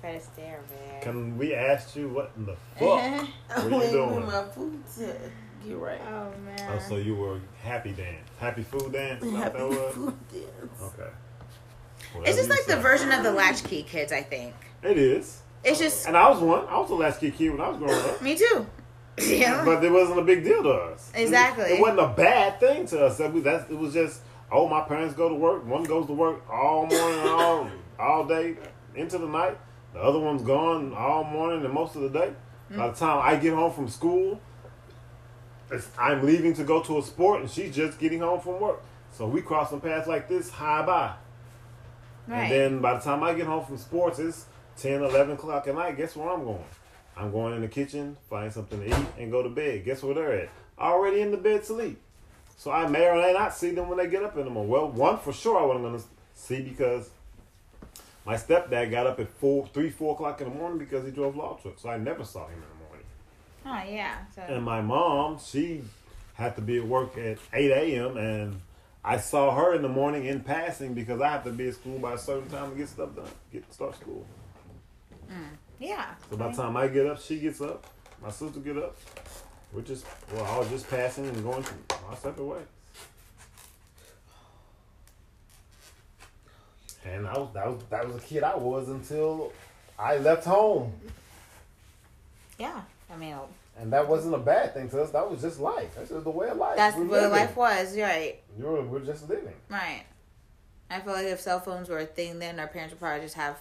Better 0.03 0.21
stay 0.21 0.53
over 0.55 0.63
there. 0.91 1.01
Can 1.01 1.39
we 1.39 1.55
ask 1.55 1.97
you 1.97 2.11
what 2.11 2.33
in 2.37 2.45
the 2.45 2.53
fuck? 2.79 2.81
What 2.81 3.23
you 3.23 3.29
I'm 3.57 3.71
waiting 3.71 3.91
doing? 3.93 4.27
my 4.27 4.45
food 4.45 4.83
to 4.99 5.17
get 5.67 5.79
right. 5.79 6.01
Oh 6.07 6.33
man. 6.45 6.73
Oh, 6.75 6.79
so 6.87 6.97
you 6.97 7.15
were 7.15 7.41
happy 7.63 7.93
dance, 7.93 8.29
happy 8.39 8.63
food 8.63 8.93
dance? 8.93 9.25
Is 9.25 9.33
that 9.33 9.55
what 9.55 9.71
Happy 9.73 9.93
food 9.95 10.15
dance. 10.31 10.83
Okay. 10.83 11.11
it's 12.29 12.37
just 12.37 12.51
you 12.51 12.55
like 12.57 12.67
the 12.67 12.77
version 12.77 13.11
of 13.11 13.23
the 13.23 13.33
latchkey 13.33 13.85
kids, 13.85 14.13
I 14.13 14.21
think. 14.23 14.53
It 14.83 14.99
is, 14.99 15.41
It's 15.65 15.79
just 15.79 16.07
and 16.07 16.15
I 16.15 16.29
was 16.29 16.41
one. 16.41 16.67
I 16.69 16.79
was 16.79 16.91
a 16.91 16.95
latchkey 16.95 17.31
kid 17.31 17.49
when 17.53 17.63
I 17.63 17.71
was 17.71 17.79
growing 17.79 17.99
up. 18.05 18.21
me 18.21 18.37
too. 18.37 18.67
yeah. 19.27 19.65
But 19.65 19.83
it 19.83 19.91
wasn't 19.91 20.19
a 20.19 20.23
big 20.23 20.45
deal 20.45 20.63
to 20.63 20.71
us. 20.71 21.11
Exactly. 21.15 21.65
It, 21.65 21.81
wasn't 21.81 22.01
a 22.01 22.09
bad 22.09 22.61
thing 22.61 22.87
to 22.89 23.07
us. 23.07 23.19
That 23.19 23.33
we, 23.33 23.41
that's, 23.41 23.71
it 23.71 23.77
was 23.77 23.95
just, 23.95 24.21
oh, 24.53 24.69
my 24.69 24.83
parents 24.83 25.15
go 25.15 25.29
to 25.29 25.35
work. 25.35 25.65
One 25.67 25.85
goes 25.85 26.07
to 26.07 26.13
work 26.13 26.49
all 26.51 26.87
morning, 26.87 27.21
all 27.25 27.71
all 27.99 28.27
day, 28.27 28.57
into 28.95 29.19
the 29.19 29.27
night. 29.27 29.57
The 29.95 30.01
other 30.01 30.19
one's 30.19 30.43
gone 30.43 30.93
all 30.93 31.25
morning 31.25 31.65
and 31.65 31.73
most 31.73 31.97
of 31.97 32.03
the 32.03 32.11
day. 32.11 32.33
By 32.71 32.89
the 32.89 32.93
mm. 32.93 32.99
time 32.99 33.21
I 33.23 33.37
get 33.37 33.55
home 33.55 33.73
from 33.73 33.89
school, 33.89 34.41
it's, 35.71 35.89
I'm 35.99 36.25
leaving 36.27 36.53
to 36.55 36.65
go 36.65 36.83
to 36.83 36.99
a 36.99 37.03
sport, 37.03 37.41
and 37.41 37.51
she's 37.51 37.75
just 37.75 37.99
getting 37.99 38.21
home 38.21 38.41
from 38.41 38.61
work. 38.61 38.83
So 39.13 39.27
we 39.27 39.41
cross 39.41 39.71
some 39.71 39.81
paths 39.81 40.07
like 40.07 40.29
this, 40.29 40.51
high 40.51 40.85
bye. 40.85 41.15
Right. 42.29 42.43
And 42.43 42.51
then 42.51 42.81
by 42.81 42.95
the 42.95 43.01
time 43.01 43.23
I 43.23 43.33
get 43.35 43.47
home 43.47 43.65
from 43.65 43.79
sports, 43.79 44.19
it's 44.19 44.47
10, 44.79 45.03
11 45.03 45.35
o'clock 45.35 45.67
at 45.67 45.75
night. 45.75 45.97
Guess 45.97 46.17
where 46.17 46.29
I'm 46.29 46.45
going? 46.45 46.65
I'm 47.17 47.33
going 47.33 47.55
in 47.55 47.63
the 47.63 47.69
kitchen, 47.69 48.17
find 48.29 48.53
something 48.53 48.79
to 48.81 48.87
eat, 48.87 49.07
and 49.19 49.31
go 49.31 49.43
to 49.43 49.49
bed. 49.49 49.85
Guess 49.85 50.03
where 50.03 50.15
they're 50.15 50.33
at? 50.33 50.49
Already 50.79 51.21
in 51.21 51.31
the 51.31 51.37
bed 51.37 51.65
sleep. 51.65 51.99
So 52.59 52.71
I 52.71 52.87
may 52.89 53.07
or 53.07 53.17
may 53.17 53.33
not 53.33 53.55
see 53.55 53.71
them 53.71 53.89
when 53.89 53.99
they 53.99 54.07
get 54.09 54.23
up 54.23 54.37
in 54.37 54.45
the 54.45 54.51
morning. 54.51 54.71
Well, 54.71 54.89
one 54.91 55.19
for 55.19 55.33
sure 55.33 55.59
I 55.59 55.65
wasn't 55.65 55.85
going 55.85 55.99
to 55.99 56.05
see 56.35 56.63
because 56.63 57.11
my 58.25 58.35
stepdad 58.35 58.91
got 58.91 59.07
up 59.07 59.21
at 59.21 59.29
four, 59.29 59.69
three, 59.73 59.91
four 59.91 60.15
o'clock 60.15 60.41
in 60.41 60.49
the 60.49 60.55
morning 60.55 60.79
because 60.79 61.05
he 61.05 61.11
drove 61.11 61.37
law 61.37 61.59
trucks. 61.61 61.83
So 61.83 61.91
I 61.91 61.97
never 61.99 62.25
saw 62.25 62.47
him 62.49 62.55
in 62.55 62.61
the 62.61 62.85
morning. 62.85 63.87
oh 63.89 63.95
yeah. 63.95 64.17
So 64.35 64.43
And 64.43 64.65
my 64.65 64.81
mom, 64.81 65.39
she 65.39 65.83
had 66.35 66.57
to 66.57 66.63
be 66.63 66.79
at 66.79 66.87
work 66.87 67.17
at 67.17 67.39
8 67.53 67.71
a.m. 67.71 68.17
and 68.17 68.61
I 69.05 69.19
saw 69.19 69.55
her 69.55 69.75
in 69.75 69.83
the 69.83 69.89
morning 69.89 70.27
in 70.27 70.41
passing 70.41 70.93
because 70.93 71.21
I 71.21 71.29
have 71.29 71.45
to 71.45 71.53
be 71.53 71.69
at 71.69 71.75
school 71.75 71.99
by 71.99 72.15
a 72.15 72.19
certain 72.19 72.49
time 72.49 72.73
to 72.73 72.77
get 72.77 72.89
stuff 72.89 73.15
done, 73.15 73.29
get 73.53 73.73
start 73.73 73.95
school. 73.95 74.27
Mm. 75.31 75.57
Yeah. 75.79 76.07
So 76.31 76.37
by 76.37 76.49
the 76.51 76.57
time 76.57 76.77
I 76.77 76.89
get 76.89 77.07
up, 77.07 77.21
she 77.21 77.39
gets 77.39 77.61
up, 77.61 77.87
my 78.23 78.31
sister 78.31 78.61
get 78.61 78.77
up. 78.79 78.97
We're 79.73 79.83
just 79.83 80.07
well, 80.33 80.45
I 80.45 80.59
was 80.59 80.69
just 80.69 80.89
passing 80.89 81.27
and 81.27 81.43
going 81.43 81.63
to 81.63 81.73
our 82.09 82.17
separate 82.17 82.45
ways. 82.45 82.67
And 87.05 87.27
I 87.27 87.39
was 87.39 87.49
that 87.55 87.67
was 87.67 87.83
that 87.91 88.07
was 88.07 88.17
a 88.17 88.27
kid 88.27 88.43
I 88.43 88.57
was 88.57 88.89
until 88.89 89.53
I 89.99 90.17
left 90.19 90.45
home. 90.45 90.93
Yeah. 92.59 92.81
I 93.13 93.17
mean, 93.17 93.35
oh. 93.35 93.49
And 93.79 93.93
that 93.93 94.09
wasn't 94.09 94.35
a 94.35 94.39
bad 94.39 94.73
thing 94.75 94.89
to 94.91 95.03
us. 95.03 95.11
That 95.11 95.31
was 95.31 95.43
just 95.43 95.61
life. 95.61 95.95
That's 95.95 96.09
just 96.09 96.25
the 96.25 96.31
way 96.31 96.49
of 96.49 96.57
life. 96.57 96.77
that's 96.77 96.97
We're 96.97 97.05
what 97.05 97.23
living. 97.23 97.31
life 97.31 97.57
was. 97.57 97.97
Right. 97.97 98.41
You're, 98.59 98.83
we're 98.83 99.01
just 99.01 99.29
living. 99.29 99.53
Right. 99.69 100.05
I 100.91 101.01
feel 101.01 101.13
like 101.13 101.27
if 101.27 101.41
cell 101.41 101.61
phones 101.61 101.89
were 101.89 101.99
a 101.99 102.07
thing, 102.07 102.39
then 102.39 102.59
our 102.59 102.67
parents 102.69 102.95
would 102.95 103.01
probably 103.01 103.21
just 103.21 103.35
have 103.35 103.59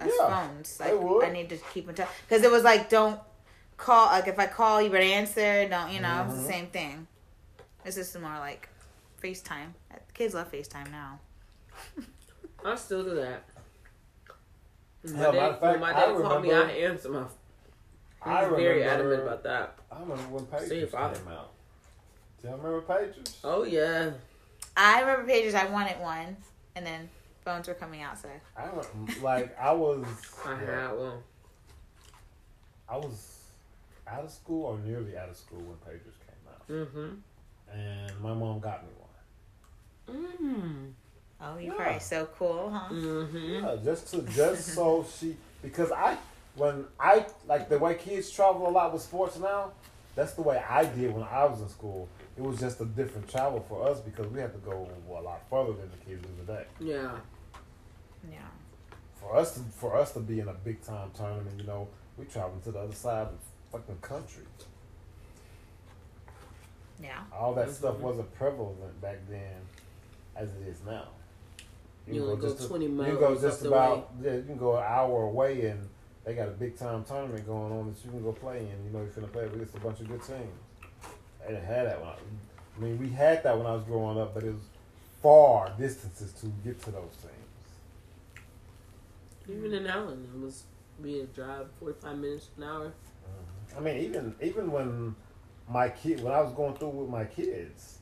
us 0.00 0.10
Yeah, 0.18 0.28
phones. 0.46 0.76
they 0.78 0.92
Like 0.92 1.02
would. 1.02 1.24
I 1.24 1.30
need 1.30 1.48
to 1.50 1.56
keep 1.72 1.88
in 1.88 1.94
touch 1.94 2.08
because 2.28 2.42
it 2.44 2.50
was 2.50 2.62
like 2.64 2.88
don't 2.90 3.20
call. 3.76 4.06
Like 4.06 4.28
if 4.28 4.38
I 4.38 4.46
call, 4.46 4.80
you 4.82 4.90
better 4.90 5.04
answer. 5.04 5.68
Don't 5.68 5.92
you 5.92 6.00
know? 6.00 6.24
It's 6.26 6.34
Mhm. 6.34 6.42
the 6.42 6.48
same 6.52 6.66
thing. 6.68 7.06
This 7.84 7.96
is 7.96 8.14
more 8.16 8.38
like 8.38 8.68
FaceTime. 9.22 9.72
Kids 10.14 10.34
love 10.34 10.50
FaceTime 10.52 10.90
now. 10.90 11.18
I 12.64 12.74
still 12.76 13.02
do 13.04 13.14
that. 13.16 13.42
When 15.02 15.14
Hell, 15.14 15.32
my 15.32 15.38
matter 15.38 15.40
dad, 15.40 15.50
of 15.54 15.60
fact, 15.60 15.72
when 15.72 15.80
my 15.80 15.90
I 15.90 15.92
dad 16.06 16.22
called 16.22 16.42
me, 16.42 16.52
I 16.52 16.58
remember- 16.60 16.86
answer 16.92 17.08
my. 17.08 17.24
I 18.24 18.44
He's 18.44 18.54
very 18.56 18.84
adamant 18.84 19.22
about 19.22 19.42
that. 19.42 19.74
I 19.90 19.98
remember 20.00 20.22
when 20.28 20.46
See 20.46 20.68
Pages 20.68 20.82
if 20.84 20.94
I- 20.94 21.12
came 21.12 21.26
out. 21.28 21.50
Do 22.40 22.48
y'all 22.48 22.56
remember 22.56 22.80
Pages? 22.82 23.36
Oh 23.42 23.64
yeah, 23.64 24.10
I 24.76 25.00
remember 25.00 25.26
pages. 25.26 25.54
I 25.56 25.66
wanted 25.66 25.98
one, 26.00 26.36
and 26.76 26.86
then 26.86 27.08
phones 27.44 27.68
were 27.68 27.74
coming 27.74 28.02
out. 28.02 28.18
So 28.18 28.28
I 28.56 28.66
remember, 28.66 28.88
like 29.22 29.58
I 29.58 29.72
was. 29.72 30.04
I 30.46 30.54
had 30.56 30.92
one. 30.92 31.18
I 32.88 32.96
was 32.96 33.38
out 34.06 34.24
of 34.24 34.30
school 34.30 34.64
or 34.66 34.78
nearly 34.78 35.16
out 35.16 35.28
of 35.28 35.36
school 35.36 35.60
when 35.60 35.76
Pages 35.78 36.14
came 36.26 36.48
out, 36.50 36.68
Mm-hmm. 36.68 37.76
and 37.78 38.20
my 38.20 38.34
mom 38.34 38.60
got 38.60 38.82
me 38.84 38.90
one. 38.98 40.16
Mm. 40.16 40.92
oh, 41.40 41.56
you 41.58 41.68
Yeah. 41.68 41.74
probably 41.74 42.00
so 42.00 42.28
cool, 42.38 42.70
huh? 42.70 42.92
Mm-hmm. 42.92 43.64
Yeah, 43.64 43.76
just 43.82 44.08
to 44.12 44.22
just 44.34 44.74
so 44.74 45.06
she 45.18 45.36
because 45.62 45.90
I 45.92 46.16
when 46.56 46.84
I 47.00 47.24
like 47.46 47.68
the 47.68 47.78
way 47.78 47.94
kids 47.94 48.30
travel 48.30 48.68
a 48.68 48.70
lot 48.70 48.92
with 48.92 49.02
sports 49.02 49.38
now, 49.38 49.70
that's 50.14 50.34
the 50.34 50.42
way 50.42 50.58
I 50.68 50.84
did 50.84 51.14
when 51.14 51.22
I 51.22 51.44
was 51.46 51.60
in 51.62 51.68
school. 51.70 52.08
It 52.36 52.42
was 52.42 52.58
just 52.58 52.80
a 52.80 52.84
different 52.86 53.28
travel 53.28 53.64
for 53.68 53.86
us 53.88 54.00
because 54.00 54.26
we 54.28 54.40
had 54.40 54.52
to 54.54 54.58
go 54.60 54.88
a 55.10 55.20
lot 55.20 55.42
further 55.50 55.72
than 55.74 55.90
the 55.90 55.98
kids 55.98 56.22
do 56.22 56.28
today. 56.46 56.64
Yeah. 56.80 57.12
Yeah. 58.30 58.38
For 59.16 59.36
us 59.36 59.54
to 59.54 59.60
for 59.60 59.96
us 59.96 60.12
to 60.12 60.20
be 60.20 60.40
in 60.40 60.48
a 60.48 60.54
big 60.54 60.82
time 60.82 61.10
tournament, 61.14 61.60
you 61.60 61.66
know, 61.66 61.88
we 62.16 62.24
traveled 62.24 62.62
to 62.64 62.72
the 62.72 62.78
other 62.80 62.94
side 62.94 63.26
of 63.26 63.32
the 63.32 63.78
fucking 63.78 63.98
country. 64.00 64.44
Yeah. 67.02 67.22
All 67.32 67.52
that 67.54 67.70
stuff 67.70 67.96
Mhm. 67.96 68.00
wasn't 68.00 68.34
prevalent 68.34 69.00
back 69.00 69.18
then 69.28 69.60
as 70.36 70.48
it 70.54 70.62
is 70.68 70.78
now. 70.86 71.08
You 72.06 72.14
can 72.14 72.22
only 72.22 72.36
go 72.36 72.48
just 72.48 72.64
a- 72.64 72.68
20 72.68 72.84
You 72.86 72.90
miles 72.92 73.08
can 73.10 73.18
go 73.20 73.40
just 73.40 73.64
about 73.64 74.10
yeah, 74.20 74.34
you 74.34 74.42
can 74.42 74.56
go 74.56 74.76
an 74.76 74.84
hour 74.86 75.24
away 75.24 75.66
and 75.66 75.88
they 76.24 76.34
got 76.34 76.48
a 76.48 76.52
big 76.52 76.76
time 76.76 77.04
tournament 77.04 77.44
going 77.46 77.72
on 77.72 77.92
that 77.92 78.04
you 78.04 78.10
can 78.10 78.22
go 78.22 78.32
play 78.32 78.60
in. 78.60 78.84
You 78.84 78.90
know 78.90 79.00
you're 79.00 79.08
finna 79.08 79.30
play 79.32 79.44
against 79.44 79.74
a 79.76 79.80
bunch 79.80 80.00
of 80.00 80.08
good 80.08 80.22
teams. 80.22 80.60
They 81.46 81.54
didn't 81.54 81.66
have 81.66 81.86
that 81.86 82.00
when 82.00 82.08
I, 82.08 82.14
I 82.76 82.80
mean 82.80 82.98
we 82.98 83.08
had 83.10 83.42
that 83.44 83.56
when 83.56 83.66
I 83.66 83.74
was 83.74 83.84
growing 83.84 84.18
up, 84.18 84.34
but 84.34 84.44
it 84.44 84.52
was 84.52 84.62
far 85.22 85.72
distances 85.78 86.32
to 86.40 86.46
get 86.64 86.80
to 86.84 86.90
those 86.90 87.10
things. 87.20 87.36
Even 89.48 89.72
in 89.74 89.86
Allen, 89.86 90.28
it 90.34 90.40
was 90.40 90.64
be 91.02 91.20
a 91.20 91.24
drive 91.26 91.66
forty 91.80 91.98
five 92.00 92.16
minutes 92.18 92.48
an 92.56 92.62
hour. 92.64 92.92
I 93.76 93.80
mean, 93.80 93.96
even 93.98 94.34
even 94.40 94.70
when 94.70 95.14
my 95.68 95.88
kid, 95.88 96.22
when 96.22 96.32
I 96.32 96.40
was 96.40 96.52
going 96.52 96.74
through 96.74 96.90
with 96.90 97.08
my 97.08 97.24
kids, 97.24 97.98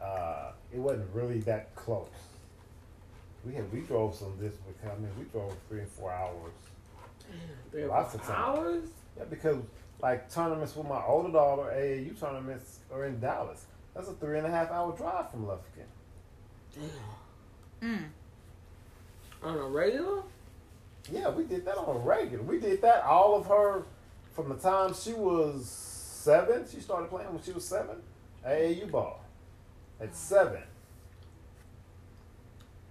uh, 0.00 0.52
it 0.72 0.78
wasn't 0.78 1.08
really 1.14 1.40
that 1.40 1.74
close. 1.74 2.08
We 3.44 3.54
had 3.54 3.72
we 3.72 3.80
drove 3.80 4.14
some 4.14 4.34
this. 4.40 4.54
I 4.84 4.94
mean, 5.00 5.08
we 5.18 5.24
drove 5.26 5.54
three 5.68 5.80
and 5.80 5.88
four 5.88 6.12
hours. 6.12 6.52
Three 7.70 7.82
or 7.82 7.88
Lots 7.88 8.14
of 8.14 8.22
time. 8.22 8.36
hours. 8.36 8.84
Yeah, 9.16 9.24
because 9.24 9.56
like 10.00 10.30
tournaments 10.32 10.76
with 10.76 10.86
my 10.86 11.02
older 11.04 11.32
daughter, 11.32 11.62
AAU 11.74 12.18
tournaments 12.18 12.80
are 12.92 13.06
in 13.06 13.18
Dallas. 13.20 13.66
That's 13.94 14.08
a 14.08 14.12
three 14.12 14.38
and 14.38 14.46
a 14.46 14.50
half 14.50 14.70
hour 14.70 14.94
drive 14.96 15.30
from 15.30 15.46
Lufkin. 15.46 15.86
Damn. 16.74 17.88
Mm. 17.90 18.04
On 19.42 19.56
a 19.56 19.66
regular. 19.68 20.22
Yeah, 21.10 21.30
we 21.30 21.44
did 21.44 21.64
that 21.64 21.76
on 21.78 21.96
a 21.96 21.98
regular. 22.00 22.42
We 22.42 22.58
did 22.58 22.82
that 22.82 23.04
all 23.04 23.36
of 23.36 23.46
her 23.46 23.84
from 24.32 24.48
the 24.48 24.56
time 24.56 24.92
she 24.92 25.12
was 25.12 25.66
seven. 25.66 26.64
She 26.70 26.80
started 26.80 27.08
playing 27.08 27.32
when 27.32 27.42
she 27.42 27.52
was 27.52 27.64
seven. 27.64 27.96
AAU 28.46 28.90
ball 28.90 29.24
at 30.00 30.14
seven. 30.14 30.62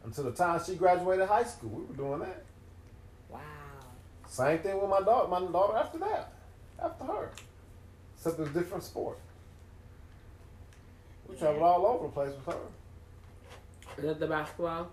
Until 0.04 0.26
the 0.26 0.32
time 0.32 0.62
she 0.66 0.76
graduated 0.76 1.28
high 1.28 1.44
school, 1.44 1.70
we 1.70 1.86
were 1.86 1.96
doing 1.96 2.20
that. 2.20 2.44
Wow. 3.30 3.40
Same 4.28 4.60
thing 4.60 4.80
with 4.80 4.90
my 4.90 5.02
daughter. 5.02 5.28
My 5.28 5.40
daughter 5.40 5.78
after 5.78 5.98
that, 6.00 6.34
after 6.82 7.04
her, 7.06 7.32
except 8.16 8.40
it 8.40 8.42
was 8.42 8.50
a 8.50 8.54
different 8.54 8.84
sport. 8.84 9.20
We 11.28 11.36
traveled 11.36 11.64
all 11.64 11.86
over 11.86 12.08
the 12.08 12.12
place 12.12 12.34
with 12.36 12.46
her. 12.46 12.62
Is 13.98 14.04
that 14.04 14.20
the 14.20 14.28
basketball? 14.28 14.90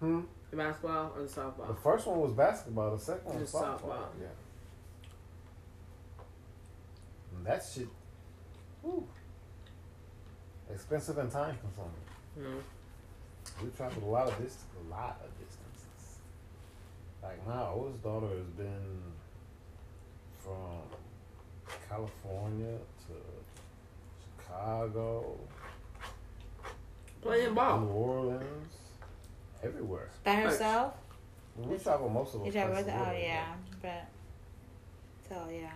Hmm. 0.00 0.20
The 0.50 0.56
basketball 0.56 1.12
or 1.16 1.22
the 1.22 1.28
softball? 1.28 1.68
The 1.68 1.74
first 1.74 2.06
one 2.06 2.20
was 2.20 2.32
basketball. 2.32 2.96
The 2.96 3.02
second 3.02 3.24
one 3.24 3.40
was 3.40 3.52
softball. 3.52 3.80
softball. 3.80 4.06
Yeah. 4.20 4.26
And 7.36 7.46
that 7.46 7.64
shit, 7.72 7.88
whew, 8.82 9.06
expensive 10.72 11.18
and 11.18 11.30
time 11.30 11.56
consuming. 11.60 12.58
Mm. 12.58 12.62
We 13.62 13.70
traveled 13.76 14.02
a 14.02 14.06
lot 14.06 14.28
of 14.28 14.36
distance, 14.38 14.64
a 14.86 14.90
lot 14.90 15.20
of 15.24 15.30
distances. 15.38 16.18
Like 17.22 17.46
my 17.46 17.62
oldest 17.68 18.02
daughter 18.02 18.28
has 18.28 18.46
been 18.56 19.02
from 20.46 21.68
California 21.88 22.78
to 23.08 23.14
Chicago, 24.44 25.36
Playing 27.20 27.54
ball. 27.54 27.80
New 27.80 27.88
Orleans, 27.88 28.74
everywhere. 29.62 30.08
By 30.24 30.34
herself? 30.36 30.94
We 31.58 31.76
travel 31.78 32.08
most 32.08 32.34
of 32.34 32.40
You 32.46 32.52
those 32.52 32.52
travel 32.52 32.74
Oh 32.74 32.76
with 32.84 32.88
her, 32.88 33.18
yeah, 33.18 33.54
but 33.82 34.06
so 35.28 35.48
yeah. 35.50 35.70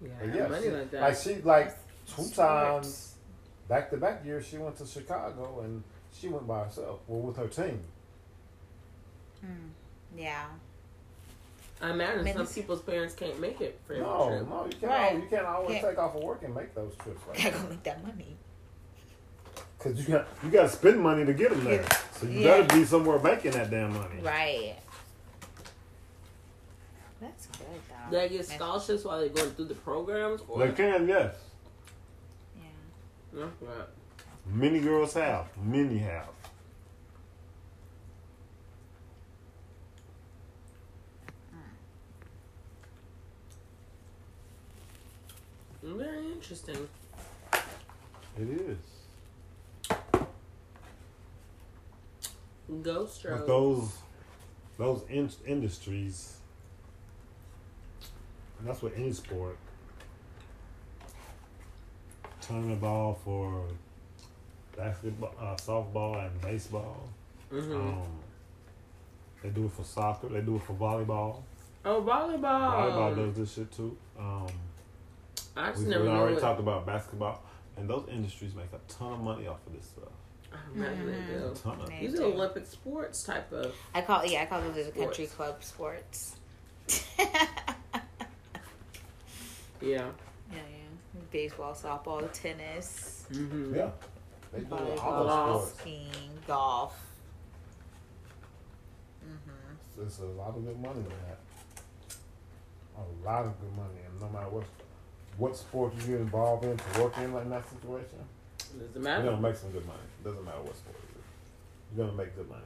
Yeah, 0.00 0.10
But 0.20 0.34
yeah, 0.34 0.46
money 0.48 0.62
she, 0.66 0.70
like 0.70 0.90
that. 0.90 1.00
like 1.00 1.16
she 1.16 1.34
like 1.42 1.76
two 2.06 2.22
Sports. 2.22 2.36
times 2.36 3.14
back 3.68 3.90
to 3.90 3.96
back 3.96 4.24
years 4.24 4.46
she 4.46 4.58
went 4.58 4.76
to 4.76 4.86
Chicago 4.86 5.62
and 5.64 5.82
she 6.12 6.28
went 6.28 6.46
by 6.46 6.64
herself, 6.64 7.00
well 7.08 7.20
with 7.20 7.36
her 7.36 7.48
team. 7.48 7.80
Mm. 9.44 9.70
Yeah. 10.16 10.44
I 11.82 11.90
imagine 11.90 12.22
Maybe- 12.24 12.38
some 12.38 12.46
people's 12.46 12.80
parents 12.82 13.14
can't 13.14 13.40
make 13.40 13.60
it 13.60 13.78
for 13.86 13.94
every 13.94 14.06
No, 14.06 14.28
trip. 14.28 14.48
no, 14.48 14.64
you 14.66 14.70
can't. 14.72 14.82
Right. 14.84 15.14
You 15.16 15.26
can't 15.28 15.46
always 15.46 15.70
Can't- 15.72 15.86
take 15.88 15.98
off 15.98 16.14
of 16.14 16.22
work 16.22 16.42
and 16.44 16.54
make 16.54 16.74
those 16.74 16.94
trips 16.96 17.20
like 17.26 17.36
Gotta 17.42 17.50
that. 17.50 17.62
go 17.64 17.68
make 17.70 17.82
that 17.82 18.02
money. 18.06 18.36
Cause 19.80 19.98
you 19.98 20.14
got 20.14 20.28
you 20.44 20.50
got 20.50 20.62
to 20.62 20.68
spend 20.68 21.00
money 21.00 21.24
to 21.24 21.34
get 21.34 21.50
them 21.50 21.64
there. 21.64 21.82
Yeah. 21.82 21.96
So 22.12 22.26
you 22.26 22.38
Yeah. 22.40 22.60
better 22.62 22.78
be 22.78 22.84
somewhere 22.84 23.18
making 23.18 23.50
that 23.52 23.68
damn 23.68 23.92
money. 23.92 24.20
Right. 24.22 24.76
That's 27.20 27.46
good 27.46 27.66
though. 27.88 28.16
They 28.16 28.28
get 28.28 28.46
scholarships 28.46 29.02
while 29.04 29.18
they're 29.18 29.28
going 29.30 29.50
through 29.50 29.64
the 29.66 29.74
programs, 29.74 30.40
or 30.48 30.60
They 30.60 30.72
can, 30.72 31.08
yes. 31.08 31.34
Yeah. 32.56 32.62
no, 33.32 33.42
right. 33.60 33.88
Many 34.46 34.78
girls 34.80 35.14
have. 35.14 35.46
Many 35.60 35.98
have. 35.98 36.28
Very 45.82 46.30
interesting. 46.42 46.88
It 48.36 48.48
is. 48.48 48.76
Go 52.82 53.06
But 53.24 53.46
those 53.46 53.92
those 54.78 55.04
in- 55.08 55.30
industries, 55.46 56.38
and 58.58 58.66
that's 58.68 58.82
what 58.82 58.92
any 58.96 59.12
sport. 59.12 59.56
Tournament 62.40 62.80
ball 62.80 63.20
for 63.24 63.68
basketball, 64.76 65.34
uh, 65.38 65.54
softball, 65.56 66.26
and 66.26 66.40
baseball. 66.40 67.08
hmm 67.50 67.72
Um, 67.72 68.02
they 69.42 69.50
do 69.50 69.66
it 69.66 69.72
for 69.72 69.84
soccer. 69.84 70.28
They 70.28 70.40
do 70.40 70.56
it 70.56 70.62
for 70.62 70.72
volleyball. 70.74 71.42
oh, 71.84 72.02
volleyball. 72.02 72.72
Volleyball 72.74 73.14
does 73.16 73.36
this 73.36 73.52
shit 73.54 73.70
too. 73.70 73.96
Um, 74.18 74.46
I 75.56 75.70
just 75.70 75.84
we, 75.84 75.90
never 75.90 76.04
we 76.04 76.10
knew 76.10 76.16
already 76.16 76.36
it. 76.36 76.40
talked 76.40 76.60
about 76.60 76.86
basketball, 76.86 77.42
and 77.76 77.88
those 77.88 78.06
industries 78.10 78.54
make 78.54 78.72
a 78.72 78.80
ton 78.92 79.12
of 79.14 79.20
money 79.20 79.46
off 79.46 79.58
of 79.66 79.72
this 79.74 79.86
stuff. 79.86 80.08
I 80.52 80.56
imagine 80.74 81.06
they 81.06 81.34
A 81.34 81.38
do. 81.48 81.54
ton 81.62 81.80
of. 81.80 81.90
Yeah. 81.90 82.00
These 82.00 82.14
are 82.14 82.16
too. 82.18 82.24
Olympic 82.24 82.66
sports 82.66 83.22
type 83.24 83.50
of. 83.52 83.74
I 83.94 84.00
call 84.02 84.24
yeah, 84.26 84.42
I 84.42 84.46
call 84.46 84.60
those 84.62 84.86
the 84.86 84.92
country 84.92 85.26
club 85.26 85.62
sports. 85.64 86.36
Yeah. 89.80 90.10
Yeah, 90.52 90.58
yeah. 90.58 91.20
Baseball, 91.32 91.74
softball, 91.74 92.30
tennis, 92.32 93.26
Mm-hmm. 93.32 93.74
Yeah, 93.74 93.90
they 94.52 94.60
do 94.60 94.74
all 95.00 95.24
those 95.24 95.68
sports. 95.68 95.80
skiing, 95.80 96.30
golf. 96.46 97.00
hmm 99.24 99.50
There's 99.96 100.18
a 100.20 100.26
lot 100.26 100.48
of 100.56 100.64
good 100.64 100.78
money 100.80 101.00
in 101.00 101.08
that. 101.08 101.38
A 102.98 103.26
lot 103.26 103.46
of 103.46 103.60
good 103.60 103.72
money, 103.76 104.00
and 104.08 104.20
no 104.20 104.28
matter 104.28 104.50
what 104.50 104.64
what 105.38 105.56
sport 105.56 105.92
you 105.94 106.02
get 106.12 106.20
involved 106.20 106.64
in 106.64 106.76
to 106.76 107.00
work 107.02 107.16
in 107.18 107.32
like 107.32 107.44
in 107.44 107.50
that 107.50 107.68
situation, 107.68 108.18
Doesn't 108.94 109.02
you're 109.02 109.32
gonna 109.32 109.40
make 109.40 109.56
some 109.56 109.70
good 109.70 109.86
money. 109.86 109.98
It 110.20 110.24
Doesn't 110.24 110.44
matter 110.44 110.60
what 110.60 110.76
sport 110.76 110.96
it 110.96 111.18
is, 111.18 111.24
you're 111.96 112.06
gonna 112.06 112.16
make 112.16 112.34
good 112.36 112.48
money. 112.48 112.62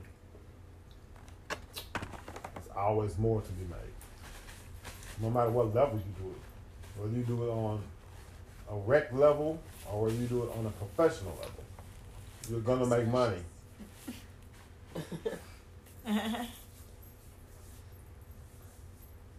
There's 1.49 2.69
always 2.77 3.17
more 3.19 3.41
to 3.41 3.53
be 3.53 3.65
made. 3.65 3.95
No 5.21 5.31
matter 5.31 5.51
what 5.51 5.75
level 5.75 5.99
you 5.99 6.23
do 6.23 6.29
it, 6.31 7.01
whether 7.01 7.17
you 7.17 7.23
do 7.23 7.45
it 7.45 7.51
on 7.51 7.83
a 8.71 8.77
rec 8.77 9.13
level 9.13 9.59
or 9.91 10.03
whether 10.05 10.17
you 10.17 10.27
do 10.27 10.43
it 10.45 10.51
on 10.59 10.67
a 10.67 10.71
professional 10.71 11.37
level, 11.41 11.65
you're 12.51 12.61
gonna 12.61 12.87
make 12.87 13.07
money. 13.09 13.43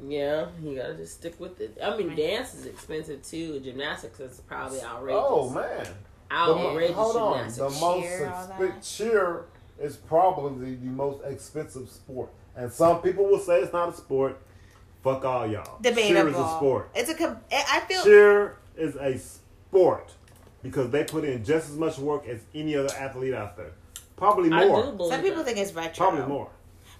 Yeah, 0.06 0.48
you 0.62 0.76
gotta 0.76 0.94
just 0.96 1.16
stick 1.16 1.40
with 1.40 1.60
it. 1.60 1.78
I 1.84 1.98
mean, 1.98 2.16
dance 2.16 2.54
is 2.54 2.66
expensive 2.66 3.24
too. 3.24 3.60
Gymnastics 3.60 4.20
is 4.20 4.42
probably 4.42 4.80
oh, 4.82 4.88
outrageous. 4.88 5.24
Oh 5.26 5.50
man. 5.50 5.88
The 6.30 6.36
outrageous 6.36 6.96
hold 6.96 7.16
on. 7.16 7.38
gymnastics. 7.38 7.58
The 7.58 7.86
most 7.86 8.04
Cheer, 8.04 8.28
all 8.30 8.48
expen- 8.48 8.60
that. 8.60 8.84
cheer 8.84 9.46
is 9.80 9.96
probably 9.96 10.76
the 10.76 10.88
most 10.88 11.24
expensive 11.26 11.90
sport, 11.90 12.30
and 12.56 12.72
some 12.72 13.02
people 13.02 13.26
will 13.26 13.40
say 13.40 13.60
it's 13.62 13.74
not 13.74 13.90
a 13.90 13.94
sport. 13.94 14.40
Fuck 15.04 15.24
all 15.26 15.48
y'all. 15.48 15.80
Debatable. 15.82 16.08
Cheer 16.10 16.28
is 16.28 16.36
a 16.36 16.50
sport. 16.58 16.90
It's 16.96 17.10
a. 17.10 17.16
Com- 17.16 17.38
I 17.52 17.80
feel. 17.88 18.04
Cheer 18.04 18.58
is 18.76 18.96
a 18.98 19.18
sport 19.18 20.12
because 20.62 20.92
they 20.92 21.06
put 21.06 21.24
in 21.24 21.44
just 21.44 21.70
as 21.70 21.76
much 21.78 21.98
work 21.98 22.28
as 22.28 22.42
any 22.54 22.76
other 22.76 22.94
athlete 22.96 23.34
out 23.34 23.58
there. 23.58 23.72
Probably 24.16 24.52
I 24.52 24.64
do 24.64 24.70
more. 24.70 25.10
Some 25.10 25.22
people 25.22 25.38
that. 25.38 25.46
think 25.46 25.58
it's 25.58 25.74
retro. 25.74 26.08
Probably 26.08 26.28
more. 26.28 26.50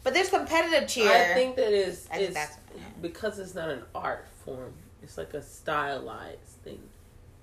But 0.04 0.14
there's 0.14 0.30
competitive 0.30 0.88
cheer. 0.88 1.12
I 1.12 1.34
think 1.34 1.56
that 1.58 1.74
is 1.74 2.08
I 2.10 2.16
think 2.16 2.30
it's 2.30 2.34
that's- 2.36 2.58
because 3.02 3.40
it's 3.40 3.56
not 3.56 3.70
an 3.70 3.84
art 3.96 4.28
form. 4.46 4.74
It's 5.04 5.18
like 5.18 5.34
a 5.34 5.42
stylized 5.42 6.40
thing. 6.64 6.80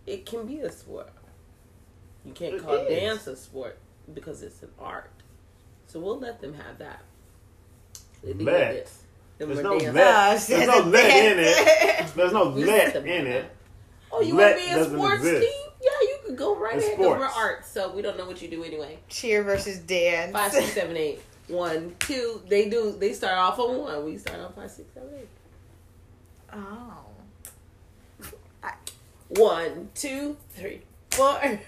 It 0.06 0.26
can 0.26 0.46
be 0.46 0.60
a 0.60 0.70
sport. 0.70 1.08
You 2.24 2.32
can't 2.32 2.54
It 2.54 2.62
call 2.62 2.74
is. 2.74 2.88
dance 2.88 3.26
a 3.26 3.36
sport 3.36 3.78
because 4.14 4.42
it's 4.42 4.62
an 4.62 4.70
art. 4.78 5.10
So 5.86 6.00
we'll 6.00 6.18
let 6.18 6.40
them 6.40 6.54
have 6.54 6.78
that. 6.78 7.02
They 8.22 8.32
think 8.32 8.48
Let. 8.48 8.70
of 8.70 8.76
this. 8.76 9.02
Them 9.38 9.48
There's 9.48 9.62
no 9.62 9.76
let. 9.76 10.40
There's 10.46 10.66
no 10.68 10.78
let 10.80 11.32
in 11.32 11.38
it. 11.40 12.06
There's 12.16 12.32
no 12.32 12.44
let 12.44 12.94
let 12.94 13.06
in 13.06 13.26
it. 13.26 13.50
Oh, 14.12 14.20
you 14.20 14.34
Let 14.36 14.56
want 14.56 14.58
to 14.60 14.64
be 14.66 14.72
a 14.72 14.76
doesn't 14.76 14.96
sports 14.98 15.14
exist. 15.24 15.42
team? 15.42 15.70
Yeah, 15.82 15.90
you 16.02 16.18
could 16.24 16.36
go 16.36 16.54
right 16.56 16.76
It's 16.76 16.84
ahead. 16.86 16.96
'cause 16.98 17.06
We're 17.06 17.16
sports. 17.16 17.34
art, 17.36 17.66
so 17.66 17.90
we 17.92 18.00
don't 18.02 18.16
know 18.16 18.26
what 18.26 18.40
you 18.40 18.48
do 18.48 18.62
anyway. 18.64 18.98
cheer 19.08 19.42
versus 19.42 19.78
dance. 19.80 20.32
Five, 20.32 20.52
six, 20.52 20.72
seven, 20.74 20.96
eight. 20.96 21.20
One, 21.48 21.94
two. 21.98 22.40
They 22.48 22.68
do. 22.70 22.96
They 22.98 23.12
start 23.12 23.36
off 23.36 23.58
on 23.58 23.76
one. 23.78 24.04
We 24.04 24.16
start 24.18 24.38
on 24.40 24.52
five, 24.52 24.70
six, 24.70 24.88
seven, 24.94 25.10
eight. 25.18 25.28
Oh. 26.52 27.00
One, 29.28 29.88
two, 29.94 30.36
three, 30.50 30.82
four. 31.10 31.38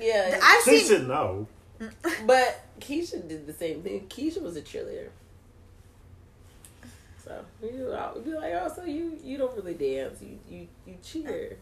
Yeah, 0.00 0.38
I've 0.40 0.62
She 0.62 0.78
seen. 0.78 0.86
should 0.98 1.08
know. 1.08 1.48
Mm. 1.80 1.90
but 2.24 2.60
Keisha 2.78 3.26
did 3.28 3.48
the 3.48 3.52
same 3.52 3.82
thing. 3.82 4.06
Keisha 4.08 4.40
was 4.40 4.54
a 4.56 4.62
cheerleader. 4.62 5.08
So 7.24 7.44
we 7.60 7.70
do 7.70 7.92
all- 7.92 8.14
we'd 8.14 8.24
be 8.26 8.30
like, 8.32 8.52
oh, 8.54 8.72
so 8.76 8.84
you 8.84 9.18
you 9.24 9.38
don't 9.38 9.56
really 9.56 9.74
dance, 9.74 10.22
you 10.22 10.38
you 10.48 10.68
you 10.86 10.94
cheer. 11.02 11.56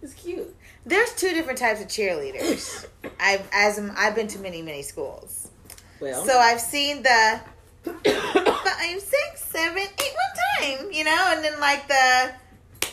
It's 0.00 0.14
cute. 0.14 0.54
There's 0.86 1.12
two 1.16 1.30
different 1.32 1.58
types 1.58 1.80
of 1.80 1.88
cheerleaders. 1.88 2.86
I've 3.20 3.48
as 3.52 3.80
I've 3.96 4.14
been 4.14 4.28
to 4.28 4.38
many 4.38 4.62
many 4.62 4.82
schools, 4.82 5.50
Well, 5.98 6.24
so 6.24 6.38
I've 6.38 6.60
seen 6.60 7.02
the 7.02 7.40
five, 8.64 9.00
six, 9.00 9.44
seven, 9.44 9.78
eight 9.78 10.14
one 10.14 10.78
time, 10.80 10.92
you 10.92 11.04
know, 11.04 11.24
and 11.30 11.44
then 11.44 11.58
like 11.60 11.86
the, 11.88 12.32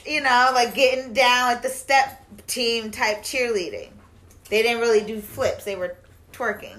you 0.06 0.22
know, 0.22 0.50
like 0.54 0.74
getting 0.76 1.14
down 1.14 1.52
at 1.52 1.62
the 1.64 1.70
step 1.70 2.24
team 2.48 2.92
type 2.92 3.18
cheerleading. 3.24 3.90
They 4.50 4.62
didn't 4.64 4.80
really 4.82 5.02
do 5.06 5.20
flips; 5.20 5.66
they 5.66 5.76
were 5.76 5.98
twerking, 6.32 6.78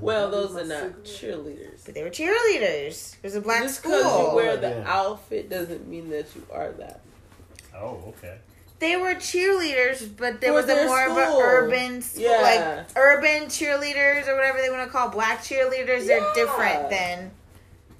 well, 0.00 0.30
those 0.30 0.56
are 0.56 0.64
not 0.64 1.04
cheerleaders. 1.04 1.84
but 1.84 1.94
they 1.94 2.02
were 2.02 2.10
cheerleaders. 2.10 3.14
It 3.16 3.22
was 3.22 3.34
a 3.34 3.40
black 3.40 3.62
Just 3.62 3.82
because 3.82 4.04
school. 4.04 4.30
you 4.30 4.34
wear 4.36 4.56
the 4.56 4.68
Yeah. 4.70 4.84
outfit 4.86 5.50
doesn't 5.50 5.86
mean 5.86 6.08
that 6.10 6.26
you 6.34 6.46
are 6.52 6.72
that. 6.72 7.00
Oh, 7.76 8.00
okay. 8.08 8.36
they 8.80 8.96
were 8.96 9.14
cheerleaders, 9.14 10.08
but 10.16 10.40
there 10.40 10.50
For 10.50 10.54
was 10.54 10.64
a 10.64 10.68
their 10.68 10.86
more 10.86 11.06
of 11.06 11.16
an 11.16 11.40
urban, 11.42 12.02
school, 12.02 12.22
Yeah. 12.22 12.40
like 12.40 12.86
urban 12.96 13.44
cheerleaders 13.48 14.28
or 14.28 14.34
whatever 14.36 14.58
they 14.60 14.70
want 14.70 14.84
to 14.86 14.90
call 14.90 15.08
black 15.08 15.42
cheerleaders. 15.42 16.06
They're 16.06 16.24
different 16.34 16.90
than 16.90 17.30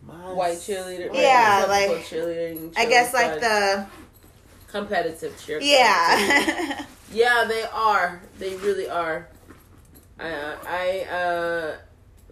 White 0.07 0.59
cheerleader, 0.59 1.11
Yeah, 1.15 1.67
like- 1.69 1.91
cheerleading. 2.07 2.73
I 2.77 2.87
guess 2.87 3.13
like 3.15 3.41
the 3.41 3.87
competitive 4.69 5.41
cheer. 5.45 5.61
yeah. 5.61 6.85
Yeah, 7.13 7.45
they 7.47 7.63
are. 7.73 8.21
They 8.41 8.57
really 8.57 8.89
are. 8.91 9.29
I, 10.19 10.57
I, 10.67 11.01
uh, 11.15 11.77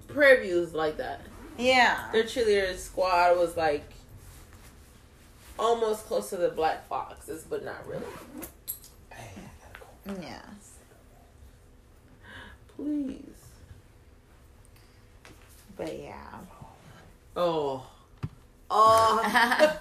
Prairie 0.09 0.49
View 0.49 0.67
like 0.73 0.97
that. 0.97 1.21
yeah. 1.57 2.09
Their 2.13 2.25
cheerleader 2.25 2.77
squad 2.77 3.39
was 3.39 3.57
like 3.57 3.85
almost 5.57 6.07
close 6.07 6.31
to 6.31 6.37
the 6.37 6.49
Black 6.49 6.89
Foxes, 6.89 7.45
but 7.49 7.65
not 7.65 7.87
really. 7.87 8.03
Yeah. 10.21 10.43
Please. 12.75 13.21
But 15.77 15.97
yeah. 15.97 16.32
Oh. 17.35 17.87
Oh. 18.71 19.79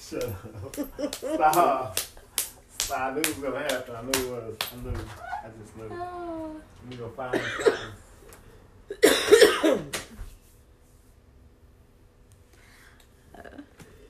Shut 0.00 0.24
up. 0.24 0.76
Stop. 1.14 1.98
Stop. 2.78 3.00
I 3.00 3.12
knew 3.12 3.20
it 3.20 3.26
was 3.26 3.36
gonna 3.36 3.58
happen. 3.60 3.94
I 3.96 4.02
knew 4.02 4.10
it 4.10 4.30
was. 4.30 4.56
I 4.60 4.76
knew. 4.82 4.94
I 5.44 5.48
just 5.60 5.76
knew. 5.76 5.88
Let 5.88 6.88
me 6.88 6.96
go 6.96 7.08
find 7.10 7.40
something. 7.62 7.74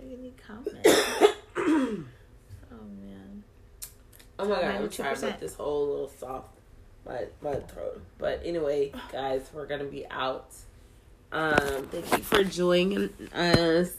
Any 0.01 0.33
comments? 0.47 0.89
oh 1.57 2.05
man. 3.01 3.45
Oh 4.39 4.49
my 4.49 4.55
god, 4.57 4.65
I'm 4.65 4.89
92%. 4.89 4.93
sorry 4.93 5.15
about 5.15 5.41
this 5.41 5.55
whole 5.55 5.87
little 5.87 6.09
soft 6.09 6.59
my 7.07 7.27
my 7.41 7.55
throat. 7.55 8.01
But 8.19 8.43
anyway, 8.45 8.93
guys, 9.11 9.51
we're 9.53 9.67
gonna 9.67 9.85
be 9.85 10.07
out. 10.11 10.53
Um, 11.33 11.87
thank 11.89 12.11
you 12.13 12.23
for 12.23 12.45
joining 12.45 13.09
us. 13.33 13.91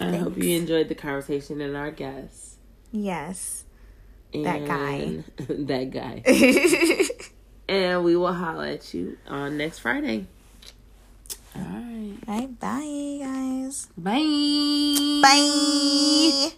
I 0.00 0.16
hope 0.16 0.36
you 0.38 0.56
enjoyed 0.56 0.88
the 0.88 0.94
conversation 0.94 1.60
and 1.60 1.76
our 1.76 1.90
guests. 1.90 2.56
Yes. 2.92 3.64
That 4.32 4.66
guy. 4.66 5.24
That 5.48 5.90
guy. 5.90 6.22
And 7.68 8.02
we 8.02 8.16
will 8.16 8.32
holler 8.32 8.64
at 8.64 8.94
you 8.94 9.18
on 9.28 9.58
next 9.58 9.80
Friday. 9.80 10.26
All 11.54 11.62
right. 11.62 12.16
Bye 12.26 12.46
bye 12.46 13.18
guys. 13.20 13.88
Bye. 13.98 15.20
Bye. 15.22 16.52